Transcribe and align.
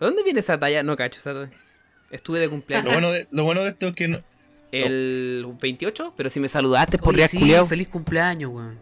¿A 0.00 0.04
dónde 0.04 0.22
viene 0.22 0.40
esa 0.40 0.58
talla? 0.58 0.82
No 0.82 0.96
cacho 0.96 1.18
esa 1.20 1.34
talla. 1.34 1.50
Estuve 2.10 2.38
de 2.38 2.46
Lo 2.46 2.52
cumpleaños 2.52 2.92
bueno 2.92 3.12
de, 3.12 3.26
lo 3.30 3.44
bueno 3.44 3.62
de 3.62 3.68
esto 3.68 3.88
es 3.88 3.92
que 3.92 4.08
no, 4.08 4.22
el 4.72 5.46
28, 5.60 6.14
pero 6.16 6.30
si 6.30 6.40
me 6.40 6.48
saludaste 6.48 6.98
por 6.98 7.14
real 7.14 7.28
sí, 7.28 7.52
feliz 7.66 7.88
cumpleaños, 7.88 8.50
weón. 8.52 8.78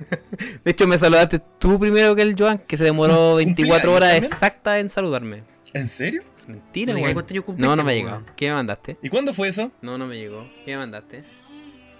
De 0.64 0.70
hecho, 0.70 0.86
me 0.86 0.96
saludaste 0.96 1.40
tú 1.58 1.78
primero 1.78 2.16
que 2.16 2.22
el 2.22 2.34
Joan, 2.38 2.58
que 2.58 2.76
se 2.78 2.84
demoró 2.84 3.34
24 3.36 3.92
horas 3.92 4.10
¿Cumpleaños 4.10 4.12
también? 4.12 4.32
exactas 4.32 4.80
en 4.80 4.88
saludarme. 4.88 5.42
¿En 5.74 5.88
serio? 5.88 6.22
Mentira, 6.46 6.92
No 6.92 6.98
digas 6.98 7.14
weón. 7.14 7.58
No, 7.58 7.76
no 7.76 7.84
me 7.84 8.02
weón. 8.02 8.26
¿Qué 8.36 8.48
me 8.48 8.54
mandaste? 8.54 8.96
¿Y 9.02 9.08
cuándo 9.08 9.34
fue 9.34 9.48
eso? 9.48 9.72
No, 9.82 9.98
no 9.98 10.06
me 10.06 10.16
llegó. 10.16 10.48
¿Qué 10.64 10.72
me 10.72 10.78
mandaste? 10.78 11.24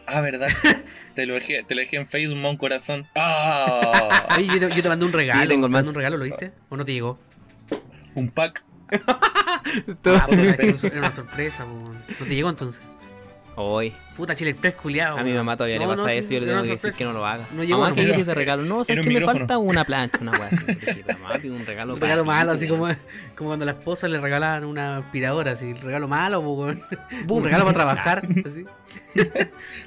Ah, 0.06 0.20
verdad. 0.22 0.48
te, 1.14 1.26
lo 1.26 1.34
dejé, 1.34 1.62
te 1.62 1.74
lo 1.74 1.80
dejé 1.80 1.96
en 1.96 2.08
Facebook, 2.08 2.38
mon 2.38 2.56
corazón. 2.56 3.06
Ah, 3.14 4.36
Oye, 4.36 4.46
yo 4.46 4.58
te, 4.68 4.74
yo 4.74 4.82
te 4.82 4.88
mandé 4.88 5.06
un 5.06 5.12
regalo. 5.12 5.42
Sí, 5.42 5.48
tengo 5.48 5.66
¿Te 5.66 5.72
mandé 5.72 5.88
un 5.88 5.94
regalo, 5.94 6.16
¿lo 6.16 6.24
viste? 6.24 6.52
¿O 6.68 6.76
no 6.76 6.84
te 6.84 6.92
llegó? 6.92 7.18
Un 8.14 8.28
pack. 8.28 8.64
Todo- 10.02 10.16
Ah, 10.16 10.26
puta, 10.26 10.62
era 10.62 10.98
una- 10.98 11.10
sorpresa, 11.10 11.64
po, 11.64 11.72
weón. 11.72 12.04
¿No 12.18 12.26
te 12.26 12.34
llegó 12.34 12.48
entonces? 12.48 12.82
Hoy. 13.56 13.94
Puta, 14.20 14.34
Chile 14.34 14.50
Express, 14.50 14.74
culiao. 14.74 15.16
A 15.18 15.22
mi 15.22 15.32
mamá 15.32 15.56
todavía 15.56 15.78
le 15.78 15.84
No, 15.84 15.90
pasa 15.90 16.02
no, 16.04 16.08
sí, 16.10 16.18
eso 16.18 16.30
y 16.30 16.34
yo 16.34 16.40
le 16.40 16.46
tengo 16.46 16.62
que 16.62 16.68
decir 16.68 16.92
que 16.92 17.04
no 17.04 17.12
lo 17.12 17.26
haga. 17.26 17.46
No 17.52 17.64
llegó, 17.64 17.80
Mamá, 17.80 17.94
¿qué 17.94 18.04
quieres 18.04 18.26
de 18.26 18.34
regalo? 18.34 18.62
No, 18.64 18.74
Era 18.76 18.84
¿sabes 18.84 18.98
un 19.06 19.12
que 19.14 19.20
me 19.20 19.24
falta? 19.26 19.58
Una 19.58 19.84
plancha, 19.84 20.18
una 20.20 20.32
weá. 20.32 20.50
Mamá, 21.20 21.38
pido 21.40 21.54
un 21.56 21.64
regalo 21.66 21.94
Un 21.94 22.26
malo, 22.26 22.52
así 22.52 22.68
como, 22.68 22.86
como 23.34 23.50
cuando 23.50 23.62
a 23.62 23.66
la 23.66 23.72
esposa 23.72 24.08
le 24.08 24.20
regalaban 24.20 24.64
una 24.64 24.98
aspiradora, 24.98 25.52
así, 25.52 25.72
regalo 25.74 26.06
malo, 26.08 26.40
weón. 26.40 26.82
Un 27.28 27.44
regalo 27.44 27.64
para 27.64 27.74
trabajar, 27.74 28.28
así. 28.46 28.64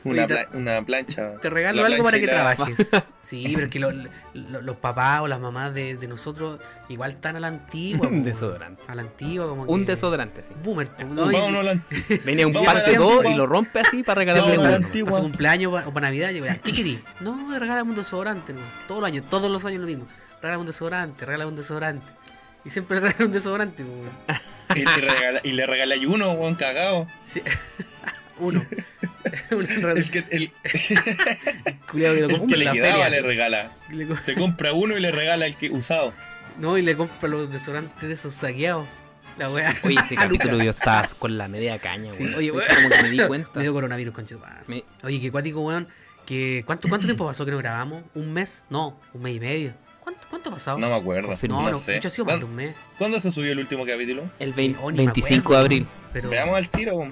Una, 0.04 0.28
pla- 0.28 0.82
plancha. 0.86 1.34
Te 1.42 1.50
regalo 1.50 1.82
La 1.82 1.88
algo 1.88 2.04
para 2.04 2.20
que 2.20 2.28
trabajes. 2.28 2.92
Sí, 3.24 3.52
pero 3.54 3.68
es 3.68 3.72
que 3.72 3.80
lo- 3.80 3.92
lo- 3.92 4.62
los 4.62 4.76
papás 4.78 5.22
o 5.22 5.28
las 5.28 5.40
mamás 5.40 5.74
de, 5.74 5.96
de 5.96 6.08
nosotros 6.08 6.60
igual 6.90 7.12
están 7.12 7.36
a 7.38 7.40
la 7.40 7.48
antigua. 7.48 8.08
Un 8.08 8.24
desodorante. 8.24 8.84
A 8.88 8.96
la 8.96 9.04
antigua, 9.04 9.48
como 9.48 9.64
Un 9.64 9.86
que- 9.86 9.92
desodorante, 9.94 10.44
sí. 10.44 10.52
Boomer, 10.62 10.90
Venía 12.26 12.48
un 12.48 12.54
dos 12.54 12.68
antigua. 12.68 13.26
y 13.30 13.34
lo 13.36 13.46
rompe 13.48 13.80
así 13.80 14.04
para 14.04 14.23
regalarle 14.32 14.76
antigua. 14.76 15.12
para 15.12 15.18
su 15.18 15.24
cumpleaños 15.24 15.74
o 15.86 15.94
para 15.94 16.08
Navidad, 16.08 16.32
yo, 16.32 16.44
¿qué 16.64 16.72
querí? 16.74 17.00
No, 17.22 17.58
regálame 17.58 17.92
un 17.92 17.96
desodorante, 17.96 18.54
no. 18.54 18.62
Todos 18.88 19.02
los 19.02 19.08
años, 19.08 19.26
todos 19.30 19.52
los 19.52 19.66
años 19.66 19.82
lo 19.82 19.88
mismo. 19.88 20.08
Regálame 20.42 20.62
un 20.62 20.68
desodorante, 20.68 21.26
regálame 21.26 21.50
un 21.50 21.56
desodorante. 21.56 22.06
Y 22.66 22.70
siempre 22.70 22.96
le 23.02 23.08
regalan 23.08 23.28
un 23.28 23.34
desodorante, 23.34 23.84
weón. 23.84 24.12
Y, 24.76 24.84
regala, 24.86 25.42
y 25.44 25.52
le 25.52 25.66
regalé 25.66 26.08
uno, 26.08 26.32
weón, 26.34 26.56
cagado. 26.56 27.08
Sí. 27.26 27.42
Uno. 28.40 28.64
Un 29.52 29.68
El 29.96 30.10
que, 30.10 30.26
el, 30.32 30.52
culiao 31.90 32.14
que 32.16 32.22
lo 32.22 32.28
el 32.28 32.40
compra 32.40 32.48
que 32.48 32.54
en 32.54 32.60
le 32.60 32.72
quedaba 32.72 33.04
feria. 33.04 33.10
le 33.10 33.22
regala. 33.22 33.72
Le 33.90 34.24
Se 34.24 34.34
compra 34.34 34.74
uno 34.74 34.98
y 34.98 35.02
le 35.02 35.12
regala 35.12 35.46
el 35.46 35.56
que 35.56 35.70
usado. 35.70 36.14
No, 36.60 36.78
y 36.78 36.82
le 36.82 36.98
compra 36.98 37.30
los 37.30 37.52
desodorantes 37.52 38.02
de 38.02 38.12
esos 38.14 38.34
saqueados. 38.34 38.88
La 39.38 39.50
weá. 39.50 39.74
Oye, 39.84 39.96
ese 40.00 40.16
capítulo 40.18 40.62
yo 40.64 40.72
estaba 40.72 41.08
con 41.20 41.38
la 41.38 41.48
media 41.48 41.80
caña, 41.80 42.12
Sí, 42.12 42.24
weón. 42.24 42.36
oye, 42.38 42.50
Como 42.50 42.60
weón. 42.60 42.92
que 42.92 43.04
me 43.04 43.10
di 43.10 43.28
cuenta. 43.28 43.50
Me 43.56 43.62
dio 43.64 43.74
coronavirus, 43.74 44.14
conchito. 44.14 44.42
Me- 44.68 44.84
Oye, 45.04 45.20
qué 45.22 45.32
cuático, 45.32 45.62
weón. 45.62 45.88
Que, 46.26 46.64
¿cuánto, 46.66 46.88
¿Cuánto 46.88 47.06
tiempo 47.06 47.26
pasó 47.26 47.44
que 47.46 47.52
no 47.52 47.58
grabamos? 47.58 48.04
¿Un 48.14 48.32
mes? 48.32 48.64
No, 48.70 48.98
un 49.14 49.22
mes 49.22 49.36
y 49.36 49.40
medio. 49.40 49.74
¿Cuánto, 50.00 50.22
cuánto 50.30 50.50
ha 50.50 50.54
pasado? 50.54 50.78
No 50.78 50.90
me 50.90 50.96
acuerdo. 50.96 51.28
Confirmo. 51.30 51.58
no, 51.60 51.64
no 51.66 51.72
no, 51.72 51.78
sé. 51.78 51.92
de 51.94 51.98
hecho 51.98 52.08
ha 52.08 52.12
sido 52.12 52.26
más 52.26 52.36
de 52.36 52.42
¿Cuándo, 52.42 52.52
un 52.52 52.56
mes. 52.56 52.76
cuándo 52.98 53.20
se 53.20 53.32
subió 53.32 53.52
el 53.52 53.60
último 53.60 53.86
capítulo? 53.86 54.24
El 54.40 54.54
vein- 54.54 54.78
Oh, 54.82 54.92
ni 54.92 54.98
me 55.00 55.06
25 55.06 55.34
de 55.34 55.40
acuerdo, 55.40 55.62
abril. 55.62 55.88
Pero, 56.14 56.30
Veamos 56.30 56.56
al 56.56 56.70
tiro. 56.70 57.10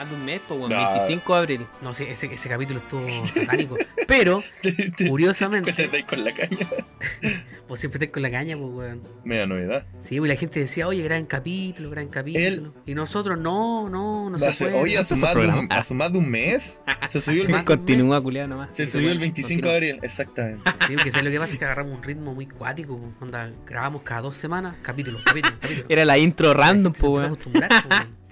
Más 0.00 0.08
de 0.08 0.16
un 0.16 0.24
mes, 0.24 0.40
pues, 0.48 0.58
weón. 0.58 0.72
No. 0.72 0.90
25 0.92 1.32
de 1.34 1.38
abril. 1.38 1.66
no 1.82 1.92
sé, 1.92 2.10
ese, 2.10 2.32
ese 2.32 2.48
capítulo 2.48 2.78
estuvo 2.80 3.06
satánico. 3.26 3.76
Pero, 4.08 4.42
Te- 4.62 4.72
te- 4.72 5.08
curiosamente, 5.08 5.72
te 5.74 5.94
ahí 5.94 6.04
con 6.04 6.24
la 6.24 6.32
caña. 6.34 6.66
pues 7.68 7.80
siempre 7.80 7.98
estás 7.98 8.12
con 8.14 8.22
la 8.22 8.30
caña, 8.30 8.56
pues, 8.56 8.70
weón. 8.72 9.02
Media 9.24 9.46
novedad. 9.46 9.84
Sí, 9.98 10.18
pues 10.18 10.30
la 10.30 10.36
gente 10.36 10.58
decía, 10.58 10.88
oye, 10.88 11.02
gran 11.02 11.26
capítulo, 11.26 11.90
gran 11.90 12.08
capítulo. 12.08 12.72
Y 12.86 12.94
nosotros, 12.94 13.38
no, 13.38 13.90
no, 13.90 14.30
no 14.30 14.38
se 14.38 14.46
Hace- 14.48 14.64
puede. 14.70 14.80
oye, 14.80 14.96
hace 14.96 15.16
¿Cuántos 15.20 15.46
más, 15.46 15.54
de 15.54 15.60
un, 15.60 15.68
hace 15.72 15.94
más 15.94 16.12
de 16.12 16.18
un 16.18 16.30
mes. 16.30 16.82
Se 17.08 17.20
subió, 17.20 17.44
el, 17.46 17.64
Continúa, 17.66 18.22
culiado, 18.22 18.48
nomás. 18.48 18.74
se 18.74 18.86
subió 18.86 19.10
el 19.10 19.18
bueno, 19.18 19.34
25 19.34 19.68
de 19.68 19.74
abril, 19.74 19.98
exactamente. 20.00 20.62
Sí, 20.86 20.94
porque 20.94 21.10
¿sabes 21.10 21.24
lo 21.26 21.30
que 21.30 21.38
pasa? 21.38 21.52
Es 21.52 21.58
que 21.58 21.64
agarramos 21.66 21.94
un 21.98 22.02
ritmo 22.02 22.32
muy 22.34 22.46
cuático. 22.46 22.96
po. 22.98 23.12
Onda, 23.24 23.52
grabamos 23.66 24.00
cada 24.00 24.22
dos 24.22 24.34
semanas, 24.34 24.76
capítulo, 24.80 25.18
capítulo, 25.22 25.56
capítulo. 25.60 25.86
Era 25.90 26.06
la 26.06 26.16
intro 26.16 26.54
random, 26.54 26.94
pues, 26.94 27.24
weón. 27.24 27.38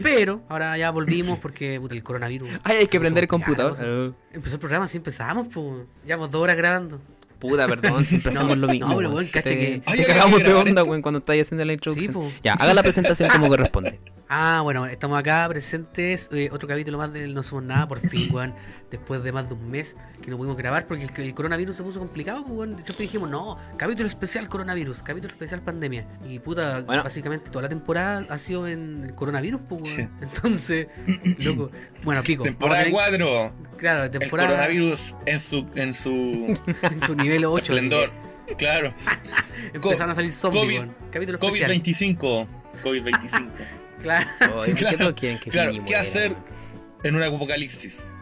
Pero 0.02 0.42
ahora 0.48 0.76
ya 0.78 0.90
volvimos 0.90 1.38
porque 1.38 1.78
puta, 1.80 1.94
el 1.94 2.02
coronavirus. 2.02 2.50
Ay, 2.62 2.78
hay 2.78 2.86
que 2.86 3.00
prender 3.00 3.24
el 3.24 3.28
computador. 3.28 4.14
Empezó 4.32 4.54
el 4.54 4.60
programa, 4.60 4.84
así 4.84 4.96
empezamos, 4.98 5.48
pues. 5.52 5.86
Llevamos 6.06 6.30
dos 6.30 6.42
horas 6.42 6.56
grabando. 6.56 7.00
Puta, 7.38 7.68
perdón, 7.68 8.04
siempre 8.04 8.32
No, 8.32 8.40
hacemos 8.40 8.58
lo 8.58 8.66
mismo. 8.68 8.88
no, 8.88 8.96
pero, 8.96 9.10
weón. 9.10 9.26
Te- 9.30 9.42
que- 9.42 9.50
te 9.78 9.82
Ay, 9.86 10.04
cagamos 10.04 10.40
de 10.40 10.52
onda, 10.54 10.82
weón, 10.82 11.02
cuando 11.02 11.18
estáis 11.20 11.42
haciendo 11.42 11.64
la 11.64 11.72
introducción. 11.72 12.12
po. 12.12 12.32
ya, 12.42 12.54
haga 12.54 12.74
la 12.74 12.82
presentación 12.84 13.28
como 13.30 13.48
corresponde. 13.48 14.00
Ah, 14.30 14.60
bueno, 14.62 14.84
estamos 14.84 15.18
acá 15.18 15.46
presentes. 15.48 16.28
eh, 16.32 16.50
otro 16.52 16.68
capítulo 16.68 16.98
más 16.98 17.10
del 17.12 17.32
No 17.32 17.42
Somos 17.42 17.64
Nada, 17.64 17.88
por 17.88 17.98
fin, 17.98 18.28
weón. 18.34 18.54
Después 18.90 19.22
de 19.22 19.32
más 19.32 19.48
de 19.48 19.54
un 19.54 19.70
mes 19.70 19.96
que 20.22 20.30
no 20.30 20.36
pudimos 20.36 20.56
grabar 20.56 20.86
porque 20.86 21.04
el, 21.04 21.10
el 21.24 21.34
coronavirus 21.34 21.76
se 21.76 21.82
puso 21.82 21.98
complicado, 21.98 22.44
pues, 22.44 22.58
weón. 22.58 22.76
Siempre 22.84 23.04
dijimos, 23.06 23.30
no, 23.30 23.56
capítulo 23.78 24.06
especial 24.06 24.46
coronavirus, 24.48 25.02
capítulo 25.02 25.32
especial 25.32 25.62
pandemia. 25.62 26.06
Y 26.28 26.38
puta, 26.40 26.80
Bueno. 26.82 27.02
básicamente 27.04 27.50
toda 27.50 27.62
la 27.62 27.68
temporada 27.70 28.26
ha 28.28 28.38
sido 28.38 28.68
en 28.68 29.04
el 29.04 29.14
coronavirus, 29.14 29.62
pues, 29.66 29.82
weón. 29.82 29.96
Sí. 29.96 30.08
Entonces, 30.20 30.88
loco. 31.46 31.70
Bueno, 32.04 32.22
pico. 32.22 32.44
Temporada 32.44 32.84
vamos 32.84 33.02
a 33.02 33.10
tener- 33.10 33.26
4. 33.28 33.76
Claro, 33.78 34.04
El 34.04 34.10
temporada 34.10 34.48
coronavirus 34.50 35.14
en 35.24 35.40
su, 35.40 35.66
en 35.74 35.94
su 35.94 36.10
en 36.82 37.00
su 37.00 37.14
nivel 37.16 37.44
8. 37.46 37.72
esplendor. 37.72 38.10
Claro. 38.58 38.94
Empezaron 39.72 40.10
a 40.10 40.14
salir 40.14 40.32
zombies, 40.32 40.64
COVID- 40.64 40.78
weón. 40.80 40.96
Capítulo 41.10 41.38
especial. 41.38 41.70
COVID-25. 41.70 42.46
COVID-25. 42.82 43.48
Claro. 44.00 44.28
¿qué 44.64 44.72
Claro, 44.74 44.98
todos 44.98 45.12
quieren 45.14 45.38
que 45.38 45.50
claro, 45.50 45.72
Piñi 45.72 45.84
¿qué 45.84 45.96
hacer? 45.96 46.36
En 47.04 47.14
un 47.16 47.22
apocalipsis. 47.22 48.14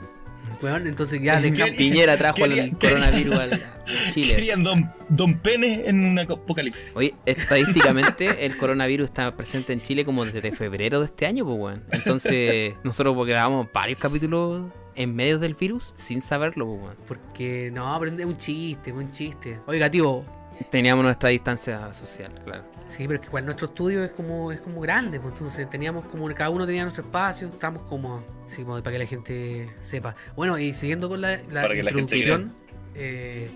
Weón, 0.62 0.86
entonces 0.86 1.20
ya 1.22 1.38
de 1.40 1.52
¿Qué- 1.52 1.72
Piñera 1.72 2.16
trajo 2.16 2.36
Quería- 2.36 2.64
el 2.64 2.78
coronavirus 2.78 3.34
al 3.38 3.52
a 3.52 4.12
Chile. 4.12 4.34
Querían 4.36 4.62
Don, 4.64 4.90
don 5.10 5.38
Pene 5.38 5.82
en 5.86 6.02
un 6.04 6.18
apocalipsis. 6.18 6.96
Oye, 6.96 7.14
estadísticamente 7.26 8.46
el 8.46 8.56
coronavirus 8.56 9.06
está 9.10 9.36
presente 9.36 9.72
en 9.72 9.80
Chile 9.80 10.04
como 10.04 10.24
desde 10.24 10.52
febrero 10.52 11.00
de 11.00 11.06
este 11.06 11.26
año, 11.26 11.44
pues, 11.44 11.58
weón. 11.58 11.84
Entonces, 11.92 12.74
nosotros 12.84 13.14
grabamos 13.26 13.68
varios 13.72 13.98
capítulos 14.00 14.72
en 14.94 15.14
medio 15.14 15.38
del 15.38 15.54
virus 15.54 15.92
sin 15.96 16.22
saberlo, 16.22 16.66
pues, 16.66 16.80
weón. 16.82 16.96
Porque 17.06 17.70
no, 17.72 17.94
pero 18.00 18.16
es 18.16 18.24
un 18.24 18.36
chiste, 18.36 18.92
un 18.92 19.10
chiste. 19.10 19.60
Oiga, 19.66 19.90
tío, 19.90 20.24
Teníamos 20.70 21.04
nuestra 21.04 21.28
distancia 21.28 21.92
social, 21.92 22.32
claro. 22.44 22.64
sí, 22.86 23.04
pero 23.06 23.14
es 23.14 23.20
que 23.20 23.26
igual 23.26 23.44
nuestro 23.44 23.66
estudio 23.68 24.02
es 24.04 24.10
como, 24.12 24.50
es 24.52 24.60
como 24.60 24.80
grande, 24.80 25.20
pues 25.20 25.34
entonces 25.34 25.68
teníamos 25.68 26.06
como, 26.06 26.26
cada 26.34 26.50
uno 26.50 26.66
tenía 26.66 26.82
nuestro 26.82 27.04
espacio, 27.04 27.48
estamos 27.48 27.82
como, 27.88 28.24
sí, 28.46 28.62
como 28.62 28.78
para 28.82 28.92
que 28.92 28.98
la 28.98 29.06
gente 29.06 29.68
sepa. 29.80 30.14
Bueno, 30.34 30.58
y 30.58 30.72
siguiendo 30.72 31.08
con 31.08 31.20
la, 31.20 31.38
la 31.50 31.74
introducción, 31.74 32.54
eh, 32.94 33.50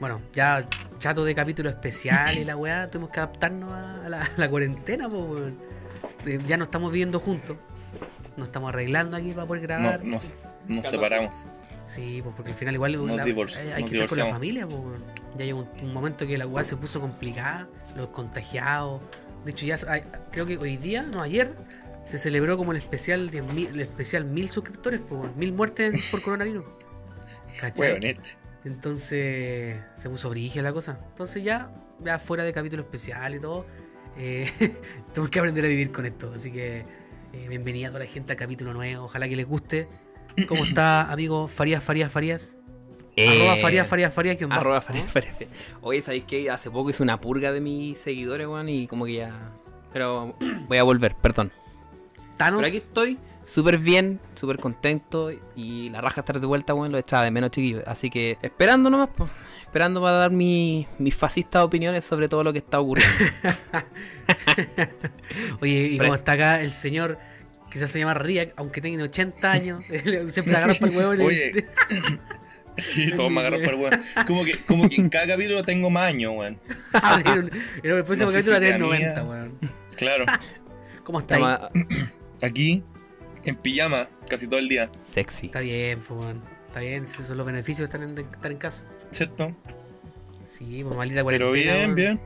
bueno, 0.00 0.20
ya 0.34 0.68
chato 0.98 1.24
de 1.24 1.34
capítulo 1.34 1.68
especial 1.70 2.36
y 2.36 2.44
la 2.44 2.56
weá, 2.56 2.86
tuvimos 2.90 3.10
que 3.10 3.20
adaptarnos 3.20 3.72
a 3.72 4.08
la, 4.08 4.22
a 4.22 4.30
la 4.36 4.48
cuarentena, 4.50 5.08
pues 5.08 5.22
weón. 5.22 5.58
Eh, 6.26 6.38
ya 6.46 6.56
no 6.56 6.64
estamos 6.64 6.92
viviendo 6.92 7.18
juntos, 7.18 7.56
nos 8.36 8.48
estamos 8.48 8.68
arreglando 8.68 9.16
aquí 9.16 9.32
para 9.32 9.46
poder 9.46 9.62
No, 9.62 9.66
grabar. 9.68 10.04
nos, 10.04 10.34
nos 10.68 10.86
separamos. 10.86 11.46
Sí, 11.92 12.20
pues 12.22 12.34
porque 12.34 12.52
al 12.52 12.56
final 12.56 12.74
igual 12.74 12.92
la- 12.92 13.22
hay, 13.22 13.84
que 13.84 13.92
estar 14.00 14.08
con 14.08 14.18
la 14.18 14.26
familia, 14.26 14.66
weón. 14.66 15.04
Ya 15.36 15.44
llegó 15.44 15.60
un, 15.60 15.68
un 15.88 15.92
momento 15.92 16.26
que 16.26 16.38
la 16.38 16.46
weá 16.46 16.64
se 16.64 16.76
puso 16.76 17.00
complicada, 17.02 17.68
los 17.94 18.08
contagiados. 18.08 19.02
De 19.44 19.50
hecho, 19.50 19.66
ya 19.66 19.76
hay- 19.88 20.02
creo 20.30 20.46
que 20.46 20.56
hoy 20.56 20.78
día, 20.78 21.02
no 21.02 21.20
ayer, 21.20 21.54
se 22.04 22.16
celebró 22.16 22.56
como 22.56 22.72
el 22.72 22.78
especial 22.78 23.30
10.000 23.30 23.68
el 23.68 23.80
especial 23.80 24.24
mil 24.24 24.48
suscriptores, 24.48 25.02
weón. 25.10 25.32
mil 25.36 25.52
muertes 25.52 26.08
por 26.10 26.22
coronavirus. 26.22 26.64
¿Cachai? 27.60 27.88
Huevonete. 27.88 28.30
Entonces 28.64 29.82
se 29.94 30.08
puso 30.08 30.30
brigia 30.30 30.62
la 30.62 30.72
cosa. 30.72 30.98
Entonces 31.10 31.44
ya, 31.44 31.70
ya 32.02 32.18
fuera 32.18 32.42
de 32.42 32.54
capítulo 32.54 32.82
especial 32.84 33.34
y 33.34 33.38
todo, 33.40 33.66
eh, 34.16 34.50
tenemos 35.12 35.28
que 35.30 35.38
aprender 35.38 35.66
a 35.66 35.68
vivir 35.68 35.92
con 35.92 36.06
esto. 36.06 36.32
Así 36.34 36.50
que 36.50 36.86
eh, 37.34 37.46
bienvenida 37.48 37.88
a 37.88 37.90
toda 37.90 38.00
la 38.04 38.10
gente 38.10 38.32
al 38.32 38.38
capítulo 38.38 38.72
nuevo. 38.72 39.04
Ojalá 39.04 39.28
que 39.28 39.36
les 39.36 39.46
guste. 39.46 39.88
¿Cómo 40.48 40.64
está, 40.64 41.10
amigo 41.12 41.48
Farías, 41.48 41.82
Farías, 41.84 42.10
Farías? 42.12 42.56
Arroba 43.16 43.56
Farías, 43.56 43.88
Farías, 43.88 44.14
Farías, 44.14 44.40
Eh, 44.40 44.46
Arroba 44.50 44.76
¿no? 44.76 44.82
Farías, 44.82 45.10
Farías. 45.10 45.34
Oye, 45.82 46.00
¿sabéis 46.02 46.24
que 46.24 46.50
hace 46.50 46.70
poco 46.70 46.90
hice 46.90 47.02
una 47.02 47.20
purga 47.20 47.52
de 47.52 47.60
mis 47.60 47.98
seguidores, 47.98 48.46
weón? 48.46 48.68
Y 48.68 48.86
como 48.86 49.04
que 49.04 49.14
ya. 49.14 49.50
Pero 49.92 50.34
voy 50.68 50.78
a 50.78 50.82
volver, 50.82 51.14
perdón. 51.16 51.52
Thanos, 52.38 52.58
Pero 52.60 52.68
aquí 52.68 52.78
estoy, 52.78 53.18
súper 53.44 53.76
bien, 53.78 54.18
súper 54.34 54.58
contento. 54.58 55.30
Y 55.54 55.90
la 55.90 56.00
raja 56.00 56.22
estar 56.22 56.40
de 56.40 56.46
vuelta, 56.46 56.72
weón, 56.72 56.90
lo 56.90 56.98
echaba 56.98 57.24
de 57.24 57.30
menos, 57.30 57.50
chiquillos. 57.50 57.82
Así 57.86 58.08
que 58.08 58.38
esperando 58.40 58.88
nomás, 58.88 59.10
pues. 59.14 59.30
Esperando 59.62 60.02
para 60.02 60.16
dar 60.16 60.30
mi- 60.30 60.86
mis 60.98 61.14
fascistas 61.14 61.62
opiniones 61.62 62.04
sobre 62.04 62.28
todo 62.28 62.44
lo 62.44 62.52
que 62.52 62.58
está 62.58 62.78
ocurriendo. 62.80 63.14
Oye, 65.60 65.88
y 65.92 65.98
como 65.98 66.14
está 66.14 66.32
acá 66.32 66.60
el 66.60 66.70
señor 66.70 67.18
que 67.72 67.78
se 67.78 67.84
hace 67.86 67.98
llamar 67.98 68.22
Riak, 68.24 68.52
aunque 68.56 68.80
tenga 68.80 69.02
80 69.02 69.50
años, 69.50 69.84
siempre 69.86 70.52
la 70.52 70.58
agarra 70.58 70.74
para 70.74 70.92
el 70.92 70.98
huevo. 70.98 71.14
y 71.14 71.16
le- 71.16 71.24
Oye, 71.24 71.66
Sí, 72.78 73.12
todos 73.14 73.30
me 73.30 73.40
agarran 73.40 73.60
para 73.60 73.72
el 73.76 73.82
weón. 73.82 74.00
Como 74.26 74.44
que, 74.46 74.56
como 74.64 74.88
que 74.88 74.96
en 74.96 75.10
cada 75.10 75.26
capítulo 75.26 75.62
tengo 75.62 75.90
más 75.90 76.04
años, 76.08 76.32
weón. 76.34 76.58
En 77.84 77.90
el 77.90 78.04
próximo 78.04 78.30
capítulo 78.32 78.58
la 78.58 78.78
90, 78.78 79.14
mía- 79.22 79.24
weón. 79.30 79.58
Claro. 79.94 80.24
¿Cómo 81.04 81.20
está 81.20 81.36
ahí? 81.36 81.82
Aquí, 82.42 82.82
en 83.44 83.56
pijama, 83.56 84.08
casi 84.28 84.46
todo 84.48 84.58
el 84.58 84.68
día, 84.70 84.90
Sexy. 85.02 85.46
Está 85.46 85.60
bien, 85.60 86.00
pues, 86.00 86.18
weón. 86.18 86.42
Está 86.68 86.80
bien, 86.80 87.04
esos 87.04 87.26
son 87.26 87.36
los 87.36 87.44
beneficios 87.46 87.80
de 87.80 87.84
estar 87.96 88.02
en, 88.02 88.08
de 88.14 88.22
estar 88.22 88.50
en 88.50 88.56
casa. 88.58 88.82
¿cierto? 89.10 89.54
Sí, 90.46 90.82
pues 90.82 90.96
maldita 90.96 91.22
cuarentena. 91.22 91.50
Pero 91.52 91.74
bien, 91.74 91.94
bien. 91.94 92.20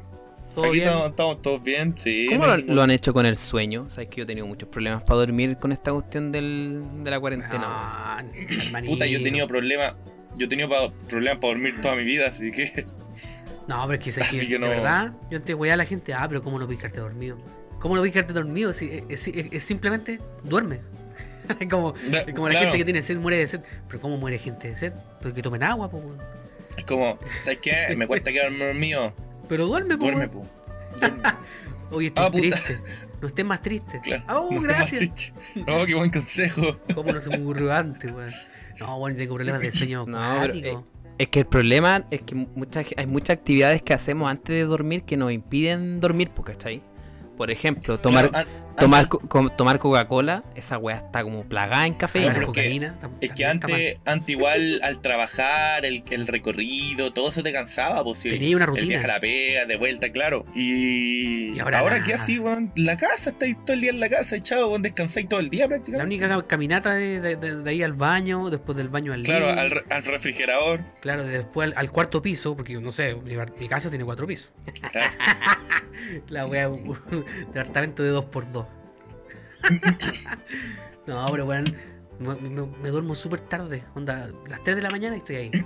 ¿Todo 0.57 0.65
Aquí 0.67 0.75
bien? 0.77 0.89
Estamos, 0.89 1.11
estamos 1.11 1.43
todos 1.43 1.63
bien, 1.63 1.95
sí. 1.99 2.27
¿Cómo 2.31 2.47
lo, 2.47 2.83
han 2.83 2.91
hecho 2.91 3.13
con 3.13 3.27
el 3.27 3.37
sueño? 3.37 3.89
Sabes 3.89 4.09
que 4.09 4.17
yo 4.17 4.23
he 4.25 4.27
tenido 4.27 4.47
muchos 4.47 4.69
problemas 4.69 5.05
para 5.05 5.21
dormir 5.21 5.59
con 5.59 5.71
esta 5.71 5.93
cuestión 5.93 6.33
del, 6.33 6.83
de 7.05 7.11
la 7.11 7.21
cuarentena. 7.21 7.63
Ah. 7.67 8.25
Puta, 8.85 9.07
yo 9.07 9.19
he 9.19 9.23
tenido 9.23 9.47
problemas. 9.47 9.95
Yo 10.37 10.47
he 10.47 10.49
tenido 10.49 10.69
pa- 10.69 10.91
problemas 11.09 11.39
para 11.41 11.53
dormir 11.53 11.81
toda 11.81 11.95
mi 11.95 12.05
vida, 12.05 12.29
así 12.29 12.51
que. 12.51 12.87
No, 13.69 13.87
pero 13.87 13.95
es 13.95 14.01
que, 14.01 14.11
es 14.23 14.29
que, 14.29 14.47
que 14.49 14.59
no. 14.59 14.67
de 14.67 14.75
verdad, 14.77 15.13
yo 15.31 15.39
antes 15.39 15.55
voy 15.57 15.69
a 15.71 15.77
la 15.77 15.85
gente, 15.85 16.15
ah, 16.15 16.27
pero 16.29 16.43
¿cómo 16.43 16.59
no 16.59 16.67
quedarte 16.69 17.01
dormido? 17.01 17.37
¿Cómo 17.79 17.95
no 17.95 18.01
puedes 18.01 18.13
quedarte 18.13 18.33
dormido? 18.33 18.73
Si, 18.73 19.03
es, 19.09 19.29
es- 19.29 19.47
es 19.53 19.63
simplemente 19.63 20.21
duerme. 20.43 20.81
Es 21.61 21.69
como, 21.69 21.95
como 22.35 22.49
la 22.49 22.55
claro. 22.55 22.59
gente 22.67 22.79
que 22.79 22.85
tiene 22.85 23.03
sed 23.03 23.19
muere 23.19 23.37
de 23.39 23.47
sed. 23.47 23.61
Pero 23.87 24.01
¿cómo 24.01 24.17
muere 24.17 24.37
gente 24.39 24.69
de 24.69 24.75
sed? 24.77 24.93
Porque 25.23 25.43
tomen 25.43 25.63
agua, 25.63 25.89
po. 25.89 26.03
Es 26.77 26.85
como, 26.85 27.19
¿sabes 27.41 27.61
qué? 27.61 27.95
Me 27.97 28.07
cuesta 28.09 28.33
quedarme 28.33 28.65
dormido. 28.67 29.15
Pero 29.49 29.67
duerme, 29.67 29.97
po. 29.97 30.05
Duerme, 30.05 30.29
po. 30.29 30.47
Duerme. 30.99 31.23
Oye, 31.91 32.09
estoy 32.09 32.25
Ah, 32.25 32.31
puta. 32.31 32.41
triste. 32.43 32.77
No 33.21 33.29
estés 33.29 33.45
más 33.45 33.63
triste. 33.63 34.01
Claro. 34.03 34.25
Ah, 34.27 34.39
oh, 34.41 34.51
No 34.51 34.61
estés 34.61 34.79
más 34.79 34.91
gracias. 34.91 35.33
No, 35.55 35.87
qué 35.87 35.95
buen 35.95 36.11
consejo. 36.11 36.79
¿Cómo 36.95 37.13
no 37.13 37.21
se 37.21 37.31
me 37.31 37.37
ocurrió 37.39 37.73
antes, 37.73 38.13
weón? 38.13 38.31
No, 38.81 38.99
bueno, 38.99 39.17
tengo 39.17 39.35
problemas 39.37 39.61
de 39.63 39.71
sueño 39.73 40.05
No, 40.07 40.17
pero, 40.19 40.31
acuático. 40.53 40.85
Es 41.19 41.29
que 41.29 41.39
el 41.41 41.47
problema 41.47 42.05
es 42.11 42.23
que 42.23 42.35
muchas, 42.35 42.89
hay 42.97 43.07
muchas 43.07 43.39
actividades 43.39 43.81
que 43.83 43.95
hacemos 43.95 44.29
antes 44.29 44.55
de 44.55 44.65
dormir 44.65 45.05
que 45.05 45.17
nos 45.17 45.33
impiden 45.33 46.01
dormir, 46.01 46.31
po, 46.31 46.43
¿cachai? 46.43 46.83
Por 47.37 47.51
ejemplo, 47.51 47.99
tomar, 47.99 48.31
Claro, 48.31 48.49
an- 48.49 48.77
tomar, 48.77 49.01
antes- 49.01 49.11
co- 49.11 49.21
co- 49.21 49.49
tomar 49.51 49.79
Coca-Cola, 49.79 50.43
esa 50.55 50.79
weá 50.79 50.97
está 50.97 51.23
como 51.23 51.45
plagada 51.45 51.87
en 51.87 51.95
cafeína. 51.95 52.29
No, 52.29 52.33
la 52.35 52.41
que- 52.41 52.47
cocaína 52.47 52.99
Es 53.21 53.33
que 53.33 53.45
antes, 53.45 54.01
antes 54.05 54.31
igual 54.31 54.81
al 54.83 55.01
trabajar, 55.01 55.85
el, 55.85 56.03
el 56.11 56.27
recorrido, 56.27 57.13
todo 57.13 57.29
eso 57.29 57.43
te 57.43 57.53
cansaba, 57.53 58.03
pues. 58.05 58.23
Tenía 58.23 58.57
una 58.57 58.65
El 58.65 58.71
rutina. 58.71 58.89
viaje 58.89 59.05
a 59.05 59.09
la 59.09 59.21
pega, 59.21 59.67
de 59.67 59.77
vuelta, 59.77 60.11
claro. 60.13 60.47
Y, 60.55 61.55
Y 61.57 61.61
ahora 61.61 61.81
ahora, 61.81 62.03
qué 62.03 62.15
así, 62.15 62.39
weón. 62.39 62.73
La 62.77 62.97
casa, 62.97 63.31
estáis 63.31 63.57
todo 63.65 63.75
el 63.75 63.81
día 63.83 63.91
en 63.91 64.01
la 64.01 64.09
casa, 64.09 64.37
echado, 64.37 64.69
weón, 64.69 64.83
descansáis 64.83 65.29
todo 65.29 65.41
el 65.41 65.51
día 65.51 65.65
La 65.65 65.69
prácticamente. 65.69 66.25
única 66.25 66.47
caminata 66.47 66.95
de, 66.95 67.21
de- 67.21 67.37
de- 67.37 67.57
de 67.57 67.71
ahí 67.71 67.83
al 67.83 67.93
baño, 67.93 68.49
después 68.51 68.77
del 68.79 68.89
baño 68.89 69.13
al 69.13 69.23
Claro, 69.23 69.49
al, 69.49 69.71
re- 69.71 69.85
al 69.91 70.03
refrigerador. 70.05 70.81
Claro, 71.01 71.25
después 71.25 71.69
al, 71.73 71.75
al 71.79 71.91
cuarto 71.91 72.23
piso, 72.23 72.57
porque 72.57 72.75
no 72.81 72.93
sé, 72.93 73.15
mi, 73.17 73.35
mi 73.59 73.69
casa 73.69 73.91
tiene 73.91 74.05
cuatro 74.05 74.27
pisos. 74.27 74.53
Claro. 74.91 75.11
La 76.29 76.47
wea, 76.47 76.69
departamento 76.69 78.03
de 78.03 78.13
2x2. 78.13 78.67
no, 81.07 81.27
pero 81.31 81.45
weón, 81.47 81.65
me, 82.19 82.35
me- 82.37 82.67
me 82.67 82.89
duermo 82.91 83.15
súper 83.15 83.41
tarde. 83.41 83.85
Onda, 83.95 84.29
las 84.49 84.63
3 84.63 84.77
de 84.77 84.83
la 84.83 84.91
mañana 84.91 85.17
y 85.17 85.19
estoy 85.19 85.37
ahí. 85.37 85.51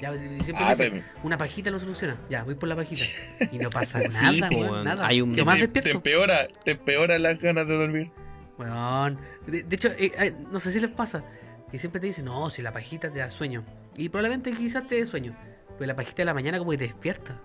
Ya, 0.00 0.12
siempre 0.18 0.56
Ah, 0.58 0.64
me 0.64 0.70
dicen, 0.70 1.04
una 1.22 1.38
pajita 1.38 1.70
lo 1.70 1.78
soluciona. 1.78 2.18
Ya, 2.28 2.42
voy 2.42 2.56
por 2.56 2.68
la 2.68 2.74
pajita. 2.76 3.04
Y 3.52 3.58
no 3.58 3.70
pasa 3.70 4.00
nada, 4.02 4.48
weón, 4.50 4.84
nada. 4.84 5.06
Hay 5.06 5.22
un- 5.22 5.30
más 5.46 5.54
te, 5.54 5.68
te 5.68 5.80
despierto. 5.80 5.90
empeora, 5.98 6.48
te 6.64 6.72
empeora 6.72 7.18
las 7.20 7.38
ganas 7.38 7.66
de 7.68 7.74
dormir. 7.78 8.10
Weón. 8.58 9.18
De, 9.46 9.62
de 9.62 9.76
hecho, 9.76 9.88
eh, 9.96 10.12
eh, 10.18 10.34
no 10.50 10.58
sé 10.60 10.72
si 10.72 10.80
les 10.80 10.90
pasa. 10.90 11.24
Que 11.70 11.78
siempre 11.78 12.00
te 12.00 12.08
dicen, 12.08 12.24
no, 12.26 12.50
si 12.50 12.60
la 12.60 12.72
pajita 12.72 13.10
te 13.12 13.20
da 13.20 13.30
sueño. 13.30 13.64
Y 13.96 14.08
probablemente 14.08 14.52
quizás 14.52 14.86
te 14.86 14.96
dé 14.96 15.06
sueño. 15.06 15.34
Pero 15.78 15.86
la 15.86 15.96
pajita 15.96 16.16
de 16.18 16.24
la 16.26 16.34
mañana 16.34 16.58
como 16.58 16.72
que 16.72 16.78
te 16.78 16.84
despierta. 16.88 17.40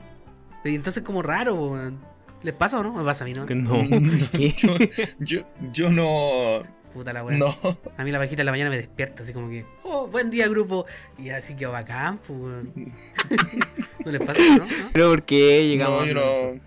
Y 0.64 0.76
entonces 0.76 1.04
como 1.04 1.22
raro, 1.22 1.56
weón. 1.56 2.00
¿Les 2.42 2.54
pasa 2.54 2.80
o 2.80 2.84
no? 2.84 2.94
Me 2.94 3.04
pasa 3.04 3.26
a 3.26 3.28
mí, 3.28 3.34
¿no? 3.34 3.46
No, 3.46 3.84
¿qué? 4.32 4.50
Yo, 4.58 4.78
yo, 5.20 5.42
yo 5.74 5.92
no. 5.92 6.64
Puta 6.94 7.12
la 7.14 7.24
weón. 7.24 7.40
No. 7.40 7.56
A 7.98 8.04
mí 8.04 8.12
la 8.12 8.20
pajita 8.20 8.38
de 8.38 8.44
la 8.46 8.52
mañana 8.52 8.70
me 8.70 8.78
despierta, 8.78 9.24
así 9.24 9.34
como 9.34 9.50
que, 9.50 9.66
oh, 9.84 10.08
buen 10.08 10.32
día, 10.32 10.48
grupo. 10.48 10.86
Y 11.18 11.30
así 11.30 11.56
que 11.56 11.66
bacán, 11.66 12.18
pues, 12.20 12.40
weón. 12.40 12.74
¿No 14.06 14.12
les 14.12 14.22
pasa, 14.22 14.42
no? 14.42 14.58
¿No? 14.58 14.66
Pero 14.94 15.10
¿por 15.10 15.24
qué 15.24 15.68
llegamos? 15.68 16.02
No, 16.02 16.06
yo 16.06 16.14
no. 16.14 16.60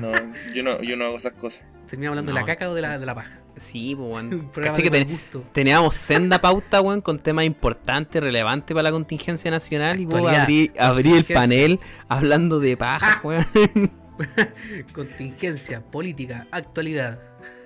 No, 0.00 0.12
yo 0.54 0.62
no, 0.62 0.82
yo 0.82 0.96
no 0.96 1.04
hago 1.04 1.16
esas 1.18 1.34
cosas. 1.34 1.64
¿Termina 1.88 2.08
hablando 2.10 2.32
de 2.32 2.40
la 2.40 2.44
caca 2.44 2.68
o 2.70 2.74
de 2.74 2.82
la, 2.82 2.98
de 2.98 3.06
la 3.06 3.14
paja? 3.14 3.40
Sí, 3.56 3.94
pues, 3.94 4.08
weón. 4.10 4.48
programa 4.52 4.76
¿Cachai 4.76 4.90
de 4.90 5.06
que 5.06 5.18
ten- 5.30 5.44
teníamos 5.52 5.94
senda 5.94 6.40
pauta, 6.40 6.80
weón, 6.80 7.00
con 7.00 7.18
temas 7.18 7.44
importantes, 7.44 8.22
relevantes 8.22 8.74
para 8.74 8.84
la 8.84 8.90
contingencia 8.90 9.50
nacional. 9.50 10.00
Y 10.00 10.06
vos 10.06 10.30
abrí, 10.32 10.72
abrí 10.78 11.12
el 11.12 11.24
panel 11.24 11.80
hablando 12.08 12.58
de 12.60 12.76
paja, 12.76 13.20
weón. 13.22 13.44
Contingencia, 14.92 15.80
política, 15.82 16.46
actualidad. 16.50 17.20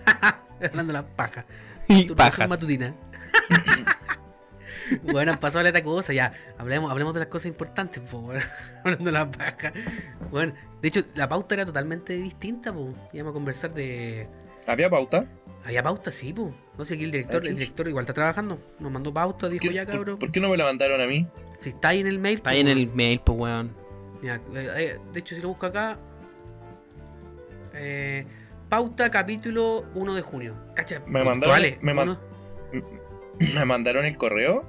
Hablando 0.61 0.93
de 0.93 0.99
la 0.99 1.07
paja. 1.07 1.45
y 1.89 2.05
pajas. 2.15 2.49
matutina. 2.49 2.95
Bueno, 5.03 5.33
han 5.33 5.39
pasado 5.41 5.71
la 5.71 5.83
cosa, 5.83 6.13
ya. 6.13 6.33
Hablemos, 6.59 6.91
hablemos 6.91 7.15
de 7.15 7.21
las 7.21 7.29
cosas 7.29 7.47
importantes, 7.47 8.03
po. 8.03 8.31
Hablando 8.85 9.05
de 9.05 9.13
la 9.13 9.31
paja. 9.31 9.73
Bueno, 10.31 10.55
de 10.81 10.89
hecho, 10.89 11.03
la 11.15 11.29
pauta 11.29 11.55
era 11.55 11.65
totalmente 11.65 12.15
distinta, 12.17 12.73
pues. 12.73 12.95
Íbamos 13.13 13.33
a 13.33 13.35
conversar 13.35 13.73
de. 13.75 14.29
¿Había 14.67 14.91
pauta? 14.91 15.27
Había 15.65 15.83
pauta, 15.83 16.11
sí, 16.11 16.33
pues. 16.33 16.53
No 16.77 16.85
sé, 16.85 16.95
aquí 16.95 17.05
el 17.05 17.11
director, 17.11 17.43
Ah, 17.45 17.49
el 17.49 17.55
director 17.57 17.89
igual 17.89 18.03
está 18.05 18.15
trabajando. 18.15 18.61
Nos 18.79 18.93
mandó 18.93 19.13
pauta, 19.13 19.49
dijo 19.49 19.63
¿Qué- 19.63 19.73
ya, 19.75 19.87
cabrón. 19.87 20.19
por 20.19 20.31
qué 20.31 20.41
no 20.41 20.49
me 20.49 20.57
la 20.57 20.65
mandaron 20.65 21.01
a 21.01 21.07
mí? 21.07 21.27
Si 21.59 21.71
está 21.71 21.89
ahí 21.89 22.01
en 22.01 22.07
el 22.07 22.19
mail. 22.19 22.37
Está 22.39 22.51
pues, 22.51 22.55
ahí 22.55 22.61
en 22.61 22.69
el 22.69 22.87
mail, 22.89 23.21
pues, 23.25 23.39
weón. 23.39 23.75
Ya, 24.23 24.37
eh, 24.55 24.69
eh, 24.77 24.99
de 25.13 25.21
hecho, 25.21 25.35
si 25.35 25.41
lo 25.43 25.49
busco 25.49 25.67
acá. 25.67 25.99
eh, 27.75 28.27
pauta 28.69 29.11
capítulo 29.11 29.85
1 29.95 30.15
de 30.15 30.23
junio. 30.23 30.55
Cacha, 30.75 31.01
Me 31.07 31.21
mandaron- 31.25 31.41
puntuales, 31.41 31.79
me 31.83 31.95
man- 31.95 32.09
uno- 32.11 32.21
¿Me 33.55 33.65
mandaron 33.65 34.05
el 34.05 34.17
correo? 34.19 34.65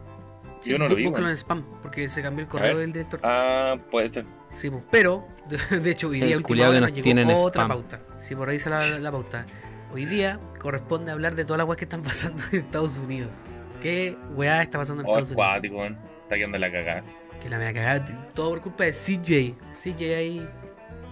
Sí, 0.62 0.72
Yo 0.72 0.78
no 0.78 0.90
lo 0.90 0.96
vi, 0.96 1.06
búscalo 1.06 1.30
en 1.30 1.38
spam, 1.38 1.64
porque 1.82 2.10
se 2.10 2.22
cambió 2.22 2.44
el 2.44 2.52
correo 2.52 2.78
del 2.80 2.92
director. 2.92 3.20
Ah, 3.24 3.78
puede 3.90 4.12
ser. 4.12 4.26
Sí, 4.52 4.70
pero, 4.92 5.28
de 5.72 5.90
hecho, 5.92 6.10
hoy 6.10 6.20
día 6.20 6.36
última 6.38 6.68
hora 6.70 6.80
nos 6.82 6.92
llegó 6.92 7.04
tiene 7.04 7.22
en 7.22 7.30
otra 7.32 7.64
spam. 7.64 7.68
pauta. 7.70 8.02
Sí, 8.18 8.36
por 8.36 8.50
ahí 8.50 8.56
dice 8.58 8.70
la, 8.70 8.78
la 9.00 9.12
pauta. 9.12 9.46
Hoy 9.94 10.06
día 10.06 10.40
corresponde 10.60 11.12
hablar 11.12 11.36
de 11.36 11.46
todas 11.46 11.58
las 11.60 11.68
weas 11.68 11.78
que 11.78 11.86
están 11.86 12.02
pasando 12.04 12.44
en 12.52 12.60
Estados 12.60 12.98
Unidos. 12.98 13.36
¿Qué 13.82 14.18
weá 14.36 14.62
está 14.62 14.78
pasando 14.78 15.02
en 15.04 15.08
Oh, 15.08 15.12
Estados 15.12 15.30
Unidos? 15.32 15.46
acuático, 15.48 15.78
weón. 15.78 15.98
Está 16.24 16.36
quedando 16.36 16.58
la 16.58 16.72
cagada. 16.72 17.04
Que 17.42 17.50
la 17.50 17.58
me 17.58 17.68
ha 17.68 17.74
cagado. 17.74 18.10
Todo 18.36 18.50
por 18.50 18.62
culpa 18.62 18.84
de 18.84 18.92
CJ. 18.92 19.56
CJ 19.72 20.16
ahí 20.16 20.50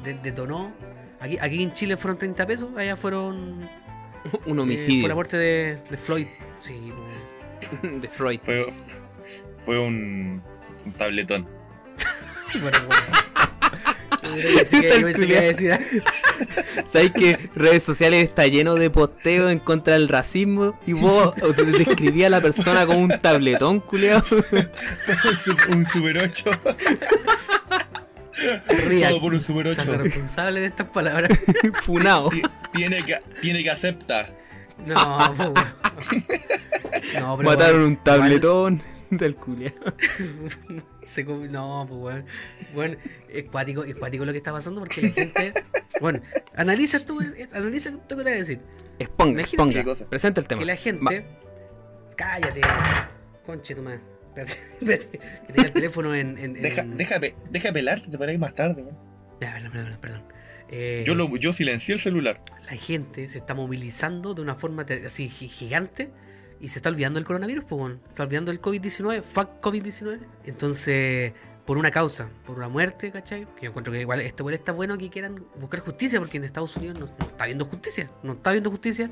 de- 0.04 0.14
detonó. 0.16 0.74
Aquí, 1.22 1.38
aquí 1.40 1.64
en 1.64 1.72
Chile 1.72 1.96
fueron 1.98 2.18
30 2.20 2.46
pesos, 2.46 2.70
allá 2.78 2.96
fueron. 2.98 3.62
Un 4.46 4.60
eh, 4.60 4.62
homicidio 4.62 5.00
fue 5.02 5.10
la 5.10 5.16
muerte 5.16 5.38
de, 5.38 5.78
de 5.90 5.98
Floyd. 5.98 6.28
Sí, 6.60 6.92
de 7.82 8.08
Freud. 8.10 8.40
Fue, 8.44 8.66
fue 9.68 9.78
un, 9.80 10.42
un 10.86 10.92
tabletón. 10.94 11.46
Bueno, 12.62 12.78
bueno. 12.88 13.02
Pensé 14.22 14.82
que- 14.82 14.88
yo 14.88 15.02
pensé 15.06 15.28
que 15.28 15.32
iba 15.34 15.40
a 15.40 15.44
decir 15.44 15.72
algo. 15.74 15.86
¿Sabes 16.90 17.12
que 17.12 17.38
redes 17.56 17.84
sociales 17.84 18.24
está 18.24 18.48
lleno 18.48 18.76
de 18.76 18.90
posteos 18.90 19.52
en 19.52 19.60
contra 19.60 19.94
del 19.96 20.08
racismo? 20.08 20.80
Y 20.88 20.94
vos 20.94 21.34
te 21.56 21.66
describías 21.66 22.28
a 22.28 22.30
la 22.38 22.42
persona 22.42 22.86
como 22.86 23.00
un 23.00 23.10
tabletón, 23.22 23.82
culiao. 23.82 24.24
un, 24.32 25.36
su- 25.38 25.58
un 25.70 25.86
Super 25.88 26.18
8. 26.20 26.50
Real. 28.88 29.12
Todo 29.12 29.22
por 29.22 29.34
un 29.34 29.42
Super 29.42 29.76
Se 29.76 29.82
hace 29.82 29.90
8. 29.92 30.04
responsable 30.04 30.60
de 30.62 30.66
estas 30.68 30.90
palabras. 30.90 31.38
Funao. 31.84 32.30
Ti- 32.30 32.42
Tiene 32.72 33.04
que, 33.04 33.22
tiene 33.42 33.62
que 33.62 33.72
aceptar. 33.72 34.26
No, 34.86 34.94
no, 35.36 35.54
pero 37.38 37.50
Mataron 37.50 37.78
weón, 37.80 37.84
un 37.92 37.98
tabletón 38.04 38.84
del 39.18 39.32
igual 39.32 39.74
se 41.06 41.26
comi- 41.26 41.50
no, 41.50 41.86
pues 41.88 42.00
weón. 42.02 42.26
Bueno, 42.74 42.98
es 43.30 43.44
cuático, 43.46 43.84
es 43.84 43.96
cuático 43.96 44.26
lo 44.26 44.32
que 44.32 44.38
está 44.40 44.52
pasando 44.52 44.80
porque 44.82 45.02
la 45.02 45.10
gente. 45.10 45.54
Bueno, 46.00 46.22
analiza 46.56 47.04
tú, 47.04 47.20
analiza 47.54 47.90
esto 47.90 48.16
que 48.16 48.24
te 48.24 48.30
voy 48.30 48.34
a 48.34 48.36
decir. 48.36 48.60
Exponga, 49.00 49.42
exponga. 49.42 49.84
Presenta 50.08 50.40
el 50.42 50.48
tema. 50.48 50.60
Que 50.60 50.66
la 50.68 50.74
Ma- 50.74 50.78
gente. 51.12 51.26
Cállate, 52.16 52.62
conche 53.44 53.74
tu 53.74 53.82
madre. 53.82 54.02
Espérate, 54.36 54.54
espérate, 54.80 55.10
que 55.48 55.54
tenía 55.54 55.68
el 55.68 55.74
teléfono 55.74 56.14
en. 56.14 56.38
en, 56.38 56.56
en- 56.56 56.62
Deja, 56.62 56.84
deja, 56.84 57.20
pe- 57.20 57.36
deja 57.50 57.72
pelarte 57.72 58.16
para 58.16 58.32
ir 58.32 58.38
más 58.38 58.54
tarde, 58.54 58.84
weón. 58.84 58.98
Ya, 59.42 59.54
perdón, 59.54 59.72
perdón, 59.72 59.98
perdón. 60.00 60.24
Eh, 60.70 61.04
Yo, 61.08 61.16
lo, 61.16 61.36
yo 61.38 61.52
silencié 61.52 61.96
el 61.96 62.00
celular. 62.00 62.42
la 62.70 62.76
gente 62.78 63.28
se 63.28 63.40
está 63.40 63.56
movilizando 63.56 64.36
de 64.36 64.42
una 64.44 64.54
forma 64.54 64.86
te- 64.86 65.06
así 65.08 65.30
gi- 65.30 65.48
gigante 65.48 66.12
y 66.60 66.70
se 66.70 66.80
está 66.80 66.90
olvidando 66.90 67.18
del 67.18 67.26
coronavirus, 67.26 67.66
pues. 67.66 67.94
Se 67.94 68.10
está 68.10 68.24
olvidando 68.24 68.52
del 68.52 68.62
COVID-19, 68.62 69.22
fuck 69.22 69.62
COVID-19. 69.62 70.20
Entonces, 70.46 71.34
por 71.66 71.78
una 71.78 71.92
causa, 71.92 72.30
por 72.46 72.58
una 72.58 72.70
muerte, 72.70 73.12
¿cachai? 73.12 73.46
Que 73.56 73.64
yo 73.64 73.70
encuentro 73.70 73.92
que 73.92 74.00
igual 74.00 74.22
este 74.22 74.42
igual 74.42 74.56
está 74.56 74.72
bueno 74.72 74.98
que 74.98 75.10
quieran 75.10 75.46
buscar 75.60 75.82
justicia, 75.82 76.18
porque 76.20 76.38
en 76.38 76.46
Estados 76.46 76.76
Unidos 76.78 76.98
no, 76.98 77.06
no 77.06 77.26
está 77.28 77.44
habiendo 77.44 77.66
justicia, 77.66 78.10
no 78.24 78.34
está 78.34 78.52
habiendo 78.52 78.72
justicia, 78.72 79.12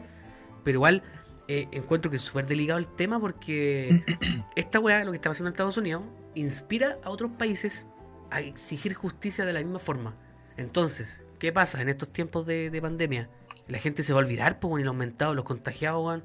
pero 0.64 0.78
igual 0.78 1.04
eh, 1.48 1.68
encuentro 1.72 2.10
que 2.10 2.18
es 2.18 2.24
súper 2.24 2.48
delicado 2.48 2.80
el 2.80 2.88
tema 2.88 3.20
porque 3.20 4.04
esta 4.56 4.80
weá, 4.80 5.04
lo 5.04 5.12
que 5.12 5.18
está 5.18 5.30
pasando 5.30 5.50
en 5.50 5.54
Estados 5.54 5.78
Unidos, 5.78 6.04
inspira 6.34 6.98
a 7.04 7.10
otros 7.10 7.32
países 7.32 7.88
a 8.32 8.42
exigir 8.42 8.94
justicia 8.94 9.46
de 9.46 9.52
la 9.54 9.60
misma 9.60 9.80
forma. 9.80 10.16
Entonces, 10.58 11.24
¿qué 11.40 11.52
pasa 11.52 11.82
en 11.82 11.90
estos 11.90 12.12
tiempos 12.12 12.46
de, 12.46 12.70
de 12.70 12.82
pandemia? 12.82 13.30
La 13.68 13.80
gente 13.80 14.02
se 14.02 14.14
va 14.14 14.22
a 14.22 14.24
olvidar, 14.24 14.60
pues, 14.60 14.82
y 14.82 14.86
los 14.86 14.94
aumentados, 14.94 15.36
los 15.36 15.44
contagiados, 15.44 16.06
weón, 16.06 16.24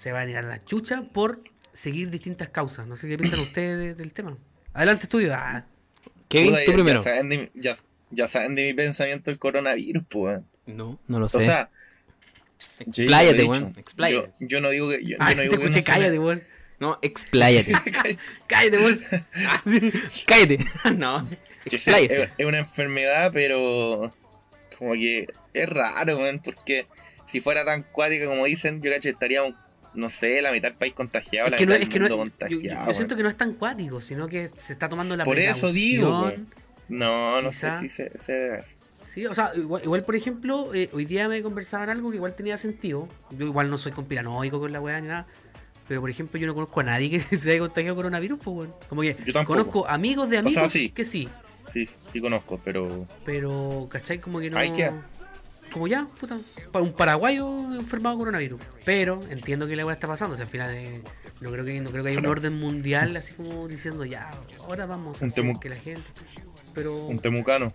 se 0.00 0.12
van 0.12 0.28
a 0.28 0.30
ir 0.30 0.36
a 0.38 0.42
la 0.42 0.64
chucha 0.64 1.02
por 1.12 1.40
seguir 1.74 2.08
distintas 2.10 2.48
causas. 2.48 2.86
No 2.86 2.96
sé 2.96 3.06
qué 3.08 3.18
piensan 3.18 3.40
ustedes 3.48 3.78
de- 3.78 3.94
del 3.94 4.14
tema. 4.14 4.34
Adelante, 4.72 5.02
estudio. 5.04 5.34
Ah, 5.34 5.66
Kevin, 6.28 6.54
tú 6.54 6.60
ya- 6.70 6.72
primero. 6.74 7.00
Ya 7.00 7.04
saben, 7.10 7.28
de, 7.28 7.38
mi- 7.38 7.50
ya, 7.54 7.76
ya 8.10 8.26
saben 8.28 8.54
de 8.54 8.64
mi 8.66 8.72
pensamiento 8.74 9.30
del 9.30 9.38
coronavirus, 9.38 10.04
pues. 10.08 10.40
No, 10.66 10.98
no 11.06 11.18
lo 11.18 11.28
sé. 11.28 11.36
O 11.36 11.40
sea, 11.40 11.68
expláyate, 12.78 13.44
weón. 13.44 13.74
Expláyate. 13.76 14.30
Yo, 14.40 14.46
yo 14.46 14.60
no 14.60 14.70
digo 14.70 14.88
que. 14.88 15.02
Yo, 15.02 15.08
yo 15.10 15.16
ah, 15.18 15.30
no 15.30 15.36
te 15.36 15.42
digo 15.42 15.56
que 15.58 15.64
escuché, 15.64 15.80
no 15.80 15.84
cállate, 15.86 16.18
weón. 16.18 16.42
No, 16.78 16.98
expláyate. 17.02 17.72
Cállate, 18.46 18.76
weón. 18.78 19.00
Ah, 19.46 19.62
sí. 19.66 19.92
Cállate. 20.26 20.58
no, 20.96 21.22
es, 21.66 21.86
es 21.88 22.46
una 22.46 22.58
enfermedad, 22.60 23.30
pero 23.34 24.10
como 24.78 24.92
que 24.94 25.26
es 25.52 25.68
raro, 25.68 26.16
weón, 26.16 26.38
porque 26.42 26.86
si 27.26 27.40
fuera 27.40 27.66
tan 27.66 27.82
cuática 27.82 28.24
como 28.26 28.46
dicen, 28.46 28.80
yo 28.80 28.90
cacho 28.90 29.10
estaríamos, 29.10 29.54
no 29.94 30.10
sé, 30.10 30.40
la 30.42 30.52
mitad 30.52 30.68
del 30.68 30.76
país 30.78 30.94
contagiado, 30.94 31.46
Es 31.46 31.50
la 31.52 31.56
que 31.56 31.66
no, 31.66 31.70
mitad 31.72 31.82
es 31.82 31.88
del 31.88 31.92
que 31.92 31.98
no, 32.08 32.16
mundo 32.16 32.32
yo, 32.40 32.48
yo- 32.48 32.58
contagiado. 32.58 32.86
yo 32.86 32.94
siento 32.94 33.16
que 33.16 33.22
no 33.22 33.28
es 33.28 33.36
tan 33.36 33.52
cuático, 33.54 34.00
sino 34.00 34.28
que 34.28 34.50
se 34.56 34.72
está 34.72 34.88
tomando 34.88 35.16
la 35.16 35.24
Por 35.24 35.38
eso 35.38 35.72
digo. 35.72 36.32
No, 36.88 37.40
no 37.40 37.48
Quizá- 37.50 37.80
sé 37.80 37.88
si 37.88 37.94
se, 37.94 38.18
se- 38.18 38.60
Sí, 39.04 39.24
o 39.26 39.32
sea, 39.34 39.50
igual, 39.56 39.82
igual, 39.82 40.02
por 40.02 40.14
ejemplo, 40.14 40.74
eh, 40.74 40.90
hoy 40.92 41.06
día 41.06 41.26
me 41.26 41.42
conversaban 41.42 41.88
algo 41.88 42.10
que 42.10 42.16
igual 42.16 42.34
tenía 42.34 42.58
sentido. 42.58 43.08
Yo 43.30 43.46
igual 43.46 43.70
no 43.70 43.78
soy 43.78 43.92
conspiranoico 43.92 44.60
con 44.60 44.72
la 44.72 44.80
weá 44.80 45.00
ni 45.00 45.08
nada. 45.08 45.26
Pero 45.88 46.02
por 46.02 46.10
ejemplo, 46.10 46.38
yo 46.38 46.46
no 46.46 46.54
conozco 46.54 46.80
a 46.80 46.82
nadie 46.84 47.10
que 47.10 47.20
se 47.36 47.50
haya 47.50 47.60
contagiado 47.60 47.96
coronavirus, 47.96 48.38
pues 48.44 48.56
weón. 48.56 48.74
Como 48.88 49.00
que 49.02 49.16
Yo 49.24 49.44
conozco 49.44 49.88
amigos 49.88 50.28
de 50.28 50.36
O 50.36 50.40
amigos 50.40 50.54
sea, 50.54 50.68
sí. 50.68 50.90
que 50.90 51.04
sí. 51.06 51.28
sí, 51.72 51.88
sí 52.12 52.20
conozco, 52.20 52.60
pero 52.62 53.06
Pero, 53.24 53.88
¿cachai? 53.90 54.20
Como 54.20 54.38
que 54.38 54.50
no. 54.50 54.58
Ahí 54.58 54.70
queda. 54.72 54.92
Como 55.72 55.86
ya, 55.86 56.06
puta. 56.20 56.38
Un 56.74 56.92
paraguayo 56.92 57.46
enfermado 57.74 58.16
de 58.16 58.18
coronavirus. 58.20 58.60
Pero 58.84 59.20
entiendo 59.30 59.66
que 59.66 59.76
la 59.76 59.84
weá 59.86 59.94
está 59.94 60.06
pasando. 60.08 60.34
O 60.34 60.36
sea, 60.36 60.44
al 60.46 60.50
final 60.50 60.74
eh, 60.74 61.02
no 61.40 61.50
creo 61.52 61.64
que 61.64 61.80
no 61.80 61.90
creo 61.90 62.02
que 62.04 62.10
haya 62.10 62.18
un 62.18 62.26
orden 62.26 62.58
mundial 62.58 63.16
así 63.16 63.34
como 63.34 63.68
diciendo 63.68 64.04
ya, 64.04 64.30
ahora 64.60 64.86
vamos 64.86 65.20
a 65.20 65.24
Un 65.24 65.30
hacer 65.30 65.52
que 65.60 65.68
la 65.68 65.76
gente. 65.76 66.02
Pero 66.74 66.96
un 67.04 67.18
temucano. 67.18 67.72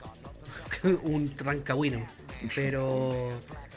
un 1.03 1.31
rancagüino. 1.37 2.05
Pero. 2.53 3.29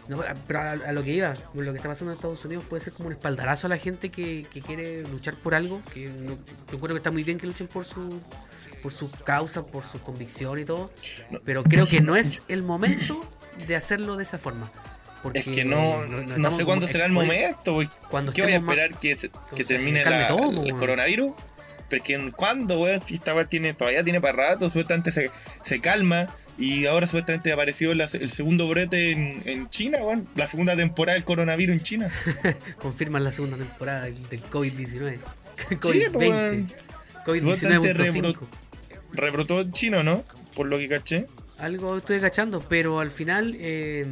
no, 0.08 0.20
pero 0.46 0.58
a, 0.60 0.72
a 0.72 0.92
lo 0.92 1.02
que 1.04 1.12
iba, 1.12 1.32
lo 1.54 1.72
que 1.72 1.76
está 1.78 1.88
pasando 1.88 2.12
en 2.12 2.16
Estados 2.16 2.44
Unidos 2.44 2.64
puede 2.68 2.82
ser 2.82 2.92
como 2.92 3.06
un 3.08 3.12
espaldarazo 3.12 3.66
a 3.66 3.70
la 3.70 3.78
gente 3.78 4.10
que, 4.10 4.46
que 4.52 4.60
quiere 4.60 5.02
luchar 5.08 5.34
por 5.36 5.54
algo. 5.54 5.80
Que 5.94 6.08
no- 6.08 6.36
yo 6.70 6.78
creo 6.80 6.88
que 6.94 6.96
está 6.98 7.10
muy 7.10 7.22
bien 7.24 7.38
que 7.38 7.46
luchen 7.46 7.66
por 7.68 7.84
su 7.84 8.20
por 8.82 8.92
su 8.92 9.10
causa, 9.10 9.64
por 9.66 9.84
su 9.84 10.00
convicción 10.00 10.58
y 10.58 10.64
todo. 10.64 10.90
No. 11.30 11.40
Pero 11.44 11.64
creo 11.64 11.86
que 11.86 12.00
no 12.00 12.14
es 12.14 12.42
el 12.48 12.62
momento 12.62 13.24
de 13.66 13.76
hacerlo 13.76 14.16
de 14.16 14.22
esa 14.24 14.38
forma. 14.38 14.70
Porque 15.22 15.40
Es 15.40 15.48
que 15.48 15.64
no, 15.64 16.04
no, 16.06 16.50
sé 16.50 16.64
cuándo 16.64 16.86
será 16.86 17.04
el 17.04 17.12
momento. 17.12 17.78
Cuando 18.08 18.32
¿Qué 18.32 18.42
voy 18.42 18.52
a 18.52 18.60
más- 18.60 18.70
esperar 18.76 18.98
que, 18.98 19.16
se- 19.16 19.28
que 19.30 19.36
Entonces, 19.36 19.66
termine 19.66 20.02
calme 20.04 20.20
la- 20.20 20.28
todo, 20.28 20.64
el 20.64 20.74
coronavirus? 20.74 21.32
Pero 21.88 22.02
es 22.02 22.06
que 22.06 22.14
en- 22.14 22.30
¿cuándo, 22.30 22.78
weón? 22.80 23.00
Si 23.04 23.14
esta 23.14 23.34
weá 23.34 23.46
tiene, 23.46 23.72
todavía 23.74 24.04
tiene 24.04 24.20
para 24.20 24.50
rato, 24.50 24.68
supuestamente 24.68 25.10
se, 25.10 25.30
se 25.62 25.80
calma. 25.80 26.28
Y 26.56 26.86
ahora 26.86 27.06
supuestamente 27.06 27.52
apareció 27.52 27.94
la- 27.94 28.04
el 28.12 28.30
segundo 28.30 28.68
brote 28.68 29.10
en, 29.10 29.42
en 29.44 29.68
China, 29.70 29.98
weón. 30.02 30.28
La 30.36 30.46
segunda 30.46 30.76
temporada 30.76 31.14
del 31.14 31.24
coronavirus 31.24 31.76
en 31.76 31.82
China. 31.82 32.10
confirman 32.78 33.24
la 33.24 33.32
segunda 33.32 33.56
temporada 33.56 34.02
del, 34.04 34.28
del 34.28 34.42
COVID-19. 34.44 35.18
pues, 35.68 35.80
COVID-20. 35.80 36.16
weón. 36.16 36.66
COVID-19.5. 37.24 37.40
Supuestamente 37.40 37.92
Rebrotó 39.12 39.60
en 39.60 39.72
China, 39.72 40.02
¿no? 40.02 40.22
Por 40.54 40.66
lo 40.66 40.78
que 40.78 40.88
caché. 40.88 41.26
Algo 41.58 41.96
estoy 41.96 42.20
cachando, 42.20 42.60
pero 42.68 43.00
al 43.00 43.10
final, 43.10 43.56
eh, 43.58 44.06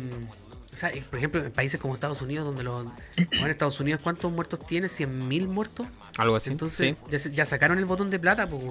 o 0.73 0.77
sea, 0.77 0.91
por 1.09 1.19
ejemplo, 1.19 1.45
en 1.45 1.53
países 1.53 1.81
como 1.81 1.95
Estados 1.95 2.21
Unidos, 2.23 2.45
donde 2.47 2.65
los. 2.65 2.85
Bueno, 2.85 3.47
Estados 3.49 3.79
Unidos, 3.81 4.01
¿cuántos 4.03 4.33
muertos 4.33 4.67
tiene? 4.67 4.89
¿100.000 4.89 5.47
muertos? 5.47 5.87
Algo 6.19 6.37
así. 6.37 6.51
Entonces, 6.51 6.97
sí. 6.99 7.05
ya, 7.11 7.19
se- 7.19 7.31
ya 7.33 7.47
sacaron 7.47 7.79
el 7.79 7.85
botón 7.85 8.11
de 8.11 8.19
plata, 8.19 8.47
pues. 8.47 8.63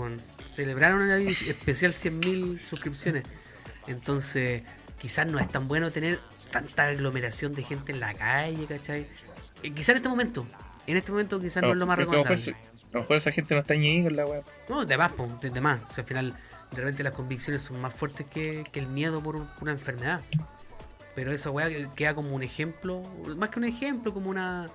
Celebraron 0.54 1.10
el 1.10 1.28
especial 1.28 1.94
100.000 1.94 2.60
suscripciones. 2.62 3.24
Entonces, 3.88 4.64
quizás 5.00 5.28
no 5.28 5.40
es 5.40 5.48
tan 5.50 5.68
bueno 5.68 5.92
tener 5.92 6.20
tanta 6.52 6.88
aglomeración 6.88 7.54
de 7.54 7.64
gente 7.64 7.92
en 7.92 8.00
la 8.00 8.14
calle, 8.14 8.66
¿cachai? 8.66 9.08
Eh, 9.64 9.72
quizás 9.72 9.90
en 9.90 9.98
este 9.98 10.10
momento, 10.10 10.46
en 10.88 10.98
este 10.98 11.12
momento, 11.12 11.40
quizás 11.40 11.64
no 11.64 11.70
es 11.72 11.76
lo 11.76 11.86
más 11.86 11.98
Porque 11.98 12.12
a 12.12 12.18
lo 12.20 12.24
mejor 12.24 12.38
recomendable. 12.38 12.70
a 12.84 12.94
lo 12.94 13.00
mejor 13.02 13.18
esa 13.18 13.32
gente 13.32 13.54
no 13.56 13.62
está 13.62 13.74
ni 13.76 13.90
ahí 13.90 14.04
con 14.04 14.16
la 14.16 14.26
weá. 14.26 14.42
No, 14.70 14.86
de 14.86 14.98
más, 14.98 15.12
po, 15.14 15.28
de, 15.42 15.50
de 15.50 15.62
más. 15.62 15.80
O 15.90 15.94
sea, 15.94 16.04
al 16.04 16.08
final, 16.08 16.36
de 16.72 16.78
repente 16.82 17.04
las 17.04 17.14
convicciones 17.14 17.62
son 17.62 17.80
más 17.82 17.94
fuertes 17.94 18.26
que, 18.28 18.64
que 18.72 18.80
el 18.80 18.88
miedo 18.88 19.22
por, 19.22 19.36
un- 19.36 19.48
por 19.48 19.64
una 19.64 19.72
enfermedad. 19.74 20.22
Pero 21.16 21.32
esa 21.32 21.50
weá 21.52 21.70
que- 21.70 21.88
queda 21.96 22.14
como 22.16 22.36
un 22.36 22.44
ejemplo, 22.44 23.02
más 23.38 23.50
que 23.50 23.60
un 23.60 23.66
ejemplo, 23.66 24.14
como 24.14 24.30
una. 24.30 24.68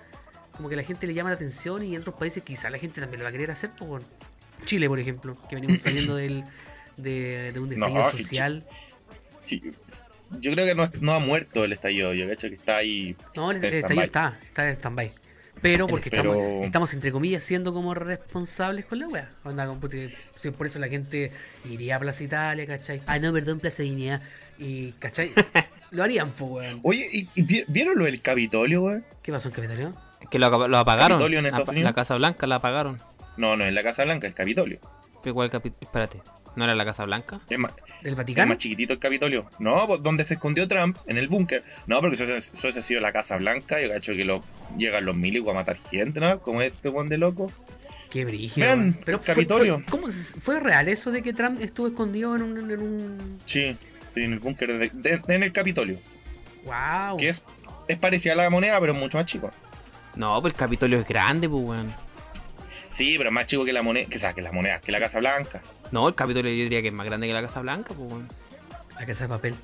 Como 0.57 0.69
que 0.69 0.77
la 0.77 0.83
gente 0.83 1.07
le 1.07 1.15
llama 1.15 1.31
la 1.31 1.37
atención 1.37 1.83
y 1.83 1.95
en 1.95 2.01
otros 2.03 2.17
países 2.17 2.43
quizás 2.43 2.71
la 2.71 2.79
gente 2.79 3.01
también 3.01 3.21
lo 3.21 3.25
va 3.25 3.29
a 3.31 3.33
querer 3.33 3.51
hacer, 3.51 3.71
pues 3.79 3.89
bueno. 3.89 4.07
Chile, 4.67 4.89
por 4.89 4.99
ejemplo, 4.99 5.37
que 5.49 5.55
venimos 5.57 5.79
saliendo 5.83 6.17
del, 6.17 6.45
de, 6.97 7.53
de 7.53 7.61
un 7.61 7.69
No, 7.71 7.87
estallido 7.87 8.11
sí, 8.11 8.23
social. 8.25 8.67
Sí, 9.43 9.63
yo 10.39 10.53
creo 10.53 10.67
que 10.67 10.75
no, 10.75 10.91
no 11.01 11.13
ha 11.13 11.19
muerto 11.19 11.65
el 11.65 11.73
estallido. 11.73 12.13
Yo 12.15 12.29
cacho 12.29 12.49
que 12.49 12.55
está 12.55 12.77
ahí. 12.79 13.17
No, 13.37 13.51
el, 13.51 13.65
el 13.65 13.73
estallido 13.75 14.05
está, 14.05 14.39
está 14.47 14.69
en 14.69 14.77
stand-by. 14.77 15.13
Pero 15.63 15.87
porque 15.87 16.11
Pero- 16.11 16.33
Estamos, 16.33 16.65
estamos, 16.65 16.95
entre 16.95 17.13
comillas, 17.13 17.45
siendo 17.45 17.73
como 17.75 17.95
responsables 17.95 18.85
con 18.87 18.99
la 18.99 19.09
wea. 19.09 19.31
Onda, 19.45 19.67
por 20.57 20.67
eso 20.67 20.79
la 20.79 20.89
gente 20.89 21.33
iría 21.69 21.97
a 21.97 21.99
Plaza 21.99 22.25
Italia, 22.25 22.67
¿cachai? 22.67 23.03
Ah, 23.07 23.19
no, 23.19 23.33
perdón, 23.33 23.61
Plaza 23.61 23.83
Dignidad. 23.83 24.23
Y, 24.59 24.93
¿cachai? 24.93 25.31
Lo 25.91 26.03
harían, 26.05 26.31
pues, 26.31 26.51
weón. 26.51 26.81
Oye, 26.85 27.07
¿y, 27.13 27.29
y 27.35 27.43
vi- 27.43 27.65
vieron 27.67 27.99
lo 27.99 28.05
del 28.05 28.23
Capitolio, 28.23 28.83
weón? 28.83 29.05
¿Qué 29.23 29.33
pasó 29.33 29.49
en 29.49 29.55
Capitolio? 29.55 29.95
Que 30.31 30.39
lo, 30.39 30.69
lo 30.69 30.79
apagaron. 30.79 31.19
Capitolio 31.19 31.39
en 31.41 31.47
Estados 31.47 31.67
La- 31.69 31.73
Unidos. 31.73 31.91
La 31.91 31.95
Casa 31.95 32.15
Blanca 32.15 32.47
la 32.47 32.57
apagaron. 32.57 32.99
No, 33.37 33.57
no, 33.57 33.65
en 33.65 33.75
la 33.75 33.83
Casa 33.83 34.05
Blanca, 34.05 34.27
el 34.29 34.35
Capitolio. 34.35 34.79
Pero 35.23 35.31
igual 35.33 35.51
capi- 35.51 35.73
Espérate. 35.81 36.21
¿No 36.57 36.65
era 36.65 36.75
la 36.75 36.85
Casa 36.85 37.05
Blanca? 37.05 37.41
Más, 37.57 37.73
¿Del 38.03 38.13
es 38.13 38.17
Vaticano? 38.17 38.49
más 38.49 38.59
chiquitito 38.59 38.93
el 38.93 38.99
Capitolio. 38.99 39.49
No, 39.61 39.87
pues, 39.87 40.03
donde 40.03 40.25
se 40.25 40.35
escondió 40.35 40.67
Trump, 40.67 40.97
en 41.07 41.17
el 41.17 41.29
búnker. 41.29 41.63
No, 41.87 42.01
porque 42.01 42.15
eso, 42.15 42.25
eso, 42.25 42.69
eso 42.69 42.79
ha 42.79 42.83
sido 42.83 43.01
la 43.01 43.13
Casa 43.13 43.37
Blanca. 43.37 43.81
Yo 43.81 43.89
cacho 43.89 44.13
que 44.15 44.25
lo, 44.25 44.43
llegan 44.77 45.05
los 45.07 45.15
milicos 45.17 45.51
a 45.51 45.55
matar 45.55 45.77
gente, 45.77 46.19
¿no? 46.21 46.41
Como 46.41 46.61
este 46.63 46.89
buen 46.89 47.09
de 47.09 47.19
loco. 47.19 47.53
Qué 48.11 48.25
brígido. 48.25 48.67
Vean. 48.67 48.99
Pero 49.05 49.19
el 49.19 49.25
fue- 49.25 49.35
Capitolio. 49.35 49.77
Fue, 49.87 50.01
¿Cómo 50.01 50.09
fue 50.41 50.59
real 50.61 50.89
eso 50.89 51.13
de 51.13 51.23
que 51.23 51.33
Trump 51.33 51.61
estuvo 51.63 51.87
escondido 51.87 52.35
en 52.35 52.43
un. 52.43 52.71
En 52.71 52.81
un... 52.83 53.41
Sí, 53.45 53.77
sí, 54.13 54.23
en 54.25 54.33
el 54.33 54.41
búnker, 54.41 54.91
en 55.29 55.43
el 55.43 55.53
Capitolio. 55.53 55.99
¡Wow! 56.65 57.17
Que 57.17 57.29
es, 57.29 57.45
es 57.87 57.99
parecida 57.99 58.33
a 58.33 58.37
la 58.37 58.51
moneda, 58.51 58.81
pero 58.81 58.93
mucho 58.95 59.17
más 59.19 59.27
chico. 59.27 59.51
No, 60.17 60.41
pues 60.43 60.53
el 60.55 60.59
Capitolio 60.59 60.99
es 60.99 61.07
grande, 61.07 61.49
pues, 61.49 61.63
weón. 61.63 61.95
Sí, 62.91 63.15
pero 63.17 63.31
más 63.31 63.47
chico 63.47 63.65
que 63.65 63.73
la 63.73 63.83
moneda, 63.83 64.09
que, 64.09 64.17
o 64.17 64.21
sea, 64.21 64.33
que 64.35 64.43
la 64.43 64.51
moneda, 64.51 64.81
que 64.81 64.91
la 64.91 64.99
Casa 64.99 65.21
Blanca. 65.21 65.63
No, 65.93 66.09
el 66.09 66.15
Capitolio 66.15 66.51
yo 66.53 66.63
diría 66.65 66.83
que 66.83 66.89
es 66.89 66.95
más 66.95 67.07
grande 67.07 67.27
que 67.27 67.33
la 67.33 67.43
Casa 67.43 67.61
Blanca, 67.61 67.95
pues. 67.95 68.11
La 68.99 69.07
casa 69.07 69.25
de 69.25 69.29
papel. 69.29 69.55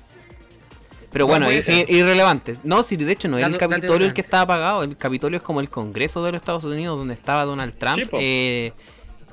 Pero 1.11 1.25
No, 1.25 1.29
bueno, 1.29 1.49
es, 1.49 1.67
irrelevante. 1.69 2.55
No, 2.63 2.83
si 2.83 2.95
de 2.97 3.11
hecho 3.11 3.27
no 3.27 3.37
es 3.37 3.45
el 3.45 3.57
Capitolio 3.57 4.07
el 4.07 4.13
que 4.13 4.21
estaba 4.21 4.43
apagado. 4.43 4.83
El 4.83 4.97
Capitolio 4.97 5.37
es 5.37 5.43
como 5.43 5.61
el 5.61 5.69
Congreso 5.69 6.23
de 6.23 6.31
los 6.33 6.41
Estados 6.41 6.63
Unidos 6.65 6.97
donde 6.97 7.13
estaba 7.13 7.45
Donald 7.45 7.73
Trump. 7.75 7.97
Eh, 8.13 8.73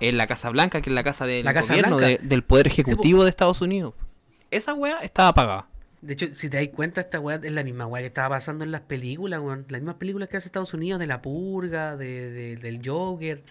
en 0.01 0.17
la 0.19 0.27
Casa 0.27 0.51
Blanca, 0.51 0.83
que 0.83 0.91
es 0.91 0.95
la 0.95 1.05
casa 1.05 1.25
del 1.25 1.45
La 1.45 1.55
Casa 1.55 1.73
gobierno, 1.75 1.99
de- 1.99 2.19
del 2.23 2.43
Poder 2.43 2.67
po. 2.67 2.73
Ejecutivo 2.73 3.23
de 3.25 3.31
Estados 3.31 3.61
Unidos. 3.61 3.95
Esa 4.51 4.75
wea 4.75 4.99
estaba 4.99 5.29
apagada. 5.29 5.69
De 6.03 6.13
hecho, 6.13 6.27
si 6.33 6.51
te 6.51 6.59
das 6.59 6.69
cuenta, 6.75 7.01
esta 7.01 7.19
weá 7.21 7.41
es 7.43 7.51
la 7.53 7.63
misma 7.65 7.87
weá 7.87 8.03
que 8.03 8.09
estaba 8.09 8.31
pasando 8.37 8.65
en 8.65 8.73
las 8.73 8.83
películas, 8.83 9.41
weón. 9.41 9.65
Las 9.69 9.81
mismas 9.81 9.95
películas 9.97 10.29
que 10.29 10.37
hace 10.37 10.49
Estados 10.49 10.75
Unidos, 10.75 10.99
de 11.01 11.07
La 11.07 11.23
Purga, 11.23 11.97
de, 11.97 12.31
de- 12.31 12.57
del 12.57 12.81
Joker. 12.85 13.43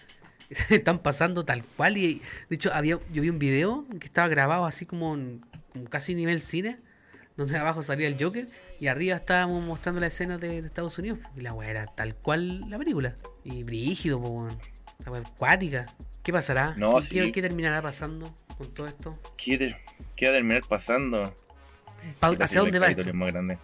Están 0.70 0.98
pasando 1.00 1.44
tal 1.44 1.64
cual. 1.64 1.96
Y 1.96 2.22
de 2.48 2.56
hecho, 2.56 2.72
había, 2.72 2.98
yo 3.12 3.22
vi 3.22 3.28
un 3.30 3.38
video 3.38 3.84
que 4.00 4.06
estaba 4.06 4.28
grabado 4.28 4.64
así 4.66 4.86
como, 4.86 5.14
en- 5.14 5.44
como 5.72 5.84
casi 5.86 6.14
nivel 6.14 6.40
cine, 6.40 6.78
donde 7.36 7.56
abajo 7.58 7.82
salía 7.82 8.06
el 8.08 8.16
Joker 8.22 8.48
y 8.80 8.86
arriba 8.88 9.16
estábamos 9.16 9.64
mostrando 9.64 10.00
la 10.00 10.08
escena 10.08 10.38
de, 10.38 10.60
de 10.62 10.66
Estados 10.68 10.98
Unidos. 10.98 11.18
Y 11.36 11.40
la 11.40 11.52
weá 11.52 11.70
era 11.70 11.86
tal 11.86 12.14
cual 12.14 12.68
la 12.70 12.78
película. 12.78 13.16
Y 13.44 13.62
brígido, 13.64 14.20
po. 14.20 14.48
Esta 14.98 15.10
weá 15.10 15.20
acuática. 15.22 15.86
¿Qué 16.22 16.32
pasará? 16.32 16.74
No, 16.76 16.96
¿Qué, 16.96 17.02
sí. 17.02 17.14
qué- 17.14 17.32
qué 17.32 17.42
terminará 17.42 17.82
pasando 17.82 18.34
con 18.56 18.72
todo 18.72 18.86
esto? 18.86 19.18
¿Qué, 19.36 19.58
te- 19.58 19.76
qué 20.16 20.26
va 20.26 20.32
a 20.32 20.34
terminar 20.36 20.62
pasando? 20.68 21.34
Pa- 22.20 22.28
¿Hacia 22.40 22.60
dónde 22.60 22.78
va 22.78 22.86
esto? 22.88 23.02
es 23.02 23.14
más 23.14 23.28
grande. 23.28 23.58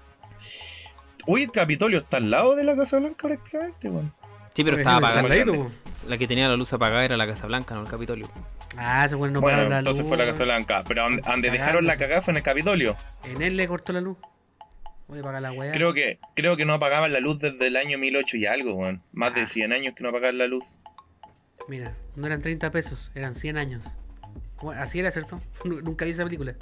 Uy, 1.26 1.42
el 1.42 1.50
Capitolio 1.50 1.98
está 2.00 2.16
al 2.16 2.30
lado 2.30 2.56
de 2.56 2.64
la 2.64 2.74
Casa 2.74 2.98
Blanca 2.98 3.28
prácticamente, 3.28 3.88
weón. 3.90 4.12
Sí, 4.60 4.64
pero 4.64 4.76
estaba 4.78 4.96
apagada. 4.98 5.70
La 6.06 6.18
que 6.18 6.26
tenía 6.26 6.48
la 6.48 6.56
luz 6.56 6.72
apagada 6.72 7.04
era 7.04 7.16
la 7.16 7.26
Casa 7.26 7.46
Blanca, 7.46 7.74
no 7.74 7.82
el 7.82 7.88
Capitolio. 7.88 8.28
Ah, 8.76 9.04
ese 9.04 9.14
weón 9.16 9.32
no 9.32 9.40
bueno, 9.40 9.56
pagaron 9.56 9.72
la 9.72 9.78
entonces 9.78 10.02
luz, 10.02 10.08
fue 10.08 10.16
la. 10.18 10.26
Casa 10.26 10.44
Blanca. 10.44 10.82
Pero 10.88 11.02
donde, 11.02 11.50
dejaron 11.50 11.86
la 11.86 11.96
cagada 11.96 12.22
fue 12.22 12.32
en 12.32 12.38
el 12.38 12.42
Capitolio. 12.42 12.96
En 13.24 13.42
él 13.42 13.56
le 13.56 13.68
cortó 13.68 13.92
la 13.92 14.00
luz. 14.00 14.16
Voy 15.08 15.18
a 15.20 15.22
pagar 15.22 15.42
la 15.42 15.52
weá. 15.52 15.72
Creo 15.72 15.92
que, 15.92 16.18
creo 16.34 16.56
que 16.56 16.64
no 16.64 16.72
apagaban 16.74 17.12
la 17.12 17.20
luz 17.20 17.38
desde 17.38 17.66
el 17.66 17.76
año 17.76 17.98
1008 17.98 18.36
y 18.38 18.46
algo, 18.46 18.74
weón. 18.74 19.02
Más 19.12 19.32
Ah. 19.32 19.40
de 19.40 19.46
100 19.46 19.72
años 19.72 19.94
que 19.96 20.02
no 20.02 20.08
apagaban 20.10 20.38
la 20.38 20.46
luz. 20.46 20.76
Mira, 21.68 21.94
no 22.16 22.26
eran 22.26 22.40
30 22.42 22.70
pesos, 22.70 23.12
eran 23.14 23.34
100 23.34 23.56
años. 23.58 23.98
Así 24.76 24.98
era, 25.00 25.10
¿cierto? 25.10 25.40
Nu- 25.64 25.80
Nunca 25.82 26.04
vi 26.04 26.10
esa 26.12 26.24
película. 26.24 26.54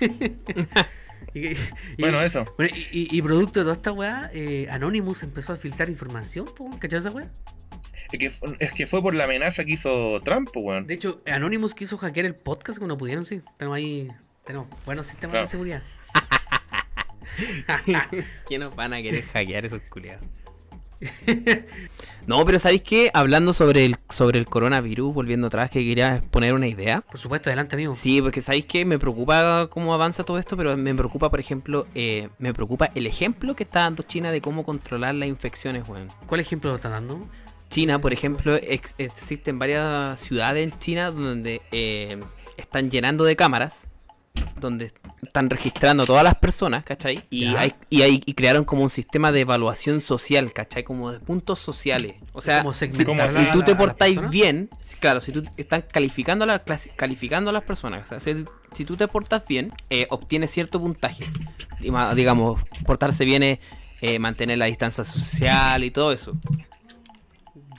y, 1.34 1.48
y- 1.48 1.56
Bueno, 1.98 2.22
eso. 2.22 2.46
bueno, 2.56 2.74
y, 2.92 3.02
y- 3.02 3.08
y 3.18 3.22
producto 3.22 3.60
de 3.60 3.64
toda 3.64 3.74
esta 3.74 3.92
weá, 3.92 4.30
eh, 4.32 4.68
Anonymous 4.70 5.22
empezó 5.22 5.52
a 5.52 5.56
filtrar 5.56 5.88
información, 5.90 6.46
¿cachai 6.78 7.00
esa 7.00 7.10
weá? 7.10 7.30
Es 8.12 8.18
que, 8.18 8.26
es 8.60 8.72
que 8.72 8.86
fue 8.86 9.02
por 9.02 9.14
la 9.14 9.24
amenaza 9.24 9.64
que 9.64 9.72
hizo 9.72 10.20
Trump, 10.22 10.48
pues, 10.52 10.64
weón. 10.64 10.86
De 10.86 10.94
hecho, 10.94 11.20
Anonymous 11.26 11.74
quiso 11.74 11.98
hackear 11.98 12.26
el 12.26 12.34
podcast 12.34 12.78
cuando 12.78 12.96
pudieron, 12.96 13.24
sí. 13.24 13.40
Tenemos 13.56 13.76
ahí, 13.76 14.08
tenemos 14.44 14.68
buenos 14.84 15.06
sistemas 15.08 15.32
Claro. 15.32 15.46
de 15.46 15.50
seguridad. 15.50 15.82
¿Quién 18.46 18.60
nos 18.60 18.74
van 18.76 18.92
a 18.94 19.02
querer 19.02 19.24
hackear 19.26 19.66
esos 19.66 19.82
culiados? 19.82 20.24
No, 22.26 22.44
pero 22.44 22.58
¿sabéis 22.58 22.82
qué? 22.82 23.10
Hablando 23.14 23.52
sobre 23.52 23.84
el, 23.84 23.96
sobre 24.10 24.40
el 24.40 24.46
coronavirus, 24.46 25.14
volviendo 25.14 25.46
atrás, 25.46 25.70
que 25.70 25.84
quería 25.84 26.16
exponer 26.16 26.54
una 26.54 26.66
idea. 26.66 27.02
Por 27.02 27.18
supuesto, 27.20 27.50
adelante, 27.50 27.76
amigo. 27.76 27.94
Sí, 27.94 28.20
porque 28.20 28.40
sabéis 28.40 28.66
que 28.66 28.84
me 28.84 28.98
preocupa 28.98 29.68
cómo 29.70 29.94
avanza 29.94 30.24
todo 30.24 30.36
esto, 30.36 30.56
pero 30.56 30.76
me 30.76 30.92
preocupa, 30.92 31.30
por 31.30 31.38
ejemplo, 31.38 31.86
eh, 31.94 32.28
me 32.40 32.52
preocupa 32.52 32.90
el 32.96 33.06
ejemplo 33.06 33.54
que 33.54 33.62
está 33.62 33.80
dando 33.80 34.02
China 34.02 34.32
de 34.32 34.40
cómo 34.40 34.64
controlar 34.64 35.14
las 35.14 35.28
infecciones, 35.28 35.88
weón. 35.88 36.08
¿Cuál 36.26 36.40
ejemplo 36.40 36.70
lo 36.70 36.76
están 36.76 36.90
dando? 36.92 37.28
China, 37.68 38.00
por 38.00 38.12
ejemplo, 38.12 38.56
ex- 38.56 38.96
existen 38.98 39.60
varias 39.60 40.18
ciudades 40.18 40.68
en 40.72 40.76
China 40.80 41.12
donde 41.12 41.62
eh, 41.70 42.18
están 42.56 42.90
llenando 42.90 43.22
de 43.22 43.36
cámaras, 43.36 43.86
donde 44.58 44.92
están 45.22 45.50
registrando 45.50 46.04
todas 46.06 46.24
las 46.24 46.34
personas, 46.36 46.84
¿cachai? 46.84 47.18
Y, 47.30 47.46
hay, 47.56 47.74
y, 47.90 48.02
hay- 48.02 48.22
y 48.24 48.34
crearon 48.34 48.64
como 48.64 48.82
un 48.82 48.90
sistema 48.90 49.32
de 49.32 49.40
evaluación 49.40 50.00
social, 50.00 50.52
¿cachai? 50.52 50.82
Como 50.84 51.12
de 51.12 51.20
puntos 51.20 51.58
sociales. 51.58 52.14
O 52.32 52.40
sea, 52.40 52.62
si, 52.92 53.04
si 53.28 53.44
tú 53.52 53.62
te 53.62 53.74
portáis 53.76 54.16
bien, 54.30 54.70
claro, 55.00 55.20
si 55.20 55.32
tú 55.32 55.42
están 55.56 55.82
calificando 55.90 56.44
a, 56.44 56.48
la, 56.48 56.64
calificando 56.96 57.50
a 57.50 57.52
las 57.52 57.64
personas, 57.64 58.06
o 58.06 58.08
sea, 58.08 58.20
si, 58.20 58.44
si 58.72 58.84
tú 58.84 58.96
te 58.96 59.06
portas 59.08 59.42
bien, 59.46 59.72
eh, 59.90 60.06
obtienes 60.10 60.50
cierto 60.50 60.80
puntaje. 60.80 61.26
Digamos, 62.14 62.60
portarse 62.84 63.24
bien 63.24 63.42
es 63.42 63.58
eh, 64.00 64.18
mantener 64.18 64.58
la 64.58 64.66
distancia 64.66 65.04
social 65.04 65.84
y 65.84 65.90
todo 65.90 66.12
eso. 66.12 66.32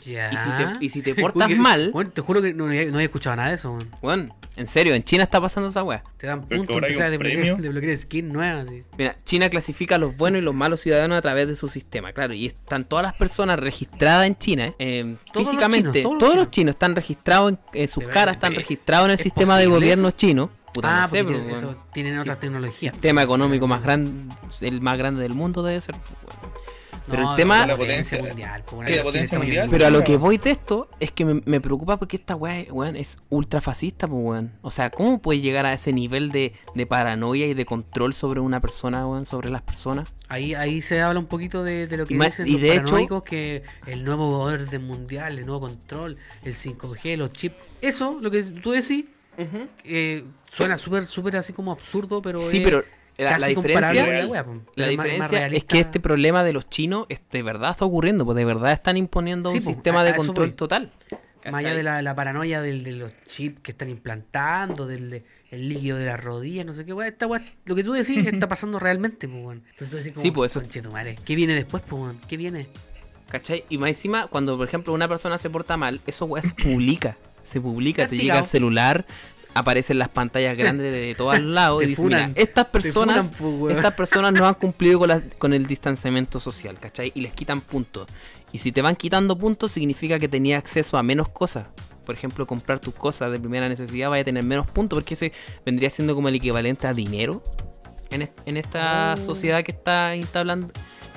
Ya. 0.08 0.32
Y 0.32 0.38
si 0.38 0.50
te- 0.50 0.86
y 0.86 0.90
si 0.90 1.02
te 1.02 1.16
portas 1.22 1.48
Uy, 1.50 1.56
mal- 1.56 1.92
Bueno, 1.92 2.12
te 2.12 2.22
juro 2.22 2.42
que 2.42 2.54
no, 2.54 2.66
no 2.66 2.70
había, 2.72 3.02
escuchado 3.04 3.36
nada 3.36 3.50
de 3.50 3.56
eso, 3.56 3.72
weón. 3.72 3.90
Bueno, 4.02 4.36
en 4.56 4.66
serio, 4.68 4.94
en 4.96 5.04
China 5.04 5.24
está 5.24 5.40
pasando 5.42 5.70
esa 5.70 5.84
weá. 5.84 6.04
Te 6.18 6.28
dan 6.28 6.42
puntos, 6.46 6.76
empiezas 6.78 7.02
a 7.06 7.10
desbloquear, 7.62 7.98
skin 7.98 8.32
nuevas. 8.32 8.66
Mira, 8.98 9.18
China 9.24 9.50
clasifica 9.50 9.96
a 9.96 9.98
los 9.98 10.16
buenos 10.18 10.42
y 10.42 10.44
los 10.44 10.56
malos 10.56 10.82
ciudadanos 10.82 11.18
a 11.18 11.22
través 11.22 11.48
de 11.48 11.56
su 11.56 11.68
sistema, 11.68 12.14
claro, 12.14 12.34
y 12.34 12.46
están 12.48 12.86
todas 12.86 13.04
las 13.04 13.16
personas 13.16 13.60
registradas 13.60 14.26
en 14.28 14.38
China, 14.38 14.74
eh, 14.80 15.16
Todos 15.32 15.46
los 15.46 15.50
físicamente, 15.52 15.92
chinos, 15.92 16.04
todos, 16.04 16.20
todos 16.20 16.36
los 16.36 16.46
los 16.46 16.52
chinos 16.52 16.76
están 16.76 16.96
registrados 16.96 17.54
en, 17.74 17.88
sus 17.88 18.04
caras, 18.06 18.36
están 18.36 18.54
eh, 18.54 18.58
registrados 18.58 19.06
en 19.06 19.12
el 19.12 19.16
¿es 19.16 19.22
sistema 19.24 19.58
de 19.58 19.68
gobierno 19.68 20.08
eso? 20.10 20.18
chino. 20.18 20.50
Puta, 20.74 20.90
Ah, 20.90 21.02
no 21.04 21.08
sé, 21.08 21.24
porque 21.24 21.40
pues, 21.42 21.58
eso, 21.58 21.76
tienen 21.92 22.20
otra 22.20 22.40
tecnología. 22.40 22.92
sistema 22.92 23.24
económico 23.24 23.68
más 23.68 23.82
grande, 23.82 24.12
el 24.62 24.82
más 24.82 24.98
grande 24.98 25.22
del 25.24 25.34
mundo 25.34 25.64
debe 25.64 25.82
ser. 25.82 25.96
pues. 25.96 26.36
Pero 27.10 27.24
No, 27.24 27.32
el 27.32 27.38
tema- 27.38 27.66
la 27.66 27.78
potencia 27.78 28.22
mundial. 28.22 28.64
Sí, 28.86 28.94
la 28.96 29.04
potencia. 29.04 29.40
Pero 29.70 29.86
a 29.86 29.90
lo 29.90 30.04
que 30.04 30.18
voy 30.18 30.38
de 30.38 30.52
esto 30.52 30.90
es 31.00 31.12
que 31.12 31.24
me, 31.26 31.42
me 31.46 31.62
preocupa 31.62 31.98
porque 31.98 32.18
esta 32.18 32.36
weá, 32.36 32.66
weón, 32.72 32.96
es 32.96 33.20
ultra 33.30 33.62
fascista, 33.62 34.08
pues, 34.08 34.22
weón. 34.24 34.52
O 34.62 34.72
sea, 34.72 34.90
¿cómo 34.90 35.22
puede 35.22 35.40
llegar 35.40 35.66
a 35.66 35.74
ese 35.74 35.94
nivel 35.94 36.32
de, 36.32 36.54
de 36.76 36.86
paranoia 36.86 37.46
y 37.48 37.54
de 37.54 37.66
control 37.66 38.14
sobre 38.14 38.40
una 38.42 38.60
persona, 38.60 39.08
weón, 39.08 39.26
sobre 39.26 39.50
las 39.50 39.62
personas? 39.62 40.14
Ahí, 40.28 40.54
ahí 40.54 40.82
se 40.82 41.02
habla 41.02 41.20
un 41.20 41.28
poquito 41.28 41.64
de, 41.64 41.88
de 41.88 41.98
lo 41.98 42.06
que 42.06 42.16
Y 42.16 42.18
dicen 42.20 42.48
y 42.48 42.52
los 42.54 42.62
de 42.62 42.68
hecho- 42.74 42.82
paranoicos, 42.84 43.24
que 43.24 43.64
el 43.86 44.04
nuevo 44.04 44.40
orden 44.40 44.86
mundial, 44.86 45.40
el 45.40 45.46
nuevo 45.46 45.62
control, 45.62 46.18
el 46.44 46.54
5G, 46.54 47.16
los 47.16 47.32
chips. 47.32 47.56
Eso, 47.82 48.18
lo 48.22 48.30
que 48.30 48.44
tú 48.44 48.72
decís, 48.72 49.06
eh, 49.84 50.24
suena 50.50 50.78
súper, 50.78 51.06
súper 51.06 51.38
así 51.38 51.54
como 51.54 51.72
absurdo, 51.72 52.22
pero 52.22 52.42
Sí, 52.42 52.58
es 52.58 52.64
pero 52.64 52.84
la, 53.18 53.30
casi 53.32 53.42
la 53.42 53.48
diferencia, 53.48 54.08
la 54.22 54.28
wea, 54.28 54.46
diferencia 54.90 55.48
es 55.48 55.64
que 55.64 55.80
este 55.80 56.00
problema 56.00 56.44
de 56.44 56.54
los 56.54 56.70
chinos 56.70 57.06
es, 57.10 57.20
de 57.32 57.42
verdad 57.42 57.72
está 57.72 57.86
ocurriendo, 57.86 58.26
pues 58.26 58.36
de 58.36 58.46
verdad 58.46 58.72
están 58.74 58.96
imponiendo 58.98 59.50
Sí, 59.52 59.58
un 59.58 59.64
sistema 59.64 60.02
a- 60.02 60.04
de 60.04 60.10
a 60.12 60.16
control 60.16 60.54
total. 60.54 60.92
Más 61.52 61.64
allá 61.64 61.76
de 61.76 61.84
la, 61.84 62.02
la 62.02 62.14
paranoia 62.14 62.62
del, 62.62 62.84
de 62.84 62.92
los 62.92 63.12
chips 63.26 63.62
que 63.62 63.72
están 63.72 63.88
implantando, 63.90 64.86
del 64.86 65.10
de- 65.10 65.24
el 65.50 65.70
líquido 65.70 65.98
de 65.98 66.06
las 66.06 66.22
rodillas, 66.22 66.66
no 66.66 66.74
sé 66.74 66.84
qué, 66.86 66.92
weá, 66.92 67.08
esta 67.08 67.26
weá, 67.26 67.42
lo 67.66 67.74
que 67.74 67.84
tú 67.86 67.94
decís 67.94 68.28
está 68.28 68.48
pasando 68.50 68.80
realmente, 68.80 69.28
pues, 69.30 69.40
weón. 69.46 69.64
Entonces 69.70 69.90
tú 69.90 69.96
decís 69.98 70.12
como, 70.12 70.22
Sí, 70.24 70.32
pues, 70.32 70.52
eso- 70.52 70.60
"Conchetumare, 70.60 71.16
¿qué 71.24 71.36
viene 71.36 71.56
después, 71.56 71.82
pues, 71.88 72.02
weón? 72.02 72.20
¿Qué 72.28 72.36
viene? 72.36 72.68
¿Cachai? 73.30 73.64
Y 73.70 73.78
más 73.78 73.90
encima, 73.90 74.28
cuando 74.28 74.58
por 74.58 74.68
ejemplo 74.68 74.94
una 74.94 75.08
persona 75.08 75.38
se 75.38 75.50
porta 75.50 75.78
mal, 75.78 76.02
eso 76.06 76.26
weá 76.26 76.44
se 76.44 76.54
publica. 76.54 77.18
Se 77.44 77.62
publica, 77.62 78.08
te 78.10 78.18
llega 78.18 78.40
al 78.40 78.46
celular, 78.46 79.06
aparecen 79.54 79.98
las 79.98 80.10
pantallas 80.10 80.56
grandes 80.58 80.92
de 80.92 81.16
todos 81.16 81.40
lados 81.40 81.82
y 81.84 81.88
dice, 81.88 82.02
funan, 82.02 82.30
mira, 82.30 82.42
estas 82.42 82.66
personas, 82.66 83.32
funan, 83.34 83.62
weón". 83.62 83.76
estas 83.78 83.94
personas 83.94 84.34
no 84.34 84.48
han 84.48 84.54
cumplido 84.56 85.00
con, 85.00 85.10
la- 85.10 85.22
con 85.38 85.54
el 85.54 85.66
distanciamiento 85.66 86.40
social, 86.40 86.80
¿cachai? 86.80 87.12
Y 87.16 87.22
les 87.22 87.34
quitan 87.34 87.62
puntos. 87.62 88.08
Y 88.52 88.60
si 88.60 88.72
te 88.72 88.82
van 88.82 88.96
quitando 88.96 89.38
puntos, 89.38 89.72
significa 89.72 90.20
que 90.20 90.28
tenías 90.30 90.60
acceso 90.60 90.98
a 90.98 91.04
menos 91.04 91.30
cosas. 91.30 91.68
Por 92.06 92.16
ejemplo, 92.16 92.48
comprar 92.48 92.80
tus 92.80 92.94
cosas 92.94 93.32
de 93.32 93.40
primera 93.40 93.68
necesidad 93.68 94.10
vaya 94.10 94.22
a 94.22 94.26
tener 94.26 94.44
menos 94.44 94.66
puntos, 94.72 94.98
porque 94.98 95.16
ese 95.16 95.34
vendría 95.66 95.90
siendo 95.90 96.16
como 96.16 96.30
el 96.30 96.36
equivalente 96.36 96.88
a 96.88 96.94
dinero 96.94 97.44
en, 98.12 98.22
est- 98.22 98.40
en 98.46 98.56
esta 98.58 99.16
Oh. 99.16 99.18
sociedad 99.18 99.64
que 99.64 99.72
está 99.72 100.16
instablando. 100.16 100.68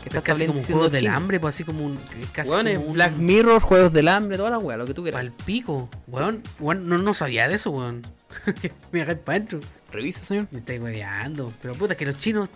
Que 0.03 0.09
está 0.09 0.19
Es 0.19 0.25
casi 0.25 0.47
como 0.47 0.53
un 0.55 0.61
estableciendo 0.63 0.81
juego 0.89 0.89
del 0.91 1.07
hambre, 1.09 1.39
pues 1.41 1.55
así 1.55 1.63
como 1.63 1.85
un. 1.85 1.99
Casi 2.33 2.51
como 2.51 2.63
un- 2.87 2.93
Black 2.95 3.13
Mirror, 3.17 3.61
Juegos 3.61 3.93
del 3.93 4.09
Hambre, 4.09 4.39
toda 4.39 4.49
la 4.51 4.59
weá, 4.59 4.77
lo 4.79 4.87
que 4.87 4.95
tú 4.95 5.03
quieras. 5.03 5.21
Pal 5.21 5.31
pico, 5.45 5.91
weón. 6.09 6.43
weón 6.59 6.89
no, 6.89 6.97
no 6.99 7.13
sabía 7.15 7.47
de 7.49 7.57
eso, 7.57 7.71
weón. 7.71 8.03
Me 8.93 9.01
dejé 9.01 9.17
para 9.17 9.37
adentro. 9.37 9.61
Revisa, 9.93 10.23
señor. 10.25 10.47
Me 10.51 10.59
estáis 10.61 10.81
hueveando. 10.81 11.53
Pero 11.61 11.75
puta, 11.75 11.95
es 11.95 11.99
que 11.99 12.07
los 12.07 12.17
chinos. 12.19 12.49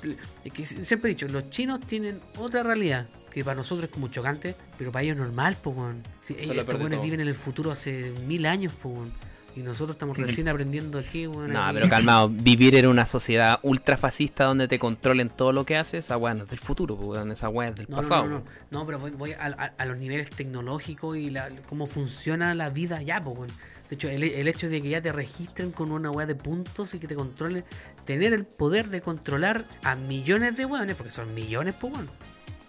Es 0.44 0.52
que 0.52 0.64
siempre 0.66 1.10
he 1.10 1.14
dicho, 1.14 1.26
los 1.28 1.50
chinos 1.50 1.80
tienen 1.80 2.20
otra 2.38 2.62
realidad. 2.62 3.06
Que 3.32 3.42
para 3.44 3.56
nosotros 3.56 3.86
es 3.86 3.90
como 3.90 4.06
chocante, 4.08 4.54
pero 4.78 4.92
para 4.92 5.02
ellos 5.02 5.16
es 5.16 5.22
normal, 5.22 5.56
pues, 5.60 5.76
weón. 5.76 6.02
Sí, 6.20 6.36
ellos, 6.38 6.54
lo 6.54 6.62
estos 6.62 6.78
weones 6.78 7.02
viven 7.02 7.18
en 7.20 7.26
el 7.26 7.34
futuro 7.34 7.72
hace 7.72 8.12
mil 8.28 8.46
años, 8.46 8.72
weón. 8.84 9.12
Y 9.56 9.60
nosotros 9.62 9.94
estamos 9.96 10.16
recién 10.16 10.48
aprendiendo 10.48 10.98
aquí, 11.00 11.26
weón. 11.26 11.52
No, 11.52 11.62
aquí. 11.64 11.74
pero 11.74 11.88
calmado, 11.88 12.28
vivir 12.28 12.76
en 12.76 12.86
una 12.86 13.06
sociedad 13.06 13.58
ultra 13.62 13.96
fascista 13.96 14.44
donde 14.44 14.68
te 14.68 14.78
controlen 14.78 15.28
todo 15.30 15.50
lo 15.52 15.64
que 15.66 15.76
haces, 15.76 16.04
esa 16.04 16.16
weá 16.16 16.34
no 16.34 16.44
es 16.44 16.50
del 16.50 16.58
futuro, 16.60 16.94
weón, 16.94 17.32
esa 17.32 17.48
weá 17.48 17.68
es 17.70 17.74
del 17.76 17.86
No, 17.88 17.96
no, 17.96 18.02
pasado. 18.02 18.26
no, 18.26 18.38
no, 18.38 18.44
no, 18.70 18.86
pero 18.86 18.98
voy, 19.00 19.10
voy 19.12 19.32
a, 19.32 19.46
a- 19.46 19.72
a 19.78 19.84
los 19.84 19.98
niveles 19.98 20.30
tecnológicos 20.30 21.16
y 21.16 21.30
la, 21.30 21.50
cómo 21.68 21.86
funciona 21.86 22.54
la 22.54 22.70
vida 22.70 23.02
ya, 23.02 23.18
weón. 23.20 23.48
De 23.94 23.96
hecho, 23.96 24.08
el, 24.08 24.24
el 24.24 24.48
hecho 24.48 24.68
de 24.68 24.82
que 24.82 24.88
ya 24.88 25.00
te 25.00 25.12
registren 25.12 25.70
con 25.70 25.92
una 25.92 26.10
weá 26.10 26.26
de 26.26 26.34
puntos 26.34 26.92
y 26.94 26.98
que 26.98 27.06
te 27.06 27.14
controlen, 27.14 27.64
tener 28.04 28.32
el 28.32 28.44
poder 28.44 28.88
de 28.88 29.00
controlar 29.00 29.64
a 29.84 29.94
millones 29.94 30.56
de 30.56 30.66
weones, 30.66 30.96
porque 30.96 31.10
son 31.12 31.32
millones, 31.32 31.76
pues, 31.80 31.92
weón. 31.92 32.10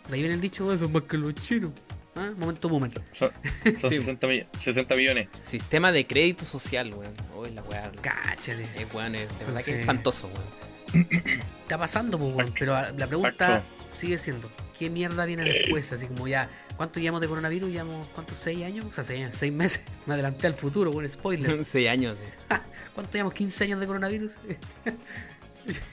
De 0.07 0.13
ahí 0.13 0.19
viene 0.19 0.35
el 0.35 0.41
dicho, 0.41 0.67
"Oh, 0.67 0.77
son 0.77 0.91
más 0.91 1.01
que 1.03 1.17
los 1.17 1.33
chinos. 1.33 1.71
¿Ah? 2.15 2.29
Momento 2.37 2.69
boomer. 2.69 2.91
Son, 3.11 3.31
son 3.81 3.89
Sí. 3.89 3.97
60, 3.97 4.27
mi- 4.27 4.43
60 4.59 4.95
millones. 4.95 5.29
Sistema 5.47 5.91
de 5.91 6.05
crédito 6.05 6.45
social, 6.45 6.93
weón. 6.93 7.11
Uy, 7.35 7.49
la 7.55 7.63
weá. 7.63 7.91
Cáchale. 8.03 8.67
Es 8.77 8.93
weón, 8.93 9.15
es 9.15 9.27
de 9.39 9.45
verdad 9.45 9.63
que 9.63 9.71
es 9.71 9.77
espantoso, 9.79 10.27
weón. 10.27 11.07
Está 11.63 11.79
pasando, 11.79 12.19
pues, 12.19 12.35
weón. 12.35 12.53
Pero 12.59 12.73
la 12.95 13.07
pregunta 13.07 13.63
sigue 13.91 14.19
siendo, 14.19 14.51
¿qué 14.77 14.91
mierda 14.91 15.25
viene 15.25 15.43
después? 15.43 15.91
Así 15.91 16.05
como 16.05 16.27
ya, 16.27 16.47
¿cuánto 16.77 16.99
llevamos 16.99 17.21
de 17.21 17.27
coronavirus? 17.27 17.69
¿Llevamos 17.71 18.07
cuántos? 18.09 18.37
¿Seis 18.37 18.63
años? 18.63 18.85
O 18.85 18.91
sea, 18.93 19.03
seis, 19.03 19.27
seis 19.31 19.53
meses. 19.53 19.81
Me 20.05 20.13
adelanté 20.13 20.47
al 20.47 20.53
futuro, 20.53 20.91
weón, 20.91 21.09
spoiler. 21.09 21.63
Seis 21.65 21.89
años, 21.89 22.19
sí. 22.19 22.25
¿Cuánto 22.95 23.11
llevamos? 23.13 23.33
¿15 23.33 23.61
años 23.63 23.79
de 23.79 23.87
coronavirus? 23.87 24.33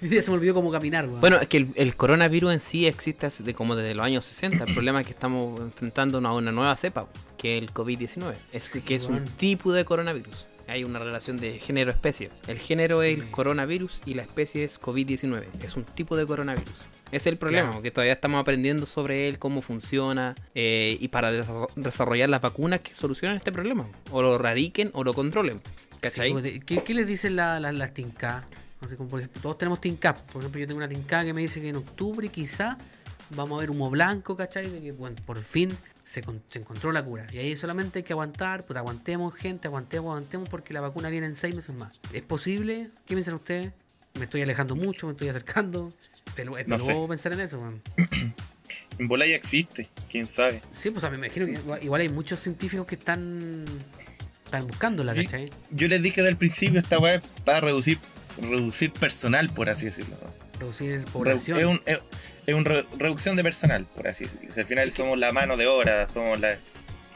ya 0.02 0.20
se 0.22 0.30
me 0.30 0.36
olvidó 0.36 0.54
cómo 0.54 0.70
caminar, 0.70 1.06
weón. 1.06 1.20
Bueno, 1.20 1.38
es 1.40 1.48
que 1.48 1.56
el, 1.56 1.68
el 1.76 1.96
coronavirus 1.96 2.52
en 2.52 2.60
sí 2.60 2.86
existe 2.86 3.28
de 3.42 3.54
como 3.54 3.74
desde 3.74 3.94
los 3.94 4.04
años 4.04 4.24
60. 4.26 4.64
El 4.64 4.74
problema 4.74 5.00
es 5.00 5.06
que 5.06 5.12
estamos 5.12 5.60
enfrentando 5.60 6.18
a 6.18 6.34
una 6.34 6.52
nueva 6.52 6.76
cepa, 6.76 7.06
que 7.38 7.56
es 7.56 7.62
el 7.62 7.72
COVID-19. 7.72 8.34
Es 8.52 8.64
Sí, 8.64 8.82
que 8.82 8.94
es 8.94 9.06
un 9.06 9.24
tipo 9.24 9.72
de 9.72 9.84
coronavirus. 9.84 10.46
Hay 10.68 10.84
una 10.84 10.98
relación 10.98 11.38
de 11.38 11.58
género-especie. 11.58 12.30
El 12.46 12.58
género 12.58 13.02
es 13.02 13.18
el 13.18 13.30
coronavirus 13.30 14.00
y 14.06 14.14
la 14.14 14.22
especie 14.22 14.62
es 14.64 14.80
COVID-19. 14.80 15.44
Es 15.62 15.76
un 15.76 15.84
tipo 15.84 16.16
de 16.16 16.26
coronavirus. 16.26 16.80
Ese 17.12 17.28
es 17.28 17.32
el 17.34 17.38
problema, 17.38 17.64
Claro. 17.64 17.76
porque 17.76 17.90
todavía 17.90 18.14
estamos 18.14 18.40
aprendiendo 18.40 18.86
sobre 18.86 19.28
él, 19.28 19.38
cómo 19.38 19.62
funciona, 19.62 20.34
eh, 20.54 20.96
y 21.00 21.08
para 21.08 21.30
desa- 21.32 21.68
desarrollar 21.76 22.28
las 22.28 22.40
vacunas 22.40 22.80
que 22.80 22.94
solucionen 22.94 23.36
este 23.36 23.52
problema. 23.52 23.86
O 24.10 24.22
lo 24.22 24.38
radiquen 24.38 24.90
o 24.94 25.04
lo 25.04 25.12
controlen. 25.12 25.60
¿Cachai? 26.00 26.60
¿qué, 26.66 26.82
qué 26.82 26.94
les 26.94 27.06
dicen 27.06 27.36
la- 27.36 27.60
la- 27.60 27.70
las 27.72 27.94
Tinca? 27.94 28.44
Así 28.80 28.96
como 28.96 29.08
por 29.10 29.20
ejemplo, 29.20 29.40
todos 29.42 29.58
tenemos 29.58 29.80
Tinca. 29.80 30.14
Por 30.16 30.42
ejemplo, 30.42 30.60
yo 30.60 30.66
tengo 30.66 30.78
una 30.78 30.88
Tinca 30.88 31.22
que 31.24 31.32
me 31.32 31.42
dice 31.42 31.60
que 31.60 31.68
en 31.68 31.76
octubre 31.76 32.28
quizá 32.30 32.76
vamos 33.36 33.58
a 33.58 33.60
ver 33.60 33.70
humo 33.70 33.88
blanco, 33.90 34.34
¿cachai? 34.36 34.68
De 34.68 34.80
que 34.80 34.90
bueno, 34.92 35.14
por 35.24 35.40
fin 35.42 35.70
se, 36.04 36.22
con- 36.22 36.42
se 36.48 36.58
encontró 36.58 36.90
la 36.90 37.02
cura. 37.04 37.26
Y 37.32 37.38
ahí 37.38 37.54
solamente 37.56 38.00
hay 38.00 38.02
que 38.02 38.12
aguantar, 38.14 38.64
pues 38.64 38.76
aguantemos 38.76 39.34
gente, 39.34 39.68
aguantemos, 39.68 40.10
aguantemos 40.10 40.48
porque 40.48 40.74
la 40.74 40.80
vacuna 40.80 41.10
viene 41.10 41.26
en 41.26 41.36
seis 41.36 41.54
meses 41.54 41.76
más. 41.76 42.00
¿Es 42.12 42.22
posible? 42.22 42.88
¿Qué 43.06 43.14
piensan 43.14 43.34
ustedes? 43.34 43.70
Me 44.18 44.24
estoy 44.24 44.42
alejando 44.42 44.76
mucho, 44.76 45.06
me 45.06 45.12
estoy 45.12 45.28
acercando. 45.28 45.92
Pero 46.34 46.56
es 46.58 46.66
No 46.68 46.78
sé. 46.78 46.94
pensar 47.08 47.32
en 47.32 47.40
eso, 47.40 47.58
weón. 47.58 47.82
En 48.98 49.08
bola 49.08 49.26
ya 49.26 49.34
existe, 49.36 49.88
quién 50.10 50.26
sabe. 50.26 50.60
Sí, 50.70 50.90
pues 50.90 50.98
o 50.98 51.00
sea, 51.00 51.10
me 51.10 51.16
imagino 51.16 51.46
que 51.46 51.52
igual, 51.52 51.82
igual 51.82 52.00
hay 52.02 52.08
muchos 52.10 52.38
científicos 52.40 52.86
que 52.86 52.94
están 52.94 53.64
están 54.44 54.66
buscándola, 54.66 55.14
Sí. 55.14 55.24
¿cachai? 55.24 55.50
Yo 55.70 55.88
les 55.88 56.02
dije 56.02 56.22
del 56.22 56.36
principio, 56.36 56.78
esta 56.78 56.98
weá 56.98 57.14
es 57.16 57.22
para 57.44 57.60
reducir, 57.62 57.98
reducir 58.40 58.92
personal, 58.92 59.48
por 59.52 59.70
así 59.70 59.86
decirlo. 59.86 60.16
Reducir 60.60 61.00
Redu- 61.00 61.10
población. 61.10 61.58
Es, 61.58 61.64
un, 61.64 61.82
es, 61.86 61.98
es 62.46 62.54
una 62.54 62.64
re- 62.68 62.86
reducción 62.98 63.34
de 63.36 63.42
personal, 63.42 63.86
por 63.94 64.06
así 64.08 64.24
decirlo. 64.24 64.48
O 64.50 64.52
sea, 64.52 64.62
al 64.62 64.68
final 64.68 64.92
somos 64.92 65.18
la 65.18 65.32
mano 65.32 65.56
de 65.56 65.66
obra, 65.66 66.06
somos 66.06 66.38
la... 66.38 66.56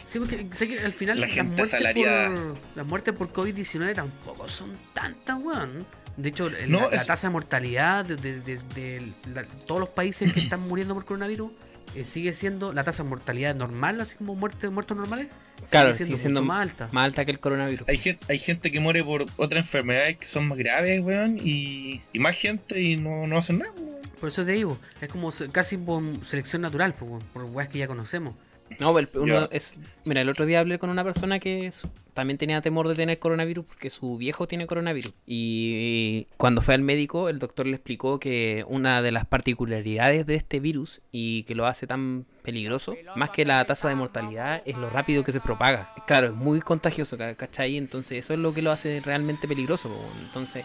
Sí, 0.07 0.19
porque 0.19 0.47
sé 0.53 0.67
que 0.69 0.81
al 0.81 0.93
final 0.95 1.21
La 1.21 1.27
las 1.27 1.35
gente 1.35 1.57
muertes, 1.57 1.75
asalariada. 1.75 2.29
por, 2.35 2.59
las 2.75 2.87
muertes 2.87 3.15
por 3.15 3.33
COVID-19 3.33 3.95
tampoco 3.95 4.49
son 4.49 4.73
tantas, 4.95 5.37
weón. 5.43 5.87
De 6.17 6.29
hecho, 6.31 6.49
No, 6.69 6.89
la, 6.91 7.05
tasa 7.05 7.27
de 7.29 7.33
mortalidad 7.33 8.05
de, 8.05 8.17
de- 8.17 8.41
de- 8.41 8.59
de 8.75 9.13
la- 9.35 9.45
todos 9.45 9.81
los 9.81 9.89
países 9.91 10.33
que 10.33 10.41
están 10.41 10.61
muriendo 10.67 10.95
por 10.95 11.05
coronavirus 11.05 11.51
eh, 11.95 12.05
sigue 12.05 12.33
siendo 12.33 12.73
la 12.73 12.85
tasa 12.85 13.03
de 13.03 13.09
mortalidad 13.09 13.55
normal, 13.55 14.01
así 14.01 14.17
como 14.17 14.35
muerte, 14.35 14.69
muertos 14.71 14.97
normales. 14.97 15.29
Claro, 15.71 15.93
sigue 15.95 16.05
sigue 16.07 16.19
siendo, 16.19 16.19
siendo 16.19 16.41
mucho 16.43 16.49
más 16.49 16.63
alta. 16.63 16.89
Más 16.93 17.05
alta 17.05 17.25
que 17.25 17.31
el 17.33 17.39
coronavirus. 17.41 17.89
Hay 17.89 17.99
gente, 17.99 18.27
hay 18.29 18.39
gente 18.39 18.71
que 18.71 18.81
muere 18.81 19.03
por 19.05 19.27
otras 19.37 19.65
enfermedades 19.65 20.17
que 20.19 20.27
son 20.27 20.49
más 20.49 20.59
graves, 20.59 21.01
weón, 21.01 21.39
y, 21.43 22.03
y 22.13 22.19
más 22.19 22.37
gente 22.37 22.81
y 22.83 22.97
no, 22.97 23.27
no 23.27 23.39
hacen 23.39 23.59
nada. 23.59 23.73
weón. 23.77 23.97
Por 24.21 24.29
eso 24.31 24.45
te 24.45 24.53
digo, 24.53 24.79
es 25.01 25.09
como 25.11 25.31
casi 25.53 25.77
por 25.77 26.03
selección 26.25 26.63
natural, 26.63 26.95
pues, 26.99 27.11
weón, 27.11 27.23
por 27.33 27.45
weas 27.45 27.69
que 27.69 27.79
ya 27.79 27.87
conocemos. 27.87 28.35
No, 28.81 28.99
el- 28.99 29.09
uno 29.15 29.49
es. 29.51 29.77
Mira, 30.05 30.21
el 30.21 30.29
otro 30.29 30.45
día 30.47 30.61
hablé 30.61 30.79
con 30.79 30.91
una 30.91 31.03
persona 31.05 31.39
que 31.39 31.71
también 32.15 32.39
tenía 32.39 32.61
temor 32.63 32.89
de 32.89 32.95
tener 32.95 33.19
coronavirus 33.19 33.65
porque 33.67 33.91
su 33.91 34.17
viejo 34.17 34.47
tiene 34.49 34.67
coronavirus. 34.67 35.13
Y 35.27 36.27
cuando 36.37 36.63
fue 36.63 36.75
al 36.75 36.83
médico, 36.83 37.29
el 37.29 37.39
doctor 37.39 37.67
le 37.67 37.77
explicó 37.77 38.19
que 38.19 38.65
una 38.69 39.03
de 39.03 39.13
las 39.13 39.27
particularidades 39.27 40.27
de 40.27 40.35
este 40.35 40.61
virus 40.61 41.01
y 41.13 41.43
que 41.45 41.55
lo 41.55 41.67
hace 41.67 41.87
tan 41.87 42.27
peligroso, 42.43 42.95
más 43.17 43.31
que 43.31 43.45
la 43.45 43.65
tasa 43.67 43.89
de 43.89 43.95
mortalidad, 43.97 44.63
es 44.65 44.77
lo 44.77 44.89
rápido 44.91 45.25
que 45.25 45.33
se 45.33 45.41
propaga. 45.41 45.93
Claro, 46.07 46.29
es 46.29 46.33
muy 46.35 46.61
contagioso, 46.61 47.17
ca- 47.19 47.35
¿cachai? 47.35 47.77
Entonces, 47.77 48.19
eso 48.25 48.33
es 48.35 48.39
lo 48.41 48.55
que 48.55 48.63
lo 48.63 48.71
hace 48.73 49.01
realmente 49.01 49.47
peligroso. 49.49 49.91
Entonces, 50.23 50.65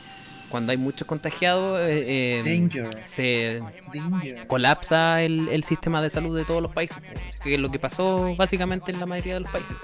cuando 0.52 0.72
hay 0.72 0.78
muchos 0.78 1.08
contagiados, 1.08 1.80
eh, 1.80 2.40
eh, 2.40 2.92
se 3.06 3.62
Danger. 3.94 4.48
colapsa 4.48 5.22
el, 5.24 5.48
el 5.50 5.64
sistema 5.64 6.02
de 6.02 6.10
salud 6.10 6.38
de 6.38 6.46
todos 6.46 6.62
los 6.62 6.72
países, 6.74 7.00
que 7.44 7.54
es 7.56 7.60
lo 7.60 7.72
que 7.72 7.80
pasó 7.80 8.36
básicamente 8.36 8.92
en 8.92 9.00
la 9.00 9.06
mayoría 9.06 9.36
de 9.36 9.40
los 9.42 9.52
países. 9.52 9.76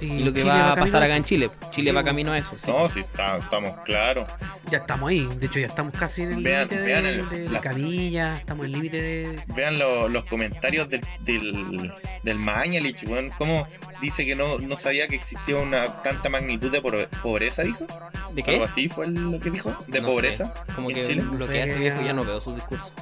Y 0.00 0.24
lo 0.24 0.32
que 0.32 0.40
Chile 0.40 0.50
va 0.52 0.72
a 0.72 0.76
pasar 0.76 1.02
acá 1.02 1.16
en. 1.16 1.24
Chile. 1.24 1.50
Chile 1.70 1.90
Sí, 1.90 1.96
va 1.96 2.02
camino 2.02 2.32
a 2.32 2.38
eso. 2.38 2.58
sí. 2.58 2.70
No, 2.70 2.88
sí, 2.88 3.00
está- 3.00 3.36
estamos 3.36 3.72
claros. 3.84 4.28
Ya 4.70 4.78
estamos 4.78 5.08
ahí, 5.08 5.26
de 5.38 5.46
hecho 5.46 5.60
ya 5.60 5.66
estamos 5.68 5.94
casi 5.94 6.22
en 6.22 6.32
el 6.32 6.42
límite 6.42 6.76
vean 6.84 7.04
de, 7.04 7.08
el- 7.20 7.28
de- 7.30 7.40
de 7.42 7.48
la- 7.48 7.60
camilla, 7.60 8.36
estamos 8.36 8.66
en 8.66 8.72
el 8.74 8.80
límite 8.80 9.00
de... 9.00 9.40
Vean 9.54 9.78
lo- 9.78 10.08
los 10.08 10.24
comentarios 10.24 10.88
del, 10.88 11.00
del, 11.20 11.92
del 12.22 12.38
Mañalich, 12.38 13.04
weón, 13.06 13.30
cómo 13.38 13.66
dice 14.00 14.24
que 14.26 14.34
no, 14.36 14.58
no 14.58 14.76
sabía 14.76 15.08
que 15.08 15.16
existía 15.16 15.56
una 15.56 16.02
tanta 16.02 16.28
magnitud 16.28 16.70
de 16.70 16.80
pobreza, 17.22 17.62
dijo. 17.62 17.86
¿De 18.34 18.42
qué? 18.42 18.52
Algo 18.52 18.64
así 18.64 18.88
fue 18.88 19.06
lo 19.06 19.38
que 19.38 19.50
dijo, 19.50 19.70
de 19.86 20.00
No 20.00 20.08
sé. 20.08 20.12
pobreza 20.14 20.54
Como 20.74 20.90
en 20.90 20.96
que 20.96 21.02
Chile. 21.02 21.22
lo 21.38 21.46
que 21.46 21.62
hace 21.62 21.78
viejo 21.78 22.00
ya- 22.00 22.06
ya 22.06 22.12
no 22.12 22.24
veo 22.24 22.40
sus 22.40 22.54
discursos. 22.56 22.92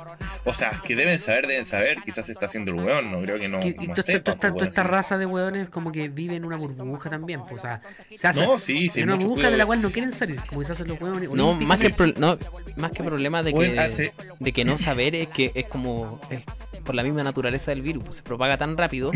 O 0.44 0.52
sea, 0.52 0.72
que 0.84 0.94
deben 0.94 1.18
saber, 1.18 1.46
deben 1.46 1.64
saber, 1.64 2.02
quizás 2.04 2.26
se 2.26 2.32
está 2.32 2.46
haciendo 2.46 2.70
el 2.72 2.78
weón, 2.80 3.10
no 3.10 3.18
creo 3.20 3.38
que 3.38 3.48
no, 3.48 3.60
que- 3.60 3.68
y 3.80 3.86
no 3.86 3.94
toda 3.94 4.12
esta- 4.12 4.22
pues, 4.36 4.52
toda 4.52 4.64
esta 4.68 4.82
weón, 4.82 4.92
raza 4.92 5.16
de 5.18 5.24
hueones 5.26 5.70
como 5.70 5.90
que 5.92 6.08
vive 6.08 6.36
en 6.36 6.44
una 6.44 6.56
burbuja 6.56 7.08
también, 7.08 7.40
pues, 7.42 7.54
o 7.54 7.58
sea, 7.58 7.80
se 8.14 8.28
hace 8.28 8.44
No, 8.44 8.58
sí, 8.58 8.88
sí, 8.90 9.00
en 9.00 9.08
una 9.08 9.14
burbuja 9.16 9.34
cuidado. 9.36 9.52
de 9.52 9.58
la 9.58 9.66
cual 9.66 9.80
no 9.82 9.90
quieren 9.90 10.12
salir, 10.12 10.40
como 10.48 10.60
que 10.60 10.66
se 10.66 10.72
hacen 10.72 10.88
los 10.88 11.00
hueones. 11.00 11.30
No, 11.30 11.54
más 11.54 11.80
que, 11.80 11.94
no, 12.18 12.38
más 12.76 12.90
que 12.92 13.02
problema 13.02 13.42
de 13.42 13.54
que, 13.54 13.78
hace- 13.78 14.12
de 14.38 14.52
que 14.52 14.64
no 14.66 14.76
saber 14.76 15.14
es 15.14 15.28
que 15.28 15.50
es 15.54 15.66
como 15.66 16.20
es 16.30 16.42
por 16.82 16.94
la 16.94 17.02
misma 17.02 17.22
naturaleza 17.22 17.70
del 17.70 17.82
virus, 17.82 18.04
pues, 18.04 18.16
se 18.16 18.22
propaga 18.22 18.56
tan 18.56 18.76
rápido 18.76 19.10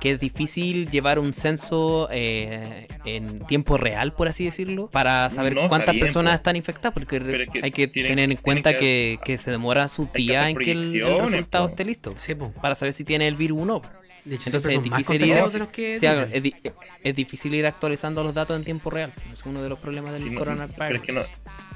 que 0.00 0.10
es 0.12 0.20
difícil 0.20 0.90
llevar 0.90 1.18
un 1.18 1.32
censo 1.34 2.08
eh, 2.10 2.88
en 3.04 3.40
tiempo 3.46 3.76
real, 3.78 4.12
por 4.12 4.28
así 4.28 4.44
decirlo, 4.44 4.88
para 4.90 5.30
saber 5.30 5.54
No, 5.54 5.68
cuántas 5.68 5.92
bien, 5.94 6.04
personas 6.04 6.32
po. 6.32 6.36
están 6.36 6.56
infectadas, 6.56 6.92
porque 6.94 7.20
Pero 7.20 7.42
es 7.44 7.48
que 7.48 7.60
hay 7.62 7.70
que 7.70 7.86
tienen- 7.88 8.12
tener 8.12 8.30
en 8.32 8.36
cuenta 8.38 8.72
que- 8.72 9.18
que, 9.18 9.18
que 9.24 9.38
se 9.38 9.50
demora 9.50 9.88
su 9.88 10.08
día 10.12 10.48
en 10.50 10.56
que 10.56 10.72
el, 10.72 10.82
resultado 10.82 11.66
po. 11.66 11.70
esté 11.70 11.84
listo, 11.84 12.12
Sí, 12.16 12.34
para 12.60 12.74
saber 12.74 12.92
si 12.92 13.04
tiene 13.04 13.26
el 13.28 13.34
virus 13.36 13.62
o 13.62 13.64
no. 13.64 13.82
De 14.24 14.36
hecho, 14.36 14.44
Entonces 14.48 14.72
es 14.72 14.82
difícil 14.82 15.22
ir, 15.22 15.36
que 15.70 15.98
sí, 15.98 16.06
es, 16.06 16.42
di- 16.42 16.54
es 17.02 17.14
difícil 17.14 17.54
ir 17.54 17.66
actualizando 17.66 18.24
los 18.24 18.32
datos 18.34 18.56
en 18.56 18.64
tiempo 18.64 18.88
real. 18.88 19.12
Es 19.30 19.42
uno 19.44 19.60
de 19.62 19.68
los 19.68 19.78
problemas 19.78 20.14
del 20.14 20.22
Sí, 20.22 20.30
no, 20.30 20.38
coronavirus. 20.38 20.76
pero 20.78 20.96
es 20.96 21.02
que 21.02 21.12
no, 21.12 21.20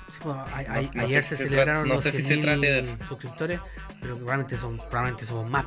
Sí, 0.08 0.18
pues, 0.22 0.34
a- 0.36 0.42
a- 0.56 0.62
No- 0.82 0.90
no 0.94 1.02
ayer 1.02 1.22
sé 1.22 1.28
se, 1.30 1.36
si 1.36 1.42
se 1.42 1.48
celebraron 1.50 1.86
no 1.88 1.94
los 1.94 2.02
sé 2.02 2.10
si 2.12 2.22
se 2.22 2.34
100.000 2.36 2.42
trate 2.42 2.66
de 2.72 2.78
eso. 2.80 2.96
suscriptores, 3.06 3.60
pero 4.00 4.16
probablemente, 4.16 4.56
son, 4.56 4.78
probablemente 4.78 5.24
somos 5.26 5.50
más, 5.50 5.66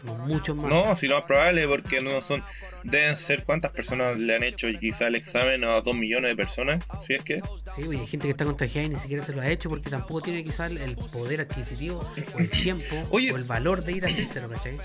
somos 0.00 0.18
muchos 0.26 0.56
más. 0.56 0.66
No, 0.70 0.96
si 0.96 1.06
lo 1.06 1.16
más 1.16 1.24
probable, 1.24 1.66
porque 1.68 2.00
no 2.00 2.20
son. 2.20 2.42
Deben 2.82 3.14
ser 3.16 3.44
cuántas 3.44 3.72
personas 3.72 4.16
le 4.18 4.34
han 4.36 4.42
hecho 4.42 4.68
quizá 4.80 5.06
el 5.08 5.16
examen 5.16 5.64
a 5.64 5.80
dos 5.82 5.94
millones 5.94 6.30
de 6.30 6.36
personas, 6.36 6.82
si 7.02 7.14
es 7.14 7.22
que. 7.24 7.42
Sí, 7.76 7.82
hay 7.90 8.06
gente 8.06 8.26
que 8.26 8.30
está 8.30 8.44
contagiada 8.44 8.86
y 8.86 8.90
ni 8.90 8.96
siquiera 8.96 9.22
se 9.24 9.32
lo 9.32 9.42
ha 9.42 9.48
hecho 9.48 9.68
porque 9.68 9.90
tampoco 9.90 10.22
tiene 10.22 10.42
quizás 10.44 10.70
el, 10.70 10.96
poder 10.96 11.42
adquisitivo 11.42 12.00
o 12.34 12.38
el 12.38 12.48
tiempo 12.50 12.84
Oye. 13.10 13.32
o 13.32 13.36
el 13.36 13.44
valor 13.44 13.84
de 13.84 13.92
ir 13.92 14.04
a 14.04 14.08
hacérselo, 14.08 14.48
¿cachai? 14.48 14.78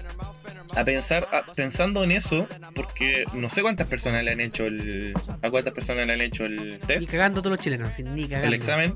A 0.75 0.83
pensar, 0.83 1.27
a- 1.31 1.51
pensando 1.53 2.03
en 2.03 2.11
eso, 2.11 2.47
porque 2.75 3.23
no 3.33 3.49
sé 3.49 3.61
cuántas 3.61 3.87
personas 3.87 4.23
le 4.23 4.31
han 4.31 4.39
hecho 4.39 4.65
el. 4.65 5.13
a 5.41 5.49
cuántas 5.49 5.73
personas 5.73 6.05
le 6.05 6.13
han 6.13 6.21
hecho 6.21 6.45
el 6.45 6.73
Ni 6.73 6.77
test, 6.79 7.09
cagando 7.09 7.41
todos 7.41 7.55
los 7.57 7.63
chilenos, 7.63 7.97
ni 7.99 8.23
cagando. 8.27 8.47
el 8.47 8.53
examen. 8.53 8.88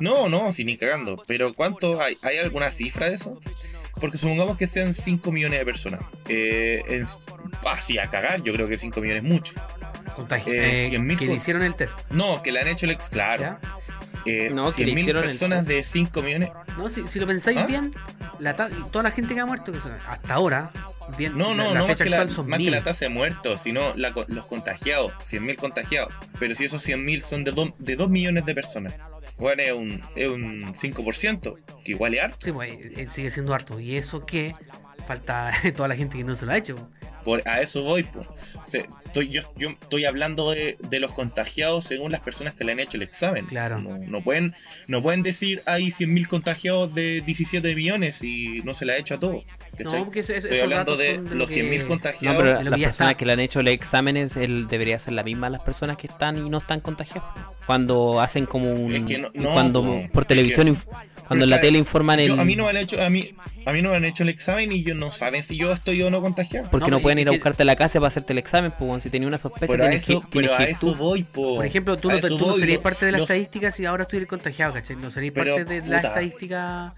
No, 0.00 0.28
no, 0.28 0.52
si 0.52 0.64
ni 0.64 0.76
cagando. 0.76 1.22
Pero 1.26 1.54
¿cuánto 1.54 2.00
hay? 2.00 2.16
¿Hay 2.22 2.38
alguna 2.38 2.70
cifra 2.70 3.08
de 3.08 3.16
eso? 3.16 3.40
Porque 4.00 4.18
supongamos 4.18 4.56
que 4.56 4.66
sean 4.66 4.94
5 4.94 5.30
millones 5.32 5.58
de 5.60 5.64
personas. 5.64 6.00
Eh, 6.28 6.82
en- 6.88 7.06
así 7.66 7.98
a 7.98 8.08
cagar, 8.08 8.42
yo 8.42 8.52
creo 8.54 8.68
que 8.68 8.78
5 8.78 9.00
millones 9.00 9.22
es 9.24 9.28
mucho. 9.28 9.54
Eh, 10.46 10.86
Eh, 10.86 10.88
100.000 10.90 11.18
que 11.18 11.26
le 11.26 11.34
hicieron 11.34 11.62
el 11.62 11.74
test. 11.74 11.94
No, 12.10 12.42
que 12.42 12.52
le 12.52 12.60
han 12.60 12.68
hecho 12.68 12.86
el 12.86 12.92
ex, 12.92 13.08
claro. 13.10 13.58
Eh, 14.24 14.50
No, 14.52 14.72
que 14.72 14.84
le 14.84 14.92
100.000 14.92 14.98
hicieron 15.00 15.22
el 15.24 15.28
personas 15.28 15.58
test. 15.66 15.68
de 15.68 15.82
5 15.84 16.22
millones. 16.22 16.50
No, 16.76 16.88
si, 16.88 17.06
si 17.08 17.18
lo 17.18 17.26
pensáis 17.26 17.58
¿Ah? 17.58 17.66
bien, 17.66 17.94
la 18.38 18.54
toda 18.54 19.02
la 19.04 19.10
gente 19.10 19.34
que 19.34 19.40
ha 19.40 19.46
muerto, 19.46 19.72
que 19.72 19.80
son- 19.80 19.96
hasta 20.06 20.34
ahora, 20.34 20.70
bien, 21.16 21.36
No, 21.36 21.54
no, 21.54 21.64
la, 21.64 21.70
la 21.74 21.78
no 21.80 21.86
más 21.88 21.96
que, 21.96 22.08
la, 22.10 22.18
más 22.24 22.34
que 22.36 22.42
mil. 22.58 22.70
la 22.70 22.82
tasa 22.82 23.04
de 23.06 23.08
muertos, 23.10 23.60
sino 23.62 23.94
la 23.96 24.12
los 24.28 24.46
contagiados, 24.46 25.12
100.000 25.22 25.56
contagiados. 25.56 26.12
Pero 26.38 26.54
si 26.54 26.64
esos 26.64 26.82
100.000 26.86 27.20
son 27.20 27.44
de 27.44 27.52
2 27.52 27.72
de 27.78 27.96
dos 27.96 28.08
millones 28.10 28.44
de 28.46 28.54
personas, 28.54 28.94
bueno, 29.42 29.62
es 29.62 29.72
un, 29.72 30.02
es 30.14 30.30
un 30.30 30.64
5%, 30.74 31.56
que 31.84 31.92
igual 31.92 32.14
es 32.14 32.22
harto. 32.22 32.38
Sí, 32.40 32.52
pues, 32.52 32.72
eh, 32.72 33.06
sigue 33.06 33.28
siendo 33.28 33.52
harto. 33.52 33.78
Y 33.80 33.96
eso 33.96 34.24
que 34.24 34.54
falta 35.06 35.52
toda 35.76 35.88
la 35.88 35.96
gente 35.96 36.16
que 36.16 36.24
no 36.24 36.34
se 36.34 36.46
lo 36.46 36.52
ha 36.52 36.56
hecho. 36.56 36.88
Por, 37.24 37.46
a 37.48 37.60
eso 37.60 37.82
voy, 37.82 38.02
po. 38.02 38.20
O 38.20 38.66
sea, 38.66 38.84
estoy, 39.06 39.28
yo, 39.28 39.42
yo 39.56 39.70
estoy 39.70 40.04
hablando 40.04 40.50
de, 40.50 40.76
de 40.88 41.00
los 41.00 41.12
contagiados 41.14 41.84
según 41.84 42.12
las 42.12 42.20
personas 42.20 42.54
que 42.54 42.64
le 42.64 42.72
han 42.72 42.80
hecho 42.80 42.96
el 42.96 43.02
examen. 43.02 43.46
Claro. 43.46 43.80
No, 43.80 43.98
no 43.98 44.22
pueden, 44.22 44.54
no 44.88 45.02
pueden 45.02 45.22
decir 45.22 45.62
hay 45.66 45.88
100.000 45.88 46.26
contagiados 46.26 46.92
de 46.94 47.20
17 47.20 47.74
millones 47.74 48.22
y 48.22 48.60
no 48.64 48.74
se 48.74 48.84
le 48.86 48.92
ha 48.92 48.96
hecho 48.96 49.14
a 49.14 49.20
todos. 49.20 49.44
¿cachai? 49.76 50.00
No, 50.00 50.04
porque 50.06 50.20
ese- 50.20 50.36
ese- 50.36 50.48
Estoy 50.48 50.60
hablando 50.60 50.96
de 50.96 51.18
lo 51.18 51.34
los 51.36 51.50
100.000 51.50 51.70
que- 51.78 51.82
No, 51.84 51.88
contagiados. 51.88 52.36
pero 52.42 52.52
las 52.54 52.64
personas 52.78 52.90
está. 53.10 53.14
que 53.16 53.24
le 53.26 53.32
han 53.32 53.40
hecho 53.40 53.60
el 53.60 53.68
exámenes 53.68 54.36
él 54.36 54.66
debería 54.68 54.98
ser 54.98 55.14
la 55.14 55.22
misma 55.22 55.48
las 55.50 55.62
personas 55.62 55.96
que 55.96 56.06
están 56.08 56.36
y 56.46 56.50
no 56.50 56.58
están 56.58 56.80
contagiadas. 56.80 57.30
Cuando 57.66 58.20
hacen 58.20 58.44
como 58.46 58.70
un 58.72 58.94
Es 58.94 59.04
que 59.04 59.18
no- 59.18 59.30
no, 59.34 59.52
cuando 59.52 59.82
po. 59.82 60.02
por 60.12 60.22
Es 60.24 60.26
televisión 60.28 60.74
que- 60.74 60.82
cuando 61.32 61.44
en 61.44 61.50
la 61.50 61.60
tele 61.60 61.78
informan 61.78 62.20
el 62.20 62.28
Yo- 62.28 62.40
a 62.40 62.44
mí 62.44 62.56
no 62.56 62.64
me 62.64 62.70
han 62.70 62.76
hecho, 62.76 63.02
a 63.02 63.10
mí, 63.10 63.34
a 63.66 63.72
mí 63.72 63.82
no 63.82 63.90
me 63.90 63.96
han 63.96 64.04
hecho 64.04 64.22
el 64.22 64.28
examen 64.28 64.72
y 64.72 64.80
ellos 64.80 64.96
no 64.96 65.12
saben 65.12 65.42
si 65.42 65.56
yo 65.56 65.72
estoy 65.72 66.00
o 66.02 66.10
no 66.10 66.20
contagiado. 66.20 66.70
porque 66.70 66.90
No, 66.90 67.00
pueden 67.00 67.18
ir 67.18 67.28
a 67.28 67.32
buscarte 67.32 67.62
a 67.62 67.66
la 67.66 67.76
casa 67.76 67.98
para 68.00 68.08
hacerte 68.08 68.32
el 68.32 68.38
examen, 68.38 68.70
pues 68.72 68.86
bueno, 68.86 69.00
si 69.00 69.10
tenía 69.10 69.28
una 69.28 69.38
sospecha 69.38 69.66
Pero 69.72 69.84
a 69.84 69.92
eso, 69.92 70.20
que, 70.22 70.26
pero 70.40 70.54
a 70.54 70.64
eso 70.64 70.92
tú. 70.92 70.96
voy, 70.96 71.22
po. 71.24 71.56
Por 71.56 71.66
ejemplo, 71.66 71.96
tú 71.98 72.10
no, 72.10 72.18
tú 72.20 72.38
no 72.38 72.54
serías 72.54 72.80
parte 72.80 73.06
de 73.06 73.12
la 73.12 73.18
los- 73.18 73.30
estadística 73.30 73.70
si 73.70 73.84
ahora 73.84 74.02
estuvieras 74.04 74.28
contagiado, 74.28 74.72
¿cachai? 74.74 74.96
No 74.96 75.10
serías 75.10 75.32
Pero, 75.34 75.56
parte 75.56 75.74
de 75.74 75.80
la 75.88 75.96
puta. 75.98 76.08
estadística. 76.08 76.94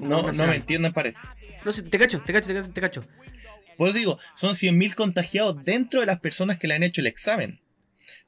No, 0.00 0.32
no 0.32 0.46
me 0.46 0.56
entienden, 0.56 0.92
parece. 0.92 1.18
No 1.64 1.72
sé, 1.72 1.82
te 1.82 1.98
cacho, 1.98 2.20
te 2.24 2.32
cacho, 2.32 2.48
te 2.48 2.54
cacho, 2.54 2.70
te 2.70 2.80
cacho. 2.80 3.04
Por 3.76 3.88
eso 3.88 3.98
digo, 3.98 4.18
son 4.34 4.54
100.000 4.54 4.94
contagiados 4.94 5.64
dentro 5.64 6.00
de 6.00 6.06
las 6.06 6.20
personas 6.20 6.58
que 6.58 6.68
le 6.68 6.74
han 6.74 6.82
hecho 6.82 7.00
el 7.00 7.06
examen. 7.06 7.60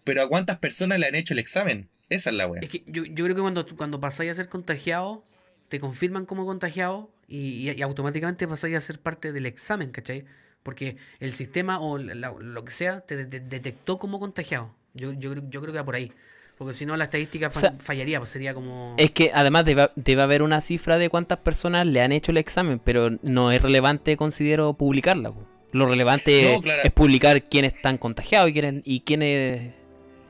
Pero 0.04 0.22
¿a 0.22 0.28
cuántas 0.28 0.58
personas 0.58 0.98
le 0.98 1.06
han 1.06 1.14
hecho 1.14 1.34
el 1.34 1.38
examen? 1.38 1.88
Esa 2.08 2.30
es 2.30 2.36
la 2.36 2.46
wea. 2.46 2.62
Es 2.62 2.68
que 2.68 2.82
yo, 2.86 3.04
yo 3.04 3.24
creo 3.24 3.34
que 3.34 3.42
cuando, 3.42 3.66
cuando 3.76 4.00
pasáis 4.00 4.30
a 4.30 4.34
ser 4.34 4.48
contagiado, 4.48 5.24
te 5.68 5.80
confirman 5.80 6.26
como 6.26 6.46
contagiado 6.46 7.10
y, 7.28 7.68
y- 7.68 7.72
y 7.72 7.82
automáticamente 7.82 8.46
pasáis 8.46 8.76
a 8.76 8.80
ser 8.80 9.00
parte 9.00 9.32
del 9.32 9.46
examen, 9.46 9.90
¿cachai? 9.90 10.24
Porque 10.62 10.96
el 11.20 11.32
sistema 11.32 11.80
o 11.80 11.98
la- 11.98 12.14
la- 12.14 12.34
lo 12.38 12.64
que 12.64 12.72
sea 12.72 13.00
te 13.00 13.16
de- 13.16 13.24
de- 13.26 13.40
detectó 13.40 13.98
como 13.98 14.18
contagiado. 14.20 14.74
Yo, 14.94 15.12
yo, 15.12 15.32
creo- 15.32 15.44
yo 15.48 15.60
creo 15.60 15.72
que 15.72 15.78
va 15.80 15.84
por 15.84 15.94
ahí. 15.96 16.12
Porque 16.58 16.72
si 16.72 16.86
no, 16.86 16.96
la 16.96 17.04
estadística 17.04 17.50
fa- 17.50 17.58
O 17.58 17.60
sea, 17.60 17.72
fallaría, 17.78 18.18
pues 18.18 18.30
sería 18.30 18.54
como. 18.54 18.94
Es 18.96 19.10
que 19.10 19.30
además 19.34 19.66
debe, 19.66 19.90
debe 19.94 20.22
haber 20.22 20.42
una 20.42 20.62
cifra 20.62 20.96
de 20.96 21.10
cuántas 21.10 21.38
personas 21.40 21.86
le 21.86 22.00
han 22.00 22.12
hecho 22.12 22.30
el 22.32 22.38
examen, 22.38 22.78
pero 22.82 23.10
no 23.22 23.52
es 23.52 23.60
relevante, 23.60 24.16
considero, 24.16 24.72
publicarla. 24.72 25.32
po. 25.32 25.46
Lo 25.72 25.86
relevante 25.86 26.54
No, 26.54 26.62
claro. 26.62 26.80
es 26.82 26.92
publicar 26.92 27.42
quiénes 27.42 27.74
están 27.74 27.98
contagiados 27.98 28.48
y 28.48 28.52
quiénes 28.54 28.82
y 28.84 29.00
quiénes 29.00 29.74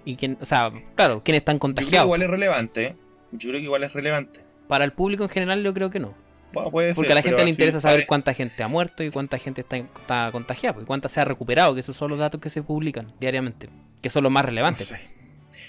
y 0.04 0.16
quién, 0.16 0.36
o 0.40 0.44
sea, 0.44 0.72
claro, 0.96 1.22
quiénes 1.22 1.40
están 1.42 1.56
Yo 1.56 1.60
creo 1.60 1.74
que 1.74 1.74
contagiados. 1.82 2.06
igual 2.06 2.22
es 2.22 2.28
relevante. 2.30 2.84
¿eh? 2.86 2.96
Yo 3.30 3.48
creo 3.50 3.60
que 3.60 3.64
igual 3.64 3.84
es 3.84 3.92
relevante. 3.92 4.40
Para 4.68 4.84
el 4.84 4.92
público 4.92 5.24
en 5.24 5.30
general 5.30 5.62
yo 5.62 5.72
creo 5.74 5.90
que 5.90 6.00
no. 6.00 6.14
Bueno, 6.52 6.70
puede 6.70 6.94
Porque 6.94 7.08
ser, 7.08 7.12
a 7.12 7.14
la 7.16 7.22
gente 7.22 7.44
le 7.44 7.50
interesa 7.50 7.80
saber 7.80 8.00
sabe- 8.00 8.06
cuánta 8.06 8.32
gente 8.32 8.62
ha 8.62 8.68
muerto 8.68 9.02
y 9.04 9.10
cuánta 9.10 9.38
gente 9.38 9.60
está, 9.60 9.76
está 9.76 10.30
contagiada, 10.32 10.74
pues, 10.74 10.84
y 10.84 10.86
cuánta 10.86 11.08
se 11.08 11.20
ha 11.20 11.24
recuperado, 11.24 11.74
que 11.74 11.80
esos 11.80 11.96
son 11.96 12.10
los 12.10 12.18
datos 12.18 12.40
que 12.40 12.48
se 12.48 12.62
publican 12.62 13.12
diariamente, 13.20 13.68
que 14.00 14.08
son 14.10 14.22
los 14.22 14.32
más 14.32 14.42
No 14.44 14.48
relevantes. 14.48 14.86
sé. 14.88 15.00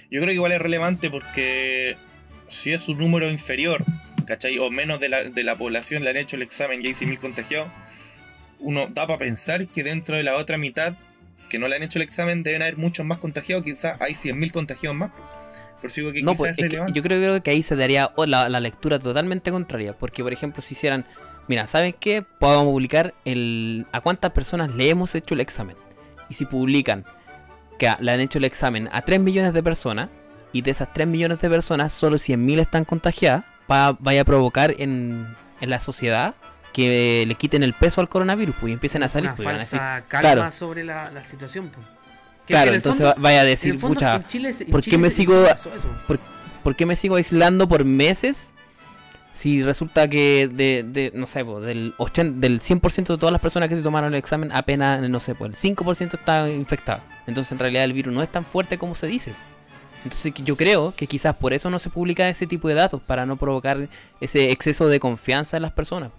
Yo 0.10 0.22
creo 0.22 0.28
que 0.28 0.34
igual 0.36 0.52
es 0.54 0.62
relevante 0.62 1.10
porque 1.10 1.98
si 2.48 2.72
es 2.74 2.88
un 2.88 2.98
número 3.00 3.30
inferior, 3.30 3.84
¿cachai? 4.26 4.58
O 4.60 4.70
menos 4.70 5.00
de 5.00 5.10
la, 5.10 5.24
de 5.24 5.44
la 5.44 5.58
población 5.58 6.04
le 6.04 6.12
han 6.12 6.18
hecho 6.18 6.36
el 6.38 6.42
examen 6.42 6.82
y 6.82 6.88
hay 6.88 6.94
100.000 6.94 7.18
contagiados, 7.20 7.70
uno 8.60 8.88
da 8.88 9.08
para 9.08 9.20
pensar 9.20 9.68
que 9.68 9.84
dentro 9.84 10.16
de 10.16 10.24
la 10.24 10.36
otra 10.36 10.58
mitad 10.58 10.96
que 11.50 11.60
no 11.60 11.68
le 11.68 11.76
han 11.76 11.84
hecho 11.84 12.00
el 12.00 12.04
examen 12.04 12.44
deben 12.44 12.62
haber 12.62 12.78
muchos 12.78 13.06
más 13.06 13.18
contagiados, 13.18 13.64
quizás 13.66 13.98
hay 14.02 14.14
100.000 14.14 14.52
contagiados 14.52 14.98
más. 14.98 15.12
Por 15.82 15.92
que 15.92 16.22
No, 16.24 16.32
quizás 16.32 16.38
pues, 16.38 16.60
es 16.60 16.70
que 16.70 16.92
yo 16.92 17.04
creo 17.04 17.42
que 17.44 17.52
ahí 17.52 17.64
se 17.64 17.76
daría 17.76 18.12
la, 18.26 18.50
la 18.50 18.60
lectura 18.60 19.00
totalmente 19.00 19.52
contraria. 19.52 19.94
Porque, 19.94 20.24
por 20.24 20.34
ejemplo, 20.34 20.62
si 20.62 20.74
hicieran, 20.74 21.06
mira, 21.48 21.68
¿saben 21.68 21.96
qué? 22.00 22.24
Podemos 22.40 22.66
publicar 22.66 23.14
el, 23.26 23.86
a 23.92 24.02
cuántas 24.02 24.32
personas 24.32 24.74
le 24.76 24.90
hemos 24.90 25.14
hecho 25.16 25.34
el 25.34 25.42
examen. 25.42 25.76
Y 26.30 26.34
si 26.34 26.46
publican 26.46 27.06
que 27.80 27.92
le 28.00 28.12
han 28.12 28.20
hecho 28.20 28.40
el 28.40 28.46
examen 28.46 28.90
a 28.92 29.02
3 29.02 29.20
millones 29.20 29.54
de 29.54 29.64
personas, 29.64 30.10
y 30.52 30.62
de 30.62 30.72
esas 30.72 30.92
3 30.94 31.08
millones 31.08 31.40
de 31.40 31.50
personas, 31.50 31.94
solo 31.94 32.18
100.000 32.18 32.60
están 32.60 32.86
contagiadas, 32.86 33.44
va, 33.72 33.96
vaya 34.00 34.22
a 34.22 34.26
provocar 34.26 34.74
en, 34.80 35.36
en 35.62 35.70
la 35.70 35.80
sociedad 35.80 36.36
que 36.74 37.26
le 37.28 37.36
quiten 37.36 37.64
el 37.64 37.74
peso 37.74 38.02
al 38.02 38.10
coronavirus 38.10 38.56
pues, 38.60 38.70
y 38.70 38.74
empiecen 38.74 39.04
a 39.04 39.10
salir. 39.10 39.30
Una 39.30 39.36
pues, 39.36 39.46
van 39.46 39.56
a 39.56 39.60
decir, 39.60 39.80
falsa 39.80 40.08
calma 40.08 40.34
claro. 40.34 40.52
sobre 40.52 40.84
la, 40.84 41.12
la 41.12 41.24
situación. 41.24 41.70
pues. 41.70 41.86
Claro, 42.48 42.74
entonces 42.74 43.02
fondo- 43.02 43.16
va- 43.16 43.22
vaya 43.22 43.40
a 43.40 43.44
en 43.44 43.48
decir, 43.48 43.78
fondo, 43.80 43.96
pucha, 43.96 44.16
en 44.16 44.28
Chile 44.28 44.54
se- 44.54 44.64
en 44.66 44.72
¿por 44.72 44.82
qué 44.84 44.98
me 44.98 45.10
sigo- 45.10 45.46
eso. 45.48 45.70
¿por 46.64 46.76
qué 46.76 46.86
me 46.86 46.96
sigo 46.96 47.16
aislando 47.16 47.68
por 47.68 47.86
meses? 47.86 48.54
Si 49.34 49.62
resulta 49.62 50.10
que 50.10 50.48
de, 50.52 50.84
de 50.84 51.12
no 51.14 51.28
sé, 51.28 51.46
po, 51.46 51.62
del, 51.62 51.94
80, 51.98 52.40
del 52.40 52.60
100% 52.60 53.14
de 53.14 53.20
todas 53.20 53.32
las 53.32 53.40
personas 53.42 53.70
que 53.70 53.76
se 53.76 53.84
tomaron 53.84 54.14
el 54.14 54.18
examen, 54.20 54.52
apenas, 54.52 55.00
no 55.08 55.20
sé, 55.20 55.36
pues 55.36 55.52
el 55.52 55.56
5% 55.76 56.18
está 56.18 56.50
infectado. 56.50 57.02
Entonces 57.28 57.52
en 57.52 57.60
realidad 57.60 57.84
el 57.84 57.94
virus 57.94 58.14
no 58.14 58.24
es 58.24 58.30
tan 58.32 58.44
fuerte 58.44 58.78
como 58.80 58.96
se 58.96 59.06
dice. 59.06 59.34
Entonces 60.04 60.34
yo 60.44 60.56
creo 60.58 60.94
que 60.96 61.06
quizás 61.06 61.36
por 61.36 61.54
eso 61.54 61.70
no 61.70 61.78
se 61.80 61.90
publica 61.92 62.28
ese 62.30 62.48
tipo 62.48 62.68
de 62.68 62.74
datos, 62.76 63.02
para 63.06 63.26
no 63.28 63.36
provocar 63.38 63.88
ese 64.22 64.52
exceso 64.52 64.88
de 64.88 65.00
confianza 65.00 65.58
en 65.58 65.64
las 65.64 65.72
personas. 65.74 66.12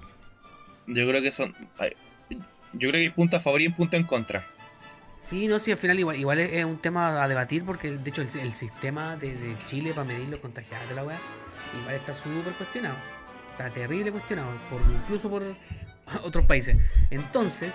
Yo 0.87 1.07
creo 1.09 1.21
que 1.21 1.33
son. 1.33 1.55
Yo 2.75 2.91
creo 2.91 2.93
que 2.93 2.99
hay 2.99 3.11
punto 3.11 3.37
a 3.37 3.41
favor 3.41 3.61
y 3.63 3.67
un 3.67 3.73
punto 3.73 3.97
en 3.97 4.05
contra. 4.05 4.47
Sí, 5.23 5.47
no, 5.47 5.59
sí, 5.59 5.71
al 5.73 5.77
final 5.79 5.99
igual, 5.99 6.17
igual 6.17 6.39
es, 6.39 6.53
es 6.53 6.65
un 6.65 6.79
tema 6.79 7.23
a 7.23 7.29
debatir 7.29 7.65
porque 7.65 7.91
de 7.91 8.11
hecho 8.11 8.23
el, 8.23 8.29
el 8.41 8.55
sistema 8.55 9.17
de, 9.17 9.35
de 9.37 9.59
Chile 9.65 9.93
para 9.95 10.05
medir 10.09 10.29
los 10.29 10.39
contagiados 10.39 10.89
de 10.89 10.95
la 10.95 11.05
weá 11.05 11.19
igual 11.81 11.95
está 11.95 12.15
súper 12.15 12.53
cuestionado. 12.55 12.97
Está 13.51 13.69
terrible 13.71 14.11
cuestionado, 14.13 14.49
por, 14.71 14.81
incluso 14.91 15.29
por 15.29 15.43
otros 16.25 16.47
países. 16.47 16.77
Entonces, 17.11 17.73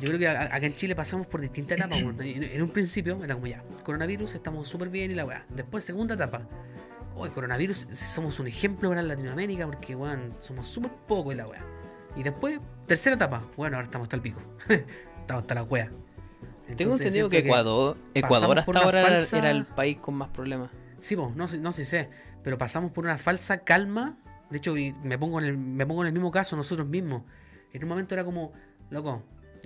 yo 0.00 0.08
creo 0.08 0.18
que 0.18 0.28
a- 0.28 0.42
acá 0.54 0.64
en 0.64 0.72
Chile 0.72 0.94
pasamos 0.94 1.26
por 1.26 1.40
distintas 1.40 1.76
etapas. 1.76 1.98
En, 2.20 2.62
un 2.62 2.70
principio 2.70 3.22
era 3.22 3.34
como 3.34 3.46
ya, 3.48 3.62
coronavirus, 3.82 4.36
estamos 4.36 4.66
súper 4.68 4.88
bien 4.88 5.10
y 5.10 5.14
la 5.14 5.24
weá. 5.24 5.44
Después, 5.50 5.84
segunda 5.84 6.14
etapa. 6.14 6.48
Hoy, 7.16 7.30
coronavirus, 7.30 7.88
somos 7.90 8.38
un 8.38 8.46
ejemplo 8.46 8.88
para 8.88 9.02
Latinoamérica 9.02 9.66
porque, 9.66 9.96
weón, 9.96 10.34
somos 10.38 10.66
súper 10.68 10.92
poco 11.08 11.32
y 11.32 11.34
la 11.34 11.48
weá. 11.48 11.64
Y 12.14 12.22
después, 12.22 12.60
tercera 12.86 13.16
etapa. 13.16 13.44
Bueno, 13.56 13.76
ahora 13.76 13.86
estamos 13.86 14.06
hasta 14.06 14.16
el 14.16 14.22
pico. 14.22 14.40
estamos 14.68 15.42
hasta 15.42 15.54
la 15.56 15.64
weá. 15.64 15.90
Tengo 16.76 16.92
entendido 16.96 17.28
que 17.28 17.38
Ecuador, 17.38 17.96
Ecuador 18.14 18.56
pasamos 18.56 18.56
hasta 18.58 18.78
ahora 18.84 19.00
era- 19.00 19.08
falsa- 19.10 19.38
era 19.38 19.50
el 19.50 19.64
país 19.66 19.98
con 19.98 20.14
más 20.14 20.28
problemas. 20.28 20.70
Sí, 20.98 21.16
po, 21.16 21.32
no, 21.34 21.46
sé- 21.46 21.58
no 21.58 21.72
sé 21.72 21.84
si 21.84 21.90
sé, 21.92 22.10
pero 22.42 22.58
pasamos 22.58 22.90
por 22.92 23.04
una 23.04 23.18
falsa 23.18 23.58
calma. 23.64 24.18
De 24.50 24.58
hecho, 24.58 24.76
y 24.76 24.92
me 25.04 25.18
pongo 25.18 25.38
en 25.40 25.46
el, 25.46 25.58
me 25.58 25.86
pongo 25.86 26.02
en 26.02 26.08
el 26.08 26.12
mismo 26.12 26.30
caso 26.30 26.56
nosotros 26.56 26.86
mismos. 26.88 27.22
En 27.72 27.82
un 27.82 27.88
momento 27.88 28.14
era 28.14 28.24
como, 28.24 28.52
loco, 28.90 29.22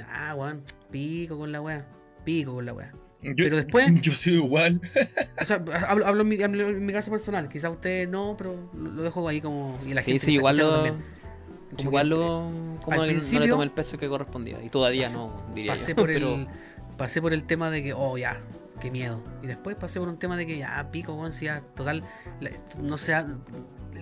ah, 0.08 0.34
weón, 0.36 0.62
pico 0.90 1.38
con 1.38 1.52
la 1.52 1.60
weá, 1.60 1.86
pico 2.24 2.54
con 2.54 2.66
la 2.66 2.72
weá. 2.72 2.92
Yo, 3.22 3.32
Pero 3.36 3.56
después- 3.56 3.86
Yo 4.02 4.12
soy 4.12 4.34
igual. 4.34 4.80
O 5.40 5.44
sea, 5.44 5.62
hablo, 5.88 6.06
hablo 6.06 6.22
en, 6.22 6.28
mi, 6.28 6.42
hablo 6.42 6.68
en 6.70 6.84
mi 6.84 6.92
caso 6.92 7.10
personal, 7.10 7.48
quizás 7.48 7.70
usted 7.70 8.08
no, 8.08 8.34
pero 8.36 8.70
lo, 8.74 9.02
dejo 9.02 9.28
ahí 9.28 9.40
como. 9.40 9.78
Y 9.86 9.94
la 9.94 10.02
Sí, 10.02 10.10
gente 10.12 10.18
sí, 10.26 10.26
que 10.32 10.36
está 10.38 10.52
igual 10.52 10.56
lo, 10.56 10.74
también. 10.74 10.96
Como 11.76 11.88
igual 11.88 12.04
que, 12.04 12.10
lo, 12.10 12.38
al 12.48 12.52
como 12.52 12.60
no 12.66 12.90
le- 12.90 12.96
no 12.96 13.02
le 13.04 13.08
principio 13.12 13.48
tomé 13.48 13.64
el 13.64 13.70
peso 13.70 13.96
que 13.96 14.08
correspondía. 14.08 14.62
Y 14.62 14.68
todavía 14.68 15.04
pasé- 15.06 15.16
no, 15.16 15.42
diría 15.54 15.72
pasé 15.72 15.92
yo. 15.92 15.96
por 15.96 16.06
Pero- 16.12 16.34
el 16.34 16.48
pasé 16.96 17.20
por 17.22 17.33
el 17.33 17.44
tema 17.44 17.70
de 17.70 17.83
que 17.83 17.92
oh 17.94 18.16
ya 18.18 18.40
qué 18.81 18.90
miedo. 18.90 19.22
Y 19.42 19.46
después 19.46 19.76
pasé 19.76 19.98
por 20.00 20.09
un 20.09 20.18
tema 20.18 20.37
de 20.37 20.46
que 20.46 20.59
ya 20.59 20.88
pico 20.90 21.16
con 21.16 21.33
si 21.33 21.46
ya 21.46 21.61
total 21.74 22.05
no 22.81 22.96
se 22.96 23.14
ha- 23.14 23.26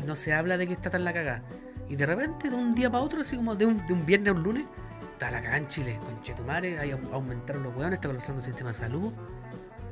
no 0.05 0.17
se 0.17 0.33
habla 0.33 0.57
de 0.57 0.67
que 0.67 0.73
está 0.73 0.89
tan 0.91 1.05
la 1.05 1.13
cagada 1.13 1.43
y 1.89 1.97
de 1.97 2.07
repente 2.07 2.49
de 2.49 2.57
un 2.57 2.75
día 2.75 2.91
para 2.91 3.03
otro 3.03 3.21
así 3.21 3.37
como 3.37 3.55
de 3.57 3.67
un, 3.67 3.87
de 3.87 3.93
un 3.93 4.07
viernes 4.07 4.29
a 4.33 4.37
un 4.37 4.43
lunes 4.43 4.65
está 5.13 5.31
la 5.31 5.39
cagada 5.41 5.59
en 5.59 5.67
Chile 5.67 6.01
con 6.05 6.23
Chetumare 6.23 6.79
ahí 6.79 6.91
au- 6.93 7.13
aumentaron 7.13 7.65
los 7.65 7.77
hueones 7.77 7.95
está 7.99 8.09
colapsando 8.09 8.39
el 8.41 8.45
sistema 8.47 8.71
de 8.71 8.75
salud 8.75 9.13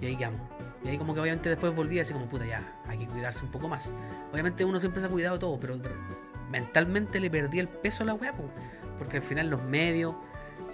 y 0.00 0.06
ahí 0.06 0.16
quedamos. 0.16 0.40
Y 0.84 0.88
ahí 0.88 0.96
como 0.96 1.12
que 1.12 1.20
obviamente 1.20 1.48
después 1.48 1.74
volví 1.74 1.98
así 1.98 2.12
como 2.14 2.26
puta 2.28 2.46
ya 2.46 2.80
hay 2.86 2.98
que 2.98 3.06
cuidarse 3.08 3.44
un 3.44 3.50
poco 3.50 3.68
más. 3.68 3.92
Obviamente 4.32 4.64
uno 4.64 4.78
siempre 4.80 5.00
se 5.00 5.08
ha 5.08 5.10
cuidado 5.10 5.38
todo 5.38 5.58
pero 5.60 5.76
mentalmente 6.50 7.20
le 7.20 7.30
perdí 7.30 7.58
el 7.58 7.68
peso 7.68 8.04
a 8.04 8.06
la 8.06 8.14
weá 8.14 8.32
po, 8.34 8.44
porque 8.96 9.18
al 9.18 9.22
final 9.22 9.50
los 9.50 9.62
medios 9.62 10.14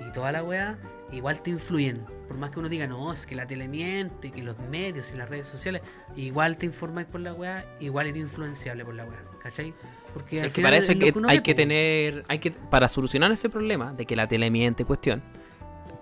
y 0.07 0.13
toda 0.13 0.31
la 0.31 0.45
weá 0.45 0.79
igual 1.13 1.41
te 1.43 1.51
influyen. 1.51 2.05
Por 2.29 2.39
más 2.39 2.51
que 2.51 2.59
uno 2.59 2.69
diga, 2.69 2.87
no, 2.87 3.13
es 3.13 3.27
que 3.27 3.35
la 3.35 3.47
tele 3.47 3.69
miente, 3.69 4.31
que 4.31 4.43
los 4.43 4.59
medios 4.59 5.13
y 5.13 5.17
las 5.19 5.29
redes 5.29 5.47
sociales, 5.47 5.83
igual 6.17 6.57
te 6.57 6.67
informáis 6.67 7.07
por 7.07 7.21
la 7.21 7.35
weá, 7.35 7.65
igual 7.81 8.07
eres 8.07 8.23
influenciable 8.23 8.85
por 8.85 8.95
la 8.95 9.05
weá, 9.05 9.23
¿cachai? 9.43 9.75
Porque 10.13 10.41
al 10.41 10.47
Es 10.47 10.53
que 10.53 10.57
final 10.57 10.71
para 10.71 10.77
eso 10.79 10.93
es 10.93 10.99
hay 11.03 11.13
que, 11.13 11.19
uno 11.19 11.29
hay 11.29 11.37
ve, 11.39 11.43
que 11.43 11.53
po. 11.53 11.57
tener, 11.57 12.25
hay 12.29 12.39
que, 12.39 12.51
para 12.51 12.89
solucionar 12.89 13.31
ese 13.33 13.49
problema 13.51 13.93
de 13.93 14.07
que 14.07 14.17
la 14.17 14.27
tele 14.27 14.51
miente 14.51 14.85
cuestión, 14.85 15.23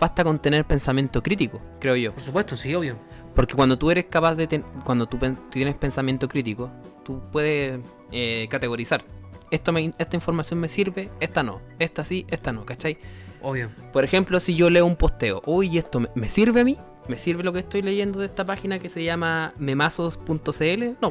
basta 0.00 0.22
con 0.24 0.40
tener 0.40 0.64
pensamiento 0.64 1.22
crítico, 1.22 1.60
creo 1.80 1.96
yo. 1.96 2.14
Por 2.14 2.22
supuesto, 2.22 2.56
sí, 2.56 2.74
obvio. 2.74 2.96
Porque 3.34 3.54
cuando 3.54 3.78
tú 3.78 3.90
eres 3.90 4.04
capaz 4.06 4.34
de, 4.34 4.46
ten- 4.46 4.64
cuando 4.84 5.06
tú 5.06 5.18
pen- 5.18 5.38
tienes 5.50 5.74
pensamiento 5.74 6.28
crítico, 6.28 6.70
tú 7.04 7.20
puedes 7.32 7.80
eh, 8.12 8.46
categorizar. 8.50 9.04
Esto 9.50 9.72
me, 9.72 9.92
esta 9.98 10.16
información 10.16 10.60
me 10.60 10.68
sirve, 10.68 11.10
esta 11.20 11.42
no, 11.42 11.60
esta 11.78 12.04
sí, 12.04 12.26
esta 12.30 12.52
no, 12.52 12.64
¿cachai? 12.64 12.98
Obvio. 13.42 13.70
Por 13.92 14.04
ejemplo, 14.04 14.40
si 14.40 14.54
yo 14.54 14.70
leo 14.70 14.86
un 14.86 14.96
posteo, 14.96 15.42
uy, 15.46 15.68
¿y 15.68 15.78
esto 15.78 16.00
me, 16.00 16.08
me 16.14 16.28
sirve 16.28 16.60
a 16.60 16.64
mí? 16.64 16.78
¿Me 17.08 17.18
sirve 17.18 17.42
lo 17.42 17.52
que 17.52 17.58
estoy 17.58 17.82
leyendo 17.82 18.20
de 18.20 18.26
esta 18.26 18.44
página 18.44 18.78
que 18.78 18.88
se 18.88 19.02
llama 19.02 19.52
memazos.cl? 19.58 20.84
No. 21.00 21.10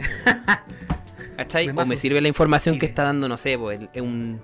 ¿Cachai? 1.38 1.70
o 1.70 1.86
me 1.86 1.98
sirve 1.98 2.22
la 2.22 2.28
información 2.28 2.80
que 2.80 2.86
está 2.86 3.04
dando, 3.04 3.28
no 3.28 3.38
sé, 3.38 3.58
pues, 3.58 3.80
un, 3.96 4.42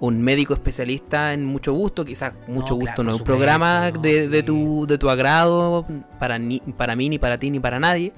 un 0.00 0.22
médico 0.22 0.54
especialista 0.54 1.32
en 1.32 1.44
mucho 1.44 1.72
gusto, 1.72 2.04
quizás 2.04 2.34
mucho 2.48 2.74
No, 2.74 2.80
gusto 2.80 2.94
claro, 2.96 3.02
no 3.04 3.10
es 3.10 3.18
un 3.18 3.24
programa 3.24 3.90
de, 3.92 4.24
no, 4.24 4.30
de 4.30 4.38
sí. 4.38 4.42
tu, 4.42 4.86
de 4.86 4.98
tu 4.98 5.08
agrado 5.08 5.86
para, 6.18 6.38
ni, 6.38 6.60
para 6.60 6.96
mí, 6.96 7.08
ni 7.08 7.18
para 7.18 7.38
ti, 7.38 7.50
ni 7.50 7.60
para 7.60 7.78
nadie, 7.78 8.12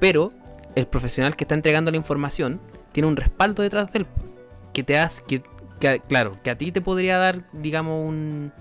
pero 0.00 0.32
el 0.74 0.86
profesional 0.86 1.36
que 1.36 1.44
está 1.44 1.54
entregando 1.54 1.90
la 1.90 1.96
información 1.96 2.60
tiene 2.92 3.08
un 3.08 3.16
respaldo 3.16 3.62
detrás 3.62 3.92
de 3.92 4.00
él 4.00 4.06
que 4.72 4.82
te 4.82 4.98
hace, 4.98 5.22
que, 5.26 5.42
que, 5.80 6.00
claro, 6.08 6.38
que 6.42 6.50
a 6.50 6.58
ti 6.58 6.72
te 6.72 6.80
podría 6.80 7.18
dar, 7.18 7.44
digamos, 7.52 8.08
un, 8.08 8.52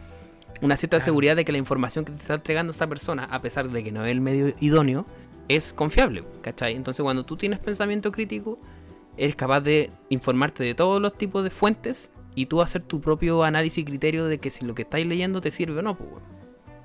una 0.62 0.78
cierta 0.78 0.97
Claro. 0.97 1.06
seguridad 1.06 1.36
de 1.36 1.45
que 1.45 1.51
la 1.51 1.58
información 1.58 2.06
que 2.06 2.12
te 2.12 2.19
está 2.19 2.36
entregando 2.36 2.71
esta 2.71 2.88
persona, 2.88 3.25
a 3.25 3.41
pesar 3.41 3.69
de 3.69 3.84
que 3.84 3.91
no 3.91 4.06
es 4.06 4.12
el 4.12 4.21
medio 4.21 4.54
idóneo, 4.60 5.06
es 5.47 5.73
confiable, 5.73 6.23
¿cachai? 6.41 6.75
Entonces 6.75 7.04
cuando 7.04 7.23
tú 7.23 7.38
tienes 7.38 7.60
pensamiento 7.60 8.12
crítico, 8.12 8.60
eres 9.17 9.36
capaz 9.36 9.62
de 9.62 9.91
informarte 10.10 10.63
de 10.63 10.73
todos 10.75 11.01
los 11.01 11.17
tipos 11.17 11.43
de 11.43 11.49
fuentes 11.49 12.12
y 12.34 12.47
tú 12.47 12.62
hacer 12.62 12.82
tu 12.82 12.99
propio 12.99 13.43
análisis 13.43 13.78
y 13.80 13.86
criterio 13.86 14.25
de 14.25 14.39
que 14.39 14.49
si 14.49 14.65
lo 14.65 14.75
que 14.75 14.82
estáis 14.82 15.06
leyendo 15.08 15.39
te 15.41 15.51
sirve 15.51 15.80
o 15.80 15.82
no, 15.82 15.95
pues. 15.97 16.10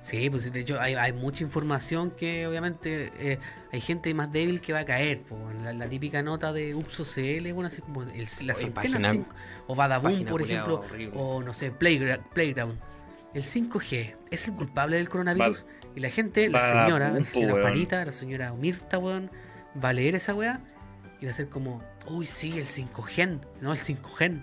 Sí, 0.01 0.29
pues 0.31 0.51
de 0.51 0.59
hecho 0.59 0.81
hay, 0.81 0.95
hay 0.95 1.13
mucha 1.13 1.43
información 1.43 2.09
que 2.11 2.47
obviamente 2.47 3.11
eh, 3.19 3.37
hay 3.71 3.81
gente 3.81 4.11
más 4.15 4.31
débil 4.31 4.59
que 4.59 4.73
va 4.73 4.79
a 4.79 4.85
caer. 4.85 5.21
po, 5.21 5.35
en 5.51 5.63
la, 5.63 5.73
la 5.73 5.87
típica 5.87 6.23
nota 6.23 6.51
de 6.51 6.73
Upso 6.73 7.03
CL, 7.03 7.53
bueno, 7.53 7.67
así 7.67 7.81
como 7.83 8.01
el, 8.03 8.09
la 8.43 8.55
Centena 8.55 8.73
página- 8.73 9.11
5, 9.11 9.35
o 9.67 9.75
Badaboom, 9.75 10.25
por 10.25 10.41
ejemplo, 10.41 10.79
horrible. 10.79 11.11
o 11.15 11.43
no 11.43 11.53
sé, 11.53 11.71
Playgra- 11.71 12.19
Playground. 12.33 12.79
El 13.35 13.43
5G 13.43 14.15
es 14.31 14.47
el 14.47 14.53
culpable 14.55 14.97
del 14.97 15.07
coronavirus 15.07 15.65
y 15.95 15.99
la 15.99 16.09
gente, 16.09 16.49
la 16.49 16.61
señora, 16.63 17.11
la 17.11 17.23
señora 17.23 17.53
weón. 17.53 17.65
Juanita, 17.67 18.03
la 18.03 18.11
señora 18.11 18.53
Mirta, 18.53 18.97
weón, 18.97 19.29
va 19.81 19.89
a 19.89 19.93
leer 19.93 20.15
esa 20.15 20.33
weá 20.33 20.61
y 21.21 21.25
va 21.25 21.31
a 21.31 21.33
ser 21.35 21.47
como, 21.47 21.83
uy, 22.07 22.25
sí, 22.25 22.57
el 22.57 22.65
5G, 22.65 23.39
no 23.61 23.71
el 23.71 23.79
5G. 23.79 24.41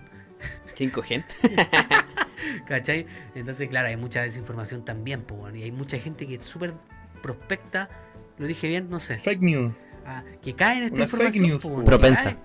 5G. 0.77 1.23
¿Cachai? 2.67 3.05
Entonces, 3.35 3.67
claro, 3.69 3.87
hay 3.87 3.97
mucha 3.97 4.21
desinformación 4.21 4.85
también, 4.85 5.25
y 5.53 5.63
hay 5.63 5.71
mucha 5.71 5.97
gente 5.99 6.27
que 6.27 6.35
es 6.35 6.45
súper 6.45 6.73
prospecta, 7.21 7.89
lo 8.37 8.47
dije 8.47 8.67
bien, 8.67 8.89
no 8.89 8.99
sé, 8.99 9.17
Fake 9.17 9.41
news. 9.41 9.73
ah, 10.05 10.23
que 10.41 10.55
cae 10.55 10.77
en 10.77 10.83
esta 10.85 10.95
Una 10.95 11.07
fake 11.07 11.13
información. 11.35 11.47
news, 11.47 11.61
po, 11.61 11.67
weón, 11.69 11.81
que 11.81 11.85
Propensa. 11.89 12.37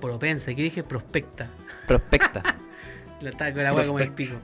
Propensa, 0.00 0.54
que 0.54 0.62
dije 0.62 0.82
prospecta. 0.82 1.50
Prospecta. 1.86 2.42
La 3.20 3.30
estaba 3.30 3.52
con 3.52 3.62
la 3.62 3.74
hueá 3.74 3.86
como 3.86 3.98
el 3.98 4.12
pico. 4.12 4.36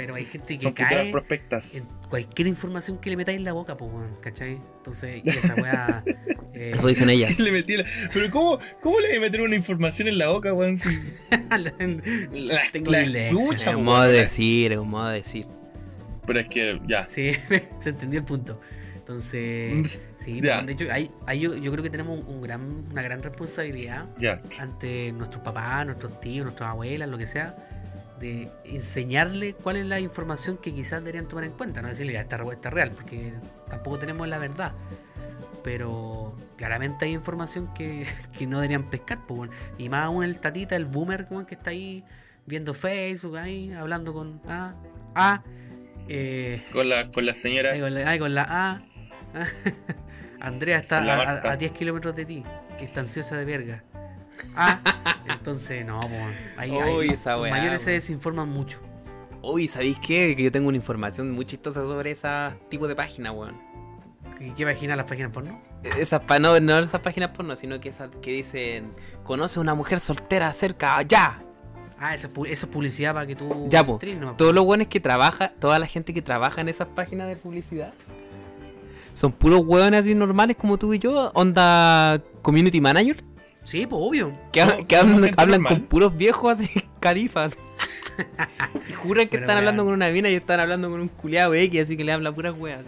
Pero 0.00 0.14
hay 0.14 0.24
gente 0.24 0.56
que 0.56 0.62
Son 0.64 0.72
cae 0.72 1.10
prospectas. 1.10 1.74
en 1.76 1.84
cualquier 2.08 2.48
información 2.48 2.96
que 2.98 3.10
le 3.10 3.18
metáis 3.18 3.36
en 3.36 3.44
la 3.44 3.52
boca, 3.52 3.74
weón, 3.74 4.16
¿cachai? 4.22 4.52
Entonces, 4.78 5.20
y 5.22 5.28
esa 5.28 5.54
weá. 5.56 6.02
eh, 6.54 6.72
Eso 6.74 6.86
dicen 6.86 7.10
ellas. 7.10 7.38
Le 7.38 7.52
metí 7.52 7.76
la- 7.76 7.84
Pero 8.14 8.30
¿cómo, 8.30 8.58
¿cómo 8.80 8.98
le 8.98 9.08
voy 9.08 9.16
a 9.18 9.20
meter 9.20 9.42
una 9.42 9.56
información 9.56 10.08
en 10.08 10.16
la 10.16 10.28
boca, 10.28 10.54
weón? 10.54 10.78
Si- 10.78 10.88
La, 11.50 12.62
Tengo 12.72 12.90
la 12.90 13.02
escucha, 13.02 13.70
Es 13.70 13.76
un 13.76 13.84
modo 13.84 14.04
de 14.04 14.22
decir, 14.22 14.72
es 14.72 14.78
un 14.78 14.88
modo 14.88 15.08
de 15.08 15.16
decir. 15.16 15.46
Pero 16.26 16.40
es 16.40 16.48
que, 16.48 16.80
ya. 16.88 17.06
Sí, 17.06 17.32
se 17.78 17.90
entendió 17.90 18.20
el 18.20 18.24
punto. 18.24 18.58
Entonces, 18.96 20.02
sí, 20.16 20.40
Ya. 20.40 20.62
de 20.62 20.72
hecho, 20.72 20.86
ahí, 20.90 21.10
ahí 21.26 21.40
yo, 21.40 21.54
yo 21.56 21.70
creo 21.72 21.82
que 21.82 21.90
tenemos 21.90 22.24
un 22.26 22.40
gran, 22.40 22.86
una 22.90 23.02
gran 23.02 23.22
responsabilidad 23.22 24.06
ante 24.60 25.12
nuestros 25.12 25.42
papás, 25.42 25.84
nuestros 25.84 26.18
tíos, 26.20 26.44
nuestras 26.44 26.70
abuelas, 26.70 27.06
lo 27.08 27.18
que 27.18 27.26
sea, 27.26 27.54
de 28.20 28.50
enseñarle 28.64 29.54
cuál 29.54 29.76
es 29.76 29.86
la 29.86 29.98
información 29.98 30.58
que 30.58 30.72
quizás 30.74 31.00
deberían 31.00 31.26
tomar 31.26 31.44
en 31.44 31.52
cuenta. 31.52 31.80
No 31.82 31.88
decirle, 31.88 32.16
esta 32.18 32.36
respuesta 32.36 32.68
es 32.68 32.74
real, 32.74 32.92
porque 32.92 33.32
tampoco 33.68 33.98
tenemos 33.98 34.28
la 34.28 34.38
verdad. 34.38 34.72
Pero 35.64 36.36
claramente 36.56 37.06
hay 37.06 37.12
información 37.12 37.72
que, 37.74 38.06
que 38.38 38.46
no 38.46 38.58
deberían 38.60 38.90
pescar. 38.90 39.26
Pues, 39.26 39.36
bueno. 39.38 39.52
Y 39.78 39.88
más 39.88 40.04
aún 40.04 40.22
el 40.22 40.38
tatita, 40.38 40.76
el 40.76 40.84
boomer 40.86 41.26
que 41.46 41.54
está 41.54 41.70
ahí 41.70 42.04
viendo 42.46 42.74
Facebook, 42.74 43.36
ahí 43.36 43.72
hablando 43.72 44.12
con 44.12 44.40
A. 44.48 44.74
A 45.14 45.42
eh, 46.08 46.62
Con 46.72 46.88
la, 46.88 47.10
con 47.10 47.24
la 47.26 47.34
señora. 47.34 47.72
Ahí 47.72 47.80
con 47.80 47.94
la, 47.94 48.08
ahí 48.10 48.18
con 48.18 48.34
la 48.34 48.46
A. 48.48 48.82
Andrea 50.40 50.78
está 50.78 50.98
a- 50.98 51.52
a 51.52 51.56
10 51.56 51.72
kilómetros 51.72 52.14
de 52.16 52.24
ti, 52.24 52.44
que 52.78 52.84
está 52.84 53.00
ansiosa 53.00 53.36
de 53.36 53.44
verga. 53.44 53.84
Ah, 54.56 54.80
entonces 55.28 55.84
no, 55.86 56.00
po, 56.00 56.08
ahí, 56.56 56.70
Uy, 56.72 57.08
esa 57.12 57.34
los 57.34 57.42
weá, 57.42 57.50
mayores 57.52 57.82
se 57.82 57.92
desinforman 57.92 58.48
mucho. 58.48 58.78
Uy, 59.42 59.68
¿sabéis 59.68 59.98
qué? 59.98 60.34
Que 60.36 60.42
yo 60.44 60.52
tengo 60.52 60.68
una 60.68 60.76
información 60.76 61.30
muy 61.30 61.44
chistosa 61.46 61.84
sobre 61.86 62.10
ese 62.10 62.28
tipo 62.68 62.86
de 62.88 62.94
página, 62.94 63.32
weón. 63.32 63.56
¿Qué, 64.38 64.52
qué 64.54 64.64
página 64.66 64.96
las 64.96 65.06
páginas 65.06 65.30
porno? 65.32 65.60
Esas 65.82 66.20
pa- 66.22 66.38
no, 66.38 66.58
no 66.60 66.78
esas 66.78 67.00
páginas 67.00 67.30
porno, 67.30 67.56
sino 67.56 67.80
que 67.80 67.88
esas 67.88 68.10
que 68.20 68.32
dicen 68.32 68.92
conoce 69.24 69.58
a 69.58 69.62
una 69.62 69.74
mujer 69.74 70.00
soltera 70.00 70.52
cerca, 70.52 71.00
ya. 71.02 71.42
Ah, 71.98 72.14
eso 72.14 72.26
es, 72.28 72.34
pu- 72.34 72.46
eso 72.48 72.66
es 72.66 72.72
publicidad 72.72 73.12
para 73.14 73.26
que 73.26 73.36
tú 73.36 73.66
Ya, 73.68 73.80
entres, 73.80 74.18
¿no? 74.18 74.34
Todos 74.36 74.54
los 74.54 74.64
buenos 74.64 74.88
que 74.88 75.00
trabaja, 75.00 75.52
toda 75.58 75.78
la 75.78 75.86
gente 75.86 76.12
que 76.14 76.22
trabaja 76.22 76.60
en 76.60 76.68
esas 76.68 76.88
páginas 76.88 77.28
de 77.28 77.36
publicidad 77.36 77.92
son 79.12 79.32
puros 79.32 79.62
hueones 79.64 80.00
así 80.00 80.14
normales 80.14 80.56
como 80.56 80.78
tú 80.78 80.94
y 80.94 80.98
yo, 80.98 81.30
onda 81.34 82.22
community 82.42 82.80
manager, 82.80 83.24
Sí, 83.62 83.86
pues 83.86 84.00
obvio. 84.02 84.32
que, 84.52 84.60
hablan, 84.62 85.62
con 85.64 85.82
puros 85.82 86.16
viejos 86.16 86.52
así, 86.60 86.68
carifas. 87.00 87.56
y 88.88 88.92
juran 88.92 89.26
que 89.26 89.32
Pero, 89.32 89.44
están 89.44 89.58
hablando 89.58 89.84
con 89.84 89.94
una 89.94 90.08
mina 90.10 90.28
y 90.30 90.34
están 90.34 90.60
hablando 90.60 90.90
con 90.90 91.00
un 91.00 91.08
culiado 91.08 91.54
X, 91.54 91.82
así 91.82 91.96
que 91.96 92.04
le 92.04 92.12
habla 92.12 92.32
puras 92.32 92.54
weas. 92.58 92.84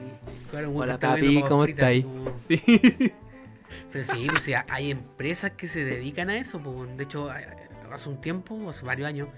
Claro, 0.51 0.71
Hola 0.75 0.99
papi, 0.99 1.41
¿cómo 1.43 1.65
papas 1.65 1.65
fritas, 1.65 1.69
está 1.69 1.87
así 1.87 1.95
ahí? 1.97 2.03
como- 2.03 2.39
Sí. 2.39 3.13
Pero 3.91 4.05
sí, 4.05 4.27
pues, 4.31 4.43
sí, 4.43 4.53
hay 4.69 4.91
empresas 4.91 5.53
que 5.53 5.67
se 5.67 5.85
dedican 5.85 6.31
a 6.31 6.37
eso. 6.37 6.61
pues, 6.61 6.97
De 6.97 7.05
hecho, 7.05 7.29
hace 7.91 8.09
un 8.09 8.21
tiempo, 8.21 8.69
hace 8.69 8.85
varios 8.85 9.09
años, 9.09 9.29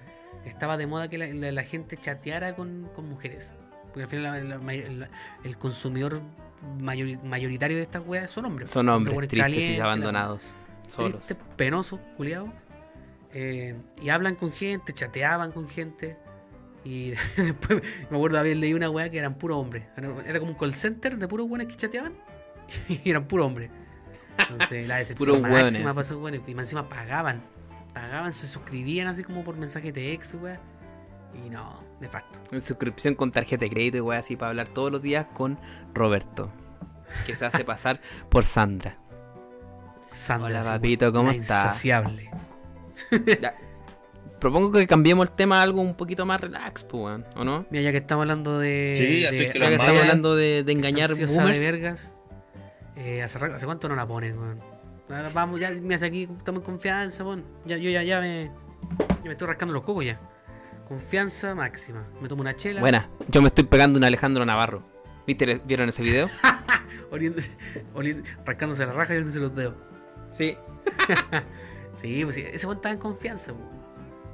estaba 0.45 0.77
de 0.77 0.87
moda 0.87 1.09
que 1.09 1.19
la, 1.19 1.27
la- 1.29 1.53
la 1.53 1.63
gente 1.65 1.97
chateara 1.97 2.55
con, 2.57 2.89
con 2.95 3.09
mujeres. 3.09 3.55
Porque 3.87 4.03
al 4.03 4.09
final 4.09 4.49
la- 4.49 5.09
el 5.45 5.57
consumidor 5.59 6.21
mayori- 6.81 7.21
mayoritario 7.23 7.77
de 7.77 7.83
estas 7.85 8.03
weas 8.07 8.31
son 8.31 8.47
hombres. 8.47 8.71
Son 8.71 8.89
hombres 8.89 9.17
tristes 9.29 9.71
y 9.71 9.79
abandonados, 9.81 10.53
solos. 10.87 11.27
Tristes, 11.27 11.39
penosos, 11.57 12.01
culiados. 12.17 12.51
Eh, 13.33 13.77
y 14.01 14.09
hablan 14.11 14.37
con 14.37 14.53
gente, 14.53 14.93
chateaban 14.93 15.53
con 15.53 15.69
gente. 15.69 16.17
Y 16.85 17.11
después 17.37 17.83
me 18.11 18.17
acuerdo 18.17 18.35
de 18.37 18.41
haber 18.41 18.57
leído 18.57 18.77
una 18.77 18.91
wea 18.91 19.11
que 19.11 19.19
eran 19.19 19.35
puros 19.35 19.59
hombres. 19.59 19.87
Era 19.97 20.39
como 20.39 20.53
un 20.53 20.59
call 20.59 20.75
center 20.75 21.19
de 21.19 21.29
puros 21.29 21.49
buenos 21.49 21.69
que 21.69 21.77
chateaban. 21.77 22.15
Y 23.05 23.11
eran 23.11 23.27
puros 23.27 23.47
hombres. 23.47 23.71
Entonces 24.39 24.87
la 24.87 24.97
decepción 24.99 25.43
máxima 25.43 25.93
weones. 26.17 26.43
Y 26.47 26.55
más 26.55 26.65
encima 26.65 26.89
pagaban. 26.89 27.43
Pagaban, 27.93 28.33
se 28.33 28.47
suscribían 28.47 29.07
así 29.07 29.23
como 29.23 29.45
por 29.45 29.57
mensaje 29.57 29.93
de 29.93 30.13
ex, 30.13 30.35
wea. 30.35 30.61
Y 31.45 31.51
no, 31.51 31.83
nefasto. 32.01 32.41
En 32.53 32.61
suscripción 32.61 33.15
con 33.15 33.33
tarjeta 33.33 33.65
de 33.65 33.71
crédito 33.71 34.05
weá 34.05 34.21
así 34.21 34.37
para 34.37 34.51
hablar 34.51 34.69
todos 34.69 34.93
los 34.93 35.03
días 35.03 35.27
con 35.35 35.59
Roberto. 35.93 36.51
Que 37.27 37.35
se 37.35 37.45
hace 37.45 37.65
pasar 37.65 38.01
por 38.29 38.45
Sandra. 38.45 38.99
Sandra, 40.15 40.49
Hola, 40.61 40.63
papito, 40.63 41.13
¿cómo 41.13 41.31
estás? 41.31 41.67
Insaciable. 41.67 42.31
Ya. 43.41 43.55
Propongo 44.39 44.71
que 44.73 44.87
cambiemos 44.87 45.29
el 45.29 45.35
tema 45.35 45.59
a 45.61 45.63
algo 45.63 45.81
un 45.81 45.95
poquito 45.97 46.25
más 46.27 46.41
relax, 46.41 46.85
pues, 46.85 47.23
¿o 47.35 47.45
no? 47.45 47.67
Mira, 47.71 47.83
ya 47.85 47.91
que 47.93 47.99
estamos 47.99 48.23
hablando 48.23 48.59
de. 48.59 48.95
Sí, 48.97 49.21
ya 49.23 49.31
de- 49.31 49.51
que 49.51 49.59
Ya 49.59 49.69
que 49.69 49.75
estamos 49.75 50.01
hablando 50.01 50.37
de, 50.37 50.63
de 50.63 50.73
engañar 50.73 51.11
boomers. 51.15 51.61
de 51.61 51.73
vergas. 51.73 52.15
Eh, 52.97 53.23
¿hace, 53.23 53.39
cuánto 53.65 53.89
no 53.89 53.97
la 53.97 54.07
ponen, 54.07 54.39
weón? 54.39 54.61
Vamos, 55.35 55.59
ya 55.61 55.71
me 55.83 55.95
hace 55.97 56.07
aquí, 56.07 56.29
estamos 56.39 56.61
en 56.61 56.65
confianza, 56.65 57.25
weón. 57.25 57.45
Ya, 57.65 57.77
yo 57.77 57.91
ya, 57.91 58.03
ya 58.05 58.21
me. 58.21 58.51
Ya 59.09 59.25
me 59.25 59.33
estoy 59.33 59.49
rascando 59.49 59.75
los 59.75 59.83
cocos 59.83 60.05
ya. 60.05 60.21
Confianza 60.89 61.55
máxima. 61.55 62.07
Me 62.21 62.29
tomo 62.29 62.43
una 62.43 62.55
chela. 62.55 62.81
Buena, 62.81 63.09
yo 63.29 63.41
me 63.43 63.49
estoy 63.49 63.65
pegando 63.65 63.99
un 63.99 64.05
Alejandro 64.05 64.45
Navarro. 64.47 64.85
¿Viste, 65.27 65.61
¿Vieron 65.65 65.89
ese 65.89 66.03
video? 66.03 66.29
oliendo- 67.11 67.41
oliendo- 67.95 68.23
rascándose 68.45 68.85
la 68.87 68.93
raja 68.93 69.15
y 69.15 69.17
oliéndose 69.17 69.41
los 69.41 69.55
dedos. 69.55 69.75
Sí. 70.35 70.57
Sí, 71.97 72.25
pues 72.25 72.37
ese 72.39 72.67
weón 72.67 72.79
está 72.79 72.91
en 72.91 72.99
confianza, 72.99 73.53
weón. 73.53 73.69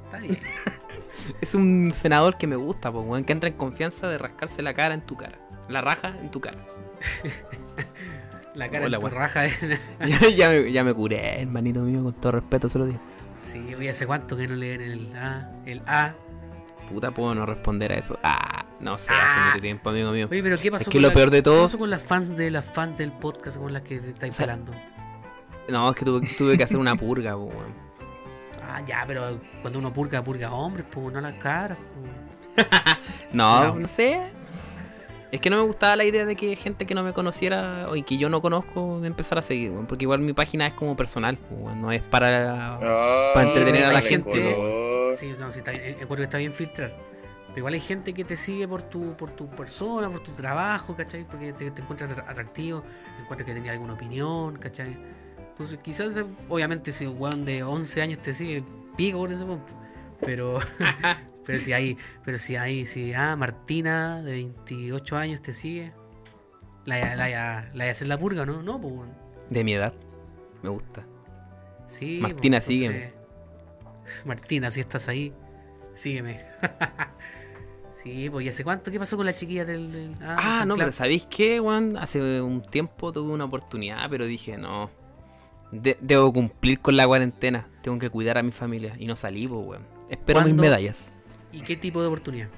Está 0.05 0.17
bien. 0.19 0.37
Es 1.41 1.53
un 1.53 1.91
senador 1.93 2.37
que 2.37 2.47
me 2.47 2.55
gusta, 2.55 2.91
pues, 2.91 3.05
weón, 3.07 3.23
que 3.23 3.33
entra 3.33 3.49
en 3.49 3.55
confianza 3.55 4.07
de 4.07 4.17
rascarse 4.17 4.63
la 4.63 4.73
cara 4.73 4.95
en 4.95 5.01
tu 5.01 5.15
cara. 5.15 5.37
La 5.69 5.81
raja 5.81 6.15
en 6.21 6.29
tu 6.31 6.41
cara. 6.41 6.57
La 8.55 8.69
cara 8.69 8.85
Hola, 8.85 8.97
en 8.97 9.01
tu 9.01 9.07
weón. 9.07 9.17
raja. 9.19 9.45
eh. 9.45 9.79
ya, 10.07 10.29
ya 10.29 10.49
me, 10.49 10.71
ya 10.71 10.83
me 10.83 10.93
curé, 10.93 11.41
hermanito 11.41 11.81
mío, 11.81 12.03
con 12.03 12.13
todo 12.13 12.33
respeto 12.33 12.67
se 12.67 12.79
lo 12.79 12.85
digo. 12.85 12.99
sí, 13.35 13.73
oye, 13.75 13.89
¿hace 13.89 14.05
cuánto 14.07 14.35
que 14.35 14.47
no 14.47 14.55
leen 14.55 14.81
el 14.81 15.15
A? 15.15 15.51
El 15.65 15.81
A. 15.85 16.15
Puta, 16.91 17.11
puedo 17.11 17.33
no 17.35 17.45
responder 17.45 17.93
a 17.93 17.95
eso. 17.95 18.19
Ah, 18.23 18.65
no 18.81 18.97
sé, 18.97 19.11
hace 19.13 19.21
Ah. 19.23 19.45
mucho 19.51 19.61
tiempo, 19.61 19.89
amigo 19.91 20.11
mío. 20.11 20.27
Oye, 20.29 20.43
pero 20.43 20.57
¿qué 20.59 20.69
pasó 20.71 20.81
Es 20.83 20.87
que 20.89 20.93
con 20.97 21.01
lo 21.03 21.07
la- 21.09 21.13
peor 21.13 21.29
de 21.29 21.41
¿Qué 21.43 21.49
pasó 21.49 21.77
con 21.77 21.89
las 21.89 22.01
fans 22.01 22.35
de 22.35 22.51
las 22.51 22.65
fans 22.65 22.97
del 22.97 23.11
podcast 23.13 23.57
con 23.57 23.71
las 23.71 23.83
que 23.83 23.99
te 23.99 24.09
estáis 24.09 24.33
O 24.33 24.37
sea, 24.37 24.45
pelando? 24.47 24.73
No, 25.71 25.89
es 25.89 25.95
que 25.95 26.05
tuve, 26.05 26.27
tuve 26.37 26.57
que 26.57 26.63
hacer 26.63 26.77
una 26.77 26.95
purga, 26.95 27.35
pues, 27.37 27.49
weón. 27.55 27.73
Ah, 28.63 28.81
ya, 28.85 29.03
pero 29.07 29.39
cuando 29.61 29.79
uno 29.79 29.91
purga, 29.91 30.23
purga 30.23 30.51
hombres, 30.53 30.85
pues 30.89 31.11
no 31.13 31.19
las 31.21 31.33
caras. 31.35 31.77
pues. 32.55 32.67
No, 33.33 33.63
No. 33.65 33.75
no 33.79 33.87
sé. 33.87 34.21
Es 35.31 35.39
que 35.39 35.49
no 35.49 35.55
me 35.57 35.63
gustaba 35.63 35.95
la 35.95 36.03
idea 36.03 36.25
de 36.25 36.35
que 36.35 36.53
gente 36.57 36.85
que 36.85 36.93
no 36.93 37.03
me 37.03 37.13
conociera 37.13 37.87
o 37.89 37.95
y 37.95 38.03
que 38.03 38.17
yo 38.17 38.27
no 38.27 38.41
conozco 38.41 38.97
me 38.99 39.07
empezara 39.07 39.39
a 39.39 39.41
seguir, 39.41 39.71
weón, 39.71 39.85
porque 39.87 40.03
igual 40.03 40.19
mi 40.19 40.33
página 40.33 40.67
es 40.67 40.73
como 40.73 40.97
personal, 40.97 41.37
weón, 41.49 41.81
no 41.81 41.91
es 41.93 42.01
para... 42.03 42.75
Ah, 42.75 43.31
Para 43.33 43.47
entretener 43.47 43.85
a 43.85 43.93
la 43.93 44.01
gente. 44.01 44.29
color. 44.55 45.15
Sí, 45.15 45.31
no, 45.39 45.49
sí, 45.49 45.59
está 45.59 45.71
bien, 45.71 45.83
encuentro 45.85 46.17
que 46.17 46.23
está 46.23 46.37
bien 46.37 46.51
filtrar. 46.53 46.91
Pero 47.47 47.59
igual 47.59 47.73
hay 47.73 47.79
gente 47.81 48.13
que 48.13 48.23
te 48.25 48.35
sigue 48.37 48.67
por 48.67 48.81
tu, 48.81 49.13
por 49.15 49.31
tu 49.31 49.47
persona, 49.49 50.09
por 50.09 50.19
tu 50.21 50.31
trabajo, 50.31 50.95
¿cachai? 50.97 51.23
Porque 51.25 51.53
te, 51.53 51.71
te 51.71 51.81
encuentran 51.81 52.09
atra- 52.11 52.25
atractivo, 52.29 52.83
encuentran 53.21 53.45
que 53.45 53.53
tenía 53.53 53.71
alguna 53.71 53.93
opinión, 53.93 54.57
¿cachai? 54.57 54.97
Entonces, 55.51 55.79
quizás, 55.83 56.17
eh, 56.17 56.25
obviamente, 56.49 56.91
si 56.91 57.05
un 57.05 57.19
weón 57.21 57.45
de 57.45 57.63
11 57.63 58.01
años 58.01 58.19
te 58.19 58.33
sigue, 58.33 58.63
pico 58.97 59.19
por 59.19 59.31
ese 59.31 59.43
weón. 59.43 59.61
Pero, 60.21 60.59
pero 61.45 61.59
si 61.59 61.73
hay, 61.73 61.97
pero 62.25 62.37
si 62.39 62.55
hay, 62.55 62.85
si, 62.85 63.13
ah, 63.13 63.35
Martina 63.35 64.21
de 64.23 64.31
28 64.31 65.17
años 65.17 65.41
te 65.41 65.53
sigue, 65.53 65.91
la 66.85 67.15
la 67.15 67.27
la 67.29 67.69
la 67.73 67.89
hacer 67.91 68.07
la 68.07 68.17
purga, 68.17 68.45
¿no? 68.45 68.63
No, 68.63 68.79
pues, 68.81 68.93
weón. 68.93 69.13
De 69.49 69.63
mi 69.63 69.73
edad. 69.73 69.93
Me 70.63 70.69
gusta. 70.69 71.05
Sí, 71.87 72.19
Martina, 72.21 72.57
pues, 72.57 72.65
sígueme. 72.65 73.13
Martina, 74.25 74.71
si 74.71 74.79
estás 74.81 75.07
ahí, 75.09 75.33
sígueme. 75.93 76.41
sí, 78.03 78.29
pues, 78.29 78.45
¿y 78.45 78.49
hace 78.49 78.63
cuánto? 78.63 78.91
¿Qué 78.91 78.99
pasó 78.99 79.17
con 79.17 79.25
la 79.25 79.35
chiquilla 79.35 79.65
del. 79.65 79.91
del- 79.91 80.15
Ah, 80.21 80.59
del 80.59 80.67
no, 80.69 80.73
club? 80.75 80.83
pero 80.85 80.91
¿sabéis 80.91 81.25
qué, 81.29 81.59
weón? 81.59 81.97
Hace 81.97 82.41
un 82.41 82.61
tiempo 82.63 83.11
tuve 83.11 83.31
una 83.31 83.45
oportunidad, 83.45 84.09
pero 84.09 84.25
dije, 84.25 84.57
no. 84.57 84.89
De- 85.71 85.97
debo 86.01 86.31
cumplir 86.33 86.79
con 86.79 86.95
la 86.97 87.07
cuarentena. 87.07 87.67
Tengo 87.81 87.97
que 87.99 88.09
cuidar 88.09 88.37
a 88.37 88.43
mi 88.43 88.51
familia. 88.51 88.95
Y 88.99 89.05
no 89.07 89.15
salí, 89.15 89.47
pues, 89.47 89.65
weón. 89.65 89.83
Espero 90.09 90.39
mis 90.39 90.47
¿Cuándo? 90.47 90.63
medallas. 90.63 91.13
¿Y 91.51 91.61
qué 91.61 91.75
tipo 91.75 92.01
de 92.01 92.07
oportunidad? 92.07 92.49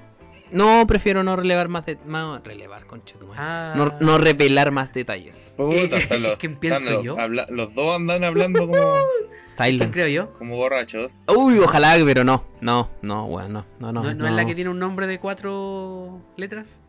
No, 0.50 0.86
prefiero 0.86 1.24
no 1.24 1.34
relevar 1.36 1.68
más 1.68 1.86
de... 1.86 1.98
Más, 2.06 2.42
relevar, 2.44 2.86
concha 2.86 3.16
tu 3.18 3.26
madre. 3.26 3.40
Ah, 3.42 3.72
No, 3.76 3.92
no 4.00 4.18
revelar 4.18 4.70
más 4.70 4.92
detalles. 4.92 5.54
Puta, 5.56 5.74
Eh, 5.76 6.18
los, 6.18 6.38
¿quién 6.38 6.56
pienso 6.56 6.78
están 6.80 6.94
los- 6.96 7.04
yo? 7.04 7.18
habla- 7.18 7.46
los 7.50 7.74
dos 7.74 7.96
andan 7.96 8.22
hablando 8.24 8.60
como, 8.60 8.72
¿Quién 9.56 9.78
Silence. 9.78 9.90
creo 9.92 10.08
yo? 10.08 10.32
como 10.38 10.56
borrachos. 10.56 11.10
Uy, 11.34 11.58
ojalá, 11.58 11.96
pero 12.04 12.22
no. 12.24 12.44
No, 12.60 12.90
no, 13.02 13.24
weón, 13.26 13.52
no. 13.52 13.64
No, 13.80 13.92
no, 13.92 14.02
¿No, 14.02 14.14
no 14.14 14.26
es 14.28 14.32
la 14.34 14.44
que 14.44 14.54
tiene 14.54 14.70
un 14.70 14.78
nombre 14.78 15.06
de 15.06 15.18
cuatro 15.18 16.20
letras? 16.36 16.80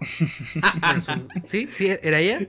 Su- 0.00 1.28
¿Sí? 1.46 1.68
¿Sí? 1.70 1.88
¿Era 2.02 2.18
ella? 2.20 2.40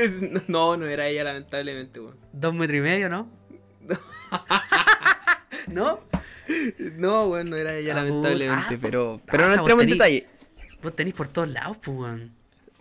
no, 0.48 0.76
no 0.76 0.86
era 0.86 1.06
ella, 1.08 1.24
lamentablemente, 1.24 2.00
weón. 2.00 2.16
Dos 2.32 2.54
metros 2.54 2.78
y 2.78 2.82
medio, 2.82 3.08
¿no? 3.08 3.28
¿No? 5.68 6.00
No, 6.96 7.26
weón, 7.28 7.50
no 7.50 7.56
era 7.56 7.76
ella, 7.76 7.92
Ah, 7.92 8.02
lamentablemente. 8.04 8.74
Ah, 8.74 8.78
pero... 8.80 9.20
ah, 9.22 9.28
Pero 9.30 9.48
no 9.48 9.54
entremos 9.54 9.84
en 9.84 9.90
detalle. 9.90 10.26
Vos 10.82 10.94
tenés 10.96 11.14
por 11.14 11.28
todos 11.28 11.48
lados, 11.48 11.76
pues, 11.82 11.96
weón. 11.96 12.32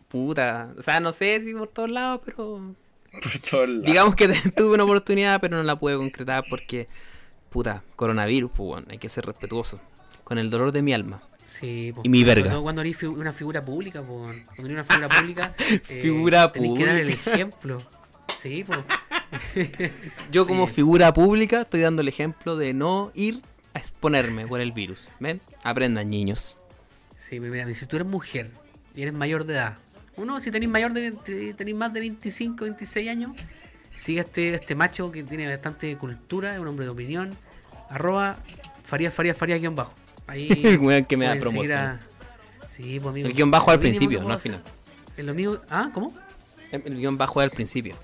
Puta. 0.07 0.73
O 0.77 0.81
sea, 0.81 0.99
no 0.99 1.11
sé 1.11 1.39
si 1.41 1.53
por 1.53 1.67
todos 1.67 1.89
lados, 1.91 2.21
pero... 2.25 2.75
Por 3.11 3.39
todos 3.49 3.67
lados. 3.69 3.85
Digamos 3.85 4.15
que 4.15 4.27
tuve 4.55 4.75
una 4.75 4.83
oportunidad, 4.83 5.41
pero 5.41 5.57
no 5.57 5.63
la 5.63 5.79
pude 5.79 5.97
concretar 5.97 6.43
porque, 6.47 6.85
puta, 7.49 7.83
coronavirus, 7.95 8.51
pues, 8.51 8.69
weón, 8.69 8.85
hay 8.89 8.99
que 8.99 9.09
ser 9.09 9.25
respetuoso. 9.25 9.79
Con 10.23 10.37
el 10.37 10.51
dolor 10.51 10.71
de 10.71 10.83
mi 10.83 10.93
alma. 10.93 11.19
Sí, 11.49 11.91
po. 11.95 12.01
Y 12.03 12.09
mi 12.09 12.21
Sobre 12.21 12.35
verga. 12.35 12.51
todo 12.51 12.61
cuando 12.63 12.81
eres 12.81 13.01
una 13.03 13.33
figura 13.33 13.65
pública. 13.65 14.01
Cuando 14.03 14.31
eres 14.57 14.69
una 14.71 14.83
figura 14.83 15.09
pública. 15.09 15.55
eh, 15.59 15.99
Figura 16.01 16.51
tenés 16.51 16.77
que 16.77 16.85
dar 16.85 16.95
el 16.95 17.07
pública. 17.09 17.33
ejemplo. 17.33 17.81
Sí, 18.39 18.63
pues. 18.65 18.79
Yo 20.31 20.45
como 20.47 20.67
Sí. 20.67 20.73
figura 20.75 21.13
pública 21.13 21.61
estoy 21.61 21.81
dando 21.81 22.01
el 22.01 22.07
ejemplo 22.07 22.55
de 22.55 22.73
no 22.73 23.11
ir 23.15 23.41
a 23.73 23.79
exponerme 23.79 24.47
por 24.47 24.61
el 24.61 24.71
virus. 24.71 25.09
¿Ven? 25.19 25.41
Aprendan, 25.63 26.09
niños. 26.09 26.57
Sí, 27.17 27.39
mira, 27.39 27.71
si 27.73 27.85
tú 27.85 27.95
eres 27.97 28.07
mujer 28.07 28.51
y 28.95 29.01
eres 29.01 29.13
mayor 29.13 29.45
de 29.45 29.53
edad, 29.55 29.77
uno, 30.15 30.39
si 30.39 30.51
tenéis 30.51 30.71
mayor 30.71 30.93
de 30.93 31.01
20 31.01 31.53
tenéis 31.55 31.75
más 31.77 31.91
de 31.93 31.99
25, 32.01 32.63
26 32.63 33.09
años, 33.09 33.31
sigue 33.97 34.21
este, 34.21 34.53
este 34.53 34.75
macho 34.75 35.11
que 35.11 35.23
tiene 35.23 35.47
bastante 35.49 35.95
cultura, 35.97 36.53
es 36.53 36.59
un 36.59 36.67
hombre 36.67 36.85
de 36.85 36.91
opinión, 36.91 37.35
arroba 37.89 38.37
Farías, 38.83 39.13
Farías, 39.13 39.35
Farías, 39.37 39.59
guion 39.59 39.75
bajo. 39.75 39.93
Ahí 40.29 40.47
El 40.63 40.77
weón 40.79 41.05
que 41.05 41.17
me 41.17 41.25
da 41.25 41.35
promoción. 41.35 41.77
a- 41.77 41.99
Sí, 42.67 42.99
pues 42.99 43.09
amigo. 43.11 43.27
El 43.27 43.33
guion 43.33 43.49
bajo 43.51 43.71
al 43.71 43.79
principio, 43.79 44.21
no 44.21 44.31
al 44.31 44.39
final. 44.39 44.61
lo 45.17 45.33
mío. 45.33 45.61
Ah, 45.69 45.89
¿cómo? 45.93 46.13
El 46.71 46.83
el 46.85 46.97
guion 46.97 47.17
bajo 47.17 47.39
al 47.39 47.49
principio. 47.49 47.95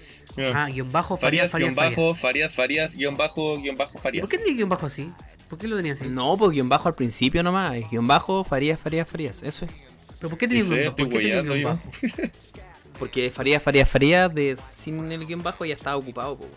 Ah, 0.53 0.67
guion 0.71 0.91
bajo, 0.91 1.17
Farías, 1.17 1.51
Farías, 1.51 1.67
guion 1.69 1.75
Farías. 1.75 1.95
bajo, 1.95 2.15
Farías. 2.15 2.53
Farías, 2.53 2.55
Farías, 2.55 2.95
guion 2.95 3.15
bajo, 3.15 3.57
guion 3.61 3.75
bajo, 3.75 3.97
¿Y 3.97 4.01
Farías. 4.01 4.21
¿Por 4.21 4.29
qué 4.31 4.37
tiene 4.39 4.57
guion 4.57 4.69
bajo 4.69 4.87
así? 4.87 5.11
¿Por 5.49 5.59
qué 5.59 5.67
lo 5.67 5.75
tenía 5.77 5.93
así? 5.93 6.07
No, 6.07 6.35
pues 6.35 6.51
guion 6.51 6.67
bajo 6.67 6.87
al 6.87 6.95
principio 6.95 7.43
nomás. 7.43 7.75
Guión 7.91 8.07
bajo, 8.07 8.43
Farías, 8.43 8.79
Farías, 8.79 9.07
Farías. 9.07 9.43
Eso 9.43 9.65
es. 9.65 9.71
¿Pero 10.19 10.29
por 10.29 10.37
qué 10.39 10.47
sé, 10.49 10.55
guion, 10.55 10.73
estoy 10.79 11.05
¿por 11.05 11.13
qué 11.13 11.19
tiene 11.19 11.41
weyando 11.41 11.53
guion 11.53 11.61
yo. 11.61 11.67
bajo? 11.69 12.31
Porque 12.99 13.29
Farías, 13.29 13.61
Farías, 13.61 13.87
Farías, 13.89 14.33
de, 14.33 14.55
sin 14.55 15.11
el 15.11 15.25
guion 15.27 15.43
bajo 15.43 15.63
ya 15.65 15.75
estaba 15.75 15.97
ocupado. 15.97 16.37
po, 16.37 16.47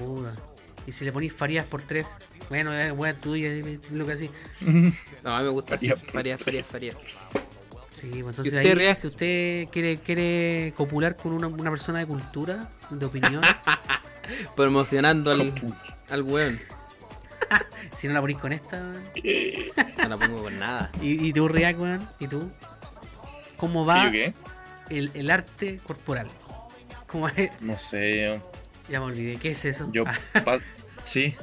weón. 0.00 0.26
Y 0.88 0.92
si 0.92 1.04
le 1.04 1.12
ponís 1.12 1.34
Farías 1.34 1.66
por 1.66 1.82
3, 1.82 2.16
bueno, 2.48 2.72
es 2.72 2.92
wea 2.92 3.12
tuya, 3.12 3.50
dime 3.52 3.78
lo 3.92 4.06
que 4.06 4.12
así. 4.14 4.30
No, 5.22 5.36
a 5.36 5.40
mí 5.40 5.44
me 5.44 5.50
gusta 5.50 5.74
así. 5.74 5.90
Farías. 5.90 6.40
Farías, 6.40 6.40
Farías, 6.40 6.66
Farías. 6.66 6.96
Sí, 7.90 8.08
pues 8.22 8.38
entonces 8.38 8.54
usted 8.54 8.78
ahí, 8.78 8.96
si 8.96 9.06
usted 9.06 9.68
quiere, 9.70 9.98
quiere 9.98 10.72
copular 10.78 11.14
con 11.16 11.32
una, 11.32 11.46
una 11.48 11.68
persona 11.68 11.98
de 11.98 12.06
cultura, 12.06 12.70
de 12.88 13.04
opinión, 13.04 13.42
Promocionando 14.56 15.30
al, 15.30 15.52
al 16.08 16.22
weón. 16.22 16.58
si 17.94 18.08
no 18.08 18.14
la 18.14 18.22
ponís 18.22 18.38
con 18.38 18.54
esta, 18.54 18.78
weón. 18.78 19.04
No 20.04 20.08
la 20.08 20.16
pongo 20.16 20.42
con 20.44 20.58
nada. 20.58 20.90
y, 21.02 21.28
y 21.28 21.34
tú, 21.34 21.48
React, 21.48 21.80
weón, 21.80 22.08
y 22.18 22.28
tú, 22.28 22.50
¿cómo 23.58 23.82
¿Sí 23.82 23.88
va 23.88 24.10
el, 24.88 25.10
el 25.12 25.30
arte 25.30 25.80
corporal? 25.86 26.28
¿Cómo 27.06 27.28
es? 27.28 27.50
No 27.60 27.76
sé, 27.76 28.24
yo. 28.24 28.52
Ya 28.88 29.00
me 29.00 29.06
olvidé, 29.06 29.36
¿qué 29.36 29.50
es 29.50 29.66
eso? 29.66 29.90
Yo 29.92 30.04
pas- 30.06 30.62
sí. 31.08 31.34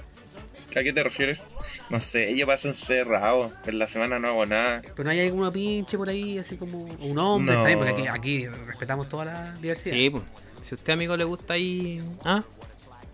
¿A 0.78 0.84
qué 0.84 0.92
te 0.92 1.02
refieres? 1.04 1.48
No 1.90 2.02
sé, 2.02 2.36
yo 2.36 2.46
paso 2.46 2.68
encerrado. 2.68 3.50
En 3.66 3.80
la 3.80 3.88
semana 3.88 4.20
no 4.20 4.28
hago 4.28 4.46
nada. 4.46 4.82
pero 4.84 5.06
no 5.06 5.10
hay 5.12 5.22
alguna 5.22 5.50
pinche 5.50 5.98
por 5.98 6.10
ahí, 6.10 6.38
así 6.38 6.58
como 6.58 6.78
un 6.84 7.18
hombre, 7.18 7.56
No. 7.56 7.62
está 7.62 7.68
bien, 7.68 7.80
porque 7.80 7.94
aquí, 7.94 8.08
aquí 8.10 8.48
respetamos 8.66 9.08
toda 9.08 9.24
la 9.24 9.54
diversidad. 9.62 9.96
Sí, 9.96 10.10
pues. 10.10 10.24
Si 10.60 10.74
a 10.74 10.76
usted, 10.76 10.92
amigo, 10.92 11.16
le 11.16 11.24
gusta 11.24 11.54
ahí. 11.54 12.04
Ah, 12.26 12.44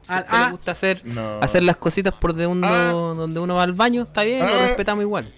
si 0.01 0.11
a 0.11 0.15
Ah, 0.17 0.19
usted 0.21 0.33
ah, 0.35 0.45
le 0.45 0.51
gusta 0.53 0.71
hacer, 0.71 1.05
No. 1.05 1.39
hacer 1.39 1.63
las 1.63 1.77
cositas 1.77 2.15
por 2.15 2.33
de 2.33 2.47
uno, 2.47 2.65
Ah. 2.67 2.85
donde 3.15 3.39
uno 3.39 3.53
va 3.53 3.61
al 3.63 3.73
baño, 3.73 4.03
está 4.03 4.23
bien, 4.23 4.39
lo 4.39 4.45
Ah. 4.47 4.65
respetamos 4.67 5.03
igual. 5.03 5.31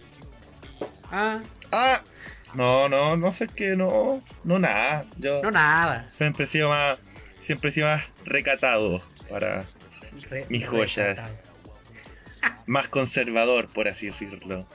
ah, 1.12 1.40
Ah, 1.74 2.02
no, 2.54 2.88
no, 2.88 3.18
no 3.18 3.32
sé 3.34 3.48
qué, 3.50 3.76
no, 3.76 4.22
no 4.46 4.60
nada. 4.60 5.06
Yo 5.18 5.42
no 5.44 5.52
nada. 5.52 6.08
siempre 6.16 6.46
he 6.46 6.48
sido 6.48 6.70
más, 6.70 7.00
siempre 7.42 7.70
he 7.70 7.74
sido 7.74 7.88
más 7.88 8.04
recatado 8.24 9.02
para 9.30 9.66
Re- 10.30 10.46
Mi 10.50 10.62
joya. 10.62 11.30
más 12.66 12.88
conservador, 12.88 13.68
por 13.68 13.88
así 13.88 14.08
decirlo. 14.08 14.66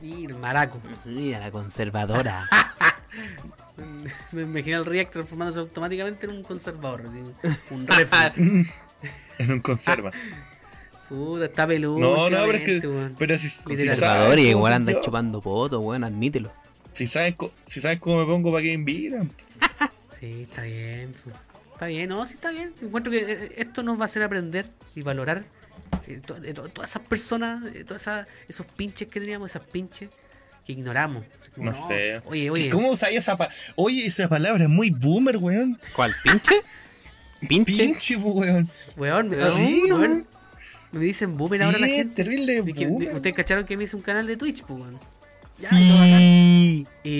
Mira, 0.00 0.34
maraco. 0.36 0.80
Mira, 1.04 1.38
la 1.38 1.50
conservadora. 1.50 2.48
Me 4.32 4.42
imagino 4.42 4.78
al 4.78 4.86
React 4.86 5.12
transformándose 5.12 5.60
automáticamente 5.60 6.26
en 6.26 6.32
un 6.32 6.42
conservador, 6.42 7.04
así, 7.06 7.18
un 7.70 7.86
refri. 7.86 8.66
En 9.38 9.50
un 9.52 9.60
conserva. 9.60 10.10
Puta, 11.08 11.46
está 11.46 11.66
peludo. 11.66 11.98
No, 11.98 12.30
no, 12.30 12.36
pero 12.46 12.52
es 12.58 12.62
que, 12.62 13.10
pero 13.18 13.36
si, 13.38 13.48
si 13.48 13.72
y 13.72 14.48
igual 14.48 14.72
soy 14.72 14.76
anda 14.76 14.92
yo, 14.92 15.00
chupando 15.00 15.40
poto, 15.40 15.80
weón, 15.80 16.04
admítelo. 16.04 16.52
Si 16.92 17.06
saben, 17.06 17.36
si 17.66 17.80
saben 17.80 17.98
cómo 17.98 18.20
me 18.20 18.26
pongo, 18.26 18.52
¿para 18.52 18.62
qué 18.62 18.68
me 18.68 18.74
invitan? 18.74 19.32
Sí, 20.10 20.42
está 20.42 20.62
bien. 20.62 21.12
pu. 21.12 21.30
Está 21.82 21.88
bien, 21.88 22.08
no, 22.10 22.24
sí 22.24 22.34
está 22.34 22.52
bien. 22.52 22.72
Encuentro 22.80 23.10
que 23.10 23.18
eh, 23.18 23.52
esto 23.56 23.82
nos 23.82 23.98
va 23.98 24.02
a 24.02 24.04
hacer 24.04 24.22
aprender 24.22 24.66
y 24.94 25.02
valorar 25.02 25.44
eh, 26.06 26.20
to- 26.24 26.38
de 26.38 26.54
to- 26.54 26.68
todas 26.68 26.90
esas 26.90 27.02
personas, 27.02 27.64
eh, 27.74 27.82
todas 27.82 28.02
esas, 28.02 28.28
esos 28.48 28.66
pinches 28.66 29.08
que 29.08 29.18
teníamos, 29.18 29.50
esas 29.50 29.62
pinches 29.68 30.08
que 30.64 30.74
ignoramos. 30.74 31.24
Como, 31.56 31.72
No 31.72 31.88
sé. 31.88 32.22
Oye, 32.26 32.50
oye. 32.50 32.70
¿Cómo 32.70 32.88
usáis 32.92 33.18
esa 33.18 33.36
palabra? 33.36 33.56
Oye, 33.74 34.06
esa 34.06 34.28
palabra 34.28 34.62
es 34.62 34.68
muy 34.70 34.90
boomer, 34.90 35.38
weón. 35.38 35.76
¿Cuál? 35.96 36.14
¿Pinche? 36.22 36.54
¿Pinche? 37.48 37.72
Pinche, 37.84 38.16
po, 38.16 38.30
weón. 38.30 38.70
Weón, 38.96 39.28
me, 39.30 39.36
Sí, 39.44 39.82
weón, 39.88 40.00
weón. 40.00 40.26
me 40.92 41.04
dicen 41.04 41.36
boomer 41.36 41.64
ahora 41.64 41.78
la 41.80 41.86
Sí, 41.88 41.94
gente. 41.94 42.14
terrible 42.22 42.62
De 42.62 42.84
boomer. 42.86 43.12
Ustedes 43.16 43.34
cacharon 43.34 43.64
que 43.64 43.76
me 43.76 43.82
hice 43.84 43.96
un 43.96 44.02
canal 44.02 44.24
de 44.28 44.36
Twitch, 44.36 44.62
pues, 44.62 44.80
weón. 44.80 45.00
Y. 45.60 45.66
Sí. 45.66 46.86
Y, 47.04 47.10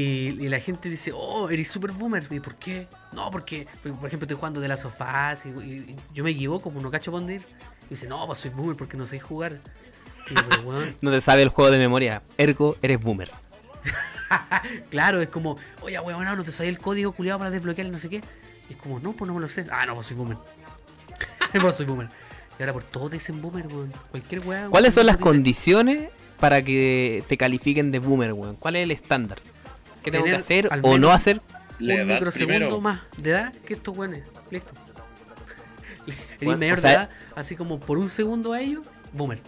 y 0.45 0.49
la 0.49 0.61
gente 0.61 0.89
dice, 0.89 1.12
oh, 1.14 1.51
eres 1.51 1.70
super 1.70 1.93
boomer. 1.93 2.26
¿Y 2.30 2.41
por 2.41 2.57
qué? 2.57 2.89
No, 3.12 3.30
porque, 3.30 3.66
por 3.83 4.07
ejemplo, 4.07 4.24
estoy 4.24 4.37
jugando 4.37 4.61
de 4.61 4.68
las 4.68 4.80
sofás 4.80 5.45
y, 5.47 5.49
y- 5.51 5.53
y 5.91 5.97
yo 6.14 6.24
me 6.24 6.30
equivoco, 6.30 6.70
pues 6.70 6.83
no 6.83 6.91
cacho 6.91 7.11
dónde 7.11 7.37
ir. 7.37 7.43
Y 7.87 7.91
dice, 7.91 8.07
no, 8.07 8.24
pues 8.26 8.39
soy 8.39 8.51
boomer 8.51 8.76
porque 8.76 8.97
no 8.97 9.05
sé 9.05 9.18
jugar. 9.20 9.61
Y 10.30 10.35
yo, 10.35 10.41
pero, 10.49 10.62
weón, 10.62 10.97
No 11.01 11.11
te 11.11 11.20
sabe 11.20 11.43
el 11.43 11.49
juego 11.49 11.70
de 11.70 11.78
memoria. 11.78 12.22
Ergo, 12.39 12.76
eres 12.83 13.01
boomer. 13.03 13.30
claro, 14.91 15.20
es 15.20 15.28
como, 15.28 15.57
oye, 15.83 15.99
weón, 16.01 16.24
no, 16.24 16.37
no 16.37 16.45
te 16.45 16.53
sabía 16.53 16.70
el 16.70 16.78
código 16.78 17.12
culiado 17.12 17.39
para 17.39 17.51
desbloquear 17.51 17.89
no 17.89 17.99
sé 17.99 18.09
qué. 18.09 18.22
Y 18.70 18.72
es 18.74 18.78
como, 18.78 19.01
no, 19.01 19.12
pues 19.12 19.28
no 19.28 19.35
me 19.35 19.41
lo 19.41 19.49
sé. 19.49 19.66
Ah, 19.70 19.85
no, 19.87 19.95
pues 19.95 20.07
soy 20.07 20.16
boomer. 20.16 20.37
pues 21.61 21.74
soy 21.76 21.87
boomer. 21.87 22.09
Y 22.59 22.62
ahora 22.62 22.72
por 22.72 22.85
todo 22.85 23.09
te 23.11 23.16
dicen 23.16 23.43
boomer, 23.43 23.66
weón. 23.66 23.93
Cualquier 24.11 24.47
weá. 24.47 24.68
¿Cuáles 24.68 24.95
son 24.95 25.07
las 25.07 25.16
condiciones 25.18 26.09
para 26.43 26.61
que 26.61 27.22
te 27.28 27.36
califiquen 27.36 27.93
de 27.93 28.01
boomer, 28.01 28.32
weón? 28.32 28.57
¿Cuál 28.57 28.74
es 28.74 28.82
el 28.82 28.90
estándar? 28.90 29.38
¿Qué 30.03 30.11
tengo 30.11 30.24
que 30.24 30.34
hacer 30.34 30.68
o 30.82 30.99
no 30.99 31.12
hacer? 31.12 31.40
Un 31.78 31.86
microsegundo 31.86 32.32
primero. 32.57 32.80
más 32.80 33.03
de 33.16 33.30
edad 33.30 33.55
que 33.64 33.74
estos 33.74 33.97
weones. 33.97 34.24
Listo. 34.51 34.74
Bueno, 36.43 36.59
mayor 36.59 36.78
o 36.78 36.80
sea- 36.80 36.90
de 36.90 36.97
edad, 36.97 37.11
así 37.36 37.55
como 37.55 37.78
por 37.78 37.97
un 37.97 38.09
segundo 38.09 38.55
a 38.55 38.61
ellos, 38.61 38.84
boomer. 39.12 39.38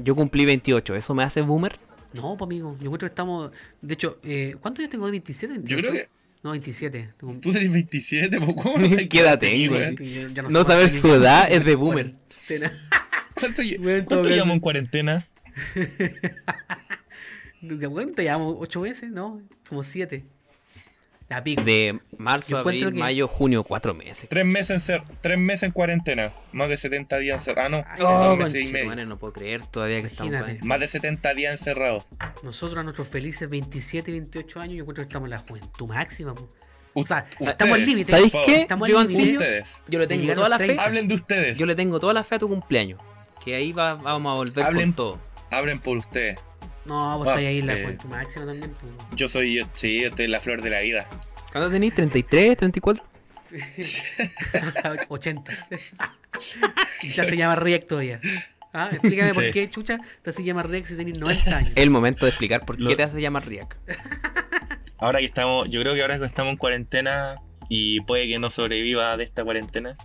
Yo 0.00 0.16
cumplí 0.16 0.44
28, 0.44 0.96
¿eso 0.96 1.14
me 1.14 1.22
hace 1.22 1.40
boomer? 1.40 1.78
No, 2.14 2.36
pues 2.36 2.48
amigo, 2.48 2.76
yo 2.80 2.86
encuentro 2.86 3.06
que 3.06 3.12
estamos. 3.12 3.52
De 3.80 3.94
hecho, 3.94 4.18
eh, 4.24 4.56
¿cuántos 4.60 4.80
años 4.80 4.90
tengo? 4.90 5.08
¿27? 5.08 5.62
Yo 5.62 5.76
creo 5.76 5.92
28? 5.92 5.92
que 5.92 6.08
No, 6.42 6.50
27. 6.50 7.10
Tengo 7.16 7.32
un- 7.34 7.40
tú 7.40 7.50
eres 7.50 7.72
27, 7.72 8.40
po, 8.40 8.56
¿cómo 8.56 8.78
no 8.78 8.88
sabes 8.88 9.08
¿Qué 9.08 9.20
edad 9.20 9.38
tenés, 9.38 9.94
tengo? 9.94 10.48
No 10.50 10.64
sé 10.64 10.66
saber 10.72 10.88
su 10.90 11.14
edad 11.14 11.46
es 11.48 11.64
de 11.64 11.76
boomer. 11.76 12.16
¿Cuánto, 13.34 13.62
¿cuánto 14.04 14.28
llevamos 14.28 14.54
en 14.54 14.60
cuarentena? 14.60 15.24
Te 18.16 18.22
llamo 18.24 18.56
8 18.58 18.80
veces, 18.80 19.10
¿no? 19.10 19.42
Como 19.68 19.82
7. 19.82 20.24
La 21.28 21.44
pico. 21.44 21.62
De 21.62 22.00
marzo, 22.18 22.58
abril, 22.58 22.92
que- 22.92 22.98
mayo, 22.98 23.28
junio, 23.28 23.62
cuatro 23.62 23.94
meses. 23.94 24.28
Tres 24.28 24.44
meses 24.44 24.70
en 24.70 24.80
ser, 24.80 25.02
tres 25.20 25.38
meses 25.38 25.62
en 25.62 25.70
cuarentena. 25.70 26.32
Más 26.50 26.68
de 26.68 26.76
70 26.76 27.18
días 27.18 27.40
encerrados. 27.40 27.84
Ah, 27.86 27.96
no, 28.00 28.08
Ay, 28.08 28.18
dos 28.18 28.24
no, 28.26 28.36
meses 28.36 28.62
y 28.62 28.66
Che, 28.66 28.72
medio. 28.72 28.86
madre, 28.88 29.06
no 29.06 29.16
puedo 29.16 29.32
creer 29.32 29.64
todavía 29.66 30.00
que 30.00 30.08
estamos 30.08 30.32
Imagínate. 30.32 30.58
con- 30.58 30.66
Más 30.68 30.80
de 30.80 30.88
70 30.88 31.32
días 31.34 31.52
encerrados. 31.52 32.04
Nosotros 32.42 32.78
a 32.80 32.82
nuestros 32.82 33.06
felices 33.06 33.48
27 33.48 34.10
y 34.10 34.14
28 34.14 34.58
años, 34.60 34.74
yo 34.78 34.82
encuentro 34.82 35.04
que 35.04 35.08
estamos 35.08 35.26
en 35.28 35.30
la 35.30 35.38
juventud 35.38 35.86
máxima. 35.86 36.34
po. 36.34 36.48
U- 36.94 37.02
O 37.02 37.06
sea, 37.06 37.24
ustedes, 37.30 37.52
estamos 37.52 37.74
al 37.76 37.86
límite. 37.86 38.10
¿Sabéis 38.10 38.32
qué? 38.46 38.60
Estamos 38.62 38.86
al 38.86 38.92
Yo, 38.92 39.02
límite. 39.04 39.32
Ustedes. 39.34 39.80
yo 39.86 39.98
le 40.00 40.06
tengo 40.08 40.34
toda 40.34 40.48
la 40.48 40.58
fe. 40.58 40.64
30. 40.64 40.82
Hablen 40.84 41.06
de 41.06 41.14
ustedes. 41.14 41.56
Yo 41.58 41.66
le 41.66 41.76
tengo 41.76 42.00
toda 42.00 42.12
la 42.12 42.24
fe 42.24 42.34
a 42.34 42.38
tu 42.40 42.48
cumpleaños. 42.48 43.00
Que 43.44 43.54
ahí 43.54 43.72
va, 43.72 43.94
vamos 43.94 44.32
a 44.32 44.34
volver 44.34 44.64
Hablen. 44.64 44.88
con 44.88 44.96
todo. 44.96 45.18
Hablen 45.50 45.78
por 45.80 45.96
ustedes. 45.98 46.38
No, 46.84 47.18
vos 47.18 47.26
Ah, 47.28 47.30
estáis 47.32 47.48
ahí 47.48 47.58
en 47.58 47.66
la 47.66 47.74
eh. 47.74 47.98
máxima 48.08 48.46
también. 48.46 48.74
Yo 49.14 49.28
soy, 49.28 49.54
yo, 49.58 49.66
sí, 49.74 50.00
yo 50.00 50.08
estoy 50.08 50.24
en 50.26 50.30
la 50.32 50.40
flor 50.40 50.62
de 50.62 50.70
la 50.70 50.80
vida. 50.80 51.06
¿Cuánto 51.52 51.70
tenéis? 51.70 51.94
¿33? 51.94 52.56
¿34? 52.56 53.00
80. 55.08 55.52
y 57.02 57.08
ya 57.08 57.24
se 57.24 57.36
llama 57.36 57.56
React 57.56 57.86
todavía. 57.88 58.20
Ah, 58.72 58.88
explícame 58.92 59.34
por 59.34 59.50
qué, 59.50 59.68
chucha, 59.68 59.98
te 60.22 60.30
hace 60.30 60.44
llamar 60.44 60.68
React 60.70 60.86
si 60.86 60.96
tenés 60.96 61.18
90 61.18 61.56
años. 61.56 61.72
El 61.74 61.90
momento 61.90 62.24
de 62.24 62.30
explicar 62.30 62.64
por 62.64 62.78
Lo- 62.80 62.88
qué 62.88 62.96
te 62.96 63.02
hace 63.02 63.20
llamar 63.20 63.46
Riak. 63.46 63.76
Ahora 64.98 65.18
que 65.18 65.24
estamos, 65.24 65.68
yo 65.70 65.80
creo 65.80 65.94
que 65.94 66.02
ahora 66.02 66.18
que 66.18 66.26
estamos 66.26 66.52
en 66.52 66.56
cuarentena 66.58 67.36
y 67.70 68.00
puede 68.02 68.28
que 68.28 68.38
no 68.38 68.50
sobreviva 68.50 69.16
de 69.16 69.24
esta 69.24 69.42
cuarentena, 69.44 69.96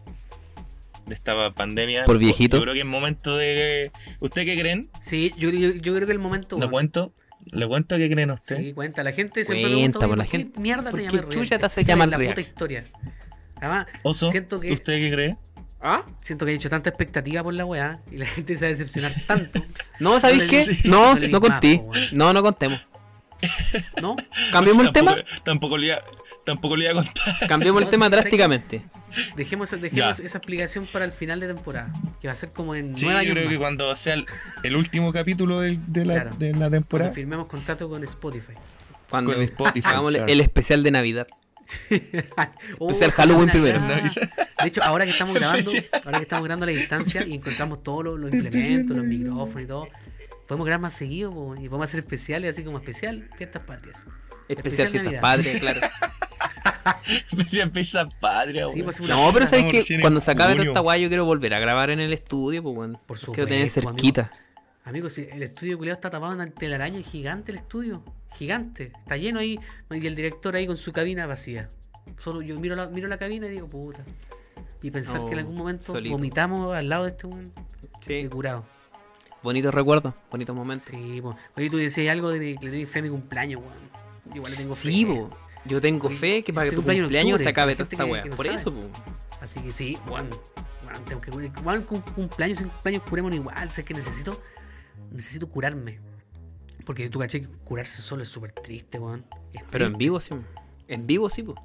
de 1.06 1.14
esta 1.16 1.52
pandemia. 1.54 2.06
Por 2.06 2.18
viejito. 2.18 2.58
Yo 2.58 2.64
creo 2.64 2.74
que 2.74 2.80
es 2.82 2.86
momento 2.86 3.38
de. 3.38 3.92
¿Usted 4.20 4.46
qué 4.46 4.60
creen? 4.60 4.90
Sí, 5.02 5.34
yo, 5.38 5.50
yo, 5.50 5.74
yo 5.74 5.94
creo 5.96 6.06
que 6.08 6.14
el 6.14 6.20
momento. 6.20 6.58
¿Lo 6.60 6.70
cuento? 6.70 7.14
¿Lo 7.52 7.68
cuento 7.68 7.98
qué 7.98 8.10
creen 8.10 8.32
ustedes? 8.32 8.64
Sí, 8.64 8.74
cuenta. 8.74 9.04
La 9.04 9.12
gente 9.12 9.46
siempre 9.46 9.70
Cuenta, 9.72 10.00
pregunta, 10.00 10.08
la 10.08 10.24
¿por 10.24 10.32
qué 10.32 10.38
gente- 10.40 10.60
mierda 10.60 10.90
¿por 10.92 11.00
te 11.00 11.10
React? 11.10 11.30
chucha 11.32 11.60
te 11.60 11.66
hace 11.66 11.84
llamar 11.84 12.10
la 12.10 12.18
puta 12.18 12.42
historia. 12.42 12.84
Además, 13.58 13.88
Oso, 14.04 14.32
siento 14.32 14.60
que, 14.60 14.72
¿usted 14.74 14.94
qué 15.00 15.12
cree? 15.12 15.38
¿Ah? 15.82 16.04
siento 16.20 16.46
que 16.48 16.52
he 16.54 16.56
hecho 16.56 16.70
tanta 16.70 16.90
expectativa 16.90 17.44
por 17.44 17.54
la 17.54 17.64
weá 17.66 18.00
y 18.12 18.18
la 18.18 18.26
gente 18.26 18.56
se 18.56 18.66
va 18.66 18.68
a 18.68 18.70
decepcionar 18.70 19.14
tanto. 19.28 19.64
No, 20.00 20.20
¿sabéis 20.20 20.44
No 20.44 20.52
le 20.52 20.66
qué? 20.66 20.90
No, 20.90 21.14
no 21.14 21.20
le 21.20 21.40
conté. 21.40 21.84
No, 22.14 22.34
no 22.34 22.42
contemos. 22.42 22.88
¿No? 24.02 24.16
Cambiemos 24.52 24.86
el 24.88 24.92
tema. 24.92 25.16
Tampoco, 25.16 25.42
tampoco 25.44 25.78
le 25.78 25.88
iba, 25.88 26.02
tampoco 26.46 26.76
le 26.78 26.86
iba 26.90 27.00
a 27.00 27.04
contar. 27.04 27.36
Cambiemos 27.48 27.82
el 27.82 27.86
No, 27.86 27.92
tema 27.92 28.10
drásticamente. 28.10 28.84
Dejemos, 29.36 29.72
dejemos 29.80 30.20
esa 30.20 30.38
explicación 30.38 30.88
para 30.92 31.06
el 31.06 31.12
final 31.12 31.40
de 31.40 31.48
temporada. 31.48 31.92
Que 32.22 32.28
va 32.28 32.34
a 32.34 32.36
ser 32.36 32.52
como 32.52 32.76
en 32.76 32.98
Sí, 32.98 33.06
nueve 33.06 33.26
yo 33.26 33.32
años 33.32 33.32
creo 33.34 33.46
más. 33.46 33.54
que 33.54 33.60
cuando 33.60 33.96
sea 33.96 34.14
el, 34.16 34.26
el 34.64 34.76
último 34.76 35.12
capítulo 35.14 35.60
del- 35.62 35.80
de, 35.92 36.06
la, 36.06 36.14
Claro. 36.16 36.36
de 36.38 36.48
la 36.52 36.58
Cuando 36.58 36.72
temporada. 36.78 37.12
firmemos 37.12 37.48
contrato 37.48 37.90
con 37.90 38.04
Spotify. 38.04 38.54
Cuando 39.10 39.32
Con 39.34 39.42
Spotify, 39.42 39.88
hagamos 39.88 40.12
claro. 40.12 40.28
el 40.28 40.42
especial 40.42 40.84
de 40.84 40.92
Navidad. 40.92 41.28
Oh, 42.80 42.92
Especial 42.92 43.12
Halloween 43.12 43.48
Navidad. 43.48 43.74
primero. 43.88 44.04
De 44.62 44.68
hecho, 44.68 44.84
ahora 44.84 45.06
que 45.06 45.12
estamos 45.12 45.34
grabando, 45.40 45.72
ahora 46.04 46.18
que 46.20 46.24
estamos 46.24 46.46
grabando 46.46 46.64
a 46.66 46.68
la 46.68 46.72
distancia 46.72 47.26
y 47.26 47.34
encontramos 47.34 47.82
todos 47.84 48.04
los, 48.06 48.20
los 48.20 48.34
implementos, 48.34 48.96
los 48.98 49.06
micrófonos 49.06 49.64
y 49.64 49.68
todo, 49.68 49.88
podemos 50.48 50.66
grabar 50.68 50.82
más 50.82 50.94
seguido 50.94 51.32
po, 51.32 51.56
y 51.56 51.68
podemos 51.70 51.86
hacer 51.86 52.02
especiales 52.02 52.52
así 52.52 52.64
como 52.64 52.78
especial 52.78 53.30
Fiestas 53.38 53.64
Patrias. 53.66 54.06
Especial 54.48 54.88
Especial 54.88 54.90
Fiestas. 54.92 55.22
Patrias, 55.22 55.60
claro. 55.60 55.80
Especial 57.32 57.72
Pizza 57.72 58.08
Patria, 58.20 58.68
Sí, 58.74 58.84
pues, 58.84 59.00
No, 59.02 59.30
pero 59.34 59.48
sabes 59.48 59.66
que 59.72 60.02
cuando 60.02 60.20
se 60.20 60.32
acabe 60.32 60.62
esta 60.62 60.80
guay 60.80 61.02
yo 61.02 61.08
quiero 61.08 61.26
volver 61.26 61.54
a 61.54 61.60
grabar 61.60 61.90
en 61.90 62.00
el 62.00 62.14
estudio, 62.14 62.62
pues 62.64 62.76
bueno. 62.76 63.02
Por 63.06 63.18
Quiero 63.20 63.48
tener 63.48 63.68
supuesto, 63.70 63.90
amigo. 63.90 63.98
cerquita. 64.02 64.32
Amigo, 64.84 65.10
si 65.10 65.28
el 65.32 65.42
estudio 65.44 65.78
culiado 65.78 65.96
está 65.96 66.10
tapado 66.12 66.34
en 66.34 66.42
una 66.42 66.52
telaraña 66.52 67.00
es 67.00 67.08
gigante 67.08 67.52
el 67.52 67.58
estudio. 67.58 68.04
Gigante. 68.38 68.92
Está 69.00 69.18
lleno 69.18 69.40
ahí. 69.40 69.60
Y 69.90 70.06
el 70.06 70.16
director 70.16 70.56
ahí 70.56 70.68
con 70.68 70.78
su 70.78 70.92
cabina 70.94 71.26
vacía. 71.26 71.70
Solo 72.20 72.42
yo 72.44 72.60
miro 72.60 72.76
la, 72.76 72.88
miro 72.88 73.08
la 73.08 73.18
cabina 73.18 73.48
y 73.48 73.52
digo, 73.52 73.68
puta. 73.68 74.04
Y 74.84 74.92
pensar 74.92 75.26
que 75.26 75.32
en 75.34 75.40
algún 75.40 75.56
momento 75.56 75.88
solito. 75.94 76.16
vomitamos 76.16 76.76
al 76.76 76.88
lado 76.88 77.06
de 77.06 77.12
este 77.12 77.26
weón. 77.26 77.52
Sí. 78.02 78.22
De 78.24 78.30
curado. 78.30 78.64
Bonitos 79.42 79.74
recuerdos, 79.74 80.14
bonitos 80.30 80.56
momentos. 80.56 80.88
Sí, 80.88 81.20
po. 81.22 81.36
Oye, 81.58 81.70
tú 81.70 81.78
decías 81.78 82.12
algo 82.12 82.30
de 82.30 82.40
mi- 82.40 82.58
que 82.58 82.66
le 82.66 82.72
tenés 82.72 82.90
fe 82.90 83.00
a 83.00 83.02
mi 83.04 83.10
cumpleaños, 83.10 83.62
weón. 83.62 83.85
Igual 84.36 84.52
le 84.52 84.58
tengo 84.58 84.76
fe. 84.76 84.92
Sí. 84.92 85.08
Yo 85.66 85.82
tengo 85.82 86.10
fe 86.10 86.44
que 86.44 86.54
para 86.54 86.70
que 86.70 86.76
tu 86.76 86.84
cumpleaños 86.84 87.42
se 87.42 87.50
acabe 87.50 87.76
toda 87.76 87.90
esta 87.90 88.06
no 88.06 88.36
Por 88.36 88.46
sabe. 88.46 88.58
eso, 88.58 88.72
po. 88.74 88.82
Así 89.42 89.62
que 89.62 89.72
sí, 89.72 89.98
weón. 90.08 90.30
Weón, 90.86 91.06
tengo 91.06 91.22
que 91.22 91.32
con 91.86 92.02
cumpleaños 92.02 92.60
sin 92.60 92.68
cumpleaños 92.70 93.04
curémonos 93.10 93.38
igual. 93.38 93.72
Sé 93.72 93.84
que 93.84 93.94
necesito. 93.94 94.40
Necesito 95.12 95.48
curarme. 95.50 96.00
Porque 96.86 97.10
tú 97.10 97.20
caché 97.20 97.42
que 97.42 97.48
curarse 97.48 98.02
solo 98.02 98.22
es 98.22 98.30
súper 98.30 98.52
triste. 98.52 99.00
Es 99.54 99.64
Pero 99.72 99.88
en 99.88 99.94
vivo 99.94 100.20
sí. 100.20 100.36
En 100.88 101.08
vivo 101.08 101.30
sí, 101.30 101.42
po. 101.42 101.56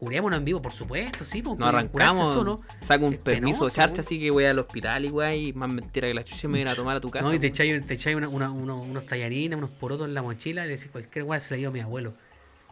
Curémonos 0.00 0.38
en 0.38 0.44
vivo, 0.46 0.62
por 0.62 0.72
supuesto, 0.72 1.24
sí. 1.24 1.42
po, 1.42 1.54
Nos 1.56 1.68
arrancamos, 1.68 2.32
solo 2.32 2.62
saco 2.80 3.04
un 3.04 3.12
es 3.12 3.18
permiso 3.20 3.60
penoso, 3.60 3.74
charcha, 3.76 4.00
así 4.00 4.18
que 4.18 4.30
voy 4.30 4.46
al 4.46 4.58
hospital 4.58 5.04
y 5.04 5.10
güey, 5.10 5.52
más 5.52 5.70
mentira 5.70 6.08
que 6.08 6.14
la 6.14 6.24
chucha 6.24 6.48
me 6.48 6.62
voy 6.64 6.72
a 6.72 6.74
tomar 6.74 6.96
a 6.96 7.00
tu 7.00 7.10
casa. 7.10 7.28
No, 7.28 7.34
y 7.34 7.38
te 7.38 7.48
po. 7.48 7.52
echáis, 7.52 7.86
te 7.86 7.94
echáis 7.94 8.16
una- 8.16 8.28
una- 8.30 8.50
uno- 8.50 8.80
unos 8.80 9.04
tallarines, 9.04 9.58
unos 9.58 9.68
porotos 9.68 10.06
en 10.06 10.14
la 10.14 10.22
mochila 10.22 10.64
y 10.64 10.68
le 10.68 10.76
decís 10.76 10.88
cualquier 10.90 11.24
weá 11.26 11.38
se 11.40 11.52
la 11.54 11.58
llevo 11.58 11.68
a 11.70 11.74
mi 11.74 11.80
abuelo. 11.80 12.14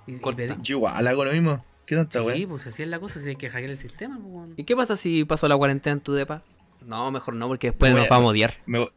Y, 0.07 0.15
y 0.15 0.19
Corta. 0.21 0.43
pedí- 0.43 0.57
Yo 0.63 0.77
igual 0.79 1.07
hago 1.07 1.25
lo 1.27 1.33
mismo. 1.33 1.63
¿Qué 1.85 1.97
tanta 1.97 2.21
Sí, 2.21 2.25
weón? 2.25 2.49
pues 2.49 2.67
así 2.67 2.83
es 2.83 2.89
la 2.89 2.99
cosa, 2.99 3.21
si 3.21 3.29
hay 3.29 3.37
que 3.37 3.51
hackear 3.51 3.71
el 3.73 3.79
sistema, 3.79 4.19
pues. 4.19 4.49
¿Y 4.57 4.65
qué 4.65 4.75
pasa 4.75 4.97
si 4.97 5.27
paso 5.27 5.49
la 5.49 5.57
cuarentena 5.59 5.93
en 5.95 6.01
tu 6.01 6.15
depa? 6.15 6.43
No, 6.81 7.11
mejor 7.11 7.35
no, 7.35 7.47
porque 7.47 7.69
después 7.73 7.93
nos 7.93 8.07
a- 8.07 8.09
vamos 8.09 8.29
a 8.29 8.31
odiar. 8.31 8.55
Me, 8.65 8.89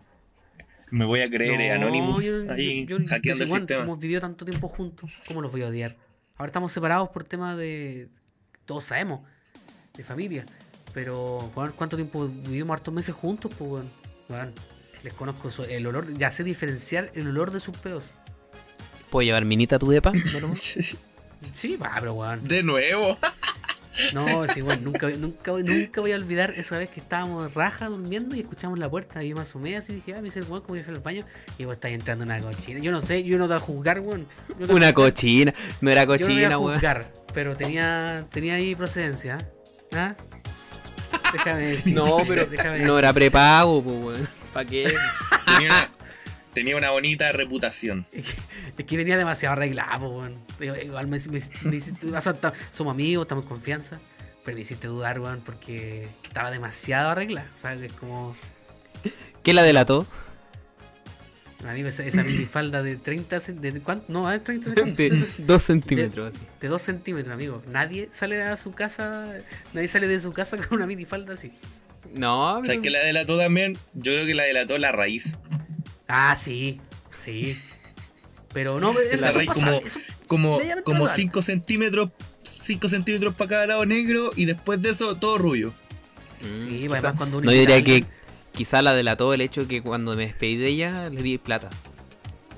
me 0.90 1.04
voy 1.04 1.20
a 1.22 1.30
creer 1.30 1.60
eh, 1.60 1.70
No, 1.78 1.86
Anonymous 1.86 2.24
yo- 2.26 2.50
ahí 2.52 2.86
yo- 2.86 2.98
yo- 3.00 3.08
hackeando 3.10 3.44
el 3.44 3.50
sistema. 3.50 3.84
Hemos 3.84 4.00
vivido 4.00 4.22
tanto 4.22 4.46
tiempo 4.46 4.70
juntos, 4.70 5.12
¿cómo 5.28 5.42
los 5.42 5.52
voy 5.52 5.64
a 5.64 5.68
odiar? 5.68 5.98
Ahora 6.38 6.48
estamos 6.48 6.72
separados 6.72 7.10
por 7.10 7.26
temas 7.26 7.58
de. 7.58 8.08
Todos 8.66 8.84
sabemos, 8.86 9.22
de 9.96 10.04
familia. 10.04 10.46
Pero, 10.94 11.52
¿cuánto 11.76 11.96
tiempo 11.96 12.28
vivimos 12.28 12.74
hartos 12.74 12.94
meses 12.94 13.16
juntos? 13.16 13.52
Pues, 13.58 13.72
weón. 13.72 13.90
Weón, 14.30 14.54
les 15.04 15.14
conozco 15.14 15.50
el 15.64 15.88
olor, 15.88 16.14
ya 16.18 16.32
sé 16.32 16.44
diferenciar 16.44 17.12
el 17.16 17.28
olor 17.28 17.52
de 17.52 17.60
sus 17.60 17.76
peos. 17.78 18.12
¿Puedo 19.10 19.24
llevar 19.24 19.46
minita 19.46 19.78
a 19.78 19.80
tu 19.80 19.90
depa? 19.90 20.12
Sí, 21.42 21.74
va, 21.82 21.90
pero. 22.00 22.40
De 22.44 22.62
nuevo. 22.62 23.18
No, 24.14 24.48
sí, 24.48 24.62
weón, 24.62 24.84
nunca, 24.84 25.10
nunca, 25.10 25.52
nunca 25.52 26.02
voy 26.02 26.12
a 26.14 26.16
olvidar 26.16 26.52
esa 26.52 26.78
vez 26.78 26.90
que 26.90 27.00
estábamos 27.00 27.54
raja 27.54 27.88
durmiendo 27.88 28.36
y 28.36 28.40
escuchamos 28.40 28.80
la 28.80 28.90
puerta. 28.90 29.24
Y 29.24 29.30
yo 29.30 29.36
me 29.36 29.42
asomé 29.42 29.76
así 29.76 29.94
y 29.94 29.96
dije, 29.98 30.14
ah, 30.14 30.18
me 30.18 30.24
dice 30.24 30.40
el 30.40 30.46
weón, 30.46 30.62
como 30.62 30.76
yo 30.78 30.84
fui 30.84 30.94
al 30.94 31.02
baño. 31.02 31.26
Y 31.58 31.66
vos 31.66 31.74
estás 31.76 31.92
entrando 31.92 32.24
en 32.24 32.32
una 32.32 32.40
cochina. 32.40 32.80
Yo 32.80 32.92
no 32.92 33.02
sé, 33.02 33.24
yo 33.24 33.38
no 33.38 33.46
te 33.46 33.54
voy 33.54 33.58
a 33.58 33.60
juzgar, 33.60 34.00
weón. 34.00 34.28
No 34.58 34.66
a 34.68 34.76
Una 34.76 34.94
cochina. 34.94 35.54
No 35.82 35.92
era 35.92 36.04
Yo 36.04 36.06
no 36.06 36.16
voy 36.16 36.24
a 36.24 36.28
cochina, 36.28 36.58
weón. 36.58 36.74
juzgar, 36.76 37.12
pero 37.34 37.56
tenía, 37.56 38.26
tenía 38.32 38.56
ahí 38.56 38.76
procedencia. 38.76 39.38
¿Ah? 39.94 40.16
Déjame 41.34 41.62
decir. 41.68 41.94
No, 41.94 42.18
pero 42.28 42.46
déjame 42.46 42.80
no 42.80 42.98
era 42.98 43.12
prepago, 43.14 43.84
pues, 43.84 43.96
weón. 43.98 44.30
¿Para 44.54 44.70
qué? 44.70 44.94
Tenía 45.46 45.70
una, 45.70 45.92
tenía 46.54 46.76
una 46.78 46.92
bonita 46.92 47.32
reputación. 47.32 48.06
Es 48.12 48.86
que, 48.86 48.98
venía 48.98 49.18
demasiado 49.18 49.54
arreglado, 49.54 50.10
weón. 50.10 50.36
Igual 50.84 51.08
me, 51.08 51.18
me- 51.18 51.40
me 51.70 51.76
hiciste- 51.78 52.08
o 52.16 52.22
sea, 52.22 52.34
ta- 52.34 52.54
somos 52.70 52.92
amigos, 52.92 53.26
estamos 53.26 53.44
en 53.46 53.50
confianza. 53.50 54.00
Pero 54.44 54.56
me 54.56 54.62
hiciste 54.62 54.88
dudar, 54.88 55.20
weón, 55.20 55.42
porque 55.46 56.08
estaba 56.24 56.50
demasiado 56.52 57.12
arreglado. 57.12 57.48
O 57.56 57.60
sea, 57.60 57.76
que 57.78 57.86
es 57.86 57.94
como. 57.94 58.36
¿Qué 59.44 59.54
la 59.54 59.62
delató? 59.64 60.08
Amigo, 61.68 61.88
esa, 61.90 62.04
esa 62.04 62.24
minifalda 62.24 62.82
de 62.82 62.96
30 62.96 63.38
cen- 63.38 63.60
de 63.60 63.80
¿Cuánto? 63.82 64.06
No, 64.12 64.28
a 64.28 64.32
ver, 64.32 64.40
30 64.44 64.70
de 64.72 64.76
cuánto? 64.82 64.98
De 64.98 65.26
dos 65.46 65.62
centímetros, 65.62 66.36
así. 66.36 66.44
De 66.60 66.68
2 66.68 66.82
centímetros, 66.82 67.32
amigo. 67.32 67.62
Nadie 67.68 68.10
sale 68.12 68.42
a 68.42 68.58
su 68.58 68.72
casa. 68.72 69.28
Nadie 69.74 69.88
sale 69.88 70.08
de 70.08 70.20
su 70.20 70.34
casa 70.34 70.58
con 70.68 70.78
una 70.80 70.88
minifalda 70.88 71.34
así. 71.36 71.54
No, 72.14 72.54
O 72.58 72.64
sea, 72.64 72.72
pero... 72.72 72.82
que 72.82 72.90
la 72.90 73.00
delató 73.04 73.38
también. 73.38 73.78
Yo 73.94 74.12
creo 74.14 74.26
que 74.26 74.34
la 74.34 74.44
delató 74.44 74.78
la 74.80 74.92
raíz. 74.92 75.36
Ah, 76.14 76.36
sí, 76.36 76.80
sí. 77.20 77.56
Pero 78.54 78.80
no, 78.80 78.92
eso, 79.12 79.26
eso 79.28 79.40
pasa, 79.46 79.54
como, 79.66 79.72
eso- 79.86 80.00
como, 80.28 80.60
como 80.84 81.00
normal. 81.00 81.16
5 81.16 81.42
centímetros. 81.42 82.10
5 82.44 82.90
centímetros 82.90 83.34
para 83.36 83.50
cada 83.50 83.68
lado 83.68 83.86
negro 83.86 84.32
y 84.36 84.46
después 84.46 84.82
de 84.82 84.90
eso 84.90 85.16
todo 85.16 85.38
rubio. 85.38 85.74
Mm, 86.42 86.62
Sí, 86.62 86.68
quizá- 86.82 86.94
además 86.98 87.14
cuando 87.18 87.38
uno 87.38 87.46
No, 87.46 87.52
diría 87.52 87.84
que 87.84 88.04
quizá 88.52 88.82
la 88.82 88.94
delató 88.94 89.34
el 89.34 89.42
hecho 89.42 89.68
que 89.68 89.82
cuando 89.82 90.16
me 90.16 90.26
despedí 90.26 90.58
de 90.58 90.68
ella 90.68 91.10
le 91.10 91.22
di 91.24 91.38
plata. 91.38 91.70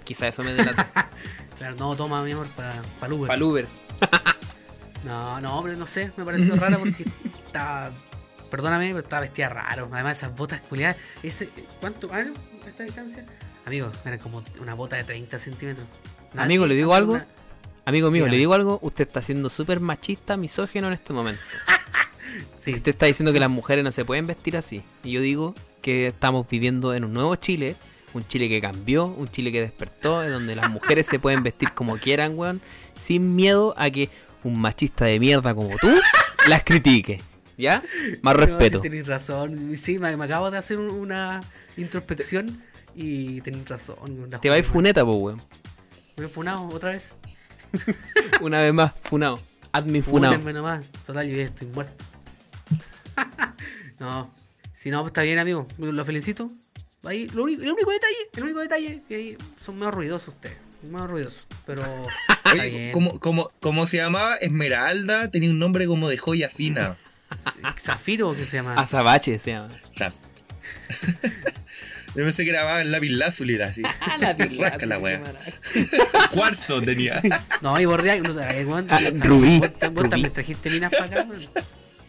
Quizá 0.03 0.27
eso 0.27 0.43
me 0.43 0.53
delató. 0.53 0.83
Claro, 1.57 1.75
no, 1.77 1.95
toma, 1.95 2.23
mi 2.23 2.31
amor, 2.31 2.47
para 2.49 2.81
pa 2.99 3.05
el 3.05 3.13
Uber. 3.13 3.27
Para 3.27 3.45
Uber. 3.45 3.67
No, 5.05 5.41
no, 5.41 5.61
pero 5.63 5.75
no 5.77 5.85
sé, 5.85 6.11
me 6.15 6.23
pareció 6.23 6.55
rara 6.55 6.77
porque 6.77 7.05
estaba. 7.45 7.91
Perdóname, 8.49 8.87
pero 8.87 8.99
estaba 8.99 9.21
vestida 9.21 9.49
raro. 9.49 9.89
Además, 9.91 10.17
esas 10.17 10.35
botas 10.35 10.61
culiadas. 10.61 10.95
Ese, 11.21 11.49
¿Cuánto? 11.81 12.09
Ah, 12.11 12.23
no, 12.23 12.33
esta 12.67 12.83
distancia. 12.83 13.25
Amigo, 13.65 13.91
era 14.05 14.17
como 14.19 14.43
una 14.61 14.73
bota 14.73 14.95
de 14.97 15.03
30 15.03 15.39
centímetros. 15.39 15.85
Nadie 16.33 16.45
Amigo, 16.45 16.65
¿le 16.65 16.75
digo 16.75 16.93
algo? 16.93 17.13
una- 17.13 17.27
Amigo 17.85 18.09
mío, 18.11 18.23
Dígame. 18.23 18.31
le 18.31 18.37
digo 18.37 18.53
algo, 18.53 18.79
usted 18.81 19.05
está 19.07 19.21
siendo 19.21 19.49
súper 19.49 19.79
machista, 19.81 20.37
misógeno 20.37 20.87
en 20.87 20.93
este 20.93 21.13
momento. 21.13 21.41
Sí, 22.57 22.73
Usted 22.73 22.91
está 22.93 23.05
diciendo 23.05 23.31
que 23.33 23.39
las 23.39 23.49
mujeres 23.49 23.83
no 23.83 23.91
se 23.91 24.05
pueden 24.05 24.25
vestir 24.25 24.55
así. 24.57 24.81
Y 25.03 25.11
yo 25.11 25.21
digo 25.21 25.53
que 25.81 26.07
estamos 26.07 26.47
viviendo 26.49 26.93
en 26.95 27.03
un 27.03 27.13
nuevo 27.13 27.35
Chile, 27.35 27.75
un 28.13 28.25
Chile 28.25 28.47
que 28.49 28.59
cambió, 28.61 29.05
un 29.05 29.27
Chile 29.29 29.51
que 29.51 29.59
despertó, 29.61 30.23
en 30.23 30.31
donde 30.31 30.55
las 30.55 30.69
mujeres 30.71 31.05
se 31.05 31.19
pueden 31.19 31.43
vestir 31.43 31.73
como 31.73 31.97
quieran, 31.97 32.31
weón, 32.39 32.61
sin 32.95 33.35
miedo 33.35 33.75
a 33.77 33.89
que 33.91 34.09
un 34.43 34.57
machista 34.59 35.05
de 35.05 35.19
mierda 35.19 35.53
como 35.53 35.77
tú 35.77 35.89
las 36.47 36.63
critique. 36.63 37.21
¿Ya? 37.57 37.83
Más 38.23 38.33
no, 38.35 38.45
respeto. 38.45 38.77
sí, 38.79 38.83
tenéis 38.83 39.05
razón. 39.07 39.75
Sí, 39.77 39.99
me, 39.99 40.15
me 40.17 40.25
acabo 40.25 40.49
de 40.49 40.57
hacer 40.57 40.79
un- 40.79 40.89
una 40.89 41.41
introspección 41.77 42.63
y 42.95 43.41
tenéis 43.41 43.67
razón. 43.67 44.29
la 44.29 44.39
Te 44.39 44.49
vais 44.49 44.65
funeta, 44.65 45.03
po, 45.03 45.13
weón. 45.15 45.41
Me 46.17 46.25
he 46.25 46.27
funado 46.27 46.67
otra 46.67 46.91
vez. 46.91 47.15
Una 48.41 48.61
vez 48.61 48.73
más, 48.73 48.93
funado. 49.03 49.41
Admin 49.71 50.03
funado. 50.03 50.37
Nomás. 50.37 50.85
Total, 51.05 51.27
yo 51.27 51.35
ya 51.37 51.43
estoy 51.43 51.67
muerto. 51.67 52.03
no. 53.99 54.31
Si 54.71 54.91
no, 54.91 55.01
pues 55.01 55.09
está 55.09 55.23
bien, 55.23 55.39
amigo. 55.39 55.67
Lo 55.77 56.05
felicito. 56.05 56.51
Ahí, 57.03 57.27
lo 57.29 57.43
único, 57.43 57.63
el 57.63 57.71
único 57.71 57.91
detalle, 57.91 58.15
el 58.35 58.43
único 58.43 58.59
detalle 58.59 59.01
que 59.07 59.15
ahí 59.15 59.37
son 59.59 59.75
medio 59.75 59.91
ruidosos 59.91 60.35
ustedes. 60.35 60.57
Medio 60.83 61.07
ruidosos. 61.07 61.47
Pero. 61.65 61.83
Oye, 62.53 62.91
como, 62.93 63.19
como, 63.19 63.51
como 63.59 63.87
se 63.87 63.97
llamaba 63.97 64.35
Esmeralda, 64.35 65.31
tenía 65.31 65.49
un 65.49 65.59
nombre 65.59 65.87
como 65.87 66.07
de 66.09 66.17
joya 66.17 66.49
fina. 66.49 66.97
Zafiro, 67.79 68.35
que 68.35 68.45
se 68.45 68.57
llama. 68.57 68.75
Azabache 68.75 69.39
se 69.39 69.51
llama. 69.51 69.69
Sea, 69.95 70.11
yo 72.15 72.23
pensé 72.23 72.45
que 72.45 72.51
grababa 72.51 72.81
en 72.81 72.91
lápiz 72.91 73.09
lazuli, 73.09 73.55
era 73.55 73.67
así. 73.67 73.81
Ah, 74.01 74.17
la 74.19 74.33
Rasca 74.59 74.85
la 74.85 74.97
wea. 74.99 75.21
Cuarzo 76.31 76.81
tenía. 76.81 77.21
No, 77.61 77.79
y 77.79 77.85
borrea. 77.85 78.17
No, 78.17 78.33
weón, 78.33 78.87
Ah, 78.89 78.99
también- 78.99 79.21
Rubí, 79.21 79.59
vos 79.91 80.09
también 80.09 80.31
trajiste 80.33 80.69
minas 80.69 80.91
para 80.91 81.05
acá, 81.05 81.25
weón. 81.29 81.41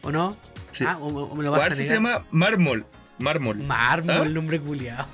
¿O 0.03 0.11
no? 0.13 0.37
Sí. 0.73 0.85
Ah, 0.87 0.99
o, 1.01 1.07
o 1.09 1.35
me 1.35 1.45
lo 1.45 1.51
vas 1.51 1.59
a 1.61 1.63
Cuarzo 1.63 1.77
se 1.77 1.83
negar. 1.85 1.97
llama 1.97 2.25
mármol. 2.31 2.85
Mármol. 3.19 3.57
Mármol, 3.59 4.11
¿Ah? 4.17 4.23
el 4.25 4.35
nombre 4.35 4.59
culiado. 4.61 5.07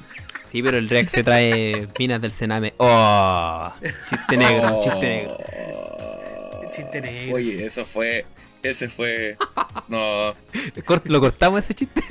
Sí, 0.43 0.62
pero 0.62 0.78
el 0.78 0.88
React 0.88 1.11
se 1.11 1.22
trae 1.22 1.86
minas 1.99 2.20
del 2.20 2.32
Sename. 2.32 2.74
¡Oh! 2.78 3.72
Chiste 4.09 4.36
negro, 4.36 4.80
chiste 4.82 5.01
negro. 5.09 5.38
Chiste 6.74 7.01
negro. 7.01 7.36
Oye, 7.36 7.64
eso 7.66 7.84
fue. 7.84 8.24
Ese 8.62 8.88
fue. 8.88 9.36
No. 9.88 10.34
¿Lo 11.05 11.20
cortamos 11.20 11.62
ese 11.64 11.74
chiste? 11.74 12.03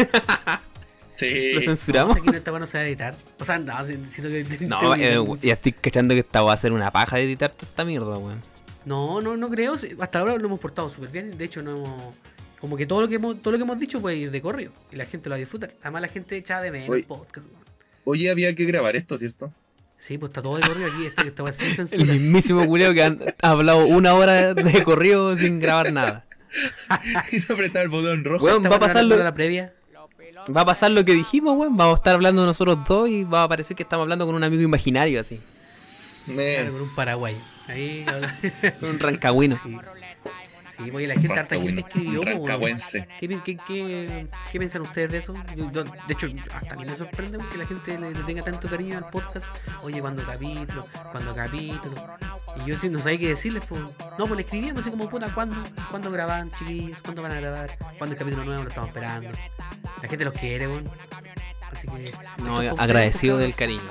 Sí. 1.19 1.51
¿Lo 1.53 1.61
censuramos? 1.61 2.15
Aquí 2.17 2.27
no 2.27 2.33
está 2.37 2.51
bueno 2.51 2.65
se 2.65 2.77
va 2.77 2.83
a 2.83 2.87
editar. 2.87 3.15
O 3.39 3.45
sea, 3.45 3.59
no, 3.59 3.73
si- 3.85 3.97
siento 4.05 4.29
que. 4.57 4.67
No, 4.67 4.77
tengo 4.79 4.93
que 4.95 5.13
eh, 5.13 5.19
mucho. 5.19 5.45
ya 5.47 5.53
estoy 5.53 5.73
cachando 5.73 6.13
que 6.13 6.21
esta 6.21 6.41
va 6.41 6.53
a 6.53 6.57
ser 6.57 6.71
una 6.71 6.91
paja 6.91 7.17
de 7.17 7.23
editar 7.23 7.51
toda 7.51 7.69
esta 7.69 7.83
mierda, 7.85 8.17
weón. 8.17 8.41
No, 8.85 9.21
no, 9.21 9.35
no 9.35 9.49
creo. 9.49 9.75
Hasta 9.99 10.19
ahora 10.19 10.37
lo 10.37 10.45
hemos 10.45 10.59
portado 10.59 10.89
súper 10.89 11.09
bien. 11.09 11.37
De 11.37 11.45
hecho, 11.45 11.61
no 11.61 11.71
hemos. 11.71 12.15
Como 12.61 12.75
que 12.77 12.85
todo 12.85 13.01
lo 13.01 13.07
que 13.07 13.15
hemos, 13.15 13.41
todo 13.41 13.51
lo 13.51 13.57
que 13.57 13.63
hemos 13.63 13.79
dicho 13.79 14.01
puede 14.01 14.15
ir 14.17 14.31
de 14.31 14.41
corrido. 14.41 14.71
Y 14.91 14.95
la 14.95 15.05
gente 15.05 15.29
lo 15.29 15.33
va 15.33 15.37
a 15.37 15.39
disfrutar. 15.39 15.73
Además, 15.81 16.01
la 16.03 16.07
gente 16.07 16.37
echa 16.37 16.61
de 16.61 16.71
menos 16.71 16.95
el 16.95 17.03
podcast. 17.03 17.47
weón. 17.49 17.63
Oye, 18.05 18.29
había 18.29 18.55
que 18.55 18.65
grabar 18.65 18.95
esto, 18.95 19.17
¿cierto? 19.17 19.53
Sí, 19.97 20.17
pues 20.17 20.29
está 20.29 20.41
todo 20.41 20.55
de 20.55 20.61
corrido 20.67 20.87
aquí. 20.89 21.05
Este, 21.05 21.27
esta 21.27 21.43
va 21.43 21.49
a 21.49 21.53
ser 21.53 21.67
El 21.67 21.75
censura. 21.75 22.03
mismísimo 22.05 22.65
culeo 22.65 22.93
que 22.93 23.03
han- 23.03 23.19
ha 23.41 23.49
hablado 23.51 23.85
una 23.85 24.13
hora 24.13 24.53
de 24.53 24.83
corrido 24.83 25.35
sin 25.37 25.59
grabar 25.59 25.91
nada. 25.91 26.25
y 27.31 27.37
no 27.37 27.53
apretar 27.53 27.83
el 27.83 27.89
botón 27.89 28.23
rojo. 28.23 28.45
Va 28.45 28.53
a 28.53 28.59
va 28.69 28.79
pasar 28.79 29.03
lo, 29.03 29.17
la 29.17 29.33
previa. 29.33 29.73
Va 30.55 30.61
a 30.61 30.65
pasar 30.65 30.91
lo 30.91 31.03
que 31.03 31.13
dijimos, 31.13 31.57
weón. 31.57 31.75
Vamos 31.77 31.95
a 31.95 31.97
estar 31.97 32.15
hablando 32.15 32.45
nosotros 32.45 32.79
dos 32.87 33.09
y 33.09 33.23
va 33.23 33.43
a 33.43 33.47
parecer 33.47 33.75
que 33.75 33.83
estamos 33.83 34.03
hablando 34.03 34.25
con 34.25 34.35
un 34.35 34.43
amigo 34.43 34.61
imaginario 34.61 35.19
así. 35.19 35.39
Claro, 36.25 36.73
con 36.73 36.81
un 36.81 36.95
paraguay. 36.95 37.37
Ahí. 37.67 38.05
Con 38.79 38.89
un 38.89 38.99
rancagüino. 38.99 39.59
Sí. 39.63 39.77
Sí, 40.83 40.91
porque 40.91 41.07
la 41.07 41.13
gente, 41.15 41.39
harta 41.39 41.55
gente 41.59 41.81
escribió. 41.81 42.21
¿Qué, 43.19 43.27
qué, 43.43 43.57
qué, 43.67 44.27
qué 44.51 44.59
piensan 44.59 44.81
ustedes 44.83 45.11
de 45.11 45.17
eso? 45.17 45.33
Yo- 45.55 45.71
yo- 45.71 45.83
de 45.83 46.13
hecho, 46.13 46.27
hasta 46.53 46.73
a 46.75 46.77
mí 46.77 46.85
me 46.85 46.95
sorprende 46.95 47.37
que 47.51 47.57
la 47.57 47.65
gente 47.65 47.97
le, 47.99 48.11
le 48.13 48.23
tenga 48.23 48.41
tanto 48.43 48.67
cariño 48.69 48.97
al 48.97 49.09
podcast. 49.09 49.47
Oye, 49.83 49.99
cuando 50.01 50.23
capítulo, 50.25 50.85
cuando 51.11 51.35
capítulo. 51.35 51.95
Y 52.63 52.69
yo 52.69 52.77
sí 52.77 52.89
no 52.89 52.99
sabía 52.99 53.19
qué 53.19 53.27
decirles. 53.29 53.63
Pues. 53.67 53.81
No, 53.81 54.25
pues 54.25 54.31
le 54.31 54.41
escribíamos 54.41 54.81
así 54.81 54.89
como, 54.91 55.09
puta, 55.09 55.33
¿cuándo, 55.33 55.57
¿cuándo 55.89 56.11
graban, 56.11 56.51
chiquillos? 56.53 57.01
¿Cuándo 57.01 57.21
van 57.21 57.31
a 57.33 57.35
grabar? 57.35 57.77
¿Cuándo 57.97 58.13
el 58.13 58.17
capítulo 58.17 58.45
nuevo? 58.45 58.63
Lo 58.63 58.69
estamos 58.69 58.89
esperando. 58.89 59.29
La 60.01 60.07
gente 60.09 60.23
los 60.25 60.33
quiere, 60.33 60.67
weón. 60.67 60.89
Así 61.71 61.87
que. 61.87 62.13
No, 62.41 62.57
agradecido 62.57 63.37
del 63.37 63.53
cariño. 63.53 63.83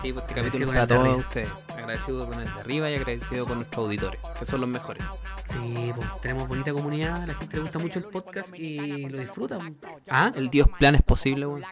Sí, 0.00 0.12
pues 0.12 0.24
este 0.28 0.34
Agradecido 0.34 0.68
capítulo 0.72 0.72
con 0.72 0.76
el 0.76 0.80
de 0.80 0.86
todos 0.86 1.00
arriba. 1.06 1.16
ustedes. 1.16 1.48
Agradecido 1.76 2.26
con 2.28 2.40
el 2.40 2.44
de 2.54 2.60
arriba 2.60 2.90
y 2.90 2.94
agradecido 2.94 3.46
con 3.46 3.56
nuestros 3.58 3.84
auditores, 3.84 4.20
que 4.38 4.46
son 4.46 4.60
los 4.60 4.70
mejores. 4.70 5.02
Sí, 5.46 5.92
pues, 5.96 6.08
tenemos 6.20 6.46
bonita 6.48 6.72
comunidad, 6.72 7.22
a 7.22 7.26
la 7.26 7.34
gente 7.34 7.56
le 7.56 7.62
gusta 7.62 7.78
mucho 7.80 7.98
el 7.98 8.04
podcast 8.04 8.54
y 8.56 9.08
lo 9.08 9.18
disfrutan. 9.18 9.76
Ah, 10.08 10.32
El 10.36 10.50
Dios 10.50 10.68
plan 10.78 10.94
es 10.94 11.02
posible, 11.02 11.46
weón. 11.46 11.64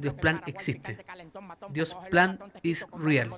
Dios 0.00 0.14
plan 0.14 0.42
existe. 0.46 1.04
Dios 1.70 1.96
plan 2.10 2.38
is 2.62 2.86
real. 2.92 3.30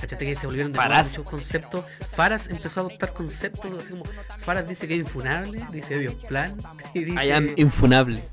Cachate 0.00 0.24
que 0.26 0.34
se 0.34 0.46
volvieron 0.46 0.72
de 0.72 0.78
Faraz. 0.78 1.10
muchos 1.10 1.24
conceptos. 1.30 1.84
Faras 2.10 2.48
empezó 2.48 2.80
a 2.80 2.84
adoptar 2.84 3.12
conceptos 3.12 3.70
así 3.78 3.90
como 3.90 4.04
Faras 4.38 4.68
dice 4.68 4.88
que 4.88 4.94
es 4.94 5.00
infunable, 5.00 5.64
dice 5.70 5.98
Dios 5.98 6.14
plan 6.26 6.56
y 6.94 7.04
dice 7.04 7.26
I 7.26 7.30
am 7.30 7.50
infunable. 7.56 8.28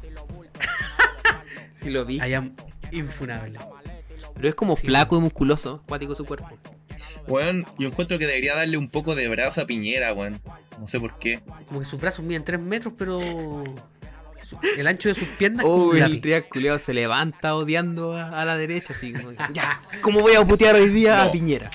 sí 1.75 1.89
lo 1.89 2.03
vi. 2.05 2.15
I 2.17 2.33
am 2.33 2.55
infunable. 2.91 3.59
Pero 4.35 4.49
es 4.49 4.55
como 4.55 4.75
Sí. 4.75 4.85
flaco 4.87 5.17
y 5.17 5.21
musculoso, 5.21 5.81
acuático 5.85 6.13
su 6.15 6.25
cuerpo. 6.25 6.49
Weón, 7.27 7.65
yo 7.79 7.87
encuentro 7.87 8.17
que 8.19 8.27
debería 8.27 8.55
darle 8.55 8.77
un 8.77 8.89
poco 8.89 9.15
de 9.15 9.27
brazo 9.27 9.61
a 9.61 9.65
Piñera, 9.65 10.13
weón. 10.13 10.39
No 10.79 10.87
sé 10.87 10.99
por 10.99 11.17
qué. 11.17 11.41
Como 11.67 11.79
que 11.79 11.85
sus 11.85 11.99
brazos 11.99 12.23
miden 12.25 12.43
3 12.43 12.59
metros, 12.59 12.93
pero 12.97 13.19
el 14.77 14.87
ancho 14.87 15.09
de 15.09 15.15
sus 15.15 15.27
piernas 15.29 15.65
Oh, 15.67 15.93
el 15.93 16.21
culiao 16.49 16.77
se 16.77 16.93
levanta 16.93 17.55
odiando 17.55 18.13
a, 18.15 18.41
a 18.41 18.45
la 18.45 18.57
derecha, 18.57 18.93
así 18.93 19.11
como, 19.13 19.31
ya, 19.53 19.81
¿cómo 20.01 20.19
voy 20.21 20.35
a 20.35 20.45
putear 20.45 20.75
hoy 20.75 20.89
día 20.89 21.23
a. 21.23 21.31
Piñera? 21.31 21.71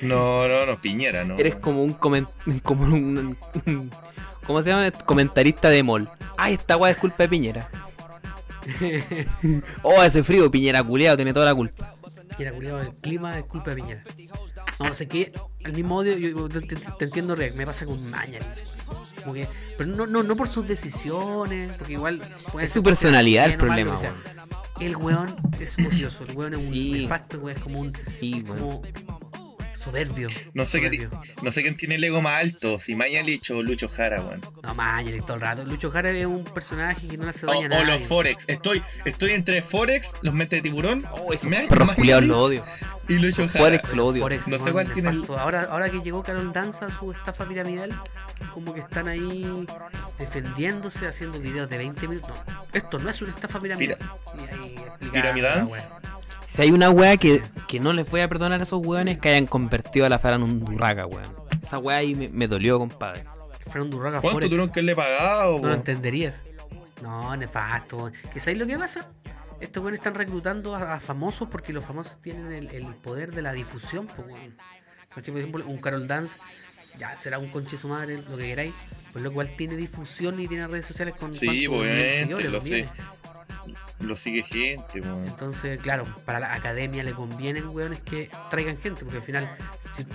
No, 0.00 0.46
no, 0.48 0.64
no, 0.66 0.80
Piñera, 0.80 1.24
no. 1.24 1.38
Eres 1.38 1.56
como 1.56 1.82
un 1.82 1.92
comen- 1.98 2.28
como 2.62 2.84
un, 2.84 3.36
un- 3.66 3.90
¿cómo 4.46 4.62
se 4.62 4.70
llama? 4.70 4.90
Comentarista 4.90 5.68
de 5.70 5.82
mall. 5.82 6.08
Ay, 6.36 6.54
esta 6.54 6.76
weá 6.76 6.90
es 6.92 6.96
culpa 6.98 7.24
de 7.24 7.28
Piñera. 7.28 7.70
oh, 9.82 10.02
ese 10.02 10.22
frío, 10.22 10.50
Piñera 10.50 10.82
culiao, 10.82 11.16
tiene 11.16 11.32
toda 11.32 11.46
la 11.46 11.54
culpa. 11.54 11.94
Piñera 12.36 12.52
culiao, 12.54 12.80
el 12.80 12.94
clima 12.96 13.38
es 13.38 13.44
culpa 13.44 13.70
de 13.70 13.76
Piñera. 13.76 14.02
No, 14.78 14.94
sé 14.94 15.08
que 15.08 15.32
el 15.60 15.72
mismo 15.72 15.96
odio, 15.96 16.16
yo, 16.16 16.48
te, 16.48 16.60
te- 16.60 16.76
te 16.76 17.04
entiendo, 17.04 17.36
me 17.36 17.66
pasa 17.66 17.84
con 17.86 18.10
Mañalich. 18.10 18.64
Como 19.22 19.34
que, 19.34 19.48
pero 19.76 19.90
no, 19.90 20.06
no, 20.06 20.22
no 20.22 20.36
por 20.36 20.48
sus 20.48 20.66
decisiones, 20.66 21.76
porque 21.76 21.94
igual 21.94 22.20
puede 22.52 22.66
Es 22.66 22.72
su 22.72 22.82
personalidad 22.82 23.46
el 23.46 23.56
problema. 23.56 23.94
El 24.80 24.94
weón 24.96 25.34
es 25.58 25.76
odioso, 25.78 26.22
el 26.24 26.36
weón 26.36 26.54
es 26.54 26.62
un 26.62 26.72
Sí. 26.72 26.92
nefasto, 26.92 27.48
es 27.50 27.58
como 27.58 27.80
un 27.80 27.92
Sí, 28.08 28.38
es 28.38 28.44
como 28.44 28.80
soberbio. 29.78 30.28
No 30.54 30.64
sé, 30.64 30.80
qué 30.80 30.90
ti- 30.90 30.96
soberbio. 30.98 31.20
no 31.42 31.52
sé 31.52 31.62
quién 31.62 31.76
tiene 31.76 31.94
el 31.96 32.04
ego 32.04 32.20
más 32.20 32.40
alto, 32.40 32.78
si 32.78 32.94
Mañalich 32.94 33.50
o 33.50 33.62
Lucho 33.62 33.88
Jara, 33.88 34.20
weón. 34.22 34.40
No, 34.62 34.74
Mañalich 34.74 35.24
todo 35.24 35.36
el 35.36 35.40
rato. 35.42 35.64
Lucho 35.64 35.90
Jara 35.90 36.10
es 36.10 36.26
un 36.26 36.44
personaje 36.44 37.06
que 37.06 37.16
no 37.16 37.24
le 37.24 37.30
hace 37.30 37.46
O, 37.46 37.50
daño 37.50 37.68
a 37.74 37.80
o 37.80 37.84
los 37.84 38.02
Forex. 38.02 38.44
Estoy, 38.48 38.82
estoy 39.04 39.32
entre 39.32 39.62
Forex, 39.62 40.14
los 40.22 40.34
mentes 40.34 40.58
de 40.58 40.62
tiburón. 40.62 41.04
Oh, 41.12 41.30
Mañalich 41.44 41.68
perros 41.68 41.92
culiados 41.94 42.24
lo 42.24 42.38
odio. 42.38 42.64
Y 43.08 43.14
Lucho 43.18 43.46
Jara. 43.48 43.64
Forex 43.64 43.92
lo 43.94 44.06
odio. 44.06 44.22
Forex, 44.22 44.48
No 44.48 44.58
sé 44.58 44.72
cuál 44.72 44.92
tiene 44.92 45.08
el-. 45.10 45.24
Ahora, 45.38 45.62
ahora 45.70 45.88
que 45.90 46.00
llegó 46.02 46.22
Carol 46.22 46.52
Danza, 46.52 46.90
su 46.90 47.12
estafa 47.12 47.46
piramidal, 47.48 47.98
como 48.52 48.74
que 48.74 48.80
están 48.80 49.08
ahí 49.08 49.66
defendiéndose, 50.18 51.06
haciendo 51.06 51.38
videos 51.40 51.68
de 51.70 51.78
20 51.78 52.08
minutos. 52.08 52.32
No, 52.46 52.64
esto 52.72 52.98
no 52.98 53.08
es 53.10 53.22
una 53.22 53.30
estafa 53.32 53.60
piramidal. 53.60 53.98
Y 54.36 54.40
ahí 54.54 54.76
¿Piramidance? 55.10 55.72
wea. 55.72 56.17
Si 56.48 56.62
hay 56.62 56.70
una 56.70 56.90
weá 56.90 57.16
que, 57.18 57.42
que 57.68 57.78
no 57.78 57.92
les 57.92 58.10
voy 58.10 58.22
a 58.22 58.28
perdonar 58.28 58.58
a 58.58 58.62
esos 58.62 58.84
weones 58.84 59.18
que 59.18 59.28
hayan 59.28 59.46
convertido 59.46 60.06
a 60.06 60.08
la 60.08 60.18
Fara 60.18 60.36
en 60.36 60.42
un 60.42 60.64
durraca, 60.64 61.06
weón. 61.06 61.34
Esa 61.62 61.78
weá 61.78 61.98
ahí 61.98 62.14
me, 62.14 62.28
me 62.30 62.48
dolió, 62.48 62.78
compadre. 62.78 63.24
Fueron 63.66 63.90
Durraga 63.90 64.20
¿Cuánto 64.22 64.36
Forex. 64.36 64.48
tuvieron 64.50 64.70
que 64.72 64.80
le 64.82 64.96
pagado, 64.96 65.58
No 65.60 65.68
lo 65.68 65.74
entenderías. 65.74 66.46
No, 67.02 67.36
nefasto. 67.36 68.10
¿Que 68.32 68.40
sabéis 68.40 68.58
lo 68.58 68.66
que 68.66 68.78
pasa? 68.78 69.10
Estos 69.60 69.82
weones 69.82 70.00
están 70.00 70.14
reclutando 70.14 70.74
a, 70.74 70.94
a 70.94 71.00
famosos 71.00 71.48
porque 71.50 71.72
los 71.74 71.84
famosos 71.84 72.16
tienen 72.22 72.50
el, 72.52 72.70
el 72.70 72.86
poder 72.94 73.34
de 73.34 73.42
la 73.42 73.52
difusión, 73.52 74.06
pues, 74.06 74.26
weón. 74.26 74.56
Por 75.14 75.22
ejemplo, 75.38 75.64
un 75.66 75.78
Carol 75.78 76.06
Dance, 76.06 76.40
ya 76.98 77.16
será 77.18 77.38
un 77.38 77.48
conche 77.50 77.76
su 77.76 77.88
madre, 77.88 78.22
lo 78.22 78.36
que 78.38 78.44
queráis, 78.46 78.72
pues 79.12 79.22
lo 79.22 79.32
cual 79.32 79.54
tiene 79.56 79.76
difusión 79.76 80.40
y 80.40 80.48
tiene 80.48 80.66
redes 80.66 80.86
sociales 80.86 81.14
con 81.18 81.34
Sí, 81.34 81.46
de 81.62 81.68
obviamente, 81.68 82.18
seguidores, 82.18 82.50
lo 82.50 82.60
sé. 82.60 82.88
Lo 84.00 84.14
sigue 84.16 84.42
gente, 84.44 85.00
weón. 85.00 85.24
Entonces, 85.26 85.78
claro, 85.80 86.04
para 86.24 86.38
la 86.40 86.54
academia 86.54 87.02
le 87.02 87.12
convienen, 87.12 87.68
weones, 87.68 88.00
que 88.00 88.30
traigan 88.48 88.78
gente, 88.78 89.02
porque 89.04 89.18
al 89.18 89.24
final, 89.24 89.50
si- 89.92 90.06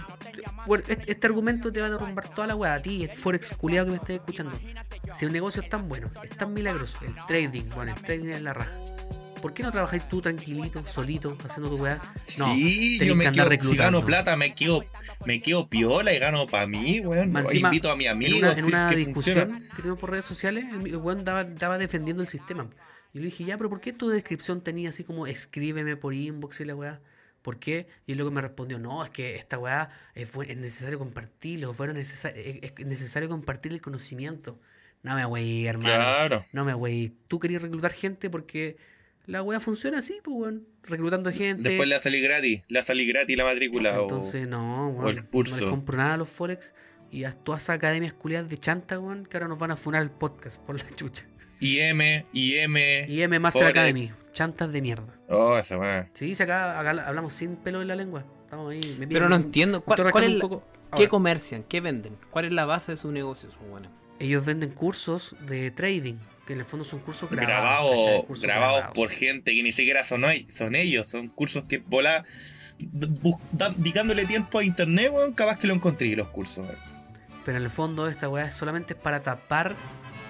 bueno, 0.65 0.83
este, 0.87 1.11
este 1.11 1.27
argumento 1.27 1.71
te 1.71 1.81
va 1.81 1.87
a 1.87 1.89
derrumbar 1.89 2.29
toda 2.33 2.47
la 2.47 2.55
weá, 2.55 2.75
a 2.75 2.81
ti, 2.81 3.07
Forex 3.13 3.49
culiado 3.57 3.85
que 3.87 3.91
me 3.91 3.97
estés 3.97 4.17
escuchando. 4.17 4.57
Si 5.13 5.25
un 5.25 5.33
negocio 5.33 5.61
es 5.61 5.69
tan 5.69 5.89
bueno, 5.89 6.09
es 6.23 6.29
tan 6.37 6.53
milagroso, 6.53 6.97
el 7.05 7.13
trading, 7.27 7.63
bueno, 7.75 7.93
el 7.95 8.01
trading 8.01 8.29
es 8.29 8.41
la 8.41 8.53
raja. 8.53 8.77
¿Por 9.41 9.53
qué 9.53 9.61
no 9.61 9.71
trabajáis 9.71 10.07
tú 10.07 10.21
tranquilito, 10.21 10.87
solito, 10.87 11.37
haciendo 11.43 11.69
tu 11.69 11.75
weá? 11.83 12.01
No, 12.37 12.45
sí, 12.55 12.97
yo 13.05 13.13
me 13.13 13.25
que 13.25 13.31
quedo, 13.33 13.43
si 13.43 13.49
reclutando. 13.49 13.83
gano 13.83 14.05
plata, 14.05 14.37
me 14.37 14.55
quedo, 14.55 14.85
me 15.25 15.41
quedo 15.41 15.67
piola 15.67 16.13
y 16.13 16.19
gano 16.19 16.47
para 16.47 16.65
mí, 16.65 17.01
weón. 17.01 17.35
Encima, 17.35 17.67
invito 17.67 17.91
a 17.91 17.97
mi 17.97 18.07
amigo, 18.07 18.37
En 18.37 18.43
una, 18.45 18.51
en 18.53 18.57
es 18.59 18.63
una 18.63 18.87
que 18.87 18.95
discusión 18.95 19.35
funciona. 19.49 19.69
que 19.75 19.81
tuvimos 19.81 19.99
por 19.99 20.11
redes 20.11 20.23
sociales, 20.23 20.63
el, 20.71 20.87
el 20.87 20.95
weón 20.95 21.25
daba, 21.25 21.43
daba 21.43 21.77
defendiendo 21.77 22.23
el 22.23 22.29
sistema. 22.29 22.67
Y 23.13 23.19
le 23.19 23.25
dije, 23.25 23.43
ya, 23.45 23.57
pero 23.57 23.69
¿por 23.69 23.79
qué 23.79 23.93
tu 23.93 24.09
descripción 24.09 24.61
tenía 24.61 24.89
así 24.89 25.03
como 25.03 25.27
escríbeme 25.27 25.95
por 25.95 26.13
inbox 26.13 26.61
y 26.61 26.65
la 26.65 26.75
weá? 26.75 26.99
¿Por 27.43 27.59
qué? 27.59 27.87
Y 28.07 28.15
luego 28.15 28.31
me 28.31 28.41
respondió, 28.41 28.79
no, 28.79 29.03
es 29.03 29.09
que 29.11 29.35
esta 29.35 29.59
weá 29.59 29.89
es, 30.15 30.33
necesario 30.57 30.97
compartirlo, 30.97 31.73
bueno, 31.73 31.93
necesa- 31.93 32.29
es, 32.35 32.73
es 32.77 32.85
necesario 32.85 33.29
compartir 33.29 33.71
el 33.73 33.81
conocimiento. 33.81 34.59
No 35.03 35.15
me 35.15 35.25
wey, 35.25 35.67
hermano. 35.67 35.89
Claro. 35.89 36.45
No 36.53 36.63
me 36.65 36.73
wey. 36.73 37.13
Tú 37.27 37.39
querías 37.39 37.61
reclutar 37.61 37.91
gente 37.91 38.29
porque 38.29 38.77
la 39.25 39.43
weá 39.43 39.59
funciona 39.59 39.99
así, 39.99 40.19
pues 40.23 40.35
weón. 40.37 40.67
Reclutando 40.83 41.31
gente. 41.31 41.69
Después 41.69 41.87
le 41.87 41.95
va 41.95 41.99
a 41.99 42.03
salir 42.03 42.23
gratis, 42.23 42.61
le 42.67 42.79
va 42.79 42.83
a 42.83 42.85
salir 42.85 43.07
gratis 43.09 43.37
la 43.37 43.43
matrícula. 43.43 43.99
o- 43.99 44.03
Entonces, 44.03 44.47
no, 44.47 44.87
o 44.87 44.91
weón, 44.91 45.09
el 45.09 45.15
no 45.15 45.21
les 45.21 45.29
curso. 45.29 45.69
compro 45.69 45.97
nada 45.97 46.13
a 46.13 46.17
los 46.17 46.29
Forex 46.29 46.73
y 47.11 47.25
a 47.25 47.33
todas 47.33 47.63
esas 47.63 47.75
academias 47.75 48.13
culiadas 48.13 48.49
de 48.49 48.57
chanta, 48.57 48.97
weón, 48.97 49.25
que 49.25 49.35
ahora 49.37 49.49
nos 49.49 49.59
van 49.59 49.71
a 49.71 49.75
funar 49.75 50.01
el 50.01 50.09
podcast 50.11 50.61
por 50.63 50.77
la 50.81 50.89
chucha. 50.95 51.25
IM, 51.63 52.25
IM. 52.33 52.77
Y 53.07 53.21
M 53.21 53.39
Master 53.39 53.61
Forex. 53.63 53.77
Academy, 53.77 54.11
chantas 54.31 54.71
de 54.71 54.81
mierda. 54.81 55.07
Oh, 55.29 55.57
esa 55.57 55.77
weá. 55.77 56.09
Sí, 56.13 56.35
si 56.35 56.43
acá, 56.43 56.79
acá 56.79 57.07
hablamos 57.07 57.33
sin 57.33 57.55
pelo 57.55 57.81
en 57.81 57.87
la 57.87 57.95
lengua. 57.95 58.23
Estamos 58.43 58.71
ahí. 58.71 58.95
me 58.99 59.07
Pero 59.07 59.29
no 59.29 59.35
entiendo, 59.35 59.81
¿cuál, 59.83 59.99
es 60.01 60.13
un 60.13 60.35
la- 60.37 60.41
poco. 60.41 60.63
¿qué 60.95 61.07
comercian? 61.07 61.63
¿Qué 61.63 61.81
venden? 61.81 62.17
¿Cuál 62.29 62.45
es 62.45 62.51
la 62.51 62.65
base 62.65 62.91
de 62.91 62.97
su 62.97 63.11
negocio, 63.11 63.49
esos 63.49 63.61
weones? 63.67 63.89
ellos 64.19 64.45
venden 64.45 64.69
cursos 64.69 65.35
de 65.47 65.71
trading, 65.71 66.15
que 66.45 66.53
en 66.53 66.59
el 66.59 66.65
fondo 66.65 66.85
son 66.85 66.99
cursos 66.99 67.29
grabados. 67.29 67.91
Grabados 67.91 68.41
grabados 68.41 68.41
grabados. 68.41 68.95
por 68.95 69.09
gente 69.09 69.53
que 69.53 69.63
ni 69.63 69.71
siquiera 69.71 70.03
son, 70.05 70.23
son 70.49 70.75
ellos, 70.75 71.07
son 71.09 71.27
cursos 71.29 71.63
que 71.67 71.83
da- 73.51 73.69
dedicándole 73.75 74.25
tiempo 74.25 74.59
a 74.59 74.63
internet, 74.63 75.09
weón, 75.11 75.33
capaz 75.33 75.57
que 75.57 75.67
lo 75.67 75.73
encontré 75.73 76.15
los 76.15 76.29
cursos. 76.29 76.67
Pero 77.45 77.57
en 77.57 77.63
el 77.63 77.69
fondo 77.69 78.07
esta 78.07 78.29
weá 78.29 78.45
es 78.45 78.53
solamente 78.55 78.95
para 78.95 79.23
tapar 79.23 79.75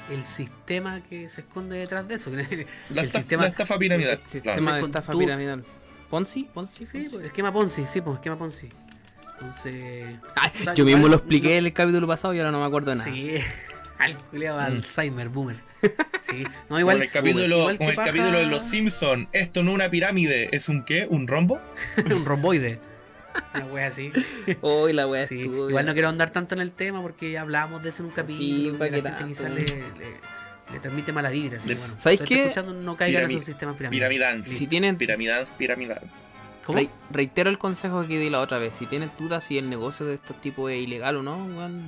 el 0.09 0.25
sistema 0.25 1.01
que 1.01 1.29
se 1.29 1.41
esconde 1.41 1.77
detrás 1.77 2.07
de 2.07 2.15
eso. 2.15 2.29
La, 2.31 2.41
el 2.41 2.59
estafa, 2.89 3.19
sistema 3.19 3.43
la 3.43 3.49
estafa 3.49 3.77
piramidal. 3.77 4.19
El 4.23 4.29
sistema 4.29 4.55
claro. 4.55 4.73
de 4.75 4.81
Con 4.81 4.89
estafa 4.89 5.11
tú- 5.13 5.19
piramidal. 5.19 5.65
¿Ponzi? 6.09 6.43
¿Ponzi? 6.53 6.85
Sí, 6.85 6.97
¿Ponzi? 6.99 7.15
pues, 7.15 7.25
esquema 7.27 7.51
Ponzi, 7.53 7.85
sí, 7.85 8.01
pues 8.01 8.15
esquema 8.15 8.37
Ponzi. 8.37 8.69
Entonces. 9.33 10.19
Ay, 10.35 10.51
o 10.61 10.63
sea, 10.63 10.73
yo 10.73 10.85
mismo 10.85 11.07
lo 11.07 11.15
expliqué 11.17 11.49
no- 11.49 11.55
en 11.55 11.65
el 11.65 11.73
capítulo 11.73 12.07
pasado 12.07 12.33
y 12.33 12.39
ahora 12.39 12.51
no 12.51 12.59
me 12.59 12.65
acuerdo 12.65 12.91
de 12.91 12.97
nada. 12.97 13.11
Sí, 13.11 13.35
al 13.99 14.17
culiao 14.17 14.57
Alzheimer, 14.59 15.29
boomer. 15.29 15.57
Sí. 16.23 16.45
No, 16.69 16.79
igual. 16.79 16.95
como 16.95 17.03
el 17.03 17.11
capítulo, 17.11 17.57
igual 17.59 17.77
como 17.77 17.87
que 17.89 17.91
el 17.91 17.95
paja- 17.97 18.07
capítulo 18.11 18.37
de 18.37 18.45
Los 18.45 18.63
Simpsons. 18.63 19.27
Esto 19.33 19.61
no 19.61 19.71
es 19.71 19.75
una 19.75 19.89
pirámide, 19.89 20.47
¿es 20.55 20.69
un 20.69 20.85
qué? 20.85 21.05
¿Un 21.09 21.27
rombo? 21.27 21.59
un 21.97 22.23
romboide. 22.25 22.79
Una 23.55 23.65
wea 23.65 23.87
así. 23.87 24.11
Uy, 24.61 24.93
la 24.93 25.07
wea 25.07 25.25
Sí, 25.27 25.41
estuvo, 25.41 25.69
Igual 25.69 25.85
no 25.85 25.93
quiero 25.93 26.09
andar 26.09 26.31
tanto 26.31 26.55
en 26.55 26.61
el 26.61 26.71
tema 26.71 27.01
porque 27.01 27.31
ya 27.31 27.41
hablábamos 27.41 27.83
de 27.83 27.89
eso 27.89 28.03
en 28.03 28.09
un 28.09 28.15
capítulo. 28.15 28.43
y 28.45 28.71
qué 28.71 28.77
la 28.77 28.85
gente 28.85 29.01
tanto. 29.01 29.27
quizás 29.27 29.51
le, 29.51 29.61
le, 29.65 29.83
le 30.71 30.79
transmite 30.79 31.11
mala 31.11 31.29
vibra. 31.29 31.57
Así 31.57 31.69
De- 31.69 31.73
que 31.75 31.79
bueno, 31.79 31.95
¿Sabes 31.99 32.19
todo 32.19 32.27
qué? 32.27 32.35
está 32.45 32.59
escuchando, 32.61 32.81
no 32.85 32.95
caigan 32.97 33.23
en 33.23 33.31
esos 33.31 33.45
sistemas 33.45 33.75
piramidales. 33.75 34.09
Piramidans. 34.17 34.47
Si 34.47 34.67
tienen, 34.67 34.97
Piramidans, 34.97 35.51
piramidans. 35.51 36.29
¿Cómo? 36.65 36.79
Re- 36.79 36.89
reitero 37.11 37.49
el 37.49 37.57
consejo 37.57 38.07
que 38.07 38.17
di 38.19 38.29
la 38.29 38.39
otra 38.39 38.57
vez. 38.57 38.75
Si 38.75 38.85
tienen 38.85 39.11
dudas 39.19 39.43
si 39.43 39.57
el 39.57 39.69
negocio 39.69 40.05
de 40.05 40.15
estos 40.15 40.39
tipos 40.39 40.71
es 40.71 40.81
ilegal 40.81 41.17
o 41.17 41.23
no, 41.23 41.35
weón, 41.45 41.81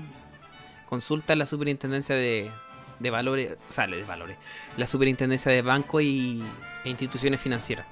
consulta 0.90 1.34
a 1.34 1.36
la 1.36 1.46
superintendencia 1.46 2.16
de, 2.16 2.52
de 3.00 3.10
valores, 3.10 3.52
o 3.70 3.74
sea, 3.74 3.88
de 3.88 4.04
valores, 4.04 4.38
la 4.78 4.86
superintendencia 4.88 5.52
de 5.52 5.62
bancos 5.62 6.02
y, 6.04 6.44
e 6.84 6.90
instituciones 6.90 7.40
financieras. 7.42 7.86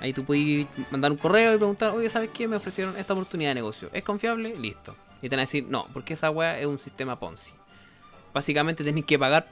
Ahí 0.00 0.12
tú 0.12 0.24
puedes 0.24 0.66
mandar 0.90 1.10
un 1.10 1.18
correo 1.18 1.54
y 1.54 1.56
preguntar, 1.56 1.92
oye, 1.92 2.08
¿sabes 2.08 2.30
qué? 2.30 2.46
Me 2.46 2.56
ofrecieron 2.56 2.96
esta 2.96 3.12
oportunidad 3.12 3.50
de 3.50 3.56
negocio. 3.56 3.90
¿Es 3.92 4.04
confiable? 4.04 4.54
Listo. 4.58 4.94
Y 5.22 5.28
te 5.28 5.36
van 5.36 5.40
a 5.40 5.42
decir, 5.42 5.64
no, 5.68 5.86
porque 5.92 6.14
esa 6.14 6.30
weá 6.30 6.58
es 6.58 6.66
un 6.66 6.78
sistema 6.78 7.18
Ponzi. 7.18 7.52
Básicamente 8.34 8.84
tenéis 8.84 9.06
que 9.06 9.18
pagar, 9.18 9.48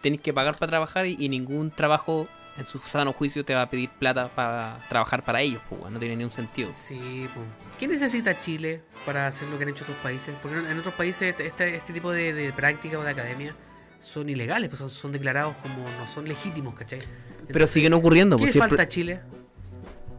tenéis 0.00 0.22
que 0.22 0.32
pagar 0.32 0.56
para 0.56 0.70
trabajar 0.70 1.06
y, 1.06 1.16
y 1.18 1.28
ningún 1.28 1.70
trabajo 1.70 2.26
en 2.58 2.64
su 2.64 2.78
sano 2.80 3.12
juicio 3.12 3.44
te 3.44 3.54
va 3.54 3.62
a 3.62 3.70
pedir 3.70 3.90
plata 3.90 4.28
para 4.28 4.78
trabajar 4.88 5.22
para 5.22 5.42
ellos, 5.42 5.60
pues, 5.68 5.90
no 5.92 5.98
tiene 5.98 6.16
ningún 6.16 6.32
sentido. 6.32 6.70
Sí, 6.72 7.28
pues. 7.34 7.46
¿Qué 7.78 7.86
necesita 7.86 8.38
Chile 8.38 8.82
para 9.04 9.26
hacer 9.26 9.48
lo 9.48 9.58
que 9.58 9.64
han 9.64 9.70
hecho 9.70 9.84
otros 9.84 9.98
países? 9.98 10.34
Porque 10.40 10.58
en 10.58 10.78
otros 10.78 10.94
países 10.94 11.34
este, 11.38 11.76
este 11.76 11.92
tipo 11.92 12.10
de, 12.12 12.32
de 12.32 12.52
práctica 12.52 12.98
o 12.98 13.02
de 13.02 13.10
academia 13.10 13.54
son 13.98 14.28
ilegales, 14.28 14.68
pues 14.68 14.78
son, 14.78 14.90
son 14.90 15.12
declarados 15.12 15.56
como 15.56 15.84
no 15.84 16.06
son 16.06 16.26
legítimos, 16.26 16.74
¿cachai? 16.74 17.00
Pero 17.00 17.42
Entonces, 17.48 17.70
siguen 17.70 17.92
ocurriendo. 17.92 18.36
¿Qué 18.36 18.44
pues, 18.44 18.52
si 18.52 18.58
el 18.58 18.64
falta 18.68 18.88
Chile? 18.88 19.20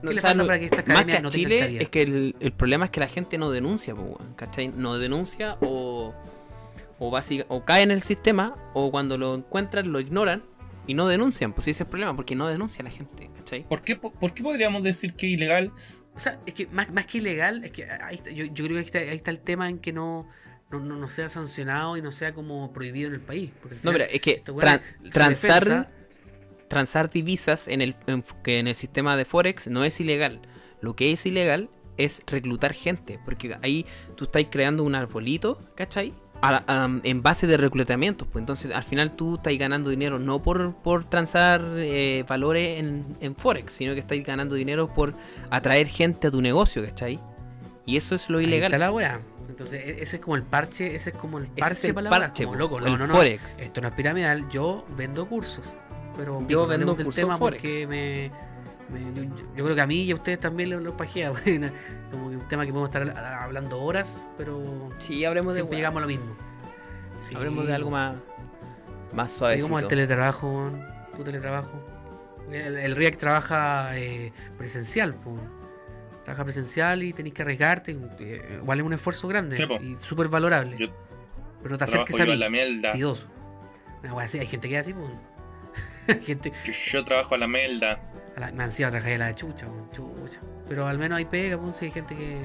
No, 0.02 0.10
¿Qué 0.10 0.14
le 0.16 0.20
o 0.20 0.22
sea, 0.22 0.30
falta 0.30 0.44
no- 0.44 0.48
para 0.48 0.60
que 0.60 0.66
estas 0.66 0.88
más 0.88 1.06
que 1.06 1.20
no 1.22 1.30
Chile 1.30 1.82
es 1.82 1.90
que 1.90 2.02
el, 2.02 2.36
el 2.40 2.52
problema 2.52 2.86
es 2.86 2.92
que 2.92 3.00
la 3.00 3.08
gente 3.08 3.38
no 3.38 3.52
denuncia, 3.52 3.96
¿cachai? 4.36 4.68
No 4.70 4.98
denuncia 4.98 5.58
o, 5.62 6.14
o, 7.00 7.12
básica, 7.12 7.46
o 7.50 7.64
cae 7.66 7.84
en 7.84 7.92
el 7.92 8.02
sistema 8.02 8.56
o 8.74 8.92
cuando 8.92 9.18
lo 9.18 9.36
encuentran 9.36 9.92
lo 9.92 10.00
ignoran 10.00 10.44
y 10.88 10.94
no 10.94 11.08
denuncian. 11.08 11.54
Pues 11.54 11.66
ese 11.66 11.72
es 11.72 11.80
el 11.82 11.88
problema, 11.88 12.16
porque 12.16 12.36
no 12.36 12.48
denuncia 12.48 12.84
la 12.84 12.90
gente, 12.92 13.30
¿cachai? 13.36 13.68
¿Por 13.68 13.82
qué, 13.82 13.96
po- 13.96 14.12
¿Por 14.14 14.34
qué 14.34 14.44
podríamos 14.44 14.84
decir 14.84 15.14
que 15.16 15.28
es 15.28 15.34
ilegal? 15.34 15.72
O 16.16 16.20
sea, 16.20 16.40
es 16.46 16.54
que 16.54 16.66
más, 16.68 16.92
más 16.92 17.06
que 17.06 17.20
ilegal, 17.20 17.64
es 17.64 17.72
que 17.72 17.86
ahí 17.90 18.16
está- 18.16 18.32
yo, 18.32 18.46
yo 18.46 18.66
creo 18.66 18.70
que 18.70 18.78
ahí 18.80 18.86
está, 18.86 19.00
ahí 19.00 19.16
está 19.16 19.32
el 19.32 19.40
tema 19.40 19.70
en 19.70 19.80
que 19.80 19.94
no, 19.94 20.28
no, 20.72 20.80
no, 20.80 20.96
no 20.96 21.10
sea 21.10 21.30
sancionado 21.30 21.98
y 21.98 22.02
no 22.02 22.12
sea 22.12 22.34
como 22.34 22.72
prohibido 22.74 23.10
en 23.10 23.16
el 23.16 23.22
país. 23.22 23.52
Porque 23.62 23.76
al 23.76 23.82
No, 23.84 23.92
final, 23.92 24.08
pero 24.08 24.16
es 24.16 24.22
que 24.22 24.44
tran- 24.44 24.82
transar, 25.12 25.64
defensa- 25.64 25.92
transar 26.68 27.10
divisas 27.10 27.68
en 27.68 27.82
el, 27.82 27.96
en- 28.08 28.24
que 28.44 28.60
en 28.60 28.68
el 28.68 28.76
sistema 28.76 29.16
de 29.18 29.26
Forex 29.26 29.68
no 29.68 29.84
es 29.84 30.00
ilegal. 30.00 30.42
Lo 30.82 30.96
que 30.96 31.12
es 31.12 31.26
ilegal 31.26 31.70
es 31.98 32.22
reclutar 32.28 32.74
gente, 32.74 33.20
porque 33.26 33.58
ahí 33.64 33.86
tú 34.16 34.26
estás 34.26 34.44
creando 34.52 34.84
un 34.84 34.94
arbolito, 34.96 35.60
¿cachai? 35.76 36.14
A 36.40 36.64
am, 36.84 37.02
en 37.04 37.24
base 37.24 37.48
de 37.48 37.58
reclutamientos, 37.58 38.28
pues 38.32 38.44
entonces 38.44 38.72
al 38.72 38.84
final 38.84 39.16
tú 39.16 39.36
estás 39.38 39.58
ganando 39.58 39.90
dinero 39.90 40.20
no 40.20 40.44
por, 40.44 40.76
por 40.76 41.10
transar 41.10 41.66
eh, 41.78 42.24
valores 42.30 42.80
en, 42.80 43.18
en 43.22 43.36
Forex, 43.36 43.74
sino 43.74 43.96
que 43.96 44.02
estás 44.02 44.20
ganando 44.24 44.54
dinero 44.54 44.94
por 44.94 45.16
atraer 45.50 45.88
gente 45.88 46.28
a 46.28 46.32
tu 46.32 46.40
negocio, 46.40 46.86
¿cachai? 46.86 47.20
Y 47.88 47.98
eso 47.98 48.14
es 48.14 48.30
lo 48.30 48.38
ahí 48.38 48.44
ilegal. 48.46 48.72
está 48.72 48.78
la 48.86 48.92
wea. 48.92 49.20
Entonces, 49.50 49.82
e- 49.84 50.04
ese 50.04 50.18
es 50.18 50.22
como 50.22 50.36
el 50.36 50.44
parche, 50.44 50.94
ese 50.94 51.10
es 51.10 51.16
como 51.16 51.40
el 51.40 51.46
Ese 51.46 51.54
parche 51.56 51.74
es 51.80 51.84
el 51.86 51.94
para 51.96 52.04
la 52.04 52.10
wea, 52.12 52.20
parche, 52.20 52.44
como 52.46 52.58
loco. 52.58 52.78
el 52.78 52.84
No, 52.86 52.98
no, 53.00 53.08
no. 53.08 53.16
Forex. 53.16 53.58
Esto 53.58 53.82
no 53.82 53.88
es 53.88 53.94
piramidal, 53.96 54.48
yo 54.50 54.86
vendo 54.96 55.28
cursos. 55.28 55.80
Pero 56.18 56.46
Yo 56.48 56.66
vendo 56.68 56.94
del 56.96 57.14
tema 57.14 57.38
Forex. 57.38 57.62
porque 57.62 57.88
me, 57.88 58.32
me- 58.90 59.30
yo, 59.56 59.64
creo 59.64 59.76
que 59.76 59.82
a 59.82 59.88
mí 59.88 60.02
y 60.04 60.12
a 60.12 60.16
ustedes 60.16 60.40
también 60.40 60.70
los, 60.72 60.82
los 60.82 60.96
pajea. 60.96 61.32
bueno, 61.46 61.70
como 62.12 62.30
que 62.30 62.36
un 62.38 62.48
tema 62.48 62.66
que 62.66 62.72
podemos 62.72 62.90
estar 62.90 63.18
hablando 63.42 63.82
horas, 63.82 64.26
pero 64.38 64.90
Sí, 64.98 65.24
hablemos 65.26 65.54
de, 65.54 65.60
siempre 65.62 65.78
llegamos 65.78 65.98
a 66.00 66.02
lo 66.02 66.08
mismo. 66.08 66.36
Sí, 67.18 67.36
hablemos 67.36 67.66
de 67.68 67.74
algo 67.74 67.90
más, 67.92 68.16
más 69.14 69.32
suave. 69.32 69.60
como 69.62 69.80
el 69.80 69.88
teletrabajo, 69.88 70.72
tu 71.16 71.24
teletrabajo. 71.24 71.72
El, 72.52 72.78
el 72.78 72.96
RIAC 72.96 73.18
trabaja 73.18 73.98
eh, 73.98 74.32
presencial, 74.58 75.16
trabaja 76.24 76.44
presencial 76.46 77.04
y 77.04 77.12
tenéis 77.14 77.34
que 77.36 77.42
arriesgarte. 77.42 77.98
eh, 78.20 78.60
Igual 78.62 78.80
es 78.80 78.86
un 78.86 78.94
esfuerzo 78.94 79.28
grande 79.28 79.58
Sí, 79.58 79.64
y 79.82 79.98
súper 79.98 80.30
valorable. 80.30 80.78
Yo 80.78 80.88
pero 81.62 81.72
no 81.74 81.78
te 81.78 81.84
acerques 81.86 82.18
a 82.20 82.26
mí. 82.26 82.36
la. 82.38 82.48
Una 82.50 84.22
hay 84.22 84.48
gente 84.48 84.70
que 84.70 84.76
es 84.76 84.82
así, 84.82 84.94
pues. 84.94 85.10
gente. 86.22 86.52
Yo, 86.66 86.74
yo 86.92 87.04
trabajo 87.06 87.36
a 87.36 87.38
la 87.38 87.48
melda. 87.48 88.00
A 88.36 88.40
la, 88.40 88.52
me 88.52 88.64
han 88.64 88.72
sido 88.72 88.88
a 88.90 88.92
trabajar 88.92 89.14
a 89.14 89.18
la 89.18 89.36
chucha, 89.36 89.68
chucha. 89.92 90.42
Pero 90.68 90.88
al 90.88 90.98
menos 90.98 91.18
hay 91.18 91.26
pega, 91.26 91.58
pues, 91.60 91.76
si 91.78 91.86
hay 91.86 91.92
gente 91.92 92.16
que. 92.16 92.42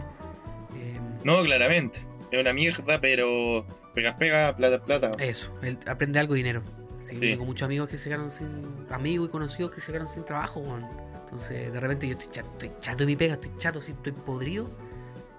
eh, 0.76 1.00
No, 1.24 1.42
claramente. 1.42 2.06
Es 2.30 2.40
una 2.40 2.52
mierda, 2.54 3.00
pero 3.00 3.66
pega, 3.94 4.16
pega, 4.16 4.56
plata, 4.56 4.82
plata. 4.82 5.10
Eso, 5.18 5.54
él 5.62 5.78
aprende 5.86 6.18
algo 6.18 6.34
de 6.34 6.38
dinero. 6.38 6.62
Sí, 7.00 7.16
Sí. 7.16 7.20
Tengo 7.20 7.44
muchos 7.44 7.66
amigos 7.66 7.88
que 7.90 7.96
se 7.96 8.08
quedaron 8.08 8.30
sin. 8.30 8.86
Amigos 8.90 9.28
y 9.28 9.32
conocidos 9.32 9.72
que 9.72 9.80
se 9.80 9.88
quedaron 9.88 10.08
sin 10.08 10.24
trabajo, 10.24 10.60
weón. 10.60 10.86
Entonces, 11.24 11.72
de 11.72 11.80
repente 11.80 12.06
yo 12.06 12.12
estoy 12.12 12.30
chato, 12.30 12.48
estoy 12.52 12.72
chato 12.80 12.98
de 12.98 13.06
mi 13.06 13.16
pega, 13.16 13.34
estoy 13.34 13.50
chato, 13.58 13.80
sí, 13.80 13.92
estoy 13.92 14.12
podrido. 14.12 14.70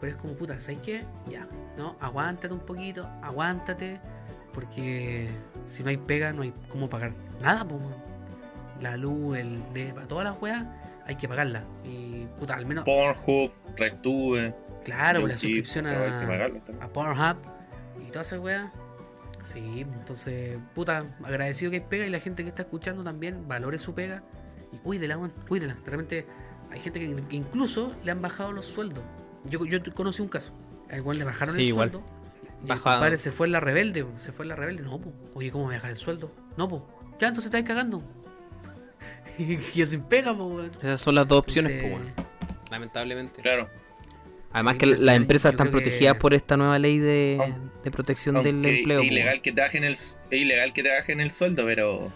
Pero 0.02 0.12
es 0.16 0.22
como, 0.22 0.34
puta, 0.34 0.60
¿sabes 0.60 0.80
qué? 0.84 1.06
Ya, 1.30 1.48
no, 1.78 1.96
aguántate 2.02 2.54
un 2.54 2.60
poquito, 2.60 3.08
aguántate. 3.22 4.02
Porque 4.52 5.30
si 5.66 5.84
no 5.84 5.90
hay 5.90 5.98
pega, 5.98 6.34
no 6.34 6.42
hay 6.44 6.54
cómo 6.68 6.90
pagar 6.90 7.14
nada, 7.42 7.66
pues, 7.68 7.82
weón. 7.82 8.03
La 8.82 8.98
luz, 8.98 9.38
el 9.38 9.62
de 9.74 9.94
todas 10.08 10.26
las 10.26 10.42
weas, 10.42 10.66
hay 11.06 11.16
que 11.16 11.28
pagarla. 11.28 11.66
Y, 11.84 12.26
puta, 12.40 12.56
al 12.56 12.66
menos. 12.66 12.84
Pornhub, 12.86 13.52
Rectube. 13.78 14.56
Claro, 14.84 15.26
la 15.26 15.38
suscripción 15.38 15.88
a, 15.88 16.46
a 16.82 16.88
Pornhub 16.90 17.38
y 18.06 18.12
todas 18.12 18.28
esas 18.28 18.40
weas. 18.40 18.72
Sí, 19.42 19.82
entonces, 19.82 20.58
puta, 20.74 21.06
agradecido 21.24 21.70
que 21.72 21.78
hay 21.78 21.84
pega 21.88 22.06
y 22.06 22.10
la 22.10 22.20
gente 22.20 22.44
que 22.44 22.50
está 22.50 22.64
escuchando 22.64 23.04
también 23.04 23.48
valore 23.48 23.78
su 23.78 23.94
pega 23.94 24.24
y 24.72 24.78
cuídela, 24.78 25.18
weón, 25.18 25.34
cuídela. 25.48 25.76
De 25.76 25.92
repente 25.92 26.26
hay 26.72 26.80
gente 26.80 27.00
que, 27.00 27.16
que 27.28 27.36
incluso 27.36 27.94
le 28.04 28.12
han 28.12 28.22
bajado 28.22 28.52
los 28.54 28.66
sueldos. 28.66 29.04
Yo, 29.46 29.66
yo 29.66 29.80
conocí 29.94 30.22
un 30.22 30.30
caso, 30.30 30.54
al 30.90 31.04
cual 31.04 31.18
le 31.20 31.26
bajaron 31.26 31.56
Sí, 31.56 31.62
el 31.62 31.68
igual. 31.68 31.92
sueldo. 31.92 32.08
Y 32.66 32.72
el 32.72 32.80
compadre 32.80 33.18
se 33.18 33.32
fue 33.32 33.48
en 33.48 33.52
la 33.52 33.60
rebelde, 33.60 34.06
se 34.16 34.32
fue 34.32 34.46
en 34.46 34.50
la 34.50 34.56
rebelde. 34.56 34.84
No, 34.84 35.00
po. 35.02 35.12
Oye, 35.34 35.52
¿cómo 35.52 35.68
me 35.68 35.76
bajar 35.76 35.92
el 35.92 35.98
sueldo? 35.98 36.32
No, 36.56 36.70
po. 36.70 36.88
Ya, 37.20 37.28
entonces 37.28 37.46
estáis 37.46 37.66
cagando. 37.66 38.02
y 39.38 39.58
yo 39.74 39.86
sin 39.86 40.02
pega, 40.04 40.36
po, 40.36 40.46
weón. 40.46 40.72
Esas 40.82 41.02
son 41.02 41.16
las 41.16 41.28
dos 41.28 41.40
opciones, 41.40 41.72
Entonces, 41.72 42.00
pues, 42.16 42.18
weón. 42.18 42.28
lamentablemente. 42.72 43.42
Claro. 43.42 43.70
Además 44.52 44.74
Sí, 44.74 44.80
que 44.80 44.86
las 44.98 45.16
empresas 45.16 45.52
están 45.54 45.68
que- 45.68 45.72
protegidas 45.72 46.16
por 46.18 46.34
esta 46.34 46.58
nueva 46.58 46.78
ley 46.78 47.00
de, 47.00 47.54
de 47.84 47.92
protección 47.92 48.42
del 48.44 48.64
empleo. 48.64 49.02
es 49.02 49.08
ilegal 49.08 49.42
que 49.42 49.52
te 49.52 49.62
bajen 49.62 49.84
el, 49.84 49.94
es 49.94 50.18
ilegal 50.30 50.74
que 50.74 50.84
te 50.84 50.92
bajen 50.92 51.20
el 51.22 51.32
sueldo, 51.32 51.66
pero. 51.66 52.12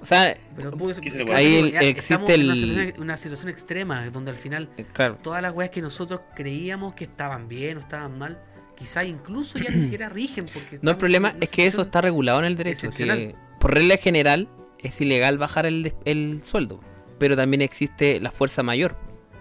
O 0.00 0.04
sea, 0.04 0.36
Pero 0.56 0.72
pues, 0.72 1.00
Ahí 1.32 1.72
existe 1.80 2.16
una 2.16 2.56
situación, 2.56 2.92
una 2.98 3.16
situación 3.16 3.48
extrema 3.50 4.04
donde 4.10 4.32
al 4.32 4.36
final 4.36 4.68
eh, 4.76 4.84
claro. 4.92 5.16
todas 5.22 5.40
las 5.42 5.54
weas 5.54 5.70
que 5.70 5.80
nosotros 5.80 6.22
creíamos 6.34 6.94
que 6.94 7.04
estaban 7.04 7.46
bien 7.46 7.76
o 7.76 7.80
estaban 7.82 8.18
mal, 8.18 8.36
quizá 8.74 9.04
incluso 9.04 9.60
ya 9.60 9.70
ni 9.70 9.80
siquiera 9.80 10.08
rigen. 10.08 10.46
Porque 10.52 10.80
No, 10.82 10.90
el 10.90 10.96
problema 10.96 11.36
es 11.40 11.52
que 11.52 11.66
eso 11.66 11.82
está 11.82 12.00
regulado 12.00 12.40
en 12.40 12.46
el 12.46 12.56
derecho. 12.56 12.90
Que 12.90 13.36
por 13.60 13.74
regla 13.74 13.96
general 13.96 14.48
es 14.82 15.00
ilegal 15.00 15.38
bajar 15.38 15.66
el, 15.66 15.94
el 16.04 16.40
sueldo. 16.44 16.80
Pero 17.18 17.36
también 17.36 17.62
existe 17.62 18.20
la 18.20 18.30
fuerza 18.30 18.62
mayor. 18.62 18.96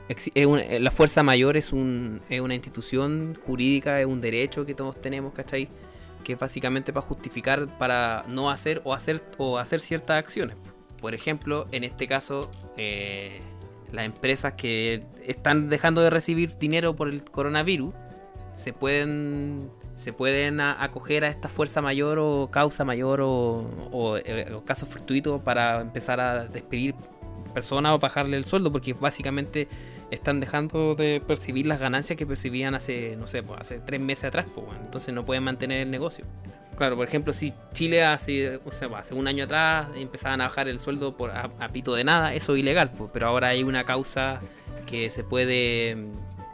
Eh, 0.07 0.79
la 0.79 0.91
fuerza 0.91 1.23
mayor 1.23 1.57
es, 1.57 1.73
un, 1.73 2.21
es 2.29 2.39
una 2.39 2.53
institución 2.53 3.35
jurídica, 3.45 3.99
es 3.99 4.05
un 4.05 4.21
derecho 4.21 4.65
que 4.65 4.75
todos 4.75 5.01
tenemos, 5.01 5.33
¿cachai? 5.33 5.67
Que 6.23 6.33
es 6.33 6.39
básicamente 6.39 6.93
para 6.93 7.05
justificar 7.05 7.77
para 7.77 8.23
no 8.27 8.49
hacer 8.51 8.81
o 8.83 8.93
hacer 8.93 9.23
o 9.37 9.57
hacer 9.57 9.79
ciertas 9.79 10.17
acciones. 10.17 10.57
Por 11.01 11.15
ejemplo, 11.15 11.67
en 11.71 11.83
este 11.83 12.07
caso, 12.07 12.51
eh, 12.77 13.41
las 13.91 14.05
empresas 14.05 14.53
que 14.53 15.03
están 15.23 15.69
dejando 15.69 16.01
de 16.01 16.09
recibir 16.11 16.57
dinero 16.57 16.95
por 16.95 17.09
el 17.09 17.23
coronavirus 17.23 17.93
se 18.53 18.73
pueden 18.73 19.69
se 19.95 20.11
pueden 20.11 20.59
acoger 20.59 21.23
a 21.23 21.29
esta 21.29 21.47
fuerza 21.49 21.81
mayor 21.81 22.19
o 22.19 22.49
causa 22.51 22.83
mayor 22.83 23.21
o, 23.21 23.65
o, 23.91 24.17
eh, 24.17 24.53
o 24.53 24.63
caso 24.65 24.85
fortuito 24.85 25.39
para 25.39 25.81
empezar 25.81 26.19
a 26.19 26.45
despedir 26.45 26.95
personas 27.53 27.93
o 27.93 27.99
bajarle 27.99 28.35
el 28.37 28.45
sueldo 28.45 28.71
porque 28.71 28.93
básicamente 28.93 29.67
están 30.11 30.39
dejando 30.39 30.95
de 30.95 31.21
percibir 31.25 31.65
las 31.65 31.79
ganancias 31.79 32.17
que 32.17 32.25
percibían 32.25 32.75
hace 32.75 33.15
no 33.15 33.25
sé 33.27 33.41
pues, 33.41 33.61
hace 33.61 33.79
tres 33.79 34.01
meses 34.01 34.25
atrás 34.25 34.45
pues, 34.53 34.67
entonces 34.79 35.13
no 35.13 35.25
pueden 35.25 35.43
mantener 35.43 35.81
el 35.81 35.89
negocio 35.89 36.25
claro 36.77 36.97
por 36.97 37.07
ejemplo 37.07 37.31
si 37.31 37.53
Chile 37.73 38.03
hace 38.03 38.59
hace 38.95 39.13
un 39.13 39.27
año 39.27 39.45
atrás 39.45 39.87
empezaban 39.95 40.41
a 40.41 40.45
bajar 40.45 40.67
el 40.67 40.77
sueldo 40.79 41.15
por 41.15 41.31
a, 41.31 41.49
pito 41.71 41.95
de 41.95 42.03
nada 42.03 42.33
eso 42.33 42.53
es 42.53 42.59
ilegal 42.59 42.91
pues, 42.91 43.09
pero 43.13 43.27
ahora 43.27 43.47
hay 43.47 43.63
una 43.63 43.85
causa 43.85 44.41
que 44.85 45.09
se 45.09 45.23
puede 45.23 45.97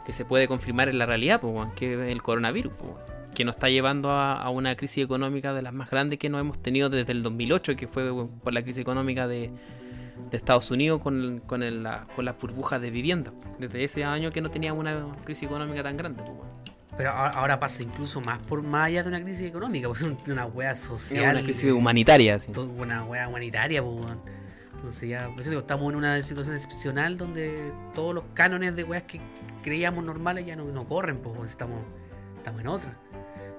que 0.06 0.12
se 0.12 0.24
puede 0.24 0.48
confirmar 0.48 0.88
en 0.88 0.98
la 0.98 1.06
realidad 1.06 1.40
pues, 1.40 1.68
que 1.74 1.94
es 1.94 2.10
el 2.10 2.22
coronavirus 2.22 2.72
pues. 2.78 3.11
Que 3.34 3.44
nos 3.44 3.56
está 3.56 3.68
llevando 3.70 4.10
a, 4.10 4.34
a 4.42 4.50
una 4.50 4.76
crisis 4.76 5.04
económica 5.04 5.52
de 5.54 5.62
las 5.62 5.72
más 5.72 5.90
grandes 5.90 6.18
que 6.18 6.28
nos 6.28 6.40
hemos 6.40 6.60
tenido 6.62 6.90
desde 6.90 7.12
el 7.12 7.22
2008, 7.22 7.76
que 7.76 7.86
fue 7.88 8.10
por 8.42 8.52
la 8.52 8.62
crisis 8.62 8.80
económica 8.82 9.26
de, 9.26 9.50
de 10.30 10.36
Estados 10.36 10.70
Unidos 10.70 11.00
con, 11.00 11.40
con, 11.46 11.62
el- 11.62 11.82
la- 11.82 12.04
con 12.14 12.24
las 12.24 12.38
burbujas 12.38 12.80
de 12.80 12.90
vivienda. 12.90 13.32
Desde 13.58 13.84
ese 13.84 14.04
año 14.04 14.32
que 14.32 14.40
no 14.40 14.50
teníamos 14.50 14.80
una 14.80 15.06
crisis 15.24 15.44
económica 15.44 15.82
tan 15.82 15.96
grande. 15.96 16.22
pues. 16.24 16.36
Pero 16.96 17.10
ahora, 17.10 17.58
pasa 17.58 17.82
incluso 17.82 18.20
más 18.20 18.38
por 18.40 18.60
más 18.62 18.88
allá 18.88 19.02
de 19.02 19.08
una 19.08 19.22
crisis 19.22 19.46
económica, 19.48 19.88
pues 19.88 20.02
es 20.02 20.28
una 20.28 20.46
Es 20.70 20.78
social. 20.80 21.36
una 21.36 21.42
crisis 21.44 21.72
humanitaria. 21.72 22.36
todo- 22.38 22.68
una 22.70 23.04
wea 23.04 23.28
humanitaria, 23.28 23.82
pues. 23.82 24.06
Entonces 24.74 25.08
ya, 25.08 25.28
digo, 25.48 25.60
estamos 25.60 25.90
en 25.92 25.96
una 25.96 26.20
situación 26.22 26.56
excepcional 26.56 27.16
donde 27.16 27.72
todos 27.94 28.14
los 28.14 28.24
cánones 28.34 28.74
de 28.76 28.82
weas 28.84 29.04
que 29.04 29.20
creíamos 29.62 30.04
normales 30.04 30.44
ya 30.44 30.56
no, 30.56 30.64
no 30.64 30.88
corren, 30.88 31.18
pues 31.18 31.48
estamos, 31.50 31.78
estamos 32.36 32.60
en 32.60 32.66
otra. 32.66 32.98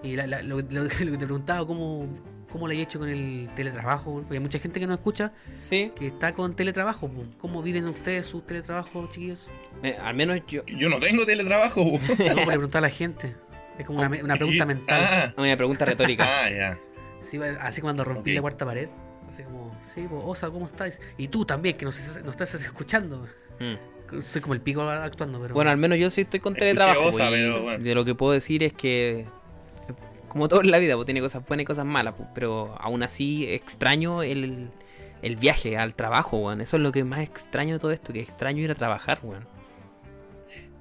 Y 0.04 0.16
la- 0.16 0.28
la- 0.28 0.42
lo, 0.44 0.58
lo- 0.62 0.84
lo 0.84 0.90
que 0.90 1.18
te 1.18 1.26
preguntaba, 1.26 1.66
¿cómo, 1.66 2.08
cómo 2.52 2.68
le 2.68 2.76
he 2.76 2.82
hecho 2.82 3.00
con 3.00 3.10
el 3.10 3.50
teletrabajo? 3.56 4.16
Porque 4.22 4.34
hay 4.36 4.40
mucha 4.40 4.60
gente 4.60 4.80
que 4.80 4.86
nos 4.88 4.98
escucha 4.98 5.32
Sí, 5.60 5.92
que 5.96 6.08
está 6.08 6.34
con 6.34 6.56
teletrabajo. 6.56 7.10
¿Cómo 7.40 7.62
viven 7.62 7.86
ustedes 7.86 8.26
sus 8.26 8.46
teletrabajos, 8.46 9.10
chiquillos? 9.10 9.50
eh, 9.82 9.98
al 10.02 10.14
menos 10.16 10.40
yo. 10.48 10.64
Yo 10.66 10.90
no 10.90 11.00
tengo 11.00 11.26
teletrabajo. 11.26 11.84
No, 11.84 12.00
pues, 12.18 12.20
le 12.20 12.46
preguntaba 12.46 12.86
a 12.86 12.90
la 12.90 12.96
gente. 12.96 13.36
Es 13.80 13.86
como 13.88 14.00
una, 14.00 14.10
una 14.24 14.36
pregunta 14.36 14.66
mental. 14.68 15.02
Ah, 15.04 15.34
Una 15.38 15.58
pregunta 15.58 15.86
retórica. 15.86 16.26
ah, 16.44 16.50
ya. 16.52 16.80
Sí, 17.22 17.40
así 17.62 17.82
cuando 17.82 18.04
rompí 18.04 18.34
la 18.34 18.42
cuarta 18.42 18.66
pared. 18.66 18.90
Así 19.30 19.42
como, 19.44 19.76
sí, 19.82 20.06
pues, 20.10 20.22
Osa, 20.26 20.52
¿cómo 20.52 20.66
estás? 20.66 21.02
Y 21.18 21.30
tú 21.30 21.44
también, 21.46 21.76
que 21.78 21.86
nos, 21.86 21.98
nos 22.24 22.32
estás 22.40 22.54
escuchando. 22.62 23.26
Mm. 23.60 24.22
Soy 24.22 24.42
como 24.42 24.54
el 24.54 24.62
pico 24.62 24.82
actuando, 24.84 25.42
pero. 25.42 25.56
Bueno, 25.56 25.72
al 25.72 25.78
menos 25.78 25.98
yo 25.98 26.10
sí 26.12 26.22
estoy 26.22 26.40
con 26.40 26.54
teletrabajo. 26.54 27.08
Osa, 27.08 27.30
y 27.30 27.32
pero 27.32 27.64
bueno. 27.64 27.84
De 27.84 27.96
lo 27.96 28.06
que 28.06 28.14
puedo 28.14 28.34
decir 28.34 28.62
es 28.62 28.74
que, 28.74 29.26
como 30.34 30.50
todo 30.50 30.62
en 30.62 30.72
la 30.72 30.80
vida, 30.80 30.96
pues 30.96 31.06
tiene 31.06 31.22
cosas 31.22 31.46
buenas 31.48 31.62
y 31.64 31.66
cosas 31.66 31.86
malas, 31.86 32.16
pues, 32.18 32.28
pero 32.36 32.76
aún 32.80 33.02
así 33.04 33.48
extraño 33.50 34.22
el, 34.24 34.70
el 35.22 35.36
viaje 35.38 35.78
al 35.78 35.94
trabajo, 35.96 36.38
weón. 36.38 36.60
Eso 36.60 36.76
es 36.78 36.84
lo 36.84 36.92
que 36.92 37.04
más 37.06 37.22
extraño 37.22 37.76
de 37.76 37.80
todo 37.80 37.92
esto, 37.92 38.12
que 38.12 38.20
extraño 38.20 38.62
ir 38.62 38.72
a 38.72 38.76
trabajar, 38.76 39.20
weón. 39.24 39.48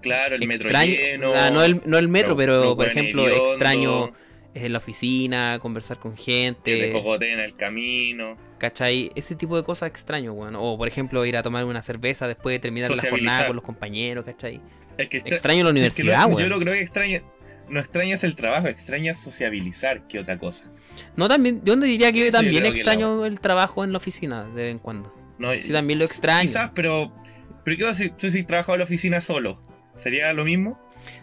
Claro, 0.01 0.35
el 0.35 0.47
metro 0.49 0.65
Extraño, 0.65 0.93
lleno. 0.93 1.31
o 1.31 1.33
sea, 1.33 1.51
no 1.51 1.63
el, 1.63 1.81
no 1.87 1.97
el 1.97 2.09
metro, 2.09 2.37
pero 2.37 2.75
por 2.77 2.89
ejemplo, 2.89 3.29
extraño 3.29 4.13
en 4.55 4.73
la 4.73 4.79
oficina, 4.79 5.59
conversar 5.61 5.99
con 5.99 6.13
Que 6.15 6.17
te 6.17 6.23
gente, 6.23 6.93
cogoteen 6.93 7.35
en 7.35 7.41
el 7.41 7.57
camino. 7.57 8.37
¿cachai? 8.59 9.11
Ese 9.15 9.35
tipo 9.37 9.57
de 9.57 9.63
cosas 9.63 9.89
extraño, 9.89 10.33
weón. 10.33 10.57
O 10.57 10.77
por 10.77 10.89
ejemplo, 10.89 11.25
ir 11.25 11.37
a 11.37 11.43
tomar 11.43 11.65
una 11.65 11.83
cerveza 11.83 12.27
después 12.27 12.55
de 12.55 12.59
terminar 12.59 12.91
la 12.91 13.03
jornada 13.11 13.47
con 13.47 13.57
los 13.57 13.65
compañeros, 13.65 14.25
¿cachai? 14.25 14.61
Es 14.99 15.09
que 15.09 15.19
extra- 15.19 15.35
Extraño 15.37 15.63
la 15.65 15.71
es 15.71 15.75
que 15.75 15.79
universidad, 15.81 16.27
weón. 16.27 16.41
Yo 16.43 16.49
no 16.49 16.59
creo 16.59 16.75
que 16.75 16.81
extraña. 16.81 17.23
No 17.69 17.81
extrañas 17.81 18.23
el 18.25 18.35
trabajo, 18.35 18.69
extrañas 18.69 19.19
sociabilizar 19.23 20.07
que 20.07 20.19
otra 20.19 20.39
cosa. 20.39 20.71
No, 21.17 21.29
también, 21.29 21.63
yo 21.65 21.77
no 21.77 21.85
diría 21.85 22.13
que 22.13 22.27
yo 22.27 22.31
también 22.33 22.67
extraño 22.67 23.25
el 23.25 23.41
trabajo 23.41 23.83
en 23.85 23.93
la 23.93 23.99
oficina 23.99 24.45
de 24.45 24.63
vez 24.65 24.71
en 24.73 24.79
cuando. 24.79 25.15
No, 25.39 25.53
Sí, 25.53 25.73
también 25.73 25.99
lo 25.99 26.05
extraño. 26.05 26.43
Quizás, 26.43 26.71
pero. 26.75 27.13
¿Pero 27.65 27.77
qué 27.77 27.85
vas 27.85 27.97
a 27.97 28.03
decir? 28.03 28.17
Tú 28.19 28.31
si 28.31 28.43
trabajado 28.43 28.75
en 28.75 28.79
la 28.81 28.85
oficina 28.85 29.21
solo, 29.21 29.61
¿sería 29.97 30.33
lo 30.33 30.45
mismo? 30.45 30.79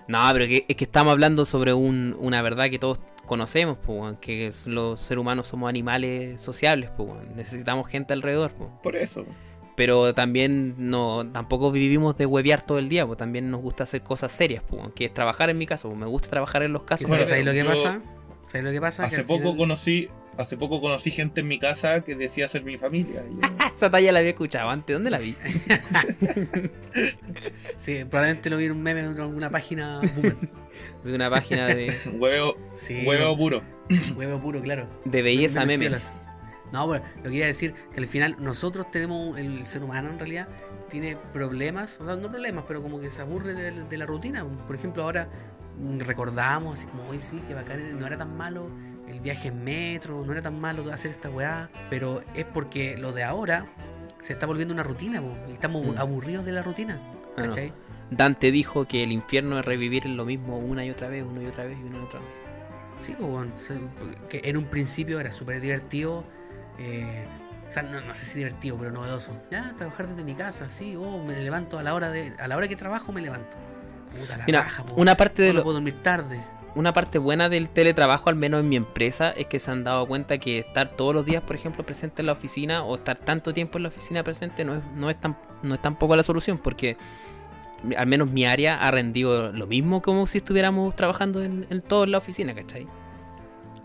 No, 0.08 0.20
pero 0.34 0.48
que, 0.48 0.66
es 0.68 0.76
que 0.76 0.86
estamos 0.86 1.12
hablando 1.12 1.46
sobre 1.46 1.74
un- 1.74 2.16
una 2.20 2.42
verdad 2.42 2.70
que 2.70 2.80
todos 2.80 3.00
conocemos, 3.26 3.78
pues, 3.86 4.18
que 4.22 4.52
los 4.66 5.00
seres 5.02 5.20
humanos 5.22 5.48
somos 5.48 5.70
animales 5.70 6.42
sociables, 6.42 6.90
pues, 6.96 7.10
necesitamos 7.36 7.88
gente 7.90 8.14
alrededor, 8.14 8.52
pues. 8.54 8.70
Por 8.82 8.96
eso. 8.96 9.26
Pero 9.80 10.14
también 10.14 10.76
no, 10.78 11.26
tampoco 11.32 11.72
vivimos 11.72 12.18
de 12.18 12.26
huevear 12.26 12.66
todo 12.66 12.80
el 12.80 12.90
día, 12.90 13.08
pues 13.08 13.18
también 13.18 13.50
nos 13.50 13.62
gusta 13.62 13.86
hacer 13.86 14.02
cosas 14.04 14.30
serias, 14.30 14.62
pues, 14.70 14.82
que 14.94 15.06
es 15.06 15.14
trabajar 15.14 15.50
en 15.50 15.58
mi 15.58 15.66
caso, 15.66 15.88
pues, 15.88 15.98
me 15.98 16.06
gusta 16.06 16.30
trabajar 16.30 16.64
en 16.64 16.74
los 16.74 16.82
¿Y 16.82 16.86
casos. 16.86 17.08
Bueno, 17.08 17.24
¿Sabes 17.24 17.46
lo 17.46 17.54
que 17.54 17.64
pasa? 17.64 18.02
¿Sabes 18.46 18.66
lo 18.66 18.72
que 18.72 18.82
pasa? 18.82 19.04
Que 19.04 19.08
Hace 19.08 19.22
al 19.22 19.26
poco 19.26 19.40
final- 19.44 19.58
conocí. 19.58 20.10
Hace 20.38 20.58
poco 20.58 20.82
conocí 20.82 21.12
gente 21.12 21.40
en 21.42 21.48
mi 21.48 21.60
casa 21.60 22.02
que 22.04 22.16
decía 22.16 22.50
ser 22.50 22.64
mi 22.66 22.78
familia. 22.78 23.24
Esa 23.76 23.90
talla 23.90 24.12
la 24.12 24.20
había 24.20 24.32
escuchado 24.32 24.70
antes, 24.70 24.94
¿dónde 24.94 25.12
la 25.12 25.20
vi? 25.20 25.34
Sí, 27.78 28.04
probablemente 28.10 28.50
lo 28.50 28.58
vi 28.58 28.66
en 28.66 28.72
un 28.72 28.82
meme 28.84 29.00
en 29.02 29.18
alguna 29.20 29.50
página. 29.50 30.02
boomer. 30.16 30.36
De 31.06 31.14
una 31.16 31.30
página 31.30 31.68
de, 31.68 31.94
huevo, 32.18 32.58
Sí, 32.74 33.04
huevo 33.06 33.38
puro. 33.38 33.62
huevo 34.18 34.42
puro, 34.42 34.62
claro. 34.62 34.90
de 35.06 35.22
belleza 35.22 35.66
memes. 35.66 36.12
No, 36.72 36.86
bueno, 36.88 37.04
lo 37.24 37.30
que 37.30 37.36
iba 37.38 37.46
a 37.46 37.48
decir 37.48 37.74
que 37.94 38.00
al 38.00 38.08
final 38.08 38.36
nosotros 38.40 38.92
tenemos, 38.92 39.38
el 39.40 39.66
ser 39.66 39.84
humano 39.84 40.10
en 40.10 40.20
realidad 40.20 40.48
tiene 40.90 41.18
problemas, 41.34 42.00
o 42.02 42.06
sea, 42.06 42.16
no 42.16 42.30
problemas, 42.30 42.66
pero 42.68 42.82
como 42.84 43.00
que 43.00 43.10
se 43.10 43.22
aburre 43.22 43.54
de, 43.54 43.72
de 43.72 43.98
la 43.98 44.06
rutina. 44.06 44.46
Por 44.68 44.76
ejemplo, 44.76 45.04
ahora 45.04 45.28
recordamos 46.00 46.74
así 46.80 46.88
como 46.88 47.08
hoy 47.10 47.20
sí, 47.20 47.42
que 47.48 47.54
bacán, 47.54 47.98
no 48.00 48.06
era 48.06 48.18
tan 48.18 48.36
malo 48.36 48.70
el 49.08 49.20
viaje 49.20 49.48
en 49.48 49.64
metro, 49.64 50.24
no 50.26 50.32
era 50.32 50.42
tan 50.42 50.60
malo 50.60 50.92
hacer 50.92 51.12
esta 51.12 51.30
weá, 51.30 51.70
pero 51.90 52.22
es 52.36 52.46
porque 52.46 52.98
lo 52.98 53.12
de 53.12 53.24
ahora 53.24 53.66
se 54.20 54.34
está 54.34 54.46
volviendo 54.46 54.74
una 54.74 54.84
rutina, 54.84 55.22
po, 55.22 55.36
y 55.50 55.54
estamos 55.54 55.86
Mm. 55.86 55.98
aburridos 55.98 56.46
de 56.46 56.52
la 56.52 56.62
rutina, 56.62 57.02
Ah. 57.38 57.44
¿cachai? 57.44 57.74
Dante 58.12 58.52
dijo 58.52 58.86
que 58.88 59.04
el 59.04 59.12
infierno 59.12 59.60
es 59.60 59.66
revivir 59.66 60.06
lo 60.08 60.26
mismo 60.26 60.58
una 60.58 60.84
y 60.86 60.90
otra 60.90 61.08
vez, 61.10 61.24
una 61.24 61.42
y 61.42 61.46
otra 61.48 61.66
vez 61.66 61.78
y 61.80 61.84
una 61.84 61.98
y 62.00 62.02
otra 62.02 62.20
vez. 62.20 62.30
Sí, 63.00 63.16
pues, 63.18 63.30
bueno, 63.30 63.52
que 64.28 64.42
en 64.44 64.58
un 64.58 64.66
principio 64.66 65.20
era 65.20 65.32
súper 65.32 65.62
divertido. 65.62 66.26
Eh, 66.80 67.26
o 67.68 67.72
sea, 67.72 67.84
no, 67.84 68.02
no 68.02 68.16
sé 68.16 68.26
si 68.26 68.40
divertido, 68.40 68.78
pero 68.78 68.92
novedoso. 68.92 69.32
Ya, 69.52 69.76
trabajar 69.78 70.08
desde 70.08 70.24
mi 70.24 70.34
casa, 70.34 70.70
sí, 70.70 70.96
oh, 70.96 71.24
me 71.24 71.40
levanto 71.40 71.78
a 71.78 71.84
la 71.84 71.94
hora 71.94 72.10
de. 72.10 72.34
A 72.40 72.48
la 72.48 72.58
hora 72.58 72.68
que 72.68 72.76
trabajo 72.76 73.12
me 73.12 73.22
levanto. 73.22 73.58
Puta 74.20 74.38
la 74.38 74.46
Mira, 74.46 74.68
una 74.96 75.16
parte 75.16 75.44
de 75.44 75.50
No 75.50 75.56
lo, 75.56 75.64
puedo 75.64 75.76
dormir 75.76 76.02
tarde. 76.02 76.42
una 76.74 76.94
parte 76.94 77.20
buena 77.20 77.48
del 77.48 77.70
teletrabajo, 77.70 78.30
al 78.30 78.36
menos 78.36 78.62
en 78.62 78.70
mi 78.70 78.76
empresa, 78.76 79.30
es 79.30 79.46
que 79.46 79.60
se 79.60 79.70
han 79.70 79.84
dado 79.84 80.08
cuenta 80.08 80.40
que 80.40 80.60
estar 80.60 80.96
todos 80.96 81.14
los 81.14 81.26
días, 81.26 81.44
por 81.44 81.56
ejemplo, 81.56 81.86
presente 81.86 82.24
en 82.24 82.26
la 82.26 82.32
oficina 82.34 82.84
o 82.84 82.96
estar 82.96 83.18
tanto 83.18 83.54
tiempo 83.54 83.78
en 83.78 83.84
la 83.84 83.90
oficina 83.90 84.24
presente 84.24 84.66
no 84.66 84.76
es, 84.76 84.84
no 84.96 85.12
es, 85.12 85.22
tan, 85.22 85.38
no 85.62 85.76
es 85.76 85.82
tampoco 85.82 86.16
la 86.16 86.24
solución, 86.24 86.58
porque 86.58 86.98
al 87.96 88.08
menos 88.08 88.32
mi 88.32 88.46
área 88.46 88.80
ha 88.80 88.90
rendido 88.90 89.52
lo 89.52 89.68
mismo 89.68 90.02
como 90.02 90.26
si 90.26 90.40
estuviéramos 90.40 90.96
trabajando 90.96 91.44
en, 91.44 91.68
en 91.70 91.82
todo 91.82 92.04
en 92.04 92.12
la 92.12 92.18
oficina, 92.18 92.56
¿cachai? 92.56 92.88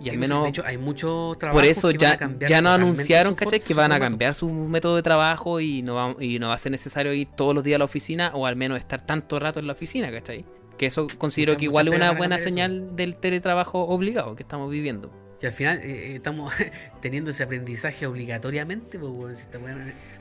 Y 0.05 0.11
al 0.11 0.17
pues, 0.19 0.29
menos 0.29 0.43
de 0.45 0.49
hecho, 0.51 0.63
hay 0.67 0.79
muchos 0.79 1.39
trabajos 1.39 1.61
por 1.63 1.69
eso 1.69 1.89
que 1.89 1.99
van 1.99 2.07
a 2.07 2.11
ya, 2.11 2.17
cambiar 2.19 2.51
ya 2.51 2.61
no 2.61 2.69
totalmente 2.71 2.85
anunciaron, 2.99 3.35
¿cachai? 3.35 3.61
Que 3.61 3.75
van 3.75 3.93
a 3.93 3.99
cambiar 4.01 4.35
su 4.35 4.51
método 4.51 4.97
de 4.97 5.03
trabajo 5.03 5.61
y 5.61 5.83
no, 5.83 5.95
va, 5.95 6.17
y 6.23 6.39
no 6.39 6.49
va 6.49 6.55
a 6.55 6.59
ser 6.59 6.73
necesario 6.73 7.13
ir 7.13 7.29
todos 7.29 7.55
los 7.55 7.65
días 7.65 7.77
a 7.77 7.79
la 7.79 7.85
oficina 7.87 8.31
o 8.35 8.47
al 8.47 8.57
menos 8.57 8.79
estar 8.79 9.05
tanto 9.07 9.39
rato 9.39 9.61
en 9.61 9.67
la 9.67 9.73
oficina, 9.73 10.11
¿cachai? 10.11 10.45
Que 10.77 10.87
eso 10.87 11.07
considero 11.19 11.53
Muchas- 11.53 11.59
que 11.61 11.65
igual 11.67 11.89
es 11.89 11.95
una 11.95 12.11
buena 12.13 12.37
eso. 12.37 12.45
señal 12.45 12.97
del 12.97 13.17
teletrabajo 13.17 13.83
obligado 13.87 14.35
que 14.37 14.43
estamos 14.43 14.71
viviendo. 14.71 15.11
Y 15.41 15.47
al 15.47 15.53
final 15.53 15.79
eh, 15.79 16.13
eh, 16.13 16.17
estamos 16.17 16.53
teniendo 17.03 17.31
ese 17.31 17.43
aprendizaje 17.43 18.07
obligatoriamente. 18.07 18.99
Pues, 18.99 19.39
si 19.39 19.43
esta 19.45 19.59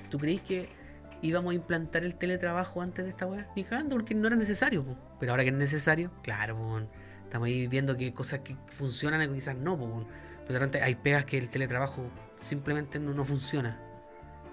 ¿Tú 0.09 0.19
creéis 0.19 0.41
que 0.41 0.69
íbamos 1.21 1.51
a 1.51 1.55
implantar 1.55 2.03
el 2.03 2.15
teletrabajo 2.15 2.81
antes 2.81 3.05
de 3.05 3.11
esta 3.11 3.25
weá? 3.25 3.47
Ni 3.55 3.63
porque 3.89 4.13
no 4.15 4.27
era 4.27 4.36
necesario. 4.36 4.84
pues. 4.84 4.97
Pero 5.19 5.31
ahora 5.31 5.43
que 5.43 5.49
es 5.49 5.55
necesario, 5.55 6.11
claro, 6.21 6.57
pues, 6.57 6.84
estamos 7.34 7.47
ahí 7.47 7.65
viendo 7.65 7.97
que 7.97 8.13
cosas 8.13 8.41
que 8.41 8.55
funcionan 8.67 9.23
y 9.23 9.34
quizás 9.34 9.55
no. 9.55 9.75
Pues. 9.75 9.89
Pero 10.41 10.53
de 10.53 10.59
repente 10.59 10.81
hay 10.84 10.93
pegas 10.93 11.25
que 11.25 11.39
el 11.39 11.49
teletrabajo 11.49 12.05
simplemente 12.39 12.99
no, 12.99 13.11
no 13.15 13.25
funciona. 13.25 13.79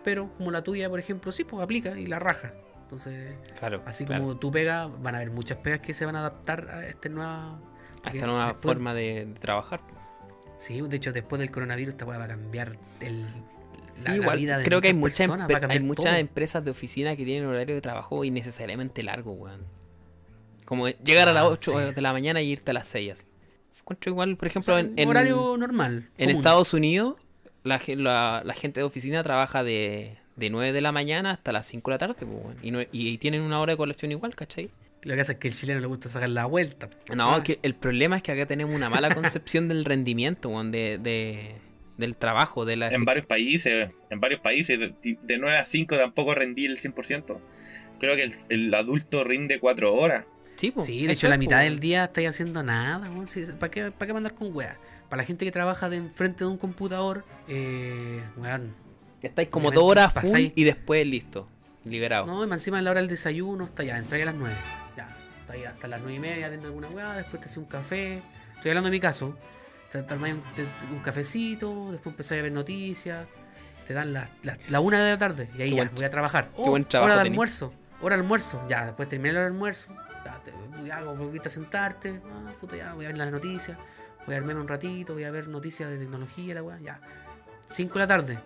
Pero 0.03 0.33
como 0.39 0.51
la 0.51 0.63
tuya, 0.63 0.89
por 0.89 0.99
ejemplo, 0.99 1.31
sí, 1.31 1.45
pues 1.45 1.63
aplica 1.63 1.99
y 1.99 2.07
la 2.07 2.19
raja. 2.19 2.55
Entonces, 2.85 3.35
Claro. 3.59 3.83
así 3.85 4.07
claro. 4.07 4.23
como 4.23 4.39
tu 4.39 4.51
pega, 4.51 4.87
van 4.87 5.15
a 5.15 5.19
haber 5.19 5.31
muchas 5.31 5.59
pegas 5.59 5.81
que 5.81 5.93
se 5.93 6.07
van 6.07 6.17
a 6.17 6.21
adaptar 6.21 6.71
a 6.71 6.87
esta 6.87 7.11
nueva... 7.11 7.61
a 8.03 8.11
esta 8.11 8.27
nueva 8.27 8.47
después- 8.47 8.75
forma 8.77 8.95
de, 8.95 9.27
de 9.27 9.35
trabajar. 9.35 9.81
Sí, 10.57 10.81
de 10.81 10.97
hecho, 10.97 11.13
después 11.13 11.39
del 11.39 11.51
coronavirus, 11.51 11.93
esta 11.95 12.07
va 12.07 12.23
a 12.23 12.27
cambiar 12.27 12.79
el, 13.01 13.27
Sí, 13.93 14.05
la, 14.05 14.11
la 14.11 14.17
igual, 14.17 14.39
vida 14.39 14.57
de 14.59 14.65
creo 14.65 14.81
que 14.81 14.89
hay, 14.89 14.95
muchas 14.95 15.29
personas, 15.29 15.51
hay 15.69 15.81
muchas 15.81 16.19
empresas 16.19 16.65
de 16.65 16.71
oficina 16.71 17.15
que 17.17 17.25
tienen 17.27 17.47
horario 17.49 17.75
de 17.75 17.81
trabajo 17.83 18.25
innecesariamente 18.25 19.03
largo, 19.03 19.33
weón. 19.33 19.67
Como 20.71 20.87
llegar 20.89 21.29
a 21.29 21.33
las 21.33 21.43
Ah, 21.43 21.49
8 21.49 21.71
sí. 21.89 21.95
de 21.97 22.01
la 22.01 22.13
mañana 22.13 22.41
y 22.41 22.53
irte 22.53 22.71
a 22.71 22.75
las 22.75 22.87
6 22.87 23.11
así. 23.11 23.27
Encuentro 23.81 24.13
igual, 24.13 24.37
por 24.37 24.47
ejemplo, 24.47 24.73
O 24.73 24.77
sea, 24.79 24.87
en, 24.87 24.97
en- 24.97 25.09
horario 25.09 25.57
normal. 25.59 26.09
En 26.17 26.27
común. 26.29 26.37
Estados 26.41 26.73
Unidos, 26.75 27.17
la, 27.65 27.81
la- 27.89 28.43
la 28.45 28.55
gente 28.55 28.79
de 28.79 28.85
oficina 28.85 29.25
trabaja 29.25 29.65
de, 29.65 30.17
de 30.37 30.49
9 30.49 30.73
de 30.73 30.81
la 30.81 30.93
mañana 30.93 31.33
hasta 31.33 31.51
las 31.51 31.67
5 31.67 31.91
de 31.91 31.95
la 31.95 31.99
tarde, 31.99 32.15
pues, 32.25 32.57
y, 32.63 32.71
no- 32.71 32.79
y 32.93 33.19
tienen 33.19 33.43
una 33.43 33.59
hora 33.61 33.73
de 33.73 33.77
colación 33.77 34.13
igual, 34.13 34.37
¿cachai? 34.37 34.71
Lo 35.03 35.15
que 35.15 35.19
pasa 35.19 35.33
es 35.33 35.39
que 35.39 35.49
al 35.49 35.55
chileno 35.55 35.81
le 35.81 35.87
gusta 35.89 36.09
sacar 36.09 36.29
la 36.29 36.47
vuelta. 36.47 36.89
No, 37.17 37.35
Ah, 37.35 37.43
que 37.43 37.59
el 37.63 37.75
problema 37.75 38.17
es 38.19 38.23
que 38.23 38.31
acá 38.31 38.47
tenemos 38.47 38.73
una 38.77 38.89
mala 38.89 39.13
concepción 39.13 39.67
del 39.67 39.85
rendimiento, 39.85 40.51
weón, 40.51 40.71
de, 40.71 40.99
de- 40.99 41.57
del 41.97 42.17
trabajo, 42.17 42.65
de 42.65 42.77
la... 42.77 42.91
En 42.93 43.05
varios 43.05 43.27
países, 43.27 43.91
en 44.09 44.21
varios 44.21 44.41
países, 44.41 44.79
de, 44.79 44.95
de 45.21 45.39
9 45.39 45.59
a 45.59 45.67
5 45.67 45.97
tampoco 45.97 46.33
rendí 46.35 46.65
el 46.67 46.79
100%. 46.79 47.39
Creo 47.99 48.15
que 48.15 48.23
el, 48.23 48.33
el 48.51 48.73
adulto 48.75 49.25
rinde 49.25 49.59
4 49.59 49.93
horas. 49.95 50.25
Sí, 50.61 50.71
po, 50.73 50.83
Sí, 50.83 51.07
de 51.07 51.13
hecho, 51.15 51.27
la 51.29 51.39
mitad 51.39 51.61
del 51.61 51.81
día 51.81 52.05
estáis 52.05 52.29
haciendo 52.29 52.63
nada. 52.63 53.09
¿Para 53.59 53.71
qué, 53.71 53.91
¿Para 53.91 54.07
qué 54.07 54.13
mandar 54.13 54.35
con 54.35 54.55
weá? 54.55 54.77
Para 55.09 55.23
la 55.23 55.27
gente 55.27 55.47
que 55.47 55.51
trabaja 55.53 55.89
de 55.89 55.97
enfrente 55.97 56.45
de 56.45 56.51
un 56.51 56.59
computador, 56.59 57.25
eh, 57.49 58.23
weón. 58.37 58.75
Estáis 59.23 59.49
como 59.49 59.71
dos 59.71 59.85
horas 59.85 60.13
pasáis- 60.15 60.53
y 60.55 60.65
después 60.65 61.07
listo, 61.07 61.49
liberado. 61.87 62.27
No, 62.27 62.45
y 62.45 62.47
más 62.47 62.61
encima 62.61 62.79
en 62.79 62.85
la 62.85 62.91
hora 62.91 63.01
del 63.01 63.09
desayuno, 63.09 63.65
está 63.65 63.85
ya, 63.85 63.97
entráis 63.97 64.23
a 64.23 64.27
las 64.27 64.35
9. 64.35 64.55
Ya, 64.99 65.09
está 65.41 65.71
hasta 65.71 65.89
las 65.89 66.01
9 66.03 66.17
y 66.17 66.21
media 66.21 66.49
viendo 66.51 66.67
alguna 66.69 66.89
weá, 66.89 67.15
después 67.15 67.41
te 67.41 67.49
hace 67.49 67.59
un 67.59 67.67
café, 67.67 68.23
Estoy 68.57 68.73
hablando 68.73 68.89
de 68.91 68.97
mi 68.97 69.01
caso. 69.01 69.35
Te, 69.91 70.03
te 70.03 70.13
armáis 70.13 70.35
un, 70.35 70.43
te- 70.55 70.65
te- 70.65 70.93
un 70.93 71.01
cafecito, 71.01 71.91
después 71.91 72.13
empezáis 72.13 72.41
a 72.41 72.43
ver 72.43 72.53
noticias, 72.53 73.27
te 73.87 73.95
dan 73.95 74.13
las 74.13 74.29
las- 74.43 74.59
la 74.71 74.81
una 74.81 75.03
de 75.03 75.13
la 75.13 75.17
tarde 75.19 75.49
y 75.59 75.63
ahí 75.63 75.71
Qué 75.71 75.77
ya, 75.77 75.83
buen- 75.85 75.95
voy 75.95 76.05
a 76.05 76.11
trabajar. 76.11 76.51
qué 76.55 76.69
buen 76.69 76.83
Oh, 76.83 76.87
trabajo 76.87 77.07
hora 77.07 77.15
de 77.17 77.23
tenés. 77.23 77.33
almuerzo, 77.33 77.73
hora 78.03 78.17
de 78.17 78.23
almuerzo, 78.23 78.63
ya, 78.69 78.85
después 78.87 79.09
terminé 79.09 79.31
el 79.31 79.37
hora 79.37 79.45
de 79.47 79.53
almuerzo, 79.53 79.89
ya, 80.87 80.99
te, 80.99 81.05
ya 81.05 81.13
volviste 81.13 81.49
a 81.49 81.51
sentarte, 81.51 82.21
ah, 82.33 82.53
puta, 82.61 82.77
ya, 82.77 82.95
voy 82.95 83.05
a 83.05 83.09
ver 83.09 83.19
las 83.19 83.31
noticias, 83.31 83.79
voy 84.27 84.35
a 84.35 84.41
verme 84.41 84.55
un 84.55 84.69
ratito, 84.69 85.15
voy 85.15 85.25
a 85.25 85.31
ver 85.31 85.49
noticias 85.49 85.91
de 85.91 85.99
tecnología, 85.99 86.55
la 86.55 86.63
weá, 86.63 86.79
ya. 86.81 87.01
5 87.69 87.95
de 87.95 88.01
la 88.01 88.07
tarde, 88.07 88.39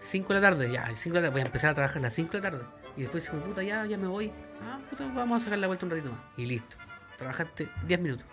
5 0.00 0.28
de 0.28 0.40
la 0.40 0.40
tarde, 0.40 0.72
ya, 0.72 0.88
5 0.94 1.14
de 1.14 1.20
la 1.20 1.26
tarde, 1.26 1.32
voy 1.32 1.40
a 1.42 1.46
empezar 1.46 1.70
a 1.70 1.74
trabajar 1.74 1.98
a 1.98 2.02
las 2.02 2.14
5 2.14 2.32
de 2.32 2.38
la 2.38 2.50
tarde. 2.50 2.64
Y 2.96 3.02
después 3.02 3.28
como 3.28 3.42
puta, 3.42 3.62
ya, 3.62 3.86
ya 3.86 3.96
me 3.96 4.06
voy. 4.06 4.32
Ah, 4.62 4.78
puta, 4.90 5.04
vamos 5.14 5.42
a 5.42 5.44
sacar 5.44 5.58
la 5.58 5.66
vuelta 5.66 5.86
un 5.86 5.90
ratito 5.90 6.10
más. 6.10 6.20
Y 6.36 6.46
listo. 6.46 6.76
Trabajaste 7.16 7.68
10 7.86 8.00
minutos. 8.00 8.26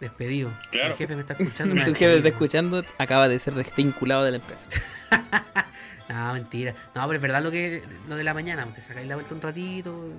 Despedido. 0.00 0.50
Claro. 0.72 0.90
Mi 0.90 0.96
jefe 0.96 1.14
me 1.14 1.20
está 1.20 1.34
escuchando. 1.34 1.74
a 1.80 1.84
Tu 1.84 1.94
jefe 1.94 2.16
está 2.16 2.28
escuchando, 2.28 2.84
acaba 2.98 3.28
de 3.28 3.38
ser 3.38 3.54
desvinculado 3.54 4.24
de 4.24 4.32
la 4.32 4.36
empresa. 4.38 4.68
No, 6.08 6.32
mentira. 6.34 6.74
No, 6.94 7.06
pero 7.06 7.14
es 7.14 7.22
verdad 7.22 7.42
lo 7.42 7.50
que 7.50 7.82
lo 8.08 8.16
de 8.16 8.24
la 8.24 8.34
mañana. 8.34 8.66
Te 8.74 8.80
sacáis 8.80 9.08
la 9.08 9.14
vuelta 9.14 9.34
un 9.34 9.40
ratito. 9.40 10.12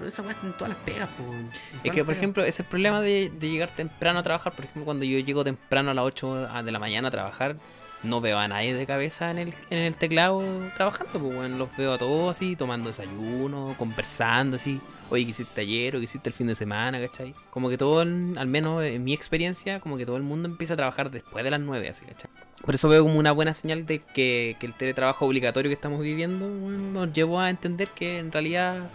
Pero 0.00 0.08
esa 0.08 0.22
weá 0.22 0.32
está 0.32 0.46
en 0.46 0.52
todas 0.54 0.68
las 0.70 0.78
pegas, 0.78 1.08
po, 1.10 1.24
todas 1.24 1.44
Es 1.84 1.92
que, 1.92 1.98
por 1.98 2.06
pegas. 2.06 2.16
ejemplo, 2.18 2.42
ese 2.42 2.48
es 2.48 2.60
el 2.60 2.66
problema 2.66 3.00
de, 3.00 3.30
de 3.38 3.50
llegar 3.50 3.68
temprano 3.68 4.18
a 4.18 4.22
trabajar. 4.24 4.52
Por 4.54 4.64
ejemplo, 4.64 4.84
cuando 4.84 5.04
yo 5.04 5.18
llego 5.20 5.44
temprano 5.44 5.92
a 5.92 5.94
las 5.94 6.04
8 6.04 6.48
de 6.64 6.72
la 6.72 6.78
mañana 6.80 7.08
a 7.08 7.10
trabajar, 7.12 7.54
no 8.02 8.22
veo 8.22 8.38
a 8.38 8.48
nadie 8.48 8.72
de 8.74 8.86
cabeza 8.86 9.30
en 9.30 9.36
el, 9.38 9.54
en 9.68 9.78
el 9.78 9.94
teclado 9.94 10.42
trabajando. 10.76 11.12
Pues, 11.20 11.34
bueno, 11.34 11.56
los 11.58 11.76
veo 11.76 11.92
a 11.92 11.98
todos 11.98 12.34
así, 12.34 12.56
tomando 12.56 12.88
desayuno, 12.88 13.74
conversando 13.78 14.56
así. 14.56 14.80
Oye, 15.10 15.24
¿qué 15.24 15.30
hiciste 15.30 15.60
ayer 15.60 15.94
o 15.96 15.98
qué 15.98 16.04
hiciste 16.04 16.28
el 16.30 16.34
fin 16.34 16.46
de 16.46 16.54
semana? 16.54 16.98
¿Cachai? 17.00 17.34
Como 17.50 17.68
que 17.68 17.76
todo, 17.76 18.00
el- 18.02 18.38
al 18.38 18.46
menos 18.46 18.82
en 18.82 19.04
mi 19.04 19.12
experiencia, 19.12 19.80
como 19.80 19.98
que 19.98 20.06
todo 20.06 20.16
el 20.16 20.22
mundo 20.22 20.48
empieza 20.48 20.74
a 20.74 20.76
trabajar 20.78 21.10
después 21.10 21.44
de 21.44 21.50
las 21.50 21.60
9, 21.60 21.88
así, 21.90 22.06
¿cachai? 22.06 22.30
Por 22.64 22.74
eso 22.74 22.88
veo 22.88 23.02
como 23.02 23.18
una 23.18 23.32
buena 23.32 23.52
señal 23.52 23.84
de 23.86 23.98
que, 23.98 24.56
que 24.60 24.66
el 24.66 24.72
teletrabajo 24.74 25.26
obligatorio 25.26 25.68
que 25.68 25.74
estamos 25.74 26.00
viviendo 26.00 26.48
bueno, 26.48 26.78
nos 27.06 27.12
llevó 27.12 27.40
a 27.40 27.50
entender 27.50 27.88
que 27.88 28.18
en 28.18 28.32
realidad... 28.32 28.88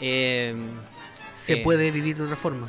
eh, 0.00 0.54
Se 1.32 1.54
eh, 1.54 1.56
puede 1.62 1.90
vivir 1.90 2.16
de 2.16 2.24
otra 2.24 2.36
forma. 2.36 2.68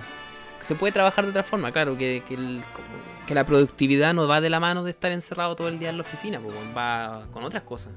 se 0.62 0.76
puede 0.76 0.92
trabajar 0.94 1.26
de 1.26 1.32
otra 1.32 1.44
forma, 1.44 1.72
claro, 1.72 1.98
que, 1.98 2.24
que, 2.28 2.36
el- 2.36 2.64
como- 2.74 3.26
que 3.28 3.34
la 3.36 3.46
productividad 3.46 4.14
no 4.14 4.28
va 4.28 4.42
de 4.42 4.50
la 4.50 4.60
mano 4.60 4.84
de 4.84 4.92
estar 4.92 5.12
encerrado 5.12 5.56
todo 5.56 5.68
el 5.70 5.80
día 5.80 5.90
en 5.90 5.98
la 5.98 6.04
oficina, 6.04 6.40
pues, 6.40 6.56
va 6.78 7.28
con 7.32 7.44
otras 7.44 7.64
cosas 7.64 7.94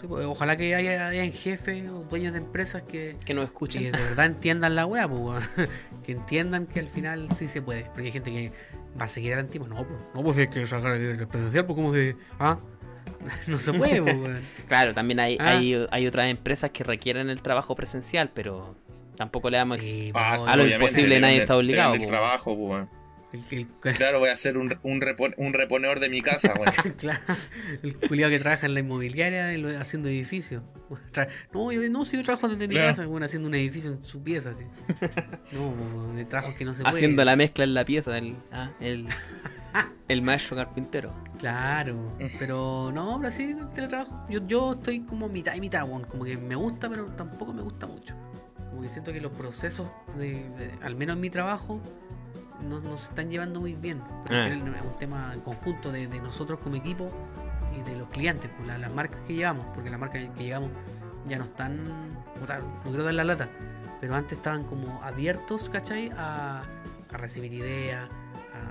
Sí, 0.00 0.08
pues, 0.08 0.26
ojalá 0.26 0.56
que 0.56 0.74
haya, 0.74 1.06
hayan 1.08 1.32
jefes 1.32 1.88
o 1.88 2.04
dueños 2.10 2.32
de 2.32 2.38
empresas 2.40 2.82
que, 2.82 3.16
que 3.24 3.32
nos 3.32 3.44
que 3.44 3.46
escuchen. 3.52 3.82
de 3.84 3.90
verdad 3.92 4.26
entiendan 4.26 4.74
la 4.74 4.84
wea, 4.86 5.08
pues, 5.08 5.48
que 6.04 6.12
entiendan 6.12 6.66
que 6.66 6.80
al 6.80 6.88
final 6.88 7.28
sí 7.34 7.46
se 7.48 7.62
puede. 7.62 7.84
Porque 7.84 8.02
hay 8.02 8.12
gente 8.12 8.30
que 8.32 8.52
va 9.00 9.04
a 9.06 9.08
seguir 9.08 9.32
al 9.34 9.38
antiguo. 9.40 9.66
No, 9.68 9.76
pues, 9.86 9.98
no, 10.14 10.22
pues 10.22 10.36
hay 10.36 10.48
que 10.48 10.66
sacar 10.66 10.94
el 10.96 11.26
presencial, 11.28 11.64
pues 11.64 11.76
como 11.76 11.92
de. 11.92 12.16
Ah, 12.38 12.58
no 13.46 13.58
se 13.58 13.72
puede, 13.72 14.00
pues, 14.02 14.16
weón. 14.16 14.42
Claro, 14.68 14.94
también 14.94 15.20
hay, 15.20 15.36
Ah. 15.40 15.58
hay, 15.58 15.86
hay 15.90 16.06
otras 16.06 16.26
empresas 16.26 16.70
que 16.70 16.84
requieren 16.84 17.30
el 17.30 17.40
trabajo 17.42 17.74
presencial, 17.74 18.30
pero 18.34 18.76
tampoco 19.16 19.50
le 19.50 19.58
damos... 19.58 19.78
Sí, 19.78 20.10
Ah, 20.14 20.38
A 20.46 20.56
lo 20.56 20.66
imposible 20.66 21.20
nadie 21.20 21.38
está 21.38 21.56
obligado, 21.56 21.94
trabajo, 22.06 22.52
weón. 22.52 22.88
el, 23.32 23.42
el- 23.50 23.66
Claro, 23.96 24.18
voy 24.20 24.28
a 24.30 24.32
hacer 24.32 24.58
un, 24.58 24.76
un, 24.82 25.00
repon- 25.00 25.34
un 25.36 25.52
reponedor 25.52 26.00
de 26.00 26.08
mi 26.08 26.20
casa, 26.20 26.54
weón. 26.54 26.94
Claro, 26.98 27.20
el 27.82 27.96
culiado 27.96 28.30
que 28.30 28.38
trabaja 28.38 28.66
en 28.66 28.74
la 28.74 28.80
inmobiliaria 28.80 29.52
y 29.52 29.58
lo- 29.58 29.68
haciendo 29.80 30.08
edificios. 30.08 30.62
No, 31.52 31.72
yo 31.72 31.80
no, 31.90 32.04
si 32.04 32.16
yo 32.16 32.22
trabajo 32.22 32.48
desde 32.48 32.68
mi 32.68 32.74
Claro. 32.74 32.88
casa, 32.90 33.06
bueno, 33.06 33.26
haciendo 33.26 33.48
un 33.48 33.54
edificio 33.54 33.90
en 33.92 34.04
su 34.04 34.22
pieza, 34.22 34.50
así. 34.50 34.64
No, 35.52 36.12
de 36.14 36.24
trabajos 36.26 36.54
que 36.56 36.64
no 36.64 36.74
se 36.74 36.82
puede. 36.82 36.94
Haciendo 36.94 37.24
la 37.24 37.34
mezcla 37.36 37.64
en 37.64 37.74
la 37.74 37.84
pieza, 37.84 38.16
el, 38.18 38.36
ah, 38.52 38.70
el, 38.80 39.06
el 40.08 40.22
maestro 40.22 40.56
carpintero. 40.56 41.12
Claro, 41.38 41.96
pero 42.38 42.90
no, 42.92 43.18
pero 43.18 43.30
sí, 43.30 43.56
teletrabajo. 43.74 44.26
Yo, 44.28 44.44
yo 44.46 44.72
estoy 44.74 45.00
como 45.00 45.28
mitad 45.28 45.54
y 45.54 45.60
mitad, 45.60 45.84
weón. 45.88 46.04
Como 46.04 46.24
que 46.24 46.36
me 46.36 46.54
gusta, 46.54 46.88
pero 46.88 47.06
tampoco 47.08 47.52
me 47.52 47.62
gusta 47.62 47.86
mucho. 47.86 48.14
Como 48.70 48.82
que 48.82 48.88
siento 48.88 49.12
que 49.12 49.20
los 49.20 49.32
procesos, 49.32 49.88
de, 50.16 50.48
de- 50.50 50.78
al 50.82 50.96
menos 50.96 51.14
en 51.16 51.20
mi 51.20 51.30
trabajo, 51.30 51.80
no, 52.68 52.80
no 52.80 52.96
se 52.96 53.08
están 53.10 53.30
llevando 53.30 53.60
muy 53.60 53.74
bien. 53.74 54.00
Ah. 54.30 54.46
es 54.48 54.56
un 54.56 54.96
tema 54.98 55.32
en 55.34 55.40
conjunto 55.40 55.92
de, 55.92 56.06
de 56.06 56.20
nosotros 56.20 56.58
como 56.60 56.76
equipo 56.76 57.10
y 57.76 57.82
de 57.82 57.96
los 57.96 58.08
clientes, 58.08 58.50
pues, 58.56 58.66
la- 58.66 58.78
las 58.78 58.92
marcas 58.92 59.20
que 59.26 59.34
llevamos, 59.34 59.66
porque 59.74 59.90
las 59.90 59.98
marcas 60.00 60.22
que 60.36 60.44
llevamos 60.44 60.70
ya 61.26 61.38
no 61.38 61.44
están, 61.44 62.24
puta, 62.38 62.58
no 62.60 62.82
quiero 62.84 63.02
dar 63.04 63.14
la 63.14 63.24
lata, 63.24 63.48
pero 64.00 64.14
antes 64.14 64.38
estaban 64.38 64.64
como 64.64 65.02
abiertos, 65.02 65.68
¿cachai? 65.68 66.10
A, 66.16 66.62
a 67.12 67.16
recibir 67.16 67.52
ideas, 67.54 68.08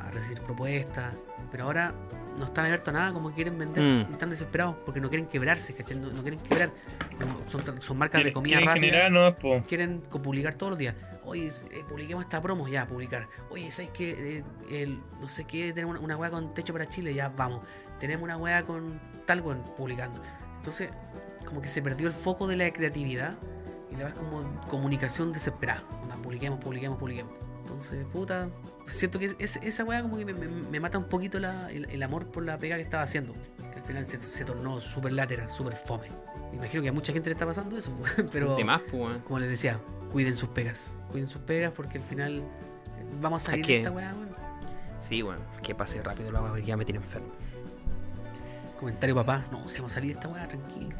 a 0.01 0.11
recibir 0.11 0.41
propuestas, 0.41 1.13
pero 1.51 1.65
ahora 1.65 1.93
no 2.39 2.45
están 2.45 2.65
abiertos 2.65 2.89
a 2.89 2.91
nada, 2.97 3.13
como 3.13 3.29
que 3.29 3.35
quieren 3.35 3.57
vender, 3.59 3.83
Mm. 3.83 4.09
y 4.09 4.13
están 4.13 4.29
desesperados 4.29 4.75
porque 4.85 4.99
no 4.99 5.09
quieren 5.09 5.27
quebrarse, 5.27 5.73
¿cachai? 5.75 5.99
No, 5.99 6.11
no 6.11 6.21
quieren 6.21 6.39
quebrar, 6.39 6.71
Como 7.19 7.47
son, 7.47 7.81
son 7.81 7.97
marcas 7.97 8.23
de 8.23 8.33
comida 8.33 8.55
quieren 8.57 8.67
rápida 8.67 8.85
generar, 8.85 9.11
¿no? 9.11 9.35
Po. 9.37 9.61
quieren 9.67 10.01
publicar 10.01 10.55
todos 10.55 10.71
los 10.71 10.79
días. 10.79 10.95
Oye, 11.25 11.47
eh, 11.47 11.83
publiquemos 11.87 12.23
esta 12.23 12.41
promo, 12.41 12.67
ya, 12.67 12.87
publicar. 12.87 13.27
Oye, 13.51 13.71
¿sabes 13.71 13.91
qué? 13.93 14.39
Eh, 14.39 14.43
el, 14.71 14.99
no 15.21 15.29
sé 15.29 15.45
qué, 15.45 15.71
tenemos 15.73 15.95
una, 15.95 16.03
una 16.03 16.17
weá 16.17 16.31
con 16.31 16.53
techo 16.55 16.73
para 16.73 16.89
Chile, 16.89 17.13
ya, 17.13 17.29
vamos. 17.29 17.61
Tenemos 17.99 18.23
una 18.23 18.35
weá 18.37 18.63
con 18.65 18.99
tal 19.25 19.41
weón, 19.41 19.63
publicando. 19.77 20.21
Entonces, 20.57 20.89
como 21.45 21.61
que 21.61 21.67
se 21.67 21.81
perdió 21.83 22.07
el 22.07 22.13
foco 22.13 22.47
de 22.47 22.57
la 22.57 22.71
creatividad 22.73 23.35
y 23.91 23.95
la 23.95 24.05
vas 24.05 24.13
como 24.15 24.59
comunicación 24.67 25.31
desesperada. 25.31 25.83
Onda, 26.01 26.15
publiquemos, 26.17 26.59
publiquemos, 26.59 26.97
publiquemos. 26.97 27.31
Entonces, 27.61 28.05
puta, 28.07 28.49
siento 28.87 29.19
que 29.19 29.35
es- 29.39 29.57
esa 29.57 29.83
weá 29.83 30.01
como 30.01 30.17
que 30.17 30.25
me, 30.25 30.33
me- 30.33 30.47
me 30.47 30.79
mata 30.79 30.97
un 30.97 31.05
poquito 31.05 31.39
la- 31.39 31.71
el, 31.71 31.85
el 31.89 32.03
amor 32.03 32.27
por 32.27 32.43
la 32.43 32.57
pega 32.57 32.75
que 32.75 32.81
estaba 32.83 33.03
haciendo. 33.03 33.33
Que 33.71 33.79
al 33.79 33.85
final 33.85 34.07
se, 34.07 34.19
se 34.21 34.45
tornó 34.45 34.79
súper 34.79 35.13
látera, 35.13 35.47
súper 35.47 35.73
fome. 35.73 36.07
Imagino 36.53 36.83
que 36.83 36.89
a 36.89 36.93
mucha 36.93 37.11
gente 37.13 37.29
le 37.29 37.33
está 37.33 37.45
pasando 37.45 37.77
eso, 37.77 37.91
pero 38.31 38.57
más, 38.65 38.81
pues, 38.81 38.93
weón. 38.93 39.19
como 39.21 39.39
les 39.39 39.49
decía, 39.49 39.79
cuiden 40.11 40.33
sus 40.35 40.49
pegas. 40.49 40.95
Cuiden 41.11 41.27
sus 41.27 41.41
pegas 41.41 41.73
porque 41.73 41.97
al 41.97 42.03
final 42.03 42.39
eh, 42.39 42.43
vamos 43.21 43.43
a 43.43 43.45
salir 43.51 43.65
de 43.65 43.77
esta 43.77 43.91
weá, 43.91 44.13
weón. 44.13 44.29
Sí, 45.01 45.21
bueno, 45.21 45.41
que 45.61 45.73
pase 45.75 46.01
rápido 46.01 46.31
la 46.31 46.41
weá, 46.41 46.51
porque 46.51 46.65
ya 46.65 46.77
me 46.77 46.85
tiene 46.85 46.99
enfermo. 47.03 47.27
Comentario 48.79 49.15
papá, 49.15 49.45
no, 49.51 49.67
si 49.69 49.77
vamos 49.79 49.93
a 49.93 49.95
salir 49.95 50.09
de 50.13 50.19
esta 50.19 50.27
weá, 50.29 50.47
tranquilo. 50.47 50.89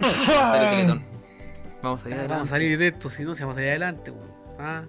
Vamos 0.00 0.18
a 0.44 0.80
ir 0.80 0.86
vamos 1.82 2.04
a 2.04 2.08
adelante. 2.08 2.48
salir 2.48 2.78
de 2.78 2.88
esto, 2.88 3.10
si 3.10 3.22
no, 3.24 3.34
si 3.34 3.42
vamos 3.42 3.54
a 3.54 3.58
salir 3.58 3.70
adelante, 3.70 4.10
weón. 4.10 4.30
Ah, 4.58 4.84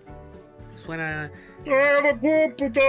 suena. 0.77 1.31
¡Trabajo, 1.63 2.19
cómputo! 2.21 2.79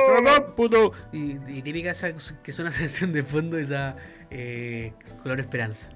puto! 0.57 0.93
Y, 1.13 1.39
y 1.51 1.63
típica 1.63 1.91
esa 1.91 2.13
que 2.43 2.53
suena 2.53 2.71
esa 2.71 2.81
canción 2.81 3.13
de 3.13 3.23
fondo, 3.23 3.59
esa 3.59 3.97
eh, 4.31 4.93
color 5.23 5.41
esperanza. 5.41 5.91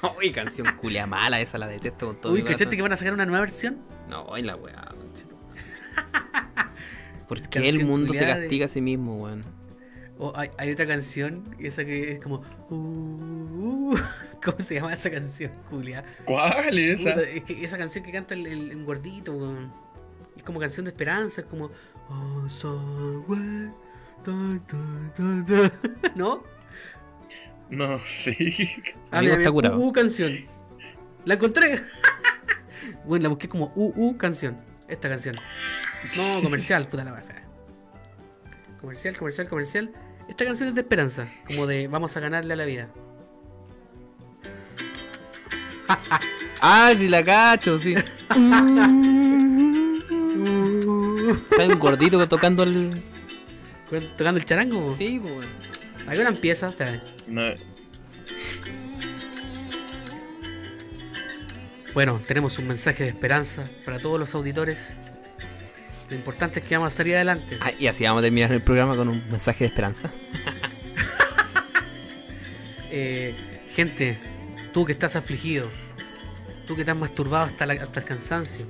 Uy, 0.18 0.32
canción 0.32 0.66
culia 0.76 1.06
mala, 1.06 1.40
esa 1.40 1.58
la 1.58 1.66
detesto 1.66 2.06
con 2.06 2.20
todo 2.20 2.32
Uy, 2.32 2.42
¿cachaste 2.42 2.76
que 2.76 2.82
van 2.82 2.92
a 2.92 2.96
sacar 2.96 3.12
una 3.12 3.26
nueva 3.26 3.40
versión? 3.40 3.78
No, 4.08 4.22
hoy 4.24 4.42
la 4.42 4.56
weá. 4.56 4.84
¿Por 7.28 7.38
Es 7.38 7.48
qué 7.48 7.68
el 7.68 7.84
mundo 7.84 8.12
se 8.12 8.24
de- 8.24 8.32
castiga 8.32 8.66
a 8.66 8.68
sí 8.68 8.80
mismo, 8.80 9.16
weón? 9.22 9.44
O 10.16 10.32
hay, 10.36 10.48
hay 10.58 10.70
otra 10.70 10.86
canción, 10.86 11.42
esa 11.58 11.84
que 11.84 12.12
es 12.12 12.20
como. 12.20 12.42
uh, 12.70 12.74
uh, 12.74 13.96
¿Cómo 14.44 14.60
se 14.60 14.76
llama 14.76 14.92
esa 14.94 15.10
canción, 15.10 15.50
Julia? 15.70 16.04
¿Cuál 16.24 16.78
es 16.78 17.00
esa? 17.00 17.14
Puta, 17.14 17.28
es 17.28 17.42
que 17.42 17.64
esa 17.64 17.76
canción 17.78 18.04
que 18.04 18.12
canta 18.12 18.34
el, 18.34 18.46
el- 18.46 18.70
el 18.70 18.84
gordito, 18.84 19.32
weón, 19.34 19.72
como 20.44 20.60
canción 20.60 20.84
de 20.84 20.90
esperanza, 20.90 21.40
es 21.40 21.46
como. 21.46 21.68
¿No? 26.14 26.42
No 27.70 27.98
sé. 28.00 28.94
Ah, 29.10 29.20
mira, 29.20 29.34
está 29.34 29.50
curado. 29.50 29.78
Uh, 29.78 29.88
uh, 29.88 29.92
canción. 29.92 30.32
La 31.24 31.34
encontré. 31.34 31.80
bueno, 33.04 33.24
la 33.24 33.28
busqué 33.30 33.48
como 33.48 33.72
uh, 33.74 33.92
uh, 33.96 34.16
canción. 34.16 34.56
Esta 34.88 35.08
canción. 35.08 35.34
No, 36.16 36.42
comercial, 36.42 36.86
puta 36.86 37.04
la 37.04 37.12
weá. 37.12 37.24
Comercial, 38.80 39.16
comercial, 39.16 39.48
comercial. 39.48 39.92
Esta 40.28 40.44
canción 40.44 40.68
es 40.68 40.74
de 40.74 40.82
esperanza, 40.82 41.26
como 41.46 41.66
de 41.66 41.88
vamos 41.88 42.16
a 42.16 42.20
ganarle 42.20 42.52
a 42.52 42.56
la 42.56 42.64
vida. 42.64 42.88
Ah, 46.66 46.94
sí 46.96 47.08
la 47.08 47.22
cacho, 47.22 47.78
sí. 47.78 47.94
Hay 51.58 51.68
un 51.68 51.78
gordito 51.78 52.26
tocando 52.28 52.62
el. 52.62 52.90
Tocando 54.16 54.38
el 54.40 54.44
charango. 54.46 54.88
po. 54.88 54.96
Sí, 54.96 55.20
pues. 55.22 55.48
Hay 56.06 56.18
una 56.18 56.30
empieza, 56.30 56.68
espérame. 56.68 57.00
No, 57.28 57.42
Bueno, 61.94 62.20
tenemos 62.26 62.58
un 62.58 62.66
mensaje 62.66 63.04
de 63.04 63.10
esperanza 63.10 63.64
para 63.84 63.98
todos 63.98 64.18
los 64.18 64.34
auditores. 64.34 64.96
Lo 66.10 66.16
importante 66.16 66.58
es 66.60 66.66
que 66.66 66.76
vamos 66.76 66.92
a 66.92 66.96
salir 66.96 67.14
adelante. 67.14 67.56
Ah, 67.60 67.70
y 67.78 67.86
así 67.86 68.02
vamos 68.04 68.20
a 68.20 68.22
terminar 68.22 68.52
el 68.52 68.60
programa 68.62 68.96
con 68.96 69.08
un 69.08 69.22
mensaje 69.30 69.64
de 69.64 69.68
esperanza. 69.68 70.10
Eh, 72.96 73.34
gente, 73.74 74.16
tú 74.72 74.84
que 74.84 74.92
estás 74.92 75.16
afligido, 75.16 75.68
tú 76.68 76.76
que 76.76 76.84
te 76.84 76.92
has 76.92 76.96
masturbado 76.96 77.46
hasta, 77.46 77.66
la- 77.66 77.72
hasta 77.74 77.98
el 77.98 78.06
cansancio, 78.06 78.66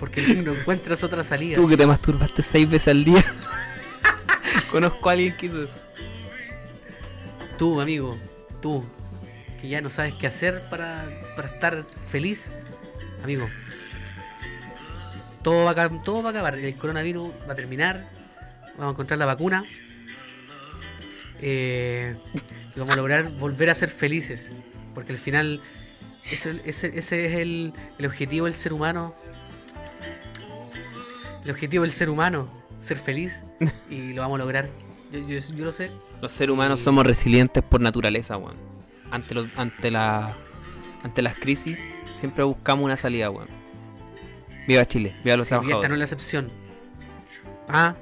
porque 0.00 0.22
no 0.42 0.54
encuentras 0.54 1.04
otra 1.04 1.22
salida. 1.22 1.54
Tú 1.56 1.68
que 1.68 1.76
te 1.76 1.86
masturbaste 1.86 2.42
seis 2.42 2.68
veces 2.68 2.88
al 2.88 3.04
día. 3.04 3.22
Conozco 4.72 5.08
a 5.08 5.12
alguien 5.12 5.36
que 5.36 5.46
hizo 5.46 5.62
eso. 5.62 5.76
Tú, 7.58 7.80
amigo, 7.80 8.18
tú, 8.62 8.82
que 9.60 9.68
ya 9.68 9.80
no 9.82 9.90
sabes 9.90 10.14
qué 10.14 10.26
hacer 10.26 10.60
para, 10.70 11.04
para 11.36 11.48
estar 11.48 11.86
feliz, 12.08 12.52
amigo. 13.22 13.46
Todo 15.42 15.64
va, 15.64 15.70
a, 15.82 15.88
todo 16.02 16.22
va 16.22 16.30
a 16.30 16.32
acabar, 16.32 16.54
el 16.58 16.74
coronavirus 16.76 17.30
va 17.48 17.52
a 17.52 17.56
terminar, 17.56 18.08
vamos 18.78 18.86
a 18.86 18.90
encontrar 18.90 19.18
la 19.18 19.26
vacuna. 19.26 19.64
eh, 21.42 22.14
y 22.74 22.78
vamos 22.78 22.94
a 22.94 22.96
lograr 22.96 23.28
volver 23.32 23.70
a 23.70 23.74
ser 23.74 23.88
felices. 23.90 24.60
Porque 24.94 25.12
al 25.12 25.18
final, 25.18 25.60
ese, 26.30 26.60
ese- 26.64 26.98
ese 26.98 27.26
es 27.26 27.34
el, 27.40 27.72
el 27.98 28.06
objetivo 28.06 28.46
del 28.46 28.54
ser 28.54 28.72
humano. 28.72 29.14
El 31.50 31.54
objetivo 31.54 31.82
del 31.82 31.90
ser 31.90 32.08
humano, 32.10 32.48
ser 32.78 32.96
feliz. 32.96 33.42
Y 33.90 34.12
lo 34.12 34.22
vamos 34.22 34.36
a 34.36 34.44
lograr. 34.44 34.68
Yo, 35.10 35.18
yo, 35.26 35.40
yo 35.40 35.64
lo 35.64 35.72
sé. 35.72 35.90
Los 36.22 36.30
seres 36.30 36.52
humanos 36.54 36.78
somos 36.78 37.04
resilientes 37.04 37.60
por 37.64 37.80
naturaleza, 37.80 38.36
weón. 38.36 38.54
Ante, 39.10 39.34
los, 39.34 39.48
ante, 39.58 39.90
la, 39.90 40.32
ante 41.02 41.22
las 41.22 41.40
crisis, 41.40 41.76
siempre 42.14 42.44
buscamos 42.44 42.84
una 42.84 42.96
salida, 42.96 43.30
weón. 43.30 43.48
Viva 44.68 44.86
Chile, 44.86 45.12
viva 45.24 45.36
los 45.36 45.48
Sí, 45.48 45.54
y 45.54 45.56
esta 45.56 45.64
no 45.64 45.80
trabajadores. 45.80 45.92
es 45.92 45.98
la 45.98 46.04
excepción. 46.04 46.48
Ah. 47.68 47.96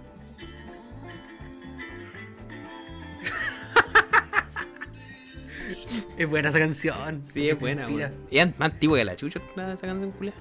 es 6.18 6.28
buena 6.28 6.50
esa 6.50 6.58
canción. 6.58 7.22
Sí, 7.32 7.48
es 7.48 7.58
buena. 7.58 7.86
Y 8.30 8.40
es 8.40 8.58
más 8.58 8.72
antigua 8.72 8.98
que 8.98 9.06
la 9.06 9.16
chucha, 9.16 9.40
esa 9.56 9.86
canción, 9.86 10.12
culia. 10.12 10.34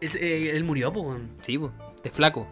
Es, 0.00 0.14
eh, 0.14 0.56
él 0.56 0.62
murió, 0.62 0.92
weón. 0.92 1.32
Sí, 1.42 1.58
po, 1.58 1.72
de 2.02 2.10
flaco. 2.10 2.46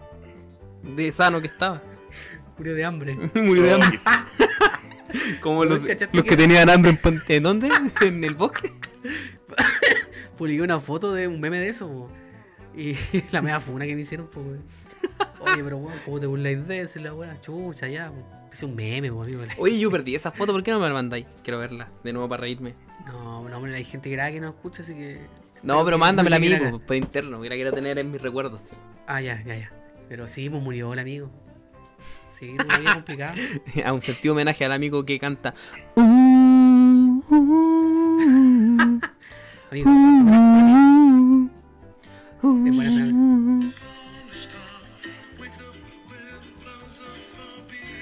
De 0.82 1.10
sano 1.12 1.40
que 1.40 1.46
estaba. 1.48 1.82
Murió 2.58 2.74
de 2.74 2.84
hambre. 2.84 3.14
Murió 3.34 3.62
de 3.62 3.72
hambre. 3.72 4.00
Como 5.40 5.64
los, 5.64 5.78
Weón, 5.78 5.88
¿cachaste 5.88 6.16
los 6.16 6.24
que 6.24 6.36
tenían 6.36 6.70
hambre 6.70 6.96
en, 7.02 7.20
¿en 7.28 7.42
dónde? 7.42 7.68
¿En 8.02 8.22
el 8.22 8.34
bosque? 8.34 8.70
Publiqué 10.38 10.62
una 10.62 10.78
foto 10.78 11.12
de 11.12 11.26
un 11.26 11.40
meme 11.40 11.58
de 11.58 11.68
eso, 11.68 11.88
po. 11.88 12.10
Y 12.76 12.94
la 13.32 13.42
mega 13.42 13.60
funa 13.60 13.86
que 13.86 13.94
me 13.94 14.02
hicieron, 14.02 14.28
po. 14.28 14.40
Oye, 15.40 15.64
pero 15.64 15.78
weón, 15.78 15.98
¿cómo 16.04 16.20
te 16.20 16.26
burláis 16.26 16.66
de 16.68 16.80
eso? 16.80 16.98
Y 16.98 17.02
la 17.02 17.12
weá, 17.14 17.40
chucha, 17.40 17.88
ya, 17.88 18.10
po. 18.10 18.24
Es 18.52 18.62
un 18.62 18.74
meme, 18.76 19.10
po, 19.10 19.22
amigo. 19.22 19.42
Oye, 19.58 19.78
yo 19.78 19.90
perdí 19.90 20.14
esa 20.14 20.30
foto, 20.30 20.52
¿por 20.52 20.62
qué 20.62 20.70
no 20.70 20.78
me 20.78 20.86
la 20.86 20.94
mandáis? 20.94 21.26
Quiero 21.42 21.58
verla, 21.58 21.88
de 22.04 22.12
nuevo 22.12 22.28
para 22.28 22.42
reírme. 22.42 22.74
No, 23.06 23.48
no, 23.48 23.56
hombre, 23.56 23.74
hay 23.74 23.84
gente 23.84 24.10
grave 24.10 24.34
que 24.34 24.40
no 24.40 24.48
escucha, 24.50 24.82
así 24.82 24.94
que. 24.94 25.20
No, 25.62 25.84
pero 25.84 25.96
que- 25.96 26.00
mándamela 26.00 26.36
a 26.36 26.38
mí, 26.38 26.50
por 26.86 26.96
interno, 26.96 27.40
que 27.42 27.48
la 27.48 27.54
quiero 27.56 27.72
tener 27.72 27.98
en 27.98 28.10
mis 28.12 28.22
recuerdos. 28.22 28.60
Ah, 29.06 29.20
ya, 29.20 29.42
ya, 29.44 29.56
ya. 29.56 29.72
Pero 30.08 30.28
sí, 30.28 30.48
pues 30.50 30.62
murió 30.62 30.92
el 30.92 30.98
amigo. 30.98 31.30
Sí, 32.30 32.50
una 32.50 32.78
vida 32.78 32.94
complicada. 32.94 33.34
A 33.84 33.92
un 33.92 34.00
sentido 34.00 34.34
homenaje 34.34 34.64
al 34.64 34.72
amigo 34.72 35.04
que 35.04 35.18
canta. 35.18 35.54
Amigo, 39.70 39.88
es 42.66 42.76
buena 42.76 42.90
esa 42.90 43.04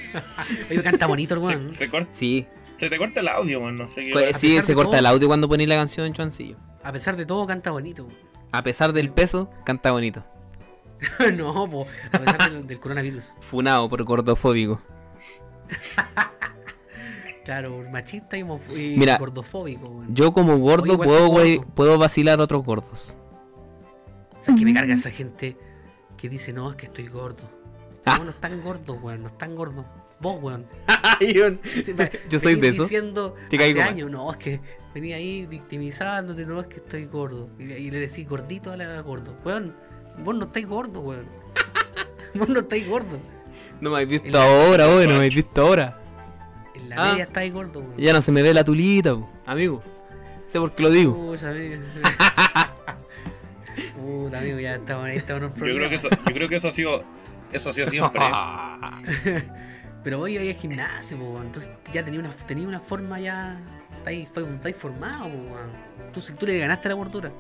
Oye, 0.70 0.82
canta 0.82 1.06
bonito 1.06 1.34
el 1.34 1.40
weón. 1.40 1.72
Se, 1.72 1.78
se 1.78 1.90
corta- 1.90 2.08
Sí, 2.12 2.46
se 2.78 2.88
te 2.88 2.96
corta 2.98 3.20
el 3.20 3.28
audio, 3.28 3.60
man. 3.60 3.76
No 3.76 3.88
sé 3.88 4.04
qué. 4.04 4.12
pues, 4.12 4.36
sí, 4.38 4.60
se 4.62 4.74
corta 4.74 4.90
todo- 4.92 4.98
el 5.00 5.06
audio 5.06 5.28
cuando 5.28 5.48
ponéis 5.48 5.68
la 5.68 5.76
canción, 5.76 6.12
Chuancillo. 6.12 6.56
A 6.82 6.92
pesar 6.92 7.16
de 7.16 7.26
todo, 7.26 7.46
canta 7.46 7.70
bonito. 7.70 8.08
A 8.52 8.62
pesar 8.62 8.92
del 8.92 9.10
peso, 9.10 9.50
canta 9.64 9.90
bonito. 9.92 10.24
no, 11.36 11.68
po, 11.70 11.86
a 12.12 12.18
pesar 12.18 12.52
del, 12.52 12.66
del 12.66 12.80
coronavirus. 12.80 13.34
Funado 13.40 13.88
por 13.88 14.02
gordofóbico. 14.04 14.80
Claro, 17.44 17.82
machista 17.90 18.36
y, 18.36 18.40
y 18.42 18.96
Mira, 18.98 19.16
gordofóbico. 19.16 19.88
weón. 19.88 20.14
Yo 20.14 20.32
como 20.32 20.58
gordo 20.58 20.94
Oye, 20.94 20.96
puedo, 20.98 21.28
gordo. 21.28 21.66
puedo 21.74 21.98
vacilar 21.98 22.40
a 22.40 22.42
otros 22.44 22.62
gordos. 22.64 23.16
¿Sabes 24.38 24.60
que 24.60 24.66
me 24.66 24.74
carga 24.74 24.92
esa 24.92 25.10
gente 25.10 25.56
que 26.18 26.28
dice, 26.28 26.52
no, 26.52 26.70
es 26.70 26.76
que 26.76 26.86
estoy 26.86 27.08
gordo? 27.08 27.50
Ah. 28.04 28.18
No, 28.18 28.24
no 28.24 28.30
están 28.32 28.60
gordos, 28.60 28.98
weón, 29.00 29.22
no 29.22 29.28
están 29.28 29.54
gordos. 29.54 29.86
Vos, 30.20 30.42
weón. 30.42 30.66
Yo 32.28 32.38
soy 32.38 32.56
de 32.56 32.68
eso. 32.68 32.82
diciendo 32.82 33.34
Te 33.48 33.56
hace 33.56 33.80
años, 33.80 34.10
no, 34.10 34.30
es 34.30 34.36
que 34.36 34.60
venía 34.94 35.16
ahí 35.16 35.46
victimizándote, 35.46 36.44
no, 36.44 36.60
es 36.60 36.66
que 36.66 36.76
estoy 36.76 37.06
gordo. 37.06 37.48
Y, 37.58 37.64
y 37.72 37.90
le 37.90 37.98
decís 38.00 38.28
gordito 38.28 38.72
a 38.72 38.76
la 38.76 39.00
gordo. 39.00 39.34
Weón, 39.42 39.74
vos 40.24 40.34
no 40.34 40.44
estáis 40.46 40.66
gordo, 40.66 41.00
weón. 41.00 41.26
vos 42.34 42.48
no 42.48 42.60
estáis 42.60 42.88
gordo. 42.88 43.18
No 43.80 43.90
me 43.90 43.96
habéis 44.02 44.22
visto 44.22 44.38
ahora, 44.40 44.86
güey, 44.86 45.06
no 45.06 45.12
me 45.12 45.18
habéis 45.18 45.34
visto 45.36 45.60
ahora. 45.62 46.00
En 46.74 46.88
la 46.88 46.96
Ah. 46.96 47.10
media 47.12 47.24
estáis 47.24 47.52
gordo, 47.52 47.80
weón. 47.80 47.96
Ya 47.96 48.12
no 48.12 48.22
se 48.22 48.32
me 48.32 48.42
ve 48.42 48.52
la 48.54 48.64
tulita, 48.64 49.14
po, 49.14 49.28
amigo. 49.46 49.82
Sé 50.46 50.58
por 50.58 50.74
qué 50.74 50.82
lo 50.82 50.90
digo. 50.90 51.14
Pucha, 51.14 51.50
amigo. 51.50 51.76
Puta, 53.96 54.38
amigo, 54.38 54.58
ya 54.58 54.74
estamos 54.76 55.04
ahí, 55.04 55.16
estamos 55.16 55.42
en 55.42 55.48
un 55.48 55.54
Yo 55.54 55.60
creo 55.60 55.74
problema. 55.74 55.90
que 55.90 55.96
eso, 55.96 56.08
yo 56.10 56.34
creo 56.34 56.48
que 56.48 56.56
eso 56.56 56.68
ha 56.68 56.72
sido. 56.72 57.04
Eso 57.52 57.70
ha 57.70 57.72
sido 57.72 57.86
siempre. 57.86 58.20
Pero 60.04 60.20
hoy 60.20 60.36
hay 60.38 60.54
gimnasio, 60.54 61.18
po, 61.18 61.24
weón. 61.24 61.46
Entonces 61.46 61.70
ya 61.92 62.04
tenía 62.04 62.20
una, 62.20 62.30
tenía 62.30 62.66
una 62.66 62.80
forma 62.80 63.20
ya. 63.20 63.60
Estáis 63.98 64.30
estáis 64.36 64.76
formado, 64.76 65.24
po, 65.24 65.36
weón. 65.36 66.12
Tú, 66.12 66.20
si 66.20 66.32
tú 66.34 66.46
le 66.46 66.58
ganaste 66.58 66.88
la 66.88 66.94
gordura. 66.94 67.30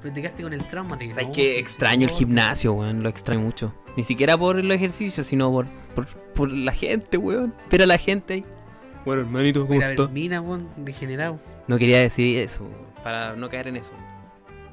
Pero 0.00 0.14
te 0.14 0.22
quedaste 0.22 0.42
con 0.42 0.52
el 0.52 0.64
trauma. 0.68 0.96
Te 0.98 1.08
¿Sabes 1.10 1.28
no, 1.28 1.32
que 1.32 1.42
que 1.42 1.58
extraño 1.58 2.06
el 2.08 2.14
gimnasio, 2.14 2.72
weón? 2.72 3.02
Lo 3.02 3.08
extraño 3.08 3.40
mucho. 3.40 3.74
Ni 3.96 4.04
siquiera 4.04 4.36
por 4.38 4.58
el 4.58 4.70
ejercicio, 4.70 5.24
sino 5.24 5.50
por, 5.50 5.66
por, 5.94 6.06
por 6.06 6.50
la 6.52 6.72
gente, 6.72 7.16
weón. 7.18 7.54
Pero 7.68 7.84
la 7.86 7.98
gente 7.98 8.34
ahí. 8.34 8.44
Bueno, 9.04 9.22
hermanito, 9.22 9.66
¿cómo 9.66 9.78
Mira, 9.78 9.94
mina, 10.08 10.40
weón, 10.40 10.68
degenerado. 10.76 11.40
No 11.66 11.78
quería 11.78 11.98
decir 12.00 12.38
eso, 12.38 12.66
para 13.02 13.34
no 13.36 13.48
caer 13.48 13.68
en 13.68 13.76
eso. 13.76 13.90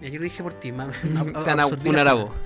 Ya 0.01 0.09
yo 0.09 0.19
lo 0.19 0.23
dije 0.26 0.43
por 0.43 0.53
ti, 0.53 0.71
ma- 0.71 0.89
Tan 1.45 1.59
a- 1.59 1.63
absorbí 1.63 1.89
un 1.89 1.95
la 1.95 2.01
arabo. 2.01 2.34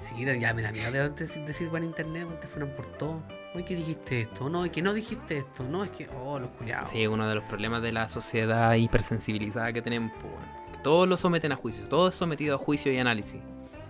Sí, 0.00 0.14
ya 0.38 0.52
me 0.52 0.60
da 0.60 0.70
miedo 0.70 0.90
de 0.92 1.26
decir 1.46 1.68
por 1.70 1.82
internet, 1.82 2.24
weón, 2.26 2.38
te 2.38 2.46
fueron 2.46 2.68
por 2.70 2.84
todo. 2.98 3.22
Oye, 3.54 3.64
que 3.64 3.74
dijiste 3.74 4.20
esto, 4.22 4.50
no, 4.50 4.64
es 4.66 4.70
que 4.70 4.82
no 4.82 4.92
dijiste 4.92 5.38
esto, 5.38 5.64
no, 5.64 5.82
es 5.82 5.90
que, 5.90 6.06
oh, 6.22 6.38
los 6.38 6.50
culiados. 6.50 6.90
Sí, 6.90 7.06
uno 7.06 7.26
de 7.26 7.36
los 7.36 7.44
problemas 7.44 7.80
de 7.80 7.92
la 7.92 8.06
sociedad 8.08 8.74
hipersensibilizada 8.74 9.72
que 9.72 9.80
tenemos, 9.80 10.12
pues, 10.20 10.24
weón. 10.34 10.53
Todos 10.84 11.08
lo 11.08 11.16
someten 11.16 11.50
a 11.50 11.56
juicio, 11.56 11.88
todo 11.88 12.08
es 12.10 12.14
sometido 12.14 12.54
a 12.54 12.58
juicio 12.58 12.92
y 12.92 12.98
análisis. 12.98 13.40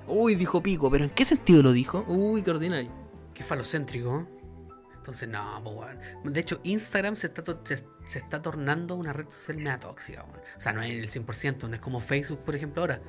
Uy, 0.06 0.34
dijo 0.36 0.62
pico, 0.62 0.90
pero 0.90 1.04
¿en 1.04 1.10
qué 1.10 1.24
sentido 1.26 1.62
lo 1.62 1.72
dijo? 1.72 2.04
Uy, 2.08 2.42
qué 2.42 2.50
ordinario. 2.50 2.90
Qué 3.34 3.42
falocéntrico. 3.44 4.26
Entonces, 4.96 5.28
no, 5.28 5.60
pues, 5.62 5.76
weón. 5.76 6.32
De 6.32 6.40
hecho, 6.40 6.60
Instagram 6.62 7.16
se 7.16 7.26
está, 7.26 7.44
to- 7.44 7.60
se, 7.64 7.76
se 8.06 8.18
está 8.18 8.40
tornando 8.40 8.94
una 8.96 9.12
red 9.12 9.26
social 9.28 9.58
mega 9.58 9.78
tóxica, 9.78 10.22
weón. 10.24 10.40
O 10.56 10.60
sea, 10.60 10.72
no 10.72 10.82
es 10.82 10.90
el 10.92 11.08
100%, 11.26 11.68
no 11.68 11.74
es 11.74 11.80
como 11.80 12.00
Facebook, 12.00 12.38
por 12.44 12.54
ejemplo, 12.56 12.80
ahora. 12.82 13.00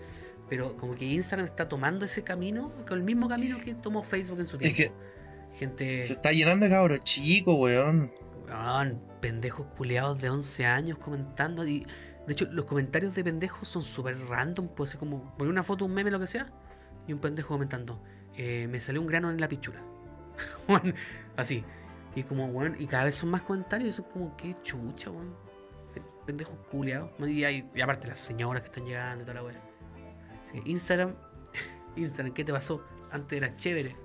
Pero 0.50 0.76
como 0.78 0.96
que 0.96 1.06
Instagram 1.06 1.46
está 1.48 1.70
tomando 1.70 2.04
ese 2.06 2.24
camino, 2.24 2.72
con 2.88 2.98
el 3.00 3.04
mismo 3.06 3.28
camino 3.30 3.58
que 3.64 3.74
tomó 3.76 4.04
Facebook 4.04 4.40
en 4.40 4.46
su 4.46 4.58
Es 4.58 4.74
tiempo. 4.74 4.96
que 4.98 5.58
Gente, 5.58 6.04
se 6.04 6.14
está 6.14 6.32
llenando 6.34 6.66
de 6.66 6.72
cabros 6.72 7.00
chicos, 7.02 7.56
weón. 7.58 8.12
weón, 8.48 9.02
pendejos 9.22 9.68
culeados 9.78 10.20
de 10.22 10.30
11 10.30 10.66
años 10.66 10.98
comentando. 10.98 11.66
Y 11.66 11.86
de 12.28 12.34
hecho, 12.34 12.46
los 12.52 12.66
comentarios 12.66 13.14
de 13.16 13.24
pendejos 13.24 13.68
son 13.68 13.84
súper 13.84 14.18
random. 14.28 14.68
Puede 14.70 14.90
ser 14.92 15.00
como 15.00 15.36
poner 15.38 15.52
una 15.52 15.64
foto, 15.64 15.86
un 15.86 15.94
meme, 15.94 16.12
lo 16.12 16.20
que 16.20 16.28
sea. 16.28 16.48
Y 17.08 17.14
un 17.14 17.20
pendejo 17.20 17.50
comentando: 17.50 18.02
eh, 18.36 18.68
Me 18.70 18.80
salió 18.80 19.02
un 19.02 19.08
grano 19.08 19.30
en 19.30 19.40
la 19.40 19.48
pichula. 19.48 19.82
Así. 21.38 21.64
Y 22.16 22.24
como, 22.24 22.46
weón, 22.48 22.76
y 22.80 22.88
cada 22.88 23.04
vez 23.06 23.16
son 23.16 23.30
más 23.30 23.42
comentarios. 23.42 23.88
Y 23.88 23.90
eso 23.90 24.02
es 24.04 24.08
como, 24.14 24.36
qué 24.38 24.56
chucha, 24.64 25.10
weón. 25.12 25.36
Pendejos 26.26 26.58
culeados. 26.72 27.12
Y, 27.20 27.44
hay- 27.44 27.70
y 27.76 27.82
aparte, 27.82 28.08
las 28.08 28.20
señoras 28.20 28.62
que 28.64 28.68
están 28.68 28.86
llegando 28.86 29.24
y 29.24 29.26
toda 29.26 29.36
la 29.36 29.44
weá. 29.44 29.62
Así 30.42 30.60
que 30.62 30.70
Instagram, 30.70 31.14
Instagram, 31.96 32.34
¿qué 32.34 32.44
te 32.44 32.52
pasó? 32.54 32.84
Antes 33.12 33.38
era 33.38 33.56
chévere. 33.56 33.96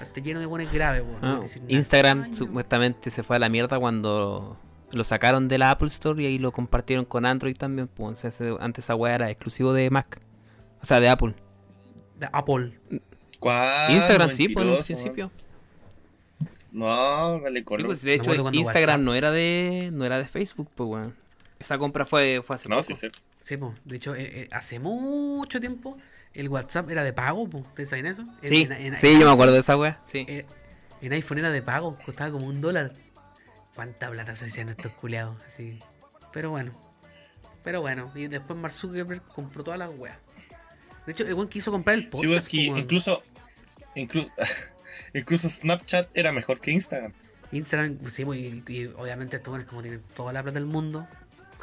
Está 0.00 0.20
lleno 0.20 0.40
de 0.40 0.46
buenos 0.46 0.72
graves, 0.72 1.02
weón. 1.02 1.20
no 1.20 1.28
Ah, 1.28 1.32
nada. 1.34 1.46
Instagram 1.68 2.22
Ay, 2.24 2.30
no. 2.30 2.36
supuestamente 2.36 3.10
se 3.10 3.22
fue 3.22 3.36
a 3.36 3.38
la 3.38 3.48
mierda 3.48 3.78
cuando 3.78 4.58
lo 4.92 5.04
sacaron 5.04 5.48
de 5.48 5.58
la 5.58 5.70
Apple 5.72 5.88
Store 5.88 6.22
y 6.22 6.26
ahí 6.26 6.38
lo 6.38 6.52
compartieron 6.52 7.04
con 7.04 7.26
Android 7.26 7.56
también. 7.56 7.88
Pues, 7.88 8.12
o 8.12 8.16
sea, 8.16 8.28
ese- 8.30 8.56
antes 8.60 8.84
esa 8.84 8.94
weá 8.94 9.14
era 9.14 9.30
exclusivo 9.30 9.72
de 9.72 9.90
Mac. 9.90 10.20
O 10.82 10.86
sea, 10.86 11.00
de 11.00 11.08
Apple. 11.08 11.34
De 12.18 12.28
Apple. 12.32 12.78
¿Cuál? 13.40 13.92
Instagram 13.92 14.30
sí, 14.30 14.48
pues 14.48 14.64
en 14.66 14.72
un 14.72 14.82
principio. 14.82 15.30
No, 16.72 17.40
Sí, 17.54 17.62
color. 17.64 17.86
pues, 17.86 18.02
de 18.02 18.14
hecho 18.14 18.30
Instagram 18.52 19.00
WhatsApp- 19.00 19.00
no 19.00 19.14
era 19.14 19.30
de 19.30 19.90
no 19.92 20.04
era 20.04 20.18
de 20.18 20.28
Facebook, 20.28 20.68
pues 20.74 20.88
weón. 20.88 21.14
Esa 21.58 21.78
compra 21.78 22.04
fue, 22.04 22.42
fue 22.44 22.54
hace 22.54 22.68
no, 22.68 22.76
poco. 22.76 22.94
sí, 22.94 22.94
sí. 22.94 23.08
Sí, 23.40 23.56
po. 23.56 23.74
de 23.84 23.96
hecho, 23.96 24.14
eh, 24.14 24.42
eh, 24.42 24.48
hace 24.52 24.78
mucho 24.78 25.58
tiempo 25.60 25.96
el 26.34 26.48
WhatsApp 26.48 26.90
era 26.90 27.02
de 27.02 27.12
pago, 27.14 27.48
po. 27.48 27.58
¿ustedes 27.58 27.88
saben 27.88 28.06
eso? 28.06 28.22
En- 28.42 28.48
Sí, 28.48 28.62
en- 28.62 28.72
en- 28.72 28.98
sí, 28.98 29.06
en 29.08 29.20
yo 29.20 29.26
me 29.26 29.32
acuerdo 29.32 29.54
de 29.54 29.60
esa 29.60 29.76
weá. 29.76 30.00
Sí. 30.04 30.26
eh, 30.28 30.44
en 31.00 31.12
iPhone 31.12 31.38
era 31.38 31.50
de 31.50 31.62
pago, 31.62 31.96
costaba 32.04 32.30
como 32.32 32.46
un 32.46 32.60
dólar. 32.60 32.92
¿Cuánta 33.76 34.10
plata 34.10 34.34
se 34.34 34.46
hacían 34.46 34.70
estos 34.70 34.90
culeados? 34.92 35.40
Así. 35.46 35.78
Pero 36.32 36.50
bueno. 36.50 36.72
Pero 37.62 37.80
bueno. 37.82 38.10
Y 38.14 38.26
después 38.26 38.58
Mark 38.58 38.74
Zuckerberg 38.74 39.22
compró 39.22 39.62
todas 39.62 39.78
las 39.78 39.90
weas. 39.96 40.16
De 41.06 41.12
hecho, 41.12 41.24
el 41.24 41.48
quiso 41.48 41.70
comprar 41.70 41.94
el 41.94 42.02
Sí, 42.04 42.08
podcast. 42.08 42.48
que 42.48 42.56
po, 42.66 42.72
weón. 42.72 42.78
incluso. 42.78 43.22
Incluso. 43.94 44.32
Incluso 45.14 45.48
Snapchat 45.48 46.08
era 46.14 46.32
mejor 46.32 46.60
que 46.60 46.70
Instagram. 46.72 47.12
Instagram, 47.52 47.98
sí, 48.10 48.24
pues, 48.24 48.38
y, 48.40 48.64
y 48.66 48.86
obviamente 48.96 49.36
estos 49.36 49.50
buenos 49.50 49.68
como 49.68 49.82
tienen 49.82 50.00
toda 50.14 50.32
la 50.32 50.42
plata 50.42 50.58
del 50.58 50.66
mundo. 50.66 51.06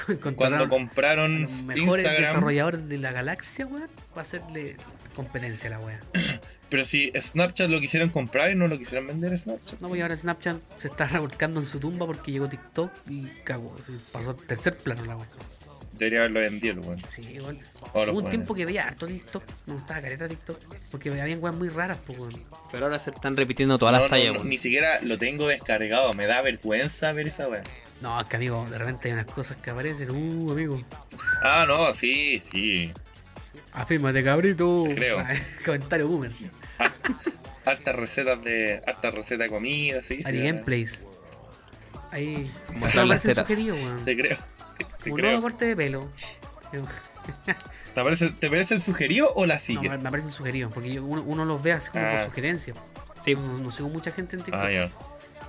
Cuando 0.36 0.70
compraron 0.70 1.42
los 1.44 1.52
mejores 1.64 2.06
Instagram. 2.06 2.22
desarrolladores 2.22 2.90
de 2.90 2.98
la 2.98 3.12
galaxia, 3.12 3.66
weón, 3.66 3.90
va 4.16 4.20
a 4.20 4.22
hacerle 4.22 4.78
competencia 5.14 5.70
la 5.70 5.80
wea. 5.80 6.00
Pero 6.70 6.84
si 6.84 7.12
Snapchat 7.20 7.70
lo 7.70 7.80
quisieron 7.80 8.10
comprar 8.10 8.52
y 8.52 8.56
no 8.56 8.68
lo 8.68 8.78
quisieron 8.80 9.08
vender 9.08 9.38
Snapchat. 9.38 9.80
No, 9.80 9.88
pues 9.90 10.00
y 10.00 10.02
ahora 10.02 10.18
Snapchat 10.18 10.58
se 10.78 10.88
está 10.88 11.06
revolcando 11.08 11.60
en 11.60 11.66
su 11.66 11.80
tumba 11.80 12.06
porque 12.06 12.32
llegó 12.32 12.50
TikTok 12.50 12.92
y 13.10 13.28
cagó. 13.44 13.76
así, 13.82 13.94
pasó 14.12 14.32
a 14.32 14.36
tercer 14.36 14.76
plano 14.78 15.06
la 15.06 15.16
wea. 15.18 15.28
Debería 15.94 16.20
haberlo 16.22 16.40
vendido, 16.40 16.82
weón. 16.82 17.00
Sí, 17.08 17.22
lo 17.36 18.12
Hubo 18.12 18.18
un 18.20 18.30
tiempo 18.30 18.56
que 18.56 18.66
veía 18.66 18.88
harto 18.88 19.06
TikTok. 19.06 19.44
Me 19.68 19.76
gustaba 19.76 20.02
careta 20.02 20.28
TikTok. 20.28 20.58
Porque 20.90 21.10
había 21.10 21.38
weas 21.38 21.56
muy 21.56 21.70
raras, 21.70 22.00
pues, 22.06 22.18
weón. 22.18 22.44
Pero 22.72 22.86
ahora 22.88 22.98
se 22.98 23.12
están 23.12 23.38
repitiendo 23.38 23.78
todas 23.78 23.94
No, 23.94 24.00
las 24.02 24.10
no, 24.10 24.18
tallas, 24.18 24.34
no, 24.34 24.40
weón. 24.40 24.50
ni 24.50 24.58
siquiera 24.58 25.00
lo 25.02 25.20
tengo 25.20 25.48
descargado. 25.48 26.12
Me 26.14 26.26
da 26.26 26.42
vergüenza 26.42 27.14
ver 27.14 27.28
esa 27.28 27.48
weá. 27.48 27.62
No, 28.02 28.20
es 28.20 28.26
que 28.26 28.36
amigo, 28.38 28.68
de 28.72 28.78
repente 28.80 29.08
hay 29.10 29.14
unas 29.14 29.28
cosas 29.28 29.62
que 29.62 29.70
aparecen. 29.70 30.10
Uh, 30.10 30.52
amigo. 30.52 30.84
Ah, 31.44 31.66
no, 31.68 31.94
sí, 31.94 32.40
sí. 32.40 32.92
Afírmate, 33.74 34.24
cabrito. 34.24 34.84
Te 34.88 34.96
creo. 34.96 35.18
Comentario 35.66 36.08
boomer. 36.08 36.32
Hartas 37.66 37.96
recetas 37.96 38.42
de. 38.42 38.82
Hartas 38.86 39.14
recetas 39.16 39.40
de 39.40 39.50
comida, 39.50 40.04
sí. 40.04 40.22
Hay 40.26 40.34
sí, 40.34 40.44
gameplays. 40.48 41.06
Ahí. 42.12 42.52
Tetas. 42.94 43.24
sugeridos, 43.48 43.80
weón. 43.80 44.06
Te 44.06 44.16
creo. 44.16 44.38
Te 45.04 45.10
Un 45.12 45.18
creo. 45.18 45.32
nuevo 45.32 45.42
corte 45.42 45.66
de 45.66 45.76
pelo. 45.76 46.10
¿Te 47.96 48.04
parece, 48.04 48.30
¿Te 48.32 48.50
parece 48.50 48.80
sugerido 48.80 49.32
o 49.36 49.46
la 49.46 49.60
sigues? 49.60 49.92
me, 49.92 49.98
me 49.98 50.08
aparecen 50.08 50.32
sugeridos. 50.32 50.74
Porque 50.74 50.92
yo- 50.94 51.04
uno, 51.06 51.22
uno 51.24 51.46
los 51.46 51.62
ve 51.64 51.74
así 51.74 51.90
como 51.92 52.06
Ah. 52.06 52.14
por 52.18 52.26
sugerencia. 52.26 52.74
Sí. 53.24 53.36
No, 53.36 53.58
no 53.60 53.72
sigo 53.72 53.90
mucha 53.90 54.12
gente 54.12 54.36
en 54.36 54.44
TikTok. 54.44 54.64
ah, 54.64 54.72
ya. 54.72 54.90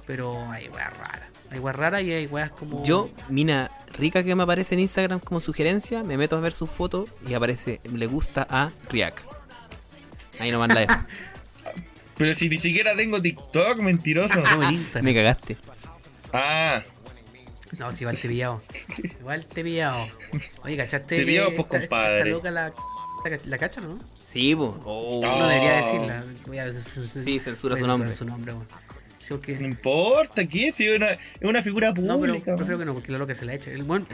Pero 0.07 0.51
hay 0.51 0.69
weas 0.69 0.97
raras. 0.99 1.29
Hay 1.55 1.61
weas 1.61 1.77
raras 1.77 2.03
y 2.03 2.13
hay 2.13 2.27
weas 2.27 2.51
como. 2.53 2.85
Yo, 2.85 3.11
mina 3.29 3.71
rica 3.97 4.23
que 4.23 4.35
me 4.35 4.43
aparece 4.43 4.75
en 4.75 4.81
Instagram 4.81 5.21
como 5.21 5.39
sugerencia, 5.41 6.03
me 6.03 6.17
meto 6.17 6.37
a 6.37 6.41
ver 6.41 6.53
su 6.53 6.67
foto 6.67 7.07
y 7.29 7.35
aparece 7.35 7.81
le 7.93 8.07
gusta 8.07 8.47
a 8.51 8.71
React. 8.91 9.19
Ahí 10.41 10.51
nomás 10.51 10.69
la 10.75 10.81
dejo. 10.81 10.95
Pero 12.17 12.35
si 12.35 12.49
ni 12.49 12.59
siquiera 12.59 12.95
tengo 12.97 13.21
TikTok, 13.21 13.79
mentiroso. 13.81 14.37
No, 14.41 14.63
en 14.69 14.75
Instagram. 14.75 15.05
me 15.05 15.15
cagaste. 15.15 15.57
ah, 16.33 16.83
No, 17.79 17.91
si 17.91 18.03
igual 18.05 18.17
te 18.19 18.27
he 18.27 18.31
pillado. 18.31 18.61
Igual 19.21 19.45
te 19.47 19.61
he 19.61 19.65
pillado. 19.65 20.07
Oye, 20.65 20.77
¿cachaste? 20.77 21.17
Te 21.19 21.27
pillado, 21.27 21.51
pues, 21.57 21.67
compadre. 21.67 22.19
Esta 22.19 22.31
loca 22.31 22.51
la, 22.53 22.73
la, 23.25 23.39
la 23.47 23.59
cacha, 23.59 23.81
¿no? 23.81 23.99
Sí. 24.25 24.55
Oh, 24.57 25.19
No. 25.23 25.49
Debería 25.49 25.73
decirla. 25.77 26.25
Voy 26.47 26.59
a- 26.59 26.73
Sí, 26.73 27.39
censura 27.41 27.75
voy 27.75 27.81
a 27.81 27.85
su 27.85 27.89
nombre. 27.89 28.13
su 28.13 28.25
nombre, 28.25 28.53
weón. 28.53 28.67
Sí, 29.25 29.33
porque- 29.35 29.57
no 29.59 29.67
importa, 29.67 30.45
¿qué? 30.47 30.71
Si 30.71 30.87
es 30.87 30.97
una, 30.97 31.11
es 31.13 31.19
una 31.43 31.63
figura 31.63 31.89
No, 31.89 31.95
pero 32.21 32.35
pública. 32.35 32.57
prefiero 32.57 32.79
que 32.79 32.85
no, 32.85 32.93
porque 32.93 33.11
la 33.11 33.17
loca 33.19 33.35
se 33.35 33.47
la 33.47 33.55
echa. 33.55 33.71
El, 33.71 33.83
un 33.83 34.07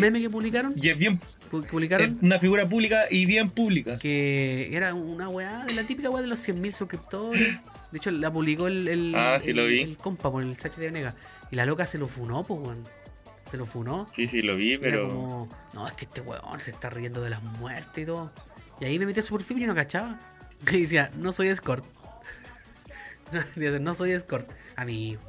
meme 0.00 0.20
que 0.20 0.30
publicaron, 0.30 0.72
y 0.76 0.88
es 0.88 0.96
bien. 0.96 1.20
Es 1.24 1.46
publicaron 1.68 2.18
una 2.22 2.38
figura 2.38 2.68
pública 2.68 2.96
y 3.10 3.26
bien 3.26 3.50
pública. 3.50 3.98
que 3.98 4.68
era 4.74 4.94
una 4.94 5.28
weá 5.28 5.66
la 5.74 5.84
típica 5.84 6.10
weá 6.10 6.22
de 6.22 6.28
los 6.28 6.38
100.000 6.46 6.72
suscriptores. 6.72 7.58
De 7.90 7.98
hecho, 7.98 8.10
la 8.12 8.32
publicó 8.32 8.68
el, 8.68 8.86
el, 8.86 9.14
Ah, 9.16 9.38
sí 9.42 9.50
el- 9.50 9.56
lo 9.56 9.66
vi. 9.66 9.80
el 9.80 9.96
compa 9.96 10.30
por 10.30 10.42
el 10.42 10.56
Sachi 10.56 10.80
de 10.80 10.86
Venega. 10.86 11.16
Y 11.50 11.56
la 11.56 11.66
loca 11.66 11.84
se 11.86 11.98
lo 11.98 12.06
funó, 12.06 12.44
pues, 12.44 12.60
weón. 12.60 12.84
Se 13.50 13.56
lo 13.56 13.66
funó. 13.66 14.06
Sí, 14.14 14.28
sí, 14.28 14.40
lo 14.42 14.56
vi, 14.56 14.70
Y 14.70 14.74
Era 14.74 14.80
pero. 14.82 15.08
como, 15.08 15.48
no, 15.74 15.88
es 15.88 15.94
que 15.94 16.04
este 16.04 16.20
weón 16.20 16.60
se 16.60 16.70
está 16.70 16.88
riendo 16.88 17.20
de 17.20 17.30
las 17.30 17.42
muertes 17.42 18.02
y 18.04 18.06
todo. 18.06 18.32
Y 18.80 18.84
ahí 18.84 18.98
me 19.00 19.06
metí 19.06 19.18
a 19.18 19.22
su 19.22 19.36
perfil 19.36 19.60
y 19.62 19.66
no 19.66 19.74
cachaba. 19.74 20.18
Y 20.72 20.82
decía, 20.82 21.10
no 21.18 21.32
soy 21.32 21.48
escort. 21.48 21.84
Dice, 23.56 23.80
no 23.80 23.94
soy 23.94 24.12
escort. 24.12 24.48
Amigo. 24.76 25.20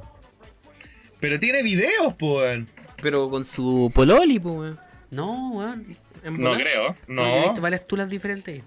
Pero 1.20 1.38
tiene 1.40 1.62
videos, 1.62 2.14
pues. 2.18 2.64
Pero 3.02 3.28
con 3.30 3.44
su 3.44 3.90
pololi, 3.94 4.38
po, 4.38 4.52
weón. 4.52 4.80
No, 5.10 5.52
weón. 5.52 5.86
No 6.24 6.54
creo. 6.54 6.94
Yo 6.94 6.96
he 7.08 7.12
No. 7.14 7.42
visto 7.42 7.60
varias 7.60 7.86
tulas 7.86 8.08
diferentes. 8.08 8.62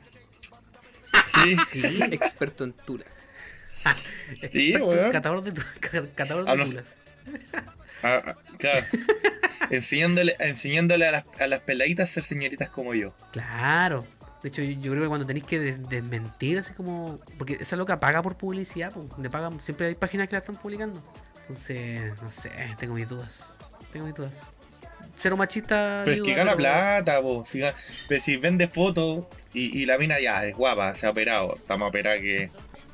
Sí. 1.28 1.58
Sí. 1.68 2.00
Experto 2.12 2.64
en 2.64 2.74
tulas. 2.74 3.26
Sí, 4.52 4.74
Experto 4.74 4.92
en 4.92 4.98
weón. 5.00 5.12
Catador 5.12 5.42
de, 5.44 5.54
catador 6.16 6.46
Ah, 6.48 6.52
de 6.54 6.58
no- 6.58 6.66
tulas. 6.66 6.98
Ah, 8.04 8.22
ah, 8.26 8.36
claro. 8.58 8.86
enseñándole, 9.70 10.36
enseñándole 10.40 11.08
a 11.08 11.12
las, 11.12 11.26
a 11.40 11.48
las 11.48 11.60
peladitas 11.62 12.10
a 12.10 12.14
ser 12.14 12.24
señoritas 12.24 12.70
como 12.70 12.94
yo. 12.94 13.14
Claro. 13.32 14.06
De 14.48 14.50
hecho, 14.50 14.62
yo, 14.62 14.80
yo 14.82 14.92
creo 14.92 15.04
que 15.04 15.10
cuando 15.10 15.26
tenéis 15.26 15.46
que 15.46 15.60
des- 15.60 15.90
desmentir, 15.90 16.58
así 16.60 16.74
como. 16.74 17.20
Porque 17.38 17.58
esa 17.60 17.76
loca 17.76 18.00
paga 18.00 18.22
por 18.22 18.38
publicidad, 18.38 18.94
pues. 18.94 19.08
Le 19.20 19.30
pagan, 19.30 19.60
siempre 19.60 19.88
hay 19.88 19.96
páginas 19.96 20.28
que 20.28 20.34
la 20.36 20.40
están 20.40 20.56
publicando. 20.56 21.04
Entonces, 21.42 22.14
no 22.22 22.32
sé, 22.32 22.52
tengo 22.80 22.94
mis 22.94 23.08
dudas. 23.10 23.54
Tengo 23.92 24.06
mis 24.06 24.16
dudas. 24.16 24.42
Cero 25.18 25.36
machista. 25.36 26.02
Pero 26.06 26.18
es 26.18 26.24
que 26.24 26.34
gana 26.34 26.56
plata, 26.56 27.22
po. 27.22 27.44
Si, 27.44 27.62
pero 28.08 28.22
si 28.22 28.38
vende 28.38 28.68
fotos 28.68 29.26
y, 29.54 29.80
y 29.82 29.86
la 29.86 29.98
mina 29.98 30.20
ya 30.20 30.46
es 30.46 30.56
guapa, 30.56 30.94
se 30.96 31.06
ha 31.08 31.10
operado. 31.10 31.56
Estamos 31.56 31.90
operados 31.90 32.22
que. 32.22 32.50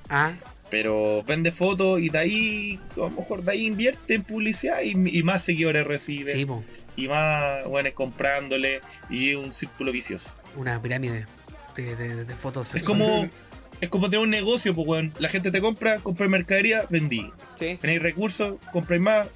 Ah, 0.10 0.34
Pero 0.70 1.24
vende 1.24 1.52
fotos 1.52 2.00
y 2.00 2.10
de 2.10 2.18
ahí, 2.18 2.80
a 2.96 3.00
lo 3.00 3.10
mejor 3.10 3.44
de 3.44 3.52
ahí 3.52 3.66
invierte 3.66 4.16
en 4.16 4.24
publicidad 4.24 4.82
y, 4.82 4.94
y 5.20 5.22
más 5.24 5.44
seguidores 5.44 5.86
recibe. 5.86 6.32
sí, 6.32 6.46
po. 6.46 6.64
Y 6.96 7.08
más 7.08 7.66
buenos 7.66 7.94
comprándole. 7.94 8.80
Y 9.10 9.32
es 9.32 9.36
un 9.38 9.52
círculo 9.54 9.92
vicioso. 9.92 10.30
Una 10.56 10.80
pirámide 10.80 11.26
de, 11.76 11.96
de- 11.96 12.26
de 12.26 12.36
fotos. 12.36 12.74
Es 12.76 12.84
como. 12.84 13.28
Es 13.82 13.90
como 13.90 14.06
tener 14.10 14.20
un 14.24 14.30
negocio, 14.30 14.74
pues, 14.74 14.88
weón. 14.88 15.14
La 15.20 15.28
gente 15.28 15.52
te 15.52 15.60
compra, 15.60 16.00
compra 16.00 16.28
mercadería, 16.30 16.86
vendí. 16.90 17.30
Sí. 17.60 17.78
Tenéis 17.82 18.02
recursos, 18.02 18.56
compráis 18.72 19.02
más, 19.02 19.28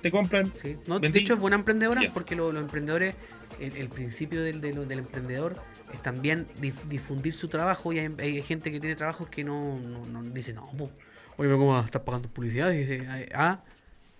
te 0.00 0.10
compran. 0.10 0.50
Sí. 0.60 0.76
No, 0.88 0.98
de 0.98 1.06
hecho, 1.16 1.34
es 1.34 1.40
buena 1.40 1.56
emprendedora 1.56 2.02
porque 2.12 2.34
lo- 2.34 2.50
los 2.50 2.62
emprendedores, 2.62 3.14
el, 3.60 3.76
el 3.76 3.88
principio 3.88 4.42
del, 4.42 4.60
del, 4.60 4.88
del 4.88 4.98
emprendedor 4.98 5.56
es 5.92 6.02
también 6.02 6.48
dif- 6.60 6.88
difundir 6.88 7.34
su 7.34 7.46
trabajo. 7.48 7.92
Y 7.92 8.00
hay, 8.00 8.12
hay 8.18 8.42
gente 8.42 8.72
que 8.72 8.80
tiene 8.80 8.96
trabajos 8.96 9.28
que 9.28 9.44
no, 9.44 9.78
no, 9.78 10.04
no 10.06 10.22
dice, 10.30 10.52
no, 10.52 10.68
oye, 10.72 10.90
pero 11.36 11.58
¿cómo 11.58 11.78
estás 11.78 12.02
pagando 12.02 12.28
publicidad? 12.28 12.72
Y 12.72 12.78
dice, 12.78 13.06
"Ay, 13.08 13.26
ah, 13.34 13.60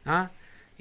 ah. 0.04 0.30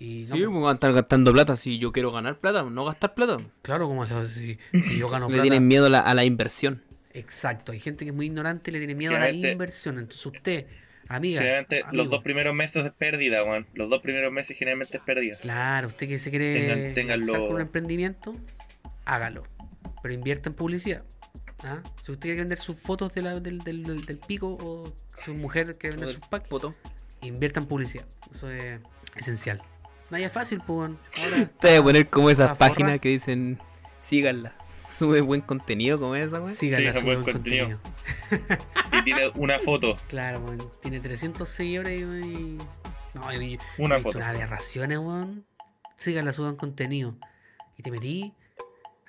Y 0.04 0.24
no, 0.30 0.36
Sí, 0.36 0.42
po, 0.46 0.52
pues 0.52 0.62
van 0.64 0.72
a 0.72 0.74
estar 0.74 0.94
gastando 0.94 1.32
plata. 1.32 1.56
Si 1.56 1.78
yo 1.78 1.92
quiero 1.92 2.12
ganar 2.12 2.40
plata, 2.40 2.64
no 2.64 2.86
gastar 2.86 3.14
plata. 3.14 3.38
claro, 3.62 3.88
como 3.88 4.04
si, 4.28 4.58
si 4.72 4.98
yo 4.98 5.10
gano 5.10 5.28
Le 5.28 5.34
plata. 5.34 5.44
tienen 5.44 5.68
miedo 5.68 5.86
a 5.86 5.90
la, 5.90 6.00
a 6.00 6.16
la 6.16 6.24
inversión. 6.26 6.84
Exacto, 7.14 7.72
hay 7.72 7.80
gente 7.80 8.04
que 8.06 8.10
es 8.10 8.16
muy 8.16 8.26
ignorante 8.26 8.72
y 8.72 8.74
le 8.74 8.80
tiene 8.80 8.96
miedo 8.96 9.16
a 9.16 9.20
la 9.20 9.30
inversión. 9.30 10.00
Entonces, 10.00 10.26
usted, 10.26 10.66
amiga, 11.08 11.42
Generalmente 11.42 11.84
amigo, 11.84 12.04
los 12.04 12.10
dos 12.10 12.24
primeros 12.24 12.56
meses 12.56 12.84
es 12.84 12.92
pérdida, 12.94 13.44
weón. 13.44 13.68
Los 13.76 13.90
dos 13.92 14.02
primeros 14.02 14.32
meses 14.34 14.58
generalmente 14.58 14.98
es 14.98 15.04
pérdida. 15.04 15.36
Claro, 15.40 15.90
usted 15.90 16.08
que 16.08 16.18
se 16.18 16.32
quiere 16.32 16.94
con 17.28 17.56
un 17.56 17.62
emprendimiento, 17.62 18.36
hágalo. 19.06 19.44
Pero 20.02 20.16
invierta 20.16 20.50
en 20.50 20.56
publicidad. 20.56 21.04
¿ah? 21.64 21.84
Si 22.02 22.12
usted 22.12 22.22
quiere 22.24 22.40
vender 22.40 22.58
sus 22.58 22.80
fotos 22.80 23.14
de 23.14 23.22
la- 23.22 23.40
del, 23.40 23.60
del- 23.60 23.84
del- 23.84 24.02
del 24.02 24.18
pico 24.18 24.58
o 24.60 24.92
su 25.16 25.36
mujer 25.36 25.78
que 25.78 25.90
vende 25.90 26.08
sus 26.08 26.26
packs, 26.28 26.50
invierta 27.22 27.60
en 27.60 27.68
publicidad. 27.68 28.06
Eso 28.34 28.50
es 28.50 28.80
esencial. 29.16 29.62
Nada 30.12 30.26
es 30.26 30.32
fácil, 30.32 30.62
pues. 30.66 30.92
Te 31.60 31.70
voy 31.70 31.78
a 31.78 31.84
poner 31.84 32.10
como 32.10 32.30
esas 32.30 32.56
páginas 32.58 33.00
que 33.00 33.10
dicen 33.10 33.58
síganla. 34.02 34.54
Sube 34.78 35.22
buen 35.22 35.42
contenido 35.42 36.00
como 36.00 36.16
esa, 36.16 36.38
weón. 36.38 36.50
síganla, 36.50 36.94
Sí, 36.94 37.00
sube 37.00 37.16
buen 37.16 37.24
buen 37.24 37.36
contenido. 37.36 37.80
contenido. 38.30 38.62
Y 39.00 39.04
tiene 39.04 39.32
una 39.36 39.58
foto. 39.60 39.96
Claro, 40.10 40.40
weón. 40.42 40.70
Tiene 40.82 41.00
300 41.00 41.48
seguidores 41.48 42.02
y. 42.02 42.58
No, 43.14 43.32
yo 43.32 43.58
Una 43.78 44.00
foto. 44.00 44.18
unas 44.18 44.30
aberraciones, 44.30 44.98
weón. 45.00 45.46
Síganla, 45.98 46.34
suban 46.34 46.56
contenido. 46.56 47.16
Y 47.78 47.84
te 47.84 47.92
metí. 47.92 48.34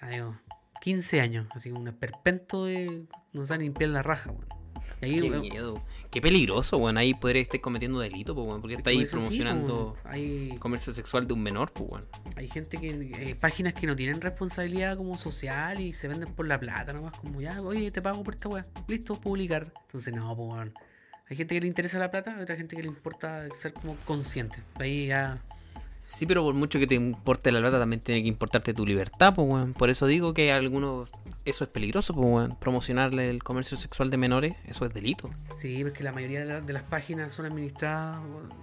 Adiós. 0.01 0.37
15 0.83 1.21
años, 1.21 1.47
así 1.55 1.71
como 1.71 1.83
un 1.83 1.89
esperpento 1.89 2.65
de. 2.67 3.05
No 3.33 3.45
saben 3.47 3.63
limpiar 3.63 3.91
la 3.91 4.03
raja, 4.03 4.31
weón. 4.31 4.47
Y 5.01 5.05
ahí, 5.05 5.21
Qué 5.21 5.31
miedo. 5.31 5.83
Qué 6.13 6.21
peligroso, 6.21 6.77
weón. 6.77 6.99
Ahí 6.99 7.15
podría 7.15 7.41
estar 7.41 7.59
cometiendo 7.63 7.99
delito, 7.99 8.35
pues, 8.35 8.47
weón. 8.47 8.61
Porque 8.61 8.77
está 8.77 8.91
ahí 8.91 9.07
sí, 9.07 9.13
promocionando 9.13 9.97
hay, 10.05 10.57
comercio 10.59 10.93
sexual 10.93 11.27
de 11.27 11.33
un 11.33 11.43
menor, 11.43 11.73
pues, 11.73 11.91
weón. 11.91 12.07
hay 12.37 12.49
gente 12.49 12.77
que. 12.77 12.91
eh, 12.91 13.35
páginas 13.35 13.73
que 13.73 13.87
no 13.87 13.97
tienen 13.97 14.21
responsabilidad 14.21 14.99
como 14.99 15.17
social 15.17 15.81
y 15.81 15.95
se 15.95 16.09
venden 16.09 16.35
por 16.35 16.47
la 16.47 16.61
plata 16.61 16.93
nomás, 16.93 17.19
como 17.19 17.41
ya, 17.41 17.63
oye, 17.63 17.91
te 17.91 18.03
pago 18.03 18.23
por 18.23 18.35
esta 18.35 18.51
weá. 18.51 18.67
Listo, 18.89 19.19
publicar. 19.19 19.73
Entonces, 19.87 20.15
no, 20.15 20.37
pues, 20.37 20.53
weón. 20.53 20.75
Hay 21.31 21.37
gente 21.37 21.55
que 21.55 21.63
le 21.63 21.67
interesa 21.67 21.99
la 21.99 22.11
plata, 22.11 22.37
otra 22.39 22.57
gente 22.57 22.77
que 22.77 22.83
le 22.83 22.89
importa 22.89 23.49
ser 23.55 23.73
como 23.73 23.97
consciente. 24.05 24.59
Ahí 24.75 25.07
ya. 25.07 25.43
Sí, 26.13 26.27
pero 26.27 26.43
por 26.43 26.53
mucho 26.55 26.79
que 26.79 26.87
te 26.87 26.95
importe 26.95 27.51
la 27.51 27.61
plata, 27.61 27.79
también 27.79 28.01
tiene 28.01 28.23
que 28.23 28.29
importarte 28.29 28.75
tu 28.75 28.85
libertad, 28.87 29.35
pues, 29.35 29.49
weón. 29.49 29.73
Por 29.73 29.89
eso 29.89 30.07
digo 30.07 30.35
que 30.35 30.53
algunos 30.53 31.09
eso 31.45 31.65
es 31.65 31.71
peligroso, 31.71 32.13
pues, 32.15 32.27
weón. 32.29 32.57
Promocionarle 32.61 33.31
el 33.31 33.43
comercio 33.43 33.77
sexual 33.79 34.11
de 34.11 34.19
menores, 34.19 34.55
eso 34.69 34.85
es 34.85 34.93
delito. 34.93 35.31
Sí, 35.57 35.83
porque 35.83 36.05
la 36.05 36.13
mayoría 36.13 36.41
de, 36.41 36.45
la- 36.47 36.61
de 36.61 36.73
las 36.73 36.83
páginas 36.83 37.33
son 37.33 37.47
administradas, 37.47 38.19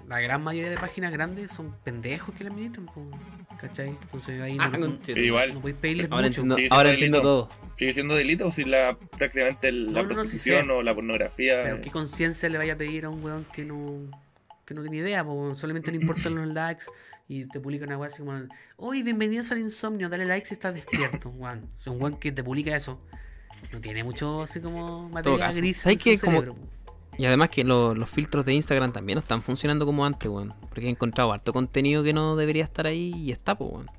la 0.08 0.20
gran 0.22 0.44
mayoría 0.44 0.70
de 0.70 0.78
páginas 0.78 1.12
grandes 1.12 1.50
son 1.52 1.76
pendejos 1.84 2.36
que 2.36 2.44
la 2.44 2.52
administran, 2.52 2.86
pues, 2.94 3.08
¿cachai? 3.60 3.90
Entonces 3.90 4.40
ahí 4.42 4.56
Ah, 4.60 4.70
no, 4.78 4.88
no, 4.88 4.98
igual, 5.18 5.54
no 5.56 5.60
podéis 5.62 5.80
pedirles 5.80 6.08
Ahora 6.12 6.28
mucho. 6.28 6.42
entiendo, 6.42 6.74
ahora 6.76 6.90
es 6.90 6.94
entiendo 6.96 7.18
delito. 7.18 7.48
todo. 7.48 7.70
sigue 7.78 7.94
siendo 7.94 8.16
delito 8.16 8.48
o 8.48 8.52
si 8.52 8.64
la 8.64 8.96
prácticamente 9.18 9.70
el- 9.70 9.88
la 9.92 10.04
No, 10.04 10.08
no, 10.10 10.16
no, 10.16 10.24
sí 10.26 10.38
prostitución 10.38 10.70
o 10.72 10.84
la 10.84 10.94
pornografía. 10.94 11.62
Pero 11.64 11.82
qué 11.82 11.90
conciencia 11.90 12.48
le 12.48 12.58
vaya 12.60 12.74
a 12.74 12.78
pedir 12.78 13.06
a 13.06 13.10
un 13.10 13.24
weón 13.24 13.46
que 13.52 13.66
no, 13.66 14.02
que 14.66 14.74
no 14.76 14.82
tiene 14.84 14.98
idea, 14.98 15.24
po, 15.26 15.56
solamente 15.56 15.90
le 15.92 15.98
importan 15.98 16.36
los 16.36 16.48
likes 16.48 16.84
y 17.30 17.46
te 17.46 17.60
publica 17.60 17.86
una 17.86 17.98
weá 17.98 18.08
así 18.08 18.20
como, 18.24 18.34
uy, 18.78 19.04
bienvenidos 19.04 19.52
al 19.52 19.60
insomnio, 19.60 20.10
dale 20.10 20.26
like 20.26 20.46
si 20.48 20.56
estás 20.56 20.74
despierto, 20.74 21.30
weón. 21.38 21.70
Sea, 21.78 21.94
un 21.94 22.02
weón 22.02 22.18
que 22.18 22.32
te 22.32 22.44
publica 22.44 22.76
eso, 22.76 23.00
no 23.72 23.80
tiene 23.80 24.04
mucho 24.04 24.42
así 24.42 24.60
como 24.60 25.08
materia 25.10 25.38
caso. 25.46 25.58
gris 25.60 25.78
¿Sabes 25.78 26.06
en 26.08 26.18
su 26.18 26.26
Como-. 26.26 26.56
Y 27.20 27.26
además 27.26 27.50
que 27.50 27.64
lo- 27.64 27.94
los 27.94 28.10
filtros 28.10 28.46
de 28.46 28.54
Instagram 28.56 28.92
también 28.94 29.18
no 29.18 29.22
están 29.22 29.44
funcionando 29.44 29.86
como 29.86 30.06
antes, 30.06 30.30
weón. 30.30 30.54
Porque 30.70 30.88
he 30.88 30.90
encontrado 30.90 31.32
harto 31.32 31.54
contenido 31.54 32.02
que 32.04 32.14
no 32.14 32.36
debería 32.36 32.64
estar 32.64 32.88
ahí 32.88 33.14
y 33.16 33.32
está, 33.32 33.56
pues, 33.56 33.72
weón. 33.74 33.92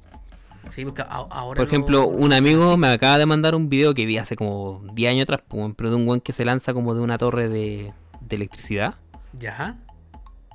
Sí, 0.70 0.84
porque 0.84 1.04
ahora 1.06 1.30
Por 1.30 1.58
lo- 1.58 1.64
ejemplo, 1.64 2.06
un 2.08 2.32
amigo 2.32 2.76
me 2.76 2.88
acaba 2.88 3.16
de 3.18 3.26
mandar 3.26 3.54
un 3.54 3.68
video 3.68 3.94
que 3.94 4.06
vi 4.06 4.18
hace 4.18 4.34
como 4.36 4.82
10 4.94 5.10
años 5.12 5.22
atrás, 5.24 5.42
pero 5.76 5.90
de 5.90 5.96
un 5.96 6.08
weón 6.08 6.20
que 6.20 6.32
se 6.32 6.44
lanza 6.44 6.72
como 6.74 6.94
de 6.94 7.00
una 7.00 7.16
torre 7.16 7.48
de, 7.48 7.92
de 8.22 8.36
electricidad. 8.36 8.94
Ya, 9.34 9.78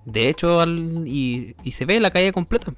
De 0.06 0.30
hecho, 0.30 0.60
al- 0.60 1.04
y, 1.08 1.56
y 1.64 1.72
se 1.72 1.86
ve 1.86 2.00
la 2.00 2.12
calle 2.12 2.32
completa. 2.32 2.72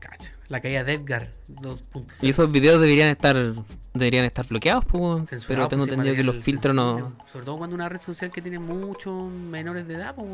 cacha. 0.00 0.32
La 0.48 0.60
caída 0.60 0.84
de 0.84 0.94
Edgar 0.94 1.28
2.0. 1.48 2.22
Y 2.22 2.28
esos 2.28 2.50
videos 2.50 2.80
deberían 2.80 3.08
estar 3.08 3.54
deberían 3.94 4.24
estar 4.26 4.46
bloqueados, 4.46 4.84
pues, 4.84 5.44
pero 5.48 5.68
tengo 5.68 5.84
pues, 5.84 5.92
entendido 5.92 6.14
que 6.14 6.22
los 6.22 6.36
filtros 6.36 6.74
no... 6.74 7.14
Sobre 7.32 7.46
todo 7.46 7.56
cuando 7.56 7.74
una 7.74 7.88
red 7.88 8.02
social 8.02 8.30
que 8.30 8.42
tiene 8.42 8.58
muchos 8.58 9.30
menores 9.30 9.88
de 9.88 9.94
edad, 9.94 10.14
pues. 10.14 10.28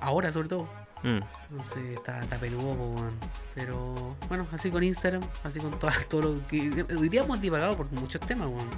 Ahora, 0.00 0.32
sobre 0.32 0.48
todo. 0.48 0.68
Mm. 1.02 1.20
Entonces 1.50 1.84
está, 1.94 2.20
está 2.20 2.36
peludo, 2.38 2.72
weón. 2.72 3.14
Pero 3.54 4.16
bueno, 4.28 4.46
así 4.52 4.70
con 4.70 4.82
Instagram, 4.82 5.22
así 5.44 5.60
con 5.60 5.78
todo, 5.78 5.90
todo 6.08 6.22
lo 6.22 6.46
que. 6.48 6.84
Hoy 6.98 7.08
día 7.08 7.22
hemos 7.22 7.40
divagado 7.40 7.76
por 7.76 7.90
muchos 7.92 8.20
temas, 8.22 8.48
weón. 8.48 8.68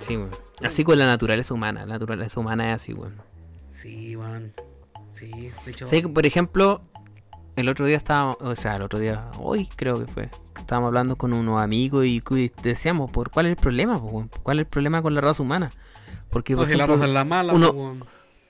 Sí, 0.00 0.16
weón. 0.16 0.30
Así 0.62 0.84
con 0.84 0.96
la 0.96 1.06
naturaleza 1.06 1.52
humana. 1.52 1.80
La 1.80 1.94
naturaleza 1.94 2.38
humana 2.38 2.70
es 2.70 2.76
así, 2.76 2.92
weón. 2.92 3.16
Sí, 3.70 4.14
weón. 4.16 4.52
Sí, 5.14 5.30
de 5.64 5.70
hecho. 5.70 5.86
Sé 5.86 6.02
que, 6.02 6.08
por 6.08 6.26
ejemplo, 6.26 6.82
el 7.56 7.68
otro 7.68 7.86
día 7.86 7.96
estábamos, 7.96 8.36
o 8.40 8.54
sea, 8.56 8.76
el 8.76 8.82
otro 8.82 8.98
día, 8.98 9.30
hoy 9.38 9.68
creo 9.76 9.98
que 10.04 10.06
fue, 10.12 10.28
estábamos 10.58 10.88
hablando 10.88 11.16
con 11.16 11.32
unos 11.32 11.62
amigos 11.62 12.04
y 12.04 12.20
decíamos, 12.62 13.10
¿por 13.10 13.30
cuál 13.30 13.46
es 13.46 13.50
el 13.50 13.56
problema? 13.56 14.00
po? 14.00 14.28
¿Cuál 14.42 14.58
es 14.58 14.62
el 14.64 14.68
problema 14.68 15.02
con 15.02 15.14
la 15.14 15.20
raza 15.20 15.42
humana? 15.42 15.70
Porque, 16.30 16.56
por 16.56 16.64
No, 16.64 16.70
si 16.70 16.76
la 16.76 16.84
ejemplo, 16.84 16.94
raza 16.96 17.06
es 17.06 17.12
la 17.14 17.24
mala, 17.24 17.52
uno- 17.54 17.72
po, 17.72 17.96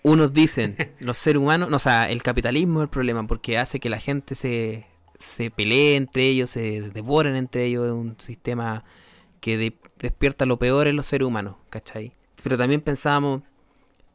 unos 0.03 0.33
dicen, 0.33 0.77
los 1.01 1.19
seres 1.19 1.41
humanos, 1.43 1.69
no, 1.69 1.77
o 1.77 1.81
sea, 1.81 2.05
el 2.11 2.23
capitalismo 2.23 2.81
es 2.81 2.85
el 2.85 2.91
problema 2.91 3.27
porque 3.27 3.59
hace 3.59 3.79
que 3.79 3.91
la 3.91 3.99
gente 4.01 4.35
se, 4.35 4.87
se 5.19 5.51
pelee 5.51 5.97
entre 5.97 6.27
ellos, 6.29 6.49
se 6.51 6.81
devoren 6.91 7.37
entre 7.37 7.67
ellos, 7.67 7.85
es 7.87 7.93
un 7.93 8.17
sistema 8.19 8.85
que 9.41 9.59
de- 9.59 9.79
despierta 9.99 10.47
lo 10.47 10.59
peor 10.59 10.87
en 10.87 10.97
los 10.97 11.05
seres 11.07 11.29
humanos, 11.29 11.57
¿cachai? 11.69 12.13
Pero 12.43 12.57
también 12.57 12.81
pensábamos, 12.81 13.43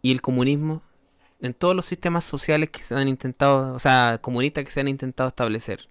¿y 0.01 0.11
el 0.11 0.21
comunismo? 0.21 0.81
En 1.41 1.53
todos 1.53 1.75
los 1.75 1.85
sistemas 1.85 2.25
sociales 2.25 2.69
que 2.69 2.83
se 2.83 2.95
han 2.95 3.07
intentado, 3.07 3.73
o 3.73 3.79
sea, 3.79 4.19
comunistas 4.21 4.65
que 4.65 4.71
se 4.71 4.81
han 4.81 4.87
intentado 4.89 5.27
establecer. 5.29 5.87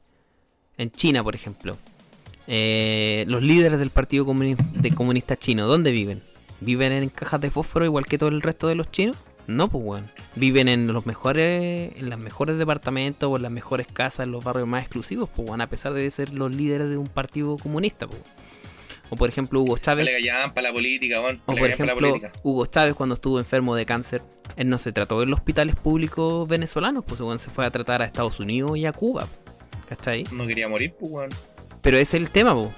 En 0.76 0.90
China, 0.90 1.24
por 1.24 1.34
ejemplo. 1.34 1.76
eh, 2.46 3.24
los 3.28 3.42
líderes 3.42 3.78
del 3.78 3.90
Partido 3.90 4.24
Comunista 4.24 5.36
Chino, 5.36 5.66
¿dónde 5.66 5.90
viven? 5.90 6.22
¿Viven 6.60 6.92
en 6.92 7.08
cajas 7.08 7.40
de 7.40 7.50
fósforo 7.50 7.84
igual 7.84 8.06
que 8.06 8.18
todo 8.18 8.30
el 8.30 8.42
resto 8.42 8.68
de 8.68 8.74
los 8.74 8.90
chinos? 8.90 9.16
No, 9.46 9.68
pues 9.68 9.82
weón. 9.84 10.06
Viven 10.34 10.68
en 10.68 10.92
los 10.92 11.06
mejores, 11.06 11.92
en 11.96 12.10
los 12.10 12.18
mejores 12.18 12.58
departamentos 12.58 13.30
o 13.30 13.36
en 13.36 13.42
las 13.42 13.52
mejores 13.52 13.86
casas, 13.86 14.24
en 14.24 14.32
los 14.32 14.44
barrios 14.44 14.68
más 14.68 14.82
exclusivos, 14.82 15.30
pues 15.34 15.48
weón, 15.48 15.60
a 15.62 15.68
pesar 15.68 15.94
de 15.94 16.10
ser 16.10 16.34
los 16.34 16.54
líderes 16.54 16.90
de 16.90 16.98
un 16.98 17.08
partido 17.08 17.56
comunista, 17.56 18.06
pues. 18.06 18.20
O 19.10 19.16
por 19.16 19.28
ejemplo 19.28 19.60
Hugo 19.60 19.78
Chávez. 19.78 20.06
Para 20.54 20.68
la 20.68 20.72
política, 20.72 21.20
weón. 21.20 21.40
O 21.46 21.54
por 21.54 21.70
ejemplo, 21.70 21.94
política. 21.94 22.32
Hugo 22.42 22.66
Chávez 22.66 22.94
cuando 22.94 23.14
estuvo 23.14 23.38
enfermo 23.38 23.74
de 23.74 23.86
cáncer, 23.86 24.22
él 24.56 24.68
no 24.68 24.78
se 24.78 24.92
trató 24.92 25.22
en 25.22 25.30
los 25.30 25.38
hospitales 25.40 25.76
públicos 25.76 26.46
venezolanos, 26.46 27.04
pues 27.06 27.20
weón, 27.20 27.38
se 27.38 27.50
fue 27.50 27.64
a 27.64 27.70
tratar 27.70 28.02
a 28.02 28.04
Estados 28.04 28.38
Unidos 28.40 28.76
y 28.76 28.84
a 28.86 28.92
Cuba. 28.92 29.26
¿Cachai? 29.88 30.24
No 30.32 30.46
quería 30.46 30.68
morir, 30.68 30.92
pues, 30.98 31.10
weón. 31.10 31.30
Pero 31.80 31.96
ese 31.96 32.16
es 32.18 32.22
el 32.24 32.30
tema, 32.30 32.54
po. 32.54 32.70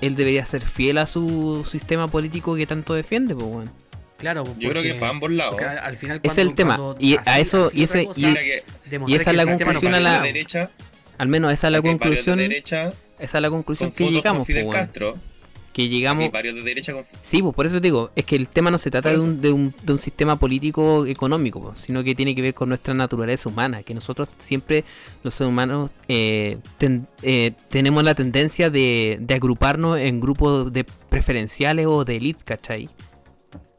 Él 0.00 0.14
debería 0.14 0.44
ser 0.46 0.62
fiel 0.62 0.98
a 0.98 1.06
su 1.06 1.66
sistema 1.68 2.06
político 2.08 2.54
que 2.54 2.66
tanto 2.66 2.92
defiende, 2.94 3.34
pues 3.34 3.46
weón. 3.46 3.70
Claro, 4.18 4.44
Yo 4.58 4.70
creo 4.70 4.82
que 4.82 4.94
para 4.94 5.10
ambos 5.10 5.30
lados. 5.30 5.54
porque 5.54 5.64
al 5.66 5.78
al 5.78 5.96
final. 5.96 6.20
Ese 6.22 6.26
es 6.28 6.34
cuando- 6.34 6.50
el 6.50 6.54
tema, 6.56 6.76
cuando 6.76 6.96
y 7.00 7.16
a 7.24 7.38
eso- 7.38 7.70
y 7.72 7.84
ese- 7.84 8.04
cosa, 8.06 8.20
y- 8.20 8.24
esa 9.14 9.30
es 9.30 9.36
la 9.36 9.46
conclusión 9.46 9.94
a 9.94 10.00
la- 10.00 10.18
de 10.20 10.26
derecha, 10.26 10.70
Al 11.18 11.28
menos 11.28 11.52
esa 11.52 11.68
es 11.68 11.72
la 11.72 11.82
conclusión. 11.82 12.36
de 12.36 12.42
derecha 12.48 12.92
Esa 13.20 13.38
es 13.38 13.42
la 13.42 13.50
conclusión 13.50 13.90
con 13.90 13.96
que 13.96 14.10
llegamos, 14.12 14.38
con 14.40 14.46
Fidel 14.46 14.64
po. 14.66 14.70
Castro. 14.70 15.16
Que 15.78 15.88
llegamos. 15.88 16.24
hay 16.24 16.30
varios 16.30 16.56
de 16.56 16.62
derecha 16.62 16.92
con 16.92 17.04
Sí, 17.22 17.40
pues 17.40 17.54
por 17.54 17.64
eso 17.64 17.76
te 17.76 17.82
digo, 17.82 18.10
es 18.16 18.24
que 18.24 18.34
el 18.34 18.48
tema 18.48 18.68
no 18.72 18.78
se 18.78 18.90
trata 18.90 19.10
de 19.10 19.20
un, 19.20 19.40
de, 19.40 19.52
un, 19.52 19.72
de 19.80 19.92
un 19.92 20.00
sistema 20.00 20.36
político 20.36 21.06
económico, 21.06 21.60
po, 21.62 21.76
sino 21.76 22.02
que 22.02 22.16
tiene 22.16 22.34
que 22.34 22.42
ver 22.42 22.52
con 22.52 22.68
nuestra 22.68 22.94
naturaleza 22.94 23.48
humana, 23.48 23.84
que 23.84 23.94
nosotros 23.94 24.28
siempre, 24.38 24.82
los 25.22 25.34
seres 25.34 25.50
humanos, 25.52 25.92
eh, 26.08 26.58
ten- 26.78 27.06
eh, 27.22 27.52
tenemos 27.68 28.02
la 28.02 28.16
tendencia 28.16 28.70
de, 28.70 29.18
de 29.20 29.34
agruparnos 29.34 30.00
en 30.00 30.18
grupos 30.18 30.72
de 30.72 30.82
preferenciales 30.82 31.86
o 31.86 32.04
de 32.04 32.16
elite, 32.16 32.42
¿cachai? 32.44 32.88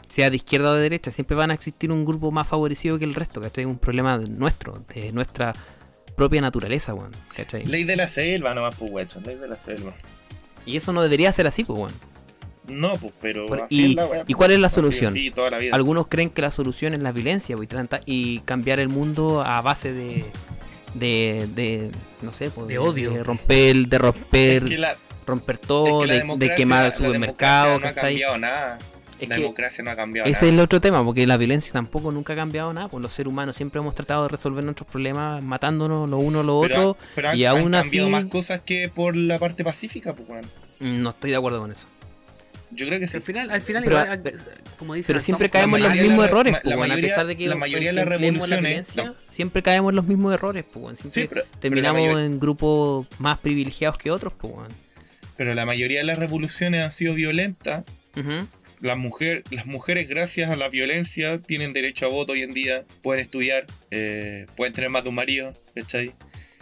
Sea 0.07 0.29
de 0.29 0.37
izquierda 0.37 0.71
o 0.71 0.73
de 0.75 0.81
derecha, 0.83 1.11
siempre 1.11 1.35
van 1.35 1.51
a 1.51 1.53
existir 1.53 1.91
un 1.91 2.05
grupo 2.05 2.31
más 2.31 2.47
favorecido 2.47 2.97
que 2.97 3.03
el 3.03 3.13
resto, 3.13 3.41
¿cachai? 3.41 3.65
Un 3.65 3.77
problema 3.77 4.17
nuestro, 4.19 4.81
de 4.95 5.11
nuestra 5.11 5.53
propia 6.15 6.39
naturaleza, 6.39 6.93
weón, 6.93 7.11
¿cachai? 7.35 7.65
Ley 7.65 7.83
de 7.83 7.97
la 7.97 8.07
selva 8.07 8.53
nomás, 8.53 8.75
pues, 8.75 8.89
guacho. 8.89 9.19
Ley 9.19 9.35
de 9.35 9.49
la 9.49 9.57
selva. 9.57 9.93
Y 10.69 10.77
eso 10.77 10.93
no 10.93 11.01
debería 11.01 11.31
ser 11.33 11.47
así, 11.47 11.63
pues, 11.63 11.79
weón. 11.79 11.93
No, 12.67 12.93
pues, 12.97 13.13
pero. 13.19 13.45
Por- 13.47 13.61
así 13.61 13.75
y- 13.75 13.89
es 13.91 13.95
la 13.95 14.05
weá, 14.05 14.21
¿y 14.21 14.25
pues. 14.25 14.35
cuál 14.35 14.51
es 14.51 14.59
la 14.59 14.69
solución? 14.69 15.11
así, 15.13 15.31
toda 15.31 15.49
la 15.49 15.57
vida. 15.57 15.75
Algunos 15.75 16.07
creen 16.07 16.29
que 16.29 16.41
la 16.43 16.51
solución 16.51 16.93
es 16.93 17.01
la 17.01 17.11
violencia 17.11 17.55
pues, 17.57 17.67
y, 18.05 18.39
cambiar 18.41 18.79
el 18.79 18.89
mundo 18.89 19.41
a 19.43 19.61
base 19.61 19.91
de, 19.91 20.23
de, 20.93 21.47
de 21.55 21.89
no 22.21 22.31
sé, 22.33 22.51
pues, 22.51 22.67
De 22.67 22.77
odio. 22.77 23.11
de 23.11 23.23
romper, 23.23 23.75
de 23.87 23.97
romper, 23.97 24.63
Es 24.63 24.69
que 24.69 24.77
la, 24.77 24.95
romper 25.25 25.55
es 25.55 25.61
todo, 25.61 26.01
que 26.01 26.07
de- 26.07 26.35
de, 26.37 26.55
quemar 26.55 26.85
el 26.85 26.91
supermercado, 26.91 27.79
no 27.79 27.87
ha 27.87 27.93
cambiado 27.93 28.37
nada. 28.37 28.77
Es 29.19 29.29
la 29.29 29.35
que 29.35 29.41
democracia 29.41 29.83
no 29.83 29.91
ha 29.91 29.95
cambiado 29.95 30.29
ese 30.29 30.45
es 30.47 30.51
el 30.53 30.59
otro 30.59 30.79
tema, 30.81 31.03
porque 31.03 31.25
la 31.27 31.37
violencia 31.37 31.73
tampoco 31.73 32.11
nunca 32.11 32.33
ha 32.33 32.35
cambiado 32.35 32.71
nada, 32.73 32.87
pues 32.87 33.01
los 33.03 33.11
seres 33.13 33.29
humanos 33.31 33.55
siempre 33.55 33.79
hemos 33.81 33.93
tratado 33.95 34.23
de 34.23 34.29
resolver 34.29 34.63
nuestros 34.63 34.87
problemas 34.89 35.43
matándonos 35.43 36.09
lo 36.09 36.17
uno 36.17 36.41
lo 36.43 36.61
Pero, 36.61 36.89
otro, 36.89 36.97
pero 37.15 37.29
han, 37.29 37.37
y 37.37 37.45
aún 37.45 37.73
han 37.75 37.83
cambiado 37.83 38.07
así- 38.07 38.11
más 38.11 38.25
cosas 38.25 38.61
que 38.61 38.89
por 38.89 39.15
la 39.15 39.37
parte 39.39 39.63
pacífica, 39.63 40.13
pues, 40.15 40.27
weón. 40.29 40.45
no 41.03 41.09
estoy 41.09 41.31
de 41.31 41.37
acuerdo 41.37 41.59
con 41.59 41.71
eso. 41.71 41.85
Yo 42.71 42.85
creo 42.85 42.99
que 42.99 43.07
sí. 43.07 43.17
Al 43.17 43.23
final, 43.23 43.49
al 43.49 43.61
final 43.61 43.83
Pero- 43.83 43.99
igual, 43.99 44.21
pero- 44.21 44.37
como 44.77 44.93
dicen, 44.93 45.07
Pero 45.13 45.19
siempre 45.21 45.49
caemos 45.49 45.77
en 45.79 45.83
la 45.83 45.89
los 45.89 45.97
mismos 46.03 46.19
la- 46.19 46.25
errores, 46.27 46.53
la 46.53 46.59
pues, 46.61 46.75
weón, 46.75 46.79
mayoría- 46.89 47.05
a 47.05 47.09
pesar 47.09 47.25
de 47.27 47.35
que 47.35 47.47
la 47.47 47.55
mayoría 47.55 47.87
de 47.89 47.93
las 47.93 48.05
la 48.05 48.09
revoluciones- 48.17 48.59
violencia, 48.95 49.13
siempre 49.31 49.63
caemos 49.63 49.89
en 49.89 49.95
los 49.95 50.05
mismos 50.05 50.33
errores, 50.35 50.65
pues, 50.71 50.83
weón. 50.83 50.95
Siempre 50.95 51.21
Sí, 51.23 51.27
pero, 51.27 51.41
pero 51.41 51.51
la 51.55 51.59
terminamos 51.59 52.01
mayoría- 52.01 52.25
en 52.25 52.39
grupos 52.39 53.07
más 53.17 53.39
privilegiados 53.39 53.97
que 53.97 54.11
otros, 54.11 54.33
pues, 54.39 54.53
weón. 54.53 54.67
pero 55.35 55.55
la 55.55 55.65
mayoría 55.65 55.97
de 55.99 56.03
las 56.05 56.19
revoluciones 56.19 56.81
han 56.83 56.91
sido 56.91 57.15
violentas. 57.15 57.85
Ujú. 58.15 58.45
Las, 58.81 58.97
mujer, 58.97 59.43
las 59.51 59.65
mujeres, 59.65 60.07
gracias 60.07 60.49
a 60.49 60.55
la 60.55 60.69
violencia, 60.69 61.39
tienen 61.39 61.73
derecho 61.73 62.05
a 62.05 62.09
voto 62.09 62.33
hoy 62.33 62.43
en 62.43 62.53
día, 62.53 62.85
pueden 63.01 63.21
estudiar, 63.21 63.65
eh, 63.91 64.45
pueden 64.55 64.73
tener 64.73 64.89
más 64.89 65.03
de 65.03 65.09
un 65.09 65.15
marido, 65.15 65.53
¿cachai? 65.75 66.13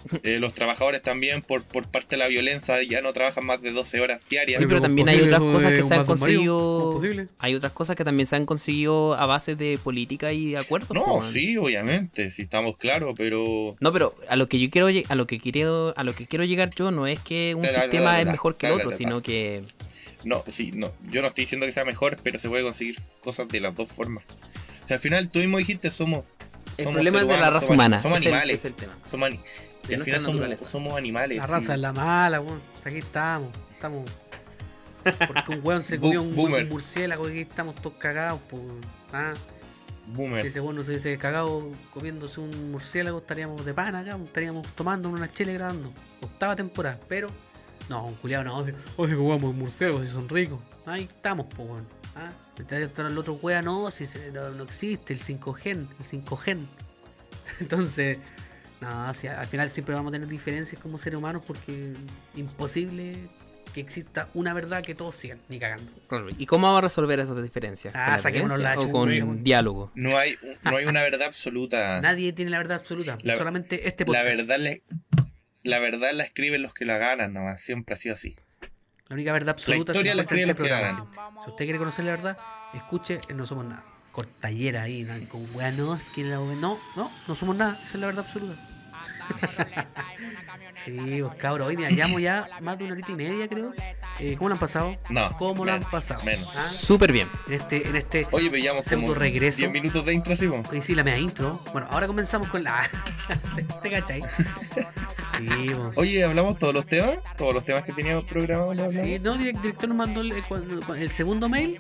Eh, 0.24 0.40
los 0.40 0.54
trabajadores 0.54 1.02
también, 1.02 1.42
por, 1.42 1.64
por 1.64 1.88
parte 1.88 2.16
de 2.16 2.18
la 2.18 2.28
violencia, 2.28 2.82
ya 2.84 3.02
no 3.02 3.14
trabajan 3.14 3.46
más 3.46 3.62
de 3.62 3.72
12 3.72 4.00
horas 4.00 4.22
diarias. 4.30 4.60
Sí, 4.60 4.66
pero 4.66 4.78
¿cómo 4.78 4.88
también 4.88 5.10
hay 5.10 5.22
otras 5.22 5.40
cosas 5.40 5.72
de 5.72 5.78
que 5.78 5.84
se 5.84 5.94
han 5.94 6.00
de 6.02 6.06
conseguido. 6.06 7.02
Hay 7.40 7.56
otras 7.56 7.72
cosas 7.72 7.96
que 7.96 8.04
también 8.04 8.28
se 8.28 8.36
han 8.36 8.46
conseguido 8.46 9.16
a 9.16 9.26
base 9.26 9.56
de 9.56 9.78
política 9.84 10.34
y 10.34 10.56
acuerdos. 10.56 10.92
No, 10.92 11.22
sí, 11.22 11.58
obviamente, 11.58 12.32
sí 12.32 12.44
estamos 12.44 12.78
claros, 12.78 13.14
pero 13.18 13.76
No, 13.80 13.92
pero 13.92 14.16
a 14.30 14.36
lo 14.36 14.48
que 14.48 14.60
yo 14.60 14.70
quiero 14.70 14.88
a 14.88 15.16
lo 15.16 15.28
que 15.28 15.40
quiero 15.40 15.94
a 15.98 16.04
lo 16.04 16.14
que 16.14 16.28
quiero 16.28 16.46
llegar 16.46 16.70
yo 16.76 16.92
no 16.92 17.08
es 17.08 17.20
que 17.20 17.56
un 17.56 17.66
sistema 17.66 18.20
es 18.22 18.28
mejor 18.28 18.58
que 18.58 18.68
el 18.68 18.74
otro, 18.74 18.92
sino 18.92 19.22
que 19.22 19.64
no, 20.24 20.44
sí, 20.48 20.72
no, 20.74 20.92
yo 21.04 21.22
no 21.22 21.28
estoy 21.28 21.44
diciendo 21.44 21.66
que 21.66 21.72
sea 21.72 21.86
mejor, 21.86 22.18
pero 22.24 22.40
se 22.40 22.50
puede 22.50 22.64
conseguir 22.64 22.98
cosas 23.22 23.48
de 23.48 23.60
las 23.62 23.76
dos 23.76 23.90
formas. 23.90 24.24
O 24.84 24.88
sea, 24.88 24.96
al 24.96 25.02
final 25.02 25.30
tú 25.30 25.40
mismo 25.40 25.58
dijiste, 25.58 25.92
somos... 25.92 26.26
el 26.78 26.86
somos 26.86 26.94
problema 26.94 27.18
es 27.20 27.24
seres 27.24 27.28
de 27.28 27.28
la 27.28 27.36
humanos, 27.36 27.54
raza 27.54 27.66
somos- 27.68 27.76
humana. 27.76 27.98
Somos 27.98 28.18
es 28.20 28.26
el- 28.26 28.34
animales. 28.34 28.56
es 28.60 28.66
el 28.66 28.74
tema. 28.74 28.98
Somos, 29.06 29.28
ani- 29.28 29.40
y 29.90 29.94
al 29.94 30.02
final 30.04 30.20
somos, 30.22 30.60
somos 30.62 30.94
animales. 30.98 31.38
La 31.38 31.46
sí. 31.48 31.52
raza 31.54 31.74
es 31.74 31.80
la 31.80 31.94
mala, 31.94 32.42
weón. 32.42 32.62
Aquí 32.84 32.98
estamos, 32.98 33.50
estamos. 33.74 34.10
Porque 35.28 35.52
un 35.54 35.60
weón 35.64 35.84
se 35.84 36.00
comió 36.00 36.22
un, 36.22 36.36
murciélago 36.68 37.28
y 37.30 37.32
aquí 37.32 37.42
estamos 37.42 37.76
todos 37.76 37.96
cagados, 37.98 38.42
pues. 38.50 38.62
Ah, 39.14 39.34
Boomer. 40.08 40.42
si 40.42 40.48
ese 40.50 40.62
weón 40.62 40.76
no 40.78 40.84
se 40.84 40.92
hubiese 40.92 41.18
cagado 41.18 41.70
comiéndose 41.94 42.40
un 42.42 42.72
murciélago, 42.72 43.20
estaríamos 43.20 43.66
de 43.66 43.74
pana 43.74 44.00
acá, 44.00 44.18
estaríamos 44.24 44.66
tomando 44.76 45.10
una 45.10 45.30
chela 45.32 45.52
y 45.52 45.56
grabando. 45.56 45.94
Octava 46.22 46.56
temporada, 46.56 47.00
pero 47.08 47.30
No, 47.90 48.06
un 48.06 48.16
culiado 48.16 48.44
no. 48.44 48.58
Oye, 48.58 48.74
oye, 48.98 49.12
que 49.12 49.16
jugamos 49.18 49.56
murciélagos 49.56 50.06
si 50.06 50.12
son 50.14 50.28
ricos. 50.30 50.60
Ahí 50.86 51.04
estamos, 51.04 51.46
po, 51.48 51.64
weón. 51.64 51.88
Ah, 52.16 52.32
el 52.70 53.18
otro 53.18 53.34
wea 53.36 53.62
no, 53.62 53.92
si 53.92 54.08
se- 54.08 54.32
no, 54.32 54.50
no 54.50 54.64
existe, 54.64 55.14
el 55.14 55.22
5G, 55.22 55.68
el 55.68 55.88
5G. 56.06 56.58
Entonces, 57.60 58.18
no, 58.82 59.14
si 59.14 59.28
al 59.28 59.48
final 59.48 59.70
siempre 59.70 59.96
vamos 59.96 60.10
a 60.12 60.14
tener 60.14 60.28
diferencias 60.28 60.82
como 60.82 60.98
seres 60.98 61.18
humanos 61.18 61.44
porque 61.46 61.94
imposible 62.36 63.18
que 63.74 63.82
exista 63.82 64.30
una 64.34 64.54
verdad 64.54 64.82
que 64.84 64.96
todos 64.96 65.16
sigan, 65.16 65.40
ni 65.50 65.60
cagando. 65.60 65.92
¿Y 66.38 66.46
cómo 66.48 66.66
vamos 66.66 66.80
a 66.80 66.82
resolver 66.82 67.20
esas 67.20 67.42
diferencias? 67.44 67.94
Ah, 67.96 68.06
¿Con 68.06 68.12
la 68.14 68.20
saquémonos 68.20 68.58
la 68.60 68.80
o 68.80 68.92
con 68.92 69.10
un 69.10 69.44
diálogo? 69.44 69.92
No 69.94 70.18
hay, 70.18 70.36
no 70.64 70.78
hay 70.78 70.86
una 70.86 71.02
verdad 71.02 71.24
absoluta. 71.28 72.02
Nadie 72.02 72.34
tiene 72.34 72.50
la 72.50 72.58
verdad 72.58 72.80
absoluta, 72.80 73.18
La- 73.22 73.36
solamente 73.36 73.88
este 73.88 74.04
La 74.06 74.22
podcast. 74.24 74.38
verdad, 74.48 74.60
le- 74.60 74.82
la 75.68 75.80
verdad 75.80 76.12
la 76.14 76.24
escriben 76.24 76.62
los 76.62 76.74
que 76.74 76.86
la 76.86 76.98
ganan, 76.98 77.34
nomás. 77.34 77.62
Siempre 77.62 77.94
ha 77.94 77.98
sido 77.98 78.14
así. 78.14 78.36
La 79.08 79.16
única 79.16 79.32
verdad 79.34 79.50
absoluta 79.50 79.92
historia 79.92 80.12
se 80.12 80.16
la 80.16 80.24
encuentra 80.24 80.44
en 80.44 80.50
escriben 80.50 80.50
este 80.50 80.64
los 80.64 80.70
que 80.70 81.04
programa, 81.04 81.24
gente. 81.24 81.44
Si 81.44 81.50
usted 81.50 81.66
quiere 81.66 81.80
conocer 81.80 82.06
la 82.06 82.12
verdad, 82.12 82.38
escuche 82.74 83.20
en 83.30 83.38
No 83.38 83.46
Somos 83.46 83.66
Nada. 83.66 83.84
Cortallera 84.12 84.82
ahí, 84.82 85.06
con 85.30 85.48
weá, 85.56 85.72
no, 85.72 85.96
es 85.96 86.04
que 86.16 86.24
la 86.24 86.38
no, 86.38 86.80
no, 86.96 87.12
no 87.28 87.36
somos 87.36 87.56
nada, 87.56 87.80
esa 87.84 87.98
es 87.98 88.02
la 88.02 88.08
verdad 88.08 88.26
absoluta. 88.26 88.77
Sí, 90.86 91.22
pues 91.22 91.36
cabros, 91.38 91.68
hoy 91.68 91.78
mira, 91.78 91.90
llevamos 91.90 92.22
ya 92.22 92.48
más 92.62 92.78
de 92.78 92.86
una 92.86 92.94
horita 92.94 93.12
y 93.12 93.16
media, 93.16 93.48
creo. 93.48 93.74
Eh, 94.20 94.36
¿Cómo 94.38 94.50
lo 94.50 94.56
han 94.56 94.60
pasado? 94.60 94.98
No, 95.10 95.32
¿Cómo 95.38 95.66
lo 95.66 95.72
han 95.74 95.84
pasado? 95.84 96.24
menos. 96.24 96.50
¿Ah? 96.56 96.70
Súper 96.70 97.12
bien. 97.12 97.30
En 97.48 97.54
este, 97.54 97.88
en 97.88 97.96
este 97.96 98.28
Oye, 98.32 98.50
veíamos 98.50 98.86
pseudo 98.86 99.04
como 99.04 99.14
regreso. 99.16 99.60
10 99.60 99.72
minutos 99.72 100.06
de 100.06 100.14
intro, 100.14 100.36
po. 100.36 100.70
Hoy 100.72 100.82
sí, 100.82 100.96
la 100.96 101.04
media 101.04 101.20
intro. 101.20 101.62
Bueno, 101.72 101.88
ahora 101.92 102.08
comenzamos 102.08 102.48
con 102.50 102.64
la. 102.64 102.90
¿Te 103.84 103.92
cachai? 103.92 104.24
Sí, 105.38 105.72
po. 105.76 105.92
Oye, 105.96 106.24
¿hablamos 106.24 106.58
todos 106.58 106.74
los 106.74 106.86
temas? 106.88 107.20
¿Todos 107.38 107.54
los 107.54 107.64
temas 107.66 107.84
que 107.84 107.94
teníamos 107.94 108.24
programados? 108.26 108.92
Sí, 108.94 109.20
no, 109.20 109.36
el 109.36 109.54
director 109.62 109.88
nos 109.90 109.98
mandó 109.98 110.22
el, 110.22 110.32
el- 110.32 110.44
el 110.98 111.12
segundo 111.12 111.48
mail. 111.50 111.80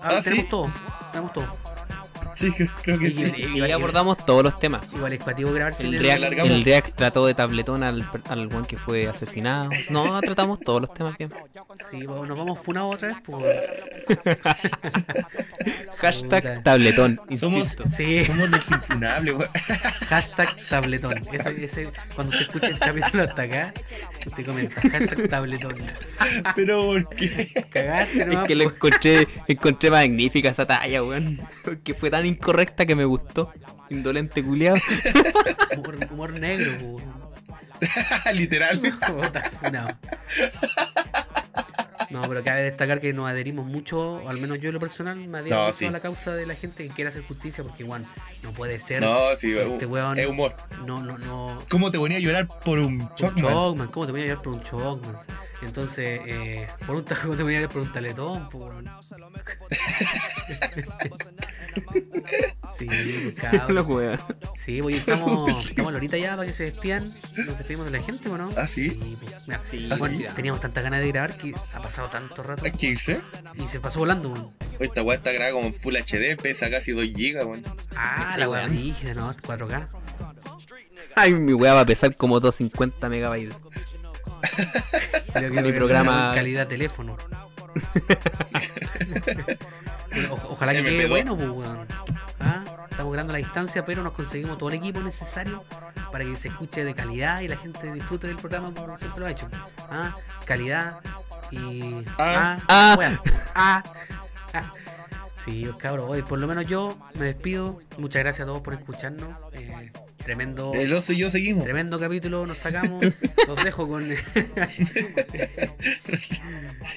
Ahora 0.00 0.18
Ah, 0.18 0.22
tenemos 0.22 0.44
¿sí? 0.44 0.50
todo. 0.50 0.72
Tenemos 1.12 1.32
todo. 1.32 1.56
Sí, 2.34 2.50
creo, 2.52 2.98
que 2.98 3.08
Y- 3.08 3.12
sí. 3.12 3.32
y- 3.36 3.58
Y 3.58 3.60
ahí 3.62 3.72
abordamos 3.72 4.18
todos 4.24 4.42
los 4.42 4.58
temas. 4.58 4.84
Igual 4.92 5.12
es 5.12 5.20
cuativo 5.20 5.52
grabarse 5.52 5.84
El 5.86 5.94
en 5.94 6.02
React, 6.02 6.16
alargamos. 6.18 6.52
el 6.52 6.64
React 6.64 6.94
trató 6.96 7.26
de 7.26 7.34
tabletón 7.34 7.82
al, 7.82 8.08
al 8.28 8.48
buen 8.48 8.64
que 8.64 8.76
fue 8.76 9.06
asesinado. 9.08 9.70
No, 9.90 10.20
tratamos 10.20 10.60
todos 10.60 10.80
los 10.80 10.92
temas 10.94 11.16
bien. 11.18 11.32
Sí, 11.90 12.04
pues, 12.06 12.28
nos 12.28 12.36
vamos 12.38 12.58
funados 12.60 12.94
otra 12.96 13.08
vez. 13.08 13.16
Pues. 13.24 13.44
Hashtag 15.98 16.62
tabletón. 16.62 17.20
Somos. 17.38 17.76
Sí, 17.94 18.24
somos 18.24 18.50
los 18.50 18.70
infunables, 18.70 19.34
hashtag 20.08 20.54
tabletón. 20.68 21.14
Ese, 21.32 21.64
ese, 21.64 21.90
cuando 22.14 22.32
usted 22.36 22.46
escuche 22.46 22.66
el 22.72 22.78
capítulo 22.78 23.22
hasta 23.24 23.42
acá, 23.42 23.74
usted 24.26 24.44
comenta 24.44 24.80
hashtag 24.80 25.28
tabletón. 25.28 25.76
Pero 26.54 26.82
¿por 26.82 27.08
qué? 27.10 27.64
Cagaste, 27.70 28.20
Es 28.22 28.26
no 28.26 28.44
que 28.44 28.54
lo 28.54 28.64
encontré, 28.64 29.26
encontré 29.48 29.90
magnífica 29.90 30.50
esa 30.50 30.66
talla, 30.66 31.02
weón. 31.02 31.40
Que 31.82 31.94
fue 31.94 32.10
tan 32.10 32.23
incorrecta 32.26 32.86
que 32.86 32.94
me 32.94 33.04
gustó. 33.04 33.52
Indolente 33.90 34.42
culiado. 34.42 34.76
humor, 35.76 35.98
humor 36.10 36.32
negro. 36.32 36.98
Literal. 38.34 38.80
No, 42.14 42.20
pero 42.28 42.44
cabe 42.44 42.62
destacar 42.62 43.00
que 43.00 43.12
nos 43.12 43.28
adherimos 43.28 43.66
mucho, 43.66 44.16
o 44.22 44.28
al 44.28 44.38
menos 44.40 44.60
yo 44.60 44.68
en 44.68 44.74
lo 44.74 44.80
personal, 44.80 45.16
me 45.16 45.38
adhiero 45.38 45.56
No, 45.58 45.66
mucho 45.66 45.78
sí. 45.78 45.86
a 45.86 45.90
la 45.90 45.98
causa 46.00 46.32
de 46.34 46.46
la 46.46 46.54
gente 46.54 46.86
que 46.86 46.94
quiere 46.94 47.08
hacer 47.08 47.24
justicia, 47.24 47.64
porque 47.64 47.82
igual 47.82 48.06
no 48.42 48.52
puede 48.52 48.78
ser 48.78 49.02
No, 49.02 49.34
sí, 49.36 49.52
que 49.52 49.62
es 49.64 49.70
este 49.70 49.86
weón 49.86 50.16
es 50.18 50.26
humor. 50.28 50.54
no, 50.86 51.02
no, 51.02 51.18
no. 51.18 51.60
¿Cómo 51.70 51.90
te 51.90 51.98
ponía 51.98 52.18
a 52.18 52.20
llorar 52.20 52.46
por 52.64 52.78
un 52.78 53.00
Chocman? 53.16 53.52
Chocman, 53.52 53.88
¿cómo 53.88 54.06
te 54.06 54.12
voy 54.12 54.20
a 54.22 54.24
llevar 54.26 54.42
por 54.42 54.52
un 54.54 54.62
Chocman? 54.62 55.16
Entonces, 55.62 56.20
eh, 56.26 56.68
por 56.86 56.96
un, 56.96 57.04
¿cómo 57.22 57.36
te 57.36 57.42
voy 57.42 57.54
a 57.56 57.60
llevar 57.60 57.72
por 57.72 57.82
un 57.82 57.92
taletón? 57.92 58.48
po, 58.48 58.58
weón? 58.58 58.84
sí, 62.76 62.86
cabrón. 63.40 64.18
Sí, 64.56 64.80
pues, 64.80 64.96
estamos, 64.96 65.66
estamos 65.66 65.88
a 65.88 65.92
la 65.92 65.98
horita 65.98 66.16
ya 66.16 66.36
para 66.36 66.46
que 66.46 66.54
se 66.54 66.64
despidan. 66.64 67.04
Nos 67.36 67.58
despedimos 67.58 67.84
de 67.86 67.92
la 67.98 68.02
gente, 68.02 68.28
¿o 68.30 68.38
no? 68.38 68.50
¿Ah, 68.56 68.66
sí? 68.66 68.90
pues, 69.20 69.46
mira, 69.46 69.60
Sí, 69.70 69.88
bueno, 69.98 70.18
sí. 70.18 70.24
teníamos 70.34 70.60
tantas 70.60 70.82
ganas 70.84 71.00
de 71.00 71.08
grabar 71.08 71.36
que 71.36 71.54
ha 71.74 71.80
pasado 71.80 72.03
tanto 72.10 72.42
rato 72.42 72.64
Hay 72.64 72.72
que 72.72 72.86
irse. 72.88 73.20
y 73.54 73.68
se 73.68 73.80
pasó 73.80 74.00
volando, 74.00 74.30
weón. 74.30 74.52
Oye, 74.78 74.86
Esta 74.86 75.02
weá 75.02 75.16
está 75.16 75.30
grabada 75.32 75.52
como 75.52 75.66
en 75.68 75.74
Full 75.74 75.96
HD, 75.96 76.36
pesa 76.40 76.70
casi 76.70 76.92
2 76.92 77.04
GB, 77.14 77.44
weón. 77.46 77.62
Ah, 77.96 78.36
la 78.38 78.48
weá 78.48 78.66
rígida, 78.66 79.14
¿no? 79.14 79.34
4K. 79.36 79.88
Ay, 81.16 81.32
mi 81.34 81.52
weá 81.54 81.74
va 81.74 81.80
a 81.80 81.86
pesar 81.86 82.16
como 82.16 82.40
250 82.40 83.08
megabytes. 83.08 83.56
Creo 85.34 85.52
que 85.52 85.62
Mi 85.62 85.72
programa- 85.72 86.32
calidad 86.34 86.66
teléfono. 86.68 87.16
O- 90.30 90.52
ojalá 90.52 90.72
que 90.72 90.84
quede 90.84 91.06
MP2. 91.06 91.08
bueno, 91.08 91.36
pues, 91.36 91.48
weón. 91.50 91.86
Ah, 92.40 92.64
Estamos 92.90 93.12
grabando 93.12 93.32
a 93.32 93.34
la 93.34 93.38
distancia, 93.38 93.84
pero 93.84 94.04
nos 94.04 94.12
conseguimos 94.12 94.56
todo 94.58 94.68
el 94.68 94.76
equipo 94.76 95.00
necesario 95.00 95.64
para 96.12 96.24
que 96.24 96.36
se 96.36 96.46
escuche 96.48 96.84
de 96.84 96.94
calidad 96.94 97.40
y 97.40 97.48
la 97.48 97.56
gente 97.56 97.92
disfrute 97.92 98.28
del 98.28 98.36
programa 98.36 98.72
como 98.72 98.96
siempre 98.96 99.18
lo 99.20 99.26
ha 99.26 99.30
hecho. 99.32 99.48
Ah, 99.90 100.14
calidad 100.44 101.00
y. 101.54 102.04
Ah. 102.18 102.58
Ah. 102.68 102.96
weón. 102.98 103.20
Ah. 103.56 103.82
Sí, 105.44 105.64
pues, 105.66 105.76
cabrón, 105.76 106.06
hoy 106.08 106.22
por 106.22 106.38
lo 106.38 106.46
menos 106.46 106.64
yo 106.66 106.96
me 107.18 107.26
despido. 107.26 107.80
Muchas 107.98 108.22
gracias 108.22 108.44
a 108.44 108.46
todos 108.46 108.62
por 108.62 108.72
escucharnos. 108.74 109.28
Eh, 109.52 109.92
tremendo. 110.24 110.72
El 110.74 110.92
oso 110.94 111.12
y 111.12 111.18
yo 111.18 111.28
seguimos. 111.28 111.64
Tremendo 111.64 112.00
capítulo 112.00 112.46
nos 112.46 112.56
sacamos. 112.58 113.04
Los 113.46 113.62
dejo 113.62 113.86
con, 113.86 114.04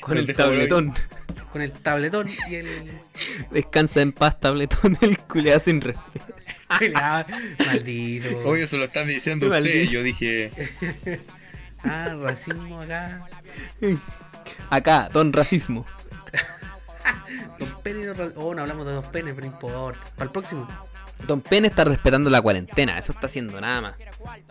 Con 0.02 0.18
El 0.18 0.34
tabletón. 0.34 0.94
con 1.52 1.62
el 1.62 1.72
tabletón 1.74 2.28
y 2.50 2.56
el. 2.56 2.68
Descansa 3.52 4.02
en 4.02 4.14
paz, 4.14 4.40
tabletón. 4.40 4.98
El 5.02 5.18
culiado 5.20 5.60
sin 5.60 5.82
respeto. 5.82 6.34
Ah, 6.96 7.26
Maldito. 7.66 8.30
Oye, 8.46 8.64
eso 8.64 8.78
lo 8.78 8.86
están 8.86 9.08
diciendo 9.08 9.48
ustedes. 9.48 9.90
Yo 9.92 10.04
dije, 10.04 10.52
Ah, 11.84 12.16
racismo 12.22 12.82
acá. 12.82 13.26
Acá, 14.70 15.10
don 15.12 15.32
racismo. 15.34 15.86
Dos 17.60 17.70
penes. 17.84 18.04
y 18.04 18.06
dos 18.06 18.18
ra- 18.18 18.32
Oh, 18.36 18.54
no 18.54 18.62
hablamos 18.62 18.86
de 18.86 18.94
dos 18.94 19.06
penes, 19.06 19.34
pero 19.34 19.48
no 19.48 19.54
importa. 19.54 20.00
Para 20.16 20.26
el 20.26 20.32
próximo. 20.32 20.68
Don 21.26 21.42
Pen 21.42 21.66
está 21.66 21.84
respetando 21.84 22.30
la 22.30 22.40
cuarentena. 22.44 23.00
Eso 23.00 23.12
está 23.12 23.26
haciendo 23.26 23.60
nada 23.60 23.82
más. 23.82 23.96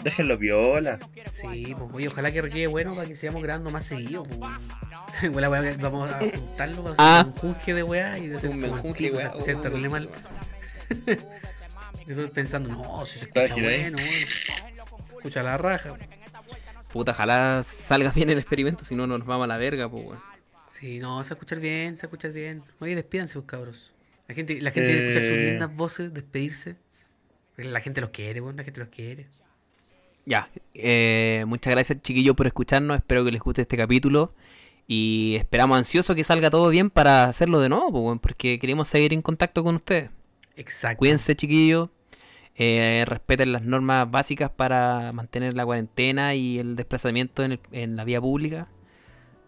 déjenlo 0.03 0.37
viola. 0.37 0.99
Sí, 1.31 1.77
pues 1.79 1.91
oye, 1.95 2.09
ojalá 2.09 2.33
que 2.33 2.43
quede 2.49 2.67
bueno 2.67 2.93
para 2.97 3.07
que 3.07 3.15
sigamos 3.15 3.41
grabando 3.43 3.71
más 3.71 3.85
seguido. 3.85 4.25
Pues. 4.25 4.41
Vamos 5.81 6.11
a 6.11 6.19
juntarlo, 6.19 6.83
vamos 6.83 6.99
a 6.99 7.03
Ah. 7.03 7.21
hacer 7.21 7.27
un 7.27 7.39
junje 7.39 7.73
de 7.75 7.83
weá 7.85 8.19
y 8.19 8.27
de 8.27 8.37
hacer 8.37 8.51
Un 8.51 8.59
menjunje, 8.61 8.99
pico, 9.05 9.17
weá. 9.17 9.31
se 9.31 9.39
escucha 9.39 9.59
Uh. 9.59 9.63
terrible 9.63 9.89
mal. 9.89 10.09
Yo 12.07 12.13
estoy 12.15 12.29
pensando, 12.29 12.69
no, 12.71 13.07
si 13.07 13.19
se 13.21 13.27
¿Estás 13.27 13.45
escucha 13.45 13.63
bueno, 13.65 13.99
weón. 13.99 14.11
Se 14.11 15.17
escucha 15.17 15.43
la 15.45 15.59
raja. 15.59 15.95
Puta, 16.97 17.13
ojalá 17.13 17.63
salga 17.63 18.11
bien 18.11 18.31
el 18.31 18.39
experimento, 18.39 18.85
si 18.85 18.95
no 18.95 19.07
nos 19.07 19.25
vamos 19.25 19.45
a 19.45 19.47
la 19.47 19.57
verga, 19.59 19.89
pues 19.89 20.05
weón. 20.07 20.19
Sí, 20.69 20.99
no, 20.99 21.23
se 21.23 21.35
escuchar 21.35 21.61
bien, 21.61 21.97
se 21.99 22.07
escuchar 22.07 22.33
bien. 22.33 22.63
Oye, 22.81 22.95
despídanse, 22.95 23.35
pues, 23.35 23.47
cabros. 23.47 23.95
La 24.29 24.35
gente, 24.35 24.61
la 24.61 24.71
gente 24.71 24.89
quiere 24.91 25.09
escuchar 25.09 25.23
sus 25.23 25.39
Eh. 25.39 25.51
lindas 25.53 25.77
voces, 25.77 26.13
despedirse. 26.15 26.77
La 27.57 27.81
gente 27.81 28.01
los 28.01 28.11
quiere, 28.11 28.41
weón, 28.41 28.57
la 28.57 28.65
gente 28.65 28.81
los 28.81 28.89
quiere. 28.89 29.27
Ya, 30.25 30.51
eh, 30.75 31.45
muchas 31.47 31.71
gracias 31.73 32.03
chiquillos 32.03 32.35
por 32.35 32.47
escucharnos, 32.49 32.97
espero 32.97 33.25
que 33.25 33.31
les 33.31 33.41
guste 33.41 33.63
este 33.63 33.77
capítulo 33.77 34.35
y 34.89 35.37
esperamos 35.39 35.79
ansioso 35.79 36.15
que 36.17 36.25
salga 36.25 36.51
todo 36.51 36.69
bien 36.71 36.91
para 36.91 37.25
hacerlo 37.25 37.61
de 37.61 37.69
nuevo, 37.69 37.93
pues, 37.93 38.03
weón, 38.03 38.19
porque 38.19 38.59
queremos 38.59 38.89
seguir 38.89 39.13
en 39.13 39.23
contacto 39.23 39.63
con 39.63 39.77
ustedes. 39.77 40.11
Exacto. 40.57 40.99
Cuídense 40.99 41.37
chiquillos, 41.37 41.91
eh, 42.59 43.05
respeten 43.07 43.53
las 43.53 43.63
normas 43.63 44.11
básicas 44.11 44.51
para 44.51 45.13
mantener 45.13 45.55
la 45.55 45.65
cuarentena 45.65 46.35
y 46.35 46.59
el 46.59 46.75
desplazamiento 46.77 47.43
en, 47.45 47.53
el- 47.53 47.61
en 47.73 47.97
la 47.97 48.05
vía 48.05 48.21
pública, 48.21 48.67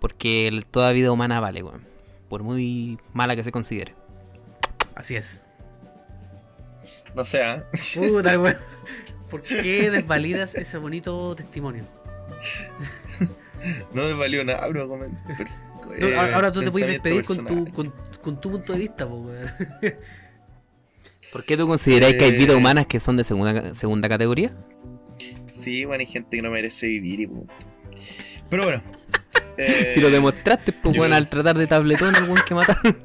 porque 0.00 0.46
el- 0.48 0.66
toda 0.66 0.92
vida 0.92 1.10
humana 1.10 1.40
vale, 1.40 1.62
weón, 1.62 1.82
por 2.28 2.42
muy 2.42 2.98
mala 3.14 3.34
que 3.36 3.44
se 3.44 3.52
considere. 3.52 3.94
Así 4.94 5.16
es. 5.16 5.44
No 7.14 7.24
sé, 7.24 7.42
¿ah? 7.44 7.64
Puta, 7.94 8.38
weón. 8.38 8.56
¿Por 9.30 9.42
qué 9.42 9.90
desvalidas 9.90 10.54
ese 10.54 10.78
bonito 10.78 11.34
testimonio? 11.36 11.84
no 13.92 14.02
me 14.02 14.12
valió 14.14 14.44
nada, 14.44 14.66
bro. 14.68 14.86
No, 14.86 15.04
eh, 15.94 16.16
ahora- 16.16 16.34
ahora 16.34 16.52
tú 16.52 16.60
te 16.60 16.70
puedes 16.70 16.88
despedir 16.88 17.24
con 17.24 17.44
tu, 17.46 17.72
con, 17.72 17.92
con 18.22 18.40
tu 18.40 18.50
punto 18.50 18.72
de 18.74 18.78
vista, 18.78 19.06
po, 19.06 19.16
weón. 19.16 19.50
¿Por 21.32 21.44
qué 21.44 21.56
tú 21.56 21.66
consideráis 21.66 22.14
que 22.16 22.24
hay 22.24 22.32
vidas 22.32 22.50
Eh. 22.54 22.58
humanas 22.58 22.86
que 22.86 23.00
son 23.00 23.16
de 23.16 23.24
segunda, 23.24 23.74
segunda 23.74 24.08
categoría? 24.08 24.56
Sí, 25.52 25.84
bueno, 25.84 26.00
hay 26.00 26.06
gente 26.06 26.36
que 26.36 26.42
no 26.42 26.50
merece 26.50 26.86
vivir 26.86 27.20
y 27.20 27.26
punto. 27.26 27.52
Pero 28.48 28.64
bueno. 28.64 28.82
eh, 29.56 29.90
Si 29.94 30.00
lo 30.00 30.10
demostraste, 30.10 30.72
pues 30.72 30.96
bueno, 30.96 31.12
creo- 31.14 31.16
al 31.18 31.28
tratar 31.28 31.58
de 31.58 31.66
tabletón 31.66 32.14
al 32.16 32.24
weón 32.24 32.40
que 32.46 32.54
mataron. 32.54 32.98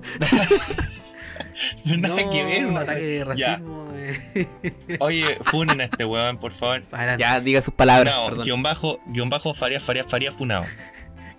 no, 1.85 1.97
nada 1.97 2.21
No, 2.21 2.29
que 2.29 2.43
ver, 2.45 2.65
un 2.67 2.77
ataque 2.77 3.03
de 3.03 3.23
racismo. 3.25 3.91
eh. 3.95 4.97
Oye, 4.99 5.37
funen 5.45 5.81
a 5.81 5.85
este 5.85 6.05
weón, 6.05 6.37
por 6.37 6.51
favor. 6.51 6.83
Adelante. 6.91 7.21
ya, 7.23 7.39
diga 7.39 7.61
sus 7.61 7.73
palabras, 7.73 8.13
Funao, 8.15 8.41
guion 8.43 8.63
bajo, 8.63 8.99
guion 9.07 9.29
bajo, 9.29 9.53
Faria, 9.53 9.79
Faria, 9.79 10.03
Faria, 10.05 10.31
funao. 10.31 10.63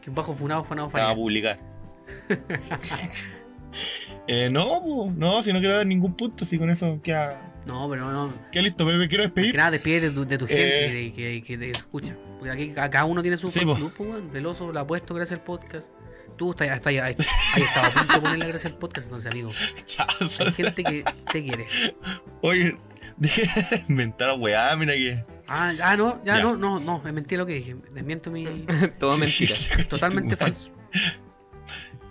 Un 0.07 0.15
bajo 0.15 0.35
funado, 0.35 0.65
funado, 0.65 0.91
Se 0.91 0.99
va 0.99 1.11
a 1.11 1.15
publicar. 1.15 1.59
eh, 4.27 4.49
no, 4.51 4.65
po, 4.83 5.13
no, 5.17 5.43
si 5.43 5.53
no 5.53 5.59
quiero 5.61 5.77
dar 5.77 5.87
ningún 5.87 6.15
punto, 6.15 6.45
si 6.45 6.59
con 6.59 6.71
eso 6.71 7.01
queda, 7.03 7.53
No, 7.67 7.89
pero 7.89 8.11
no. 8.11 8.35
queda 8.53 8.63
listo, 8.63 8.85
pero 8.85 8.99
me 8.99 9.09
quiero 9.09 9.23
Que 9.25 9.29
despedir. 9.29 9.57
nada, 9.57 9.71
despide 9.73 10.01
de 10.01 10.11
tu, 10.11 10.25
de 10.27 10.39
tu 10.39 10.47
gente 10.47 11.07
Eh. 11.07 11.13
que, 11.13 11.41
que, 11.41 11.43
que 11.43 11.59
te 11.59 11.71
escucha. 11.71 12.17
Porque 12.39 12.51
aquí 12.51 12.69
ca- 12.73 12.91
cada 12.91 13.05
uno 13.07 13.23
tiene 13.23 13.37
su 13.37 13.49
Sí, 13.49 13.61
fan 13.61 13.69
po. 13.69 13.75
club, 13.77 13.93
pues, 13.97 14.09
weón. 14.11 14.31
El 14.37 14.45
oso 14.47 14.71
lo 14.73 14.81
ha 14.81 14.87
puesto 14.87 15.15
gracias 15.15 15.39
al 15.41 15.45
podcast. 15.45 15.91
Tú 16.37 16.51
estás, 16.51 16.67
estás, 16.69 16.89
ahí, 16.89 16.99
ahí 16.99 17.15
estado 17.17 17.87
a 17.87 17.91
punto 17.91 18.13
de 18.15 18.21
ponerle 18.21 18.49
gracias 18.49 18.73
al 18.73 18.79
podcast, 18.79 19.07
entonces, 19.07 19.31
amigo. 19.31 19.51
Chao. 19.85 20.07
Hay 20.41 20.53
gente 20.53 20.83
que 20.85 21.05
te 21.33 21.43
quiere. 21.45 21.65
Oye, 22.43 22.77
deje 23.17 23.43
de 23.71 23.85
inventar 23.89 24.37
weá, 24.39 24.75
mira 24.77 24.95
que. 24.95 25.25
Ah, 25.47 25.73
ah 25.85 25.97
no, 25.97 26.21
ya, 26.25 26.37
Ya. 26.39 26.43
no, 26.43 26.57
no, 26.57 26.81
no, 26.81 27.01
me 27.05 27.13
mentí 27.13 27.37
lo 27.37 27.47
que 27.47 27.55
dije. 27.55 27.77
Desmiento 27.93 28.31
mi. 28.33 28.45
Todo 28.99 29.17
mentira. 29.17 29.55
Totalmente 29.89 30.37
falso. 30.37 30.71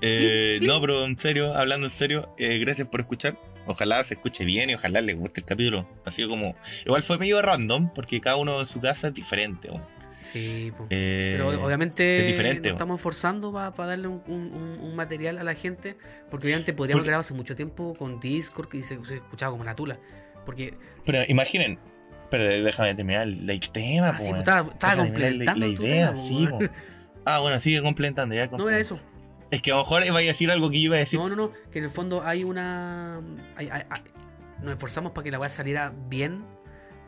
Eh, 0.05 0.59
no, 0.61 0.79
pero 0.81 1.05
en 1.05 1.17
serio, 1.17 1.53
hablando 1.55 1.87
en 1.87 1.91
serio, 1.91 2.33
eh, 2.37 2.57
gracias 2.59 2.87
por 2.87 2.99
escuchar. 3.01 3.37
Ojalá 3.65 4.03
se 4.03 4.15
escuche 4.15 4.43
bien 4.43 4.69
y 4.69 4.75
ojalá 4.75 4.99
les 5.01 5.17
guste 5.17 5.39
el 5.39 5.45
capítulo. 5.45 5.87
Ha 6.05 6.11
sido 6.11 6.27
como. 6.29 6.55
Igual 6.85 7.01
fue 7.01 7.17
medio 7.17 7.41
random, 7.41 7.91
porque 7.93 8.19
cada 8.19 8.35
uno 8.35 8.59
en 8.59 8.65
su 8.65 8.81
casa 8.81 9.07
es 9.07 9.13
diferente. 9.13 9.69
Sí, 10.19 10.71
pues. 10.77 10.87
Eh, 10.89 11.35
Pero 11.37 11.65
obviamente 11.65 12.21
es 12.21 12.27
diferente, 12.27 12.59
nos 12.59 12.65
weón. 12.65 12.75
estamos 12.75 12.99
esforzando 12.99 13.51
para 13.53 13.87
darle 13.87 14.07
un, 14.09 14.21
un- 14.27 14.53
un- 14.53 14.79
un 14.81 14.95
material 14.95 15.37
a 15.37 15.43
la 15.43 15.53
gente. 15.53 15.95
Porque 16.29 16.47
obviamente 16.47 16.73
podríamos 16.73 16.99
Porque- 17.01 17.07
grabar 17.09 17.21
hace 17.21 17.33
mucho 17.33 17.55
tiempo 17.55 17.93
con 17.93 18.19
Discord 18.19 18.73
y 18.73 18.83
se, 18.83 19.01
se 19.03 19.15
escuchaba 19.15 19.51
como 19.51 19.63
la 19.63 19.75
tula. 19.75 19.97
Porque 20.45 20.73
Pero 21.05 21.23
imaginen. 21.27 21.79
Pero 22.29 22.43
déjame 22.45 22.95
terminar 22.95 23.23
el, 23.27 23.49
el 23.49 23.59
tema, 23.69 24.09
Ah, 24.09 24.17
po, 24.17 24.23
sí, 24.23 24.31
estaba, 24.35 24.73
la- 24.81 24.95
completando 25.03 25.65
la, 25.65 25.71
idea, 25.71 26.07
tema, 26.07 26.11
po, 26.13 26.27
sí. 26.27 26.47
Ah, 27.25 27.39
bueno, 27.39 27.59
sigue 27.61 27.81
completando. 27.81 28.33
Ya 28.35 28.47
No 28.47 28.67
era 28.67 28.79
eso. 28.79 28.99
Es 29.51 29.61
que 29.61 29.71
a 29.71 29.75
lo 29.75 29.81
mejor 29.81 30.03
iba 30.05 30.17
a 30.17 30.21
decir 30.21 30.49
algo 30.51 30.69
que 30.69 30.77
yo 30.81 30.85
iba 30.87 30.95
a 30.95 30.99
decir. 30.99 31.19
No, 31.19 31.29
no, 31.29 31.35
no. 31.35 31.51
Que 31.71 31.79
en 31.79 31.85
el 31.85 31.91
fondo 31.91 32.23
hay 32.23 32.43
una. 32.43 33.17
hay- 33.55 33.69
hay- 33.69 33.83
hay- 33.89 34.03
nos 34.61 34.73
esforzamos 34.73 35.11
para 35.11 35.23
que 35.25 35.31
la 35.31 35.39
weá 35.39 35.49
saliera 35.49 35.93
bien. 36.07 36.45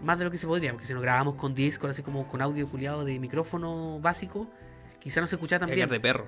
Más 0.02 0.18
de 0.20 0.26
lo 0.26 0.32
que 0.32 0.38
se 0.38 0.45
podría. 0.45 0.72
Porque 0.72 0.86
si 0.86 0.94
nos 0.94 1.02
grabamos 1.02 1.36
con 1.36 1.53
Discord, 1.53 1.91
así 1.91 2.03
como 2.03 2.28
con 2.28 2.41
audio 2.41 2.68
culiado 2.70 3.06
de 3.06 3.18
micrófono 3.20 3.99
básico, 4.02 4.49
quizá 4.99 5.22
no 5.22 5.28
se 5.28 5.36
escuchara 5.36 5.62
tan 5.66 5.74
bien. 5.74 5.90
De 5.90 5.99
perro. 5.99 6.28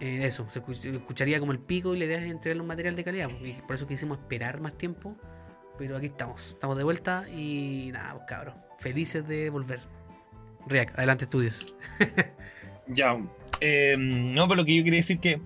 Eh, 0.00 0.24
eso, 0.24 0.48
se 0.48 0.62
escu- 0.62 0.74
se 0.74 0.90
escucharía 0.96 1.38
como 1.38 1.52
el 1.52 1.58
pico 1.58 1.94
y 1.94 1.98
la 1.98 2.06
idea 2.06 2.18
es 2.18 2.30
entregarle 2.30 2.62
un 2.62 2.68
material 2.68 2.96
de 2.96 3.04
calidad. 3.04 3.28
porque 3.28 3.56
por 3.66 3.76
eso 3.76 3.86
quisimos 3.86 4.18
esperar 4.18 4.60
más 4.60 4.78
tiempo. 4.78 5.16
Pero 5.78 5.96
aquí 5.96 6.06
estamos, 6.06 6.50
estamos 6.50 6.76
de 6.76 6.84
vuelta 6.84 7.24
y 7.28 7.90
nada, 7.92 8.14
pues, 8.14 8.24
cabros. 8.28 8.54
Felices 8.78 9.26
de 9.26 9.50
volver. 9.50 9.80
React, 10.66 10.96
adelante 10.98 11.24
estudios. 11.24 11.74
Ya. 12.88 13.16
Eh, 13.62 13.96
no, 13.98 14.48
pero 14.48 14.56
lo 14.60 14.64
que 14.64 14.76
yo 14.76 14.84
quería 14.84 15.00
decir 15.00 15.18
que. 15.20 15.40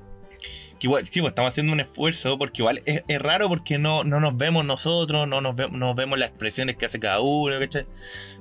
Que 0.78 0.88
igual, 0.88 1.06
sí, 1.06 1.22
pues 1.22 1.30
estamos 1.30 1.52
haciendo 1.52 1.72
un 1.72 1.80
esfuerzo, 1.80 2.36
porque 2.36 2.60
igual 2.60 2.82
es, 2.84 3.02
es 3.08 3.22
raro 3.22 3.48
porque 3.48 3.78
no, 3.78 4.04
no 4.04 4.20
nos 4.20 4.36
vemos 4.36 4.62
nosotros, 4.62 5.26
no 5.26 5.40
nos, 5.40 5.56
ve- 5.56 5.70
no 5.70 5.94
vemos 5.94 6.18
las 6.18 6.28
expresiones 6.28 6.76
que 6.76 6.84
hace 6.84 7.00
cada 7.00 7.20
uno, 7.20 7.58
¿cachai? 7.58 7.86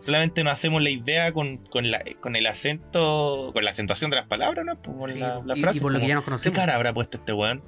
Solamente 0.01 0.43
nos 0.43 0.51
hacemos 0.51 0.83
la 0.83 0.89
idea 0.89 1.31
con, 1.31 1.59
con, 1.69 1.89
la, 1.89 2.03
con 2.19 2.35
el 2.35 2.45
acento, 2.45 3.51
con 3.53 3.63
la 3.63 3.69
acentuación 3.69 4.11
de 4.11 4.17
las 4.17 4.27
palabras, 4.27 4.65
¿no? 4.65 4.75
Pues, 4.81 4.97
Con 4.97 5.11
Sí, 5.11 5.19
la, 5.19 5.41
la 5.45 5.57
y- 5.57 5.61
frase. 5.61 5.77
y 5.77 5.81
por 5.81 5.93
lo 5.93 5.99
que 5.99 6.01
como, 6.01 6.09
ya 6.09 6.15
nos 6.15 6.23
¿Qué 6.25 6.29
conocemos. 6.31 6.57
cara 6.59 6.75
habrá 6.75 6.93
puesto 6.93 7.15
este 7.19 7.31
weón? 7.31 7.63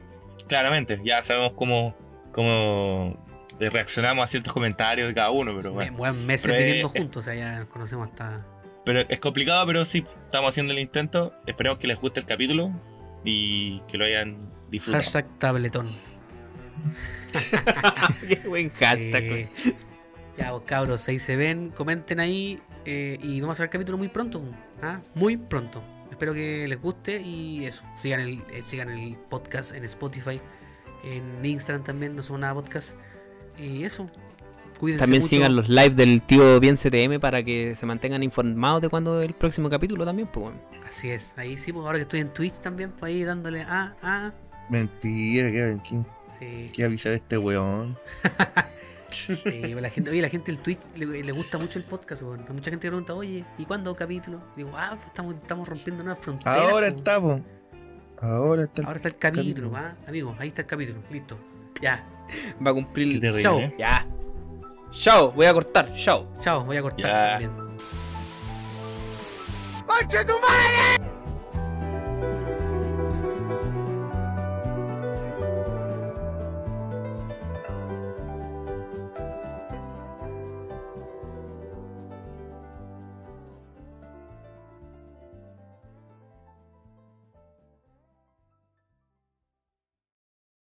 Claramente, 0.50 1.00
ya 1.02 1.24
sabemos 1.24 1.54
cómo, 1.54 1.96
cómo 2.34 3.26
reaccionamos 3.62 4.26
a 4.26 4.28
ciertos 4.28 4.52
comentarios 4.52 5.08
de 5.08 5.14
cada 5.14 5.30
uno, 5.32 5.54
pero 5.56 5.70
Me- 5.70 5.76
bueno. 5.76 5.98
bueno, 5.98 6.14
meses 6.26 6.52
viviendo 6.52 6.90
juntos, 6.90 7.24
o 7.24 7.26
sea, 7.26 7.36
ya 7.36 7.60
nos 7.60 7.70
conocemos 7.70 8.10
hasta. 8.10 8.46
Pero 8.88 9.02
es 9.02 9.20
complicado, 9.20 9.68
pero 9.68 9.84
sí, 9.84 10.06
estamos 10.24 10.48
haciendo 10.48 10.72
el 10.72 10.80
intento. 10.80 11.34
Esperemos 11.46 11.78
que 11.78 11.88
les 11.88 12.00
guste 12.00 12.22
el 12.22 12.26
capítulo 12.26 12.72
y 13.26 13.82
que 13.82 13.98
lo 13.98 14.06
hayan 14.06 14.50
disfrutado. 14.70 15.04
Hashtag 15.04 15.40
tabletón. 15.40 15.90
Qué 18.30 18.48
buen 18.48 18.70
hashtag. 18.70 19.24
Eh, 19.24 19.50
ya, 20.38 20.54
vos 20.54 20.62
cabros, 20.66 21.06
ahí 21.10 21.20
se 21.20 21.36
ven, 21.36 21.72
comenten 21.72 22.22
ahí 22.22 22.62
eh, 22.86 23.18
y 23.22 23.42
vamos 23.42 23.56
a 23.56 23.58
hacer 23.58 23.66
el 23.66 23.72
capítulo 23.72 23.98
muy 23.98 24.08
pronto. 24.08 24.42
¿ah? 24.82 25.02
Muy 25.16 25.36
pronto. 25.36 25.84
Espero 26.10 26.34
que 26.34 26.66
les 26.66 26.82
guste 26.82 27.22
y 27.22 27.66
eso. 27.66 27.84
Sigan 27.98 28.22
el, 28.22 28.42
eh, 28.54 28.62
sigan 28.64 28.88
el 28.88 29.18
podcast 29.18 29.74
en 29.76 29.84
Spotify, 29.84 30.40
en 31.04 31.44
Instagram 31.44 31.84
también, 31.84 32.16
no 32.16 32.24
somos 32.24 32.40
nada 32.40 32.54
podcast. 32.54 32.96
Y 33.58 33.84
eso. 33.84 34.10
Cuídense 34.80 35.02
También 35.04 35.22
mucho. 35.24 35.30
sigan 35.30 35.56
los 35.56 35.70
live 35.70 35.90
del 35.90 36.22
tío 36.22 36.60
Bien 36.60 36.76
CTM 36.78 37.20
para 37.20 37.44
que 37.44 37.74
se 37.76 37.86
mantengan 37.86 38.22
informados 38.24 38.82
de 38.82 38.90
cuando 38.90 39.22
el 39.22 39.34
próximo 39.34 39.70
capítulo 39.70 40.06
también, 40.06 40.28
pues 40.32 40.44
bueno. 40.46 40.60
Así 40.88 41.10
es, 41.10 41.38
ahí 41.38 41.58
sí, 41.58 41.74
pues 41.74 41.86
ahora 41.86 41.98
que 41.98 42.04
estoy 42.04 42.20
en 42.20 42.30
Twitch 42.30 42.54
también, 42.56 42.92
pues 42.92 43.12
ahí 43.12 43.24
dándole 43.24 43.62
ah, 43.68 43.96
ah. 44.04 44.32
Mentira, 44.70 45.50
que, 45.52 45.78
que, 45.84 46.04
Sí, 46.40 46.70
que 46.76 46.84
avisar 46.84 47.14
a 47.14 47.16
este 47.16 47.38
weón. 47.38 47.98
sí, 49.10 49.34
pues 49.44 49.76
la 49.82 49.90
gente, 49.90 50.10
oye, 50.12 50.22
la 50.22 50.30
gente 50.30 50.52
del 50.52 50.62
Twitch 50.62 50.80
le, 50.96 51.24
le 51.24 51.32
gusta 51.32 51.58
mucho 51.58 51.80
el 51.80 51.86
podcast, 51.86 52.22
weón. 52.22 52.46
Mucha 52.50 52.70
gente 52.70 52.88
pregunta, 52.88 53.14
oye, 53.14 53.46
¿y 53.58 53.66
cuándo 53.66 53.96
capítulo? 53.96 54.42
Y 54.56 54.60
digo, 54.64 54.72
ah, 54.76 54.92
pues 54.96 55.08
estamos, 55.08 55.36
estamos 55.36 55.68
rompiendo 55.68 56.04
nuevas 56.04 56.24
fronteras. 56.24 56.60
Ahora 56.60 56.88
pues. 56.88 56.94
está, 56.94 57.20
po. 57.22 57.42
Ahora 58.20 58.64
está. 58.64 58.82
el- 58.82 58.88
Ahora 58.88 58.98
está 58.98 59.10
el 59.10 59.16
capítulo, 59.18 59.72
capítulo. 59.72 59.76
¿ah? 59.78 59.96
Amigos, 60.08 60.36
ahí 60.40 60.48
está 60.50 60.62
el 60.62 60.68
capítulo, 60.68 61.00
listo. 61.10 61.40
Ya, 61.82 62.06
Va 62.66 62.72
a 62.72 62.74
cumplir. 62.74 63.20
Terrible, 63.20 63.42
Chao. 63.42 63.60
¿eh? 63.60 63.74
Ya. 63.80 64.06
Chao, 65.00 65.32
voy 65.32 65.46
a 65.46 65.54
cortar. 65.54 65.94
Chao. 65.96 66.28
chao, 66.42 66.66
voy 66.66 66.78
a 66.78 66.82
cortar 66.82 67.06
Ya. 67.06 67.30
también. 67.32 67.52
¡Concha 69.86 70.26
tu 70.26 70.34
madre! 70.40 71.07